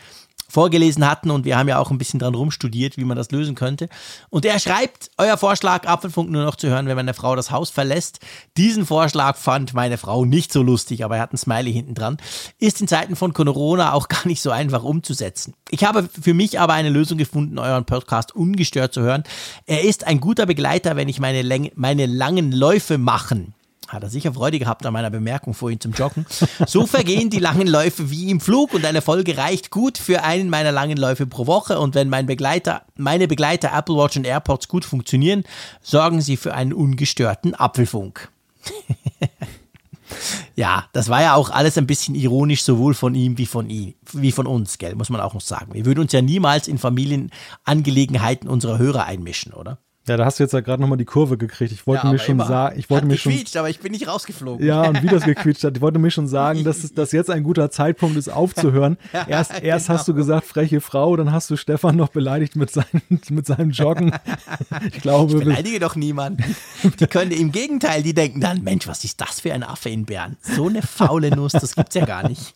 vorgelesen 0.54 1.10
hatten 1.10 1.32
und 1.32 1.46
wir 1.46 1.58
haben 1.58 1.68
ja 1.68 1.80
auch 1.80 1.90
ein 1.90 1.98
bisschen 1.98 2.20
dran 2.20 2.36
rumstudiert, 2.36 2.98
wie 2.98 3.06
man 3.06 3.18
das 3.18 3.32
lösen 3.32 3.56
könnte. 3.56 3.90
Und 4.30 4.46
er 4.46 4.60
schreibt, 4.60 5.10
euer 5.18 5.36
Vorschlag, 5.36 5.88
Apfelfunk 5.88 6.30
nur 6.30 6.44
noch 6.44 6.56
zu 6.56 6.70
hören, 6.70 6.86
wenn 6.86 6.96
meine 6.96 7.16
Frau 7.16 7.36
das 7.36 7.50
Haus 7.50 7.72
verlässt. 7.72 8.20
Diesen 8.56 8.86
Vorschlag 8.86 9.36
fand 9.36 9.74
meine 9.74 9.98
Frau 9.98 10.26
nicht 10.26 10.54
so 10.54 10.62
lustig, 10.62 11.04
aber 11.04 11.16
er 11.16 11.24
hat 11.24 11.34
ein 11.34 11.38
Smiley 11.38 11.74
hinten 11.74 11.96
dran. 11.96 12.18
Ist 12.60 12.82
in 12.82 12.88
Zeiten 12.88 13.16
von 13.16 13.34
Corona 13.34 13.94
auch 13.94 14.08
gar 14.10 14.28
nicht 14.28 14.44
so 14.44 14.52
einfach 14.52 14.84
umzusetzen. 14.84 15.56
Ich 15.72 15.84
habe 15.84 16.08
für 16.22 16.36
mich 16.36 16.60
aber 16.60 16.74
eine 16.74 16.90
Lösung 16.90 17.18
gefunden, 17.18 17.58
euren 17.58 17.86
Podcast 17.86 18.36
ungestört 18.36 18.94
zu 18.94 19.02
hören. 19.02 19.24
Er 19.66 19.84
ist 19.84 20.06
ein 20.06 20.20
guter 20.20 20.46
Begleiter, 20.46 20.96
wenn 20.96 21.10
ich 21.10 21.20
meine, 21.20 21.42
Läng 21.42 21.72
meine 21.76 22.06
langen 22.06 22.52
Läufe 22.52 23.00
machen 23.00 23.56
hat 23.94 24.04
er 24.04 24.10
sicher 24.10 24.34
Freude 24.34 24.60
gehabt 24.60 24.86
an 24.86 24.94
meiner 24.94 25.10
Bemerkung 25.10 25.54
vorhin 25.54 25.80
zum 25.80 25.94
Joggen. 25.94 26.26
So 26.68 26.86
vergehen 26.86 27.30
die 27.30 27.40
langen 27.40 27.68
Läufe 27.68 28.10
wie 28.10 28.30
im 28.30 28.40
Flug 28.40 28.74
und 28.74 28.86
eine 28.86 29.02
Folge 29.02 29.38
reicht 29.38 29.70
gut 29.70 29.98
für 29.98 30.24
einen 30.24 30.50
meiner 30.50 30.72
langen 30.72 30.98
Läufe 30.98 31.28
pro 31.28 31.48
Woche. 31.48 31.80
Und 31.80 31.96
wenn 31.96 32.10
mein 32.10 32.26
Begleiter, 32.26 32.84
meine 32.96 33.28
Begleiter 33.28 33.72
Apple 33.74 33.96
Watch 33.96 34.18
und 34.18 34.26
AirPods 34.26 34.68
gut 34.68 34.86
funktionieren, 34.86 35.44
sorgen 35.82 36.22
sie 36.22 36.38
für 36.38 36.54
einen 36.54 36.74
ungestörten 36.74 37.56
Apfelfunk. 37.56 38.30
ja, 40.56 40.86
das 40.94 41.10
war 41.10 41.22
ja 41.22 41.36
auch 41.36 41.50
alles 41.50 41.78
ein 41.78 41.88
bisschen 41.88 42.16
ironisch, 42.16 42.64
sowohl 42.64 42.94
von 42.94 43.16
ihm 43.16 43.38
wie 43.38 43.46
von 43.46 43.70
ihm, 43.70 43.94
wie 44.12 44.32
von 44.32 44.48
uns, 44.48 44.78
gell, 44.78 44.96
muss 44.96 45.10
man 45.10 45.22
auch 45.22 45.34
noch 45.34 45.42
sagen. 45.42 45.74
Wir 45.74 45.86
würden 45.86 46.00
uns 46.00 46.12
ja 46.12 46.22
niemals 46.22 46.68
in 46.68 46.78
Familienangelegenheiten 46.78 48.50
unserer 48.50 48.78
Hörer 48.78 49.06
einmischen, 49.06 49.54
oder? 49.54 49.80
Ja, 50.06 50.18
da 50.18 50.26
hast 50.26 50.38
du 50.38 50.44
jetzt 50.44 50.52
ja 50.52 50.60
gerade 50.60 50.82
nochmal 50.82 50.98
die 50.98 51.06
Kurve 51.06 51.38
gekriegt. 51.38 51.72
Ich 51.72 51.88
wollte 51.88 52.06
Ja, 52.08 52.12
mir 52.12 52.20
schon 52.20 52.38
sagen, 52.40 52.78
ich 52.78 52.90
wollte 52.90 53.06
mir 53.06 53.18
schon, 53.18 53.32
aber 53.58 53.70
ich 53.70 53.80
bin 53.80 53.94
nicht 53.94 54.06
rausgeflogen. 54.06 54.66
ja, 54.66 54.82
und 54.84 55.02
wie 55.02 55.08
das 55.08 55.24
gequietscht 55.26 55.64
hat. 55.64 55.78
Ich 55.78 55.82
wollte 55.82 55.98
mir 55.98 56.12
schon 56.12 56.28
sagen, 56.28 56.66
dass 56.66 56.84
es- 56.84 56.94
dass 56.94 57.14
jetzt 57.14 57.30
ein 57.30 57.44
guter 57.44 57.72
Zeitpunkt 57.72 58.18
ist, 58.18 58.28
aufzuhören. 58.28 58.98
Erst, 59.28 59.62
erst 59.64 59.88
hast 59.88 60.06
genau. 60.08 60.16
du 60.18 60.22
gesagt, 60.22 60.46
freche 60.46 60.82
Frau, 60.82 61.16
dann 61.16 61.32
hast 61.32 61.50
du 61.50 61.56
Stefan 61.56 61.96
noch 61.96 62.10
beleidigt 62.10 62.58
mit, 62.58 62.70
seinen, 62.70 63.02
mit 63.30 63.46
seinem 63.46 63.70
Joggen. 63.72 64.12
Ich 64.94 65.02
glaube, 65.02 65.32
wir, 65.34 65.40
Beleidige 65.40 65.80
doch 65.80 65.96
niemanden. 65.96 66.44
Die 67.00 67.08
können 67.08 67.32
im 67.32 67.52
Gegenteil, 67.54 68.04
die 68.04 68.14
denken 68.14 68.42
dann, 68.42 68.62
Mensch, 68.64 68.88
was 68.88 69.04
ist 69.06 69.22
das 69.22 69.40
für 69.40 69.54
ein 69.54 69.64
Affe 69.64 69.90
in 69.90 70.06
Bern? 70.06 70.36
So 70.42 70.68
eine 70.68 70.82
faule 70.82 71.30
Nuss, 71.34 71.54
das 71.54 71.76
gibt's 71.76 71.96
ja 71.96 72.06
gar 72.06 72.28
nicht. 72.28 72.54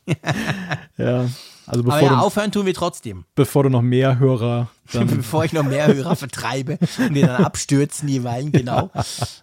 ja, 0.98 1.26
also 1.68 1.82
Aber 1.82 1.92
bevor, 1.92 2.02
ja, 2.02 2.10
du, 2.10 2.26
aufhören 2.26 2.52
tun 2.52 2.66
wir 2.66 2.74
trotzdem. 2.74 3.26
bevor 3.36 3.64
du 3.64 3.70
noch 3.70 3.82
mehr 3.82 4.18
Hörer 4.20 4.70
Bevor 4.94 5.44
ich 5.44 5.54
noch 5.54 5.64
mehr 5.64 5.88
Hörer 5.88 6.16
vertreibe 6.16 6.78
und 6.98 7.14
die 7.14 7.22
dann 7.22 7.44
abstürzen 7.44 8.08
jeweils, 8.08 8.52
genau. 8.52 8.90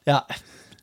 Ja. 0.07 0.27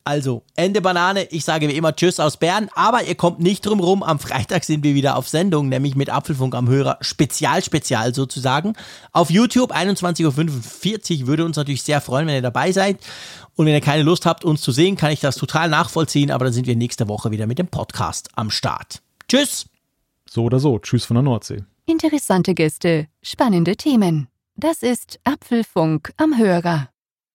Also, 0.04 0.44
Ende 0.56 0.82
Banane. 0.82 1.26
Ich 1.26 1.46
sage 1.46 1.68
wie 1.68 1.76
immer 1.76 1.96
Tschüss 1.96 2.20
aus 2.20 2.38
Bern, 2.38 2.70
aber 2.74 3.04
ihr 3.04 3.14
kommt 3.14 3.40
nicht 3.40 3.64
drum 3.64 3.80
rum. 3.80 4.02
Am 4.02 4.18
Freitag 4.18 4.64
sind 4.64 4.84
wir 4.84 4.96
wieder 4.96 5.16
auf 5.16 5.30
Sendung, 5.30 5.70
nämlich 5.70 5.96
mit 5.96 6.10
Apfelfunk 6.10 6.56
am 6.56 6.68
Hörer. 6.68 6.98
Spezial, 7.02 7.64
spezial 7.64 8.16
sozusagen. 8.16 8.74
Auf 9.12 9.30
YouTube 9.30 9.72
21.45 9.72 11.22
Uhr 11.22 11.28
würde 11.28 11.46
uns 11.46 11.56
natürlich 11.56 11.84
sehr 11.84 12.02
freuen, 12.02 12.26
wenn 12.26 12.34
ihr 12.34 12.42
dabei 12.42 12.72
seid. 12.72 12.98
Und 13.56 13.68
wenn 13.68 13.74
ihr 13.74 13.82
keine 13.82 14.02
Lust 14.02 14.26
habt, 14.26 14.44
uns 14.44 14.62
zu 14.62 14.72
sehen, 14.72 14.96
kann 14.96 15.12
ich 15.12 15.20
das 15.20 15.36
total 15.36 15.70
nachvollziehen, 15.70 16.32
aber 16.32 16.46
dann 16.46 16.54
sind 16.54 16.66
wir 16.66 16.76
nächste 16.76 17.08
Woche 17.08 17.30
wieder 17.30 17.46
mit 17.46 17.60
dem 17.60 17.68
Podcast 17.68 18.30
am 18.36 18.50
Start. 18.50 19.02
Tschüss! 19.28 19.71
So 20.32 20.44
oder 20.44 20.60
so. 20.60 20.80
Tschüss 20.80 21.06
von 21.06 21.16
der 21.16 21.24
Nordsee. 21.24 21.64
Interessante 21.86 22.54
Gäste, 22.54 23.08
spannende 23.22 23.76
Themen. 23.76 24.28
Das 24.56 24.84
ist 24.84 25.20
Apfelfunk 25.24 26.14
am 26.18 26.38
Hörer. 26.38 26.90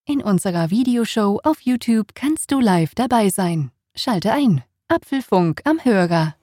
In 0.06 0.23
unserer 0.23 0.70
Videoshow 0.70 1.40
auf 1.43 1.60
YouTube 1.60 2.14
kannst 2.14 2.52
du 2.52 2.60
live 2.60 2.94
dabei 2.94 3.28
sein. 3.28 3.70
Schalte 3.94 4.32
ein. 4.32 4.62
Apfelfunk 4.89 5.62
am 5.64 5.85
Hörer. 5.85 6.36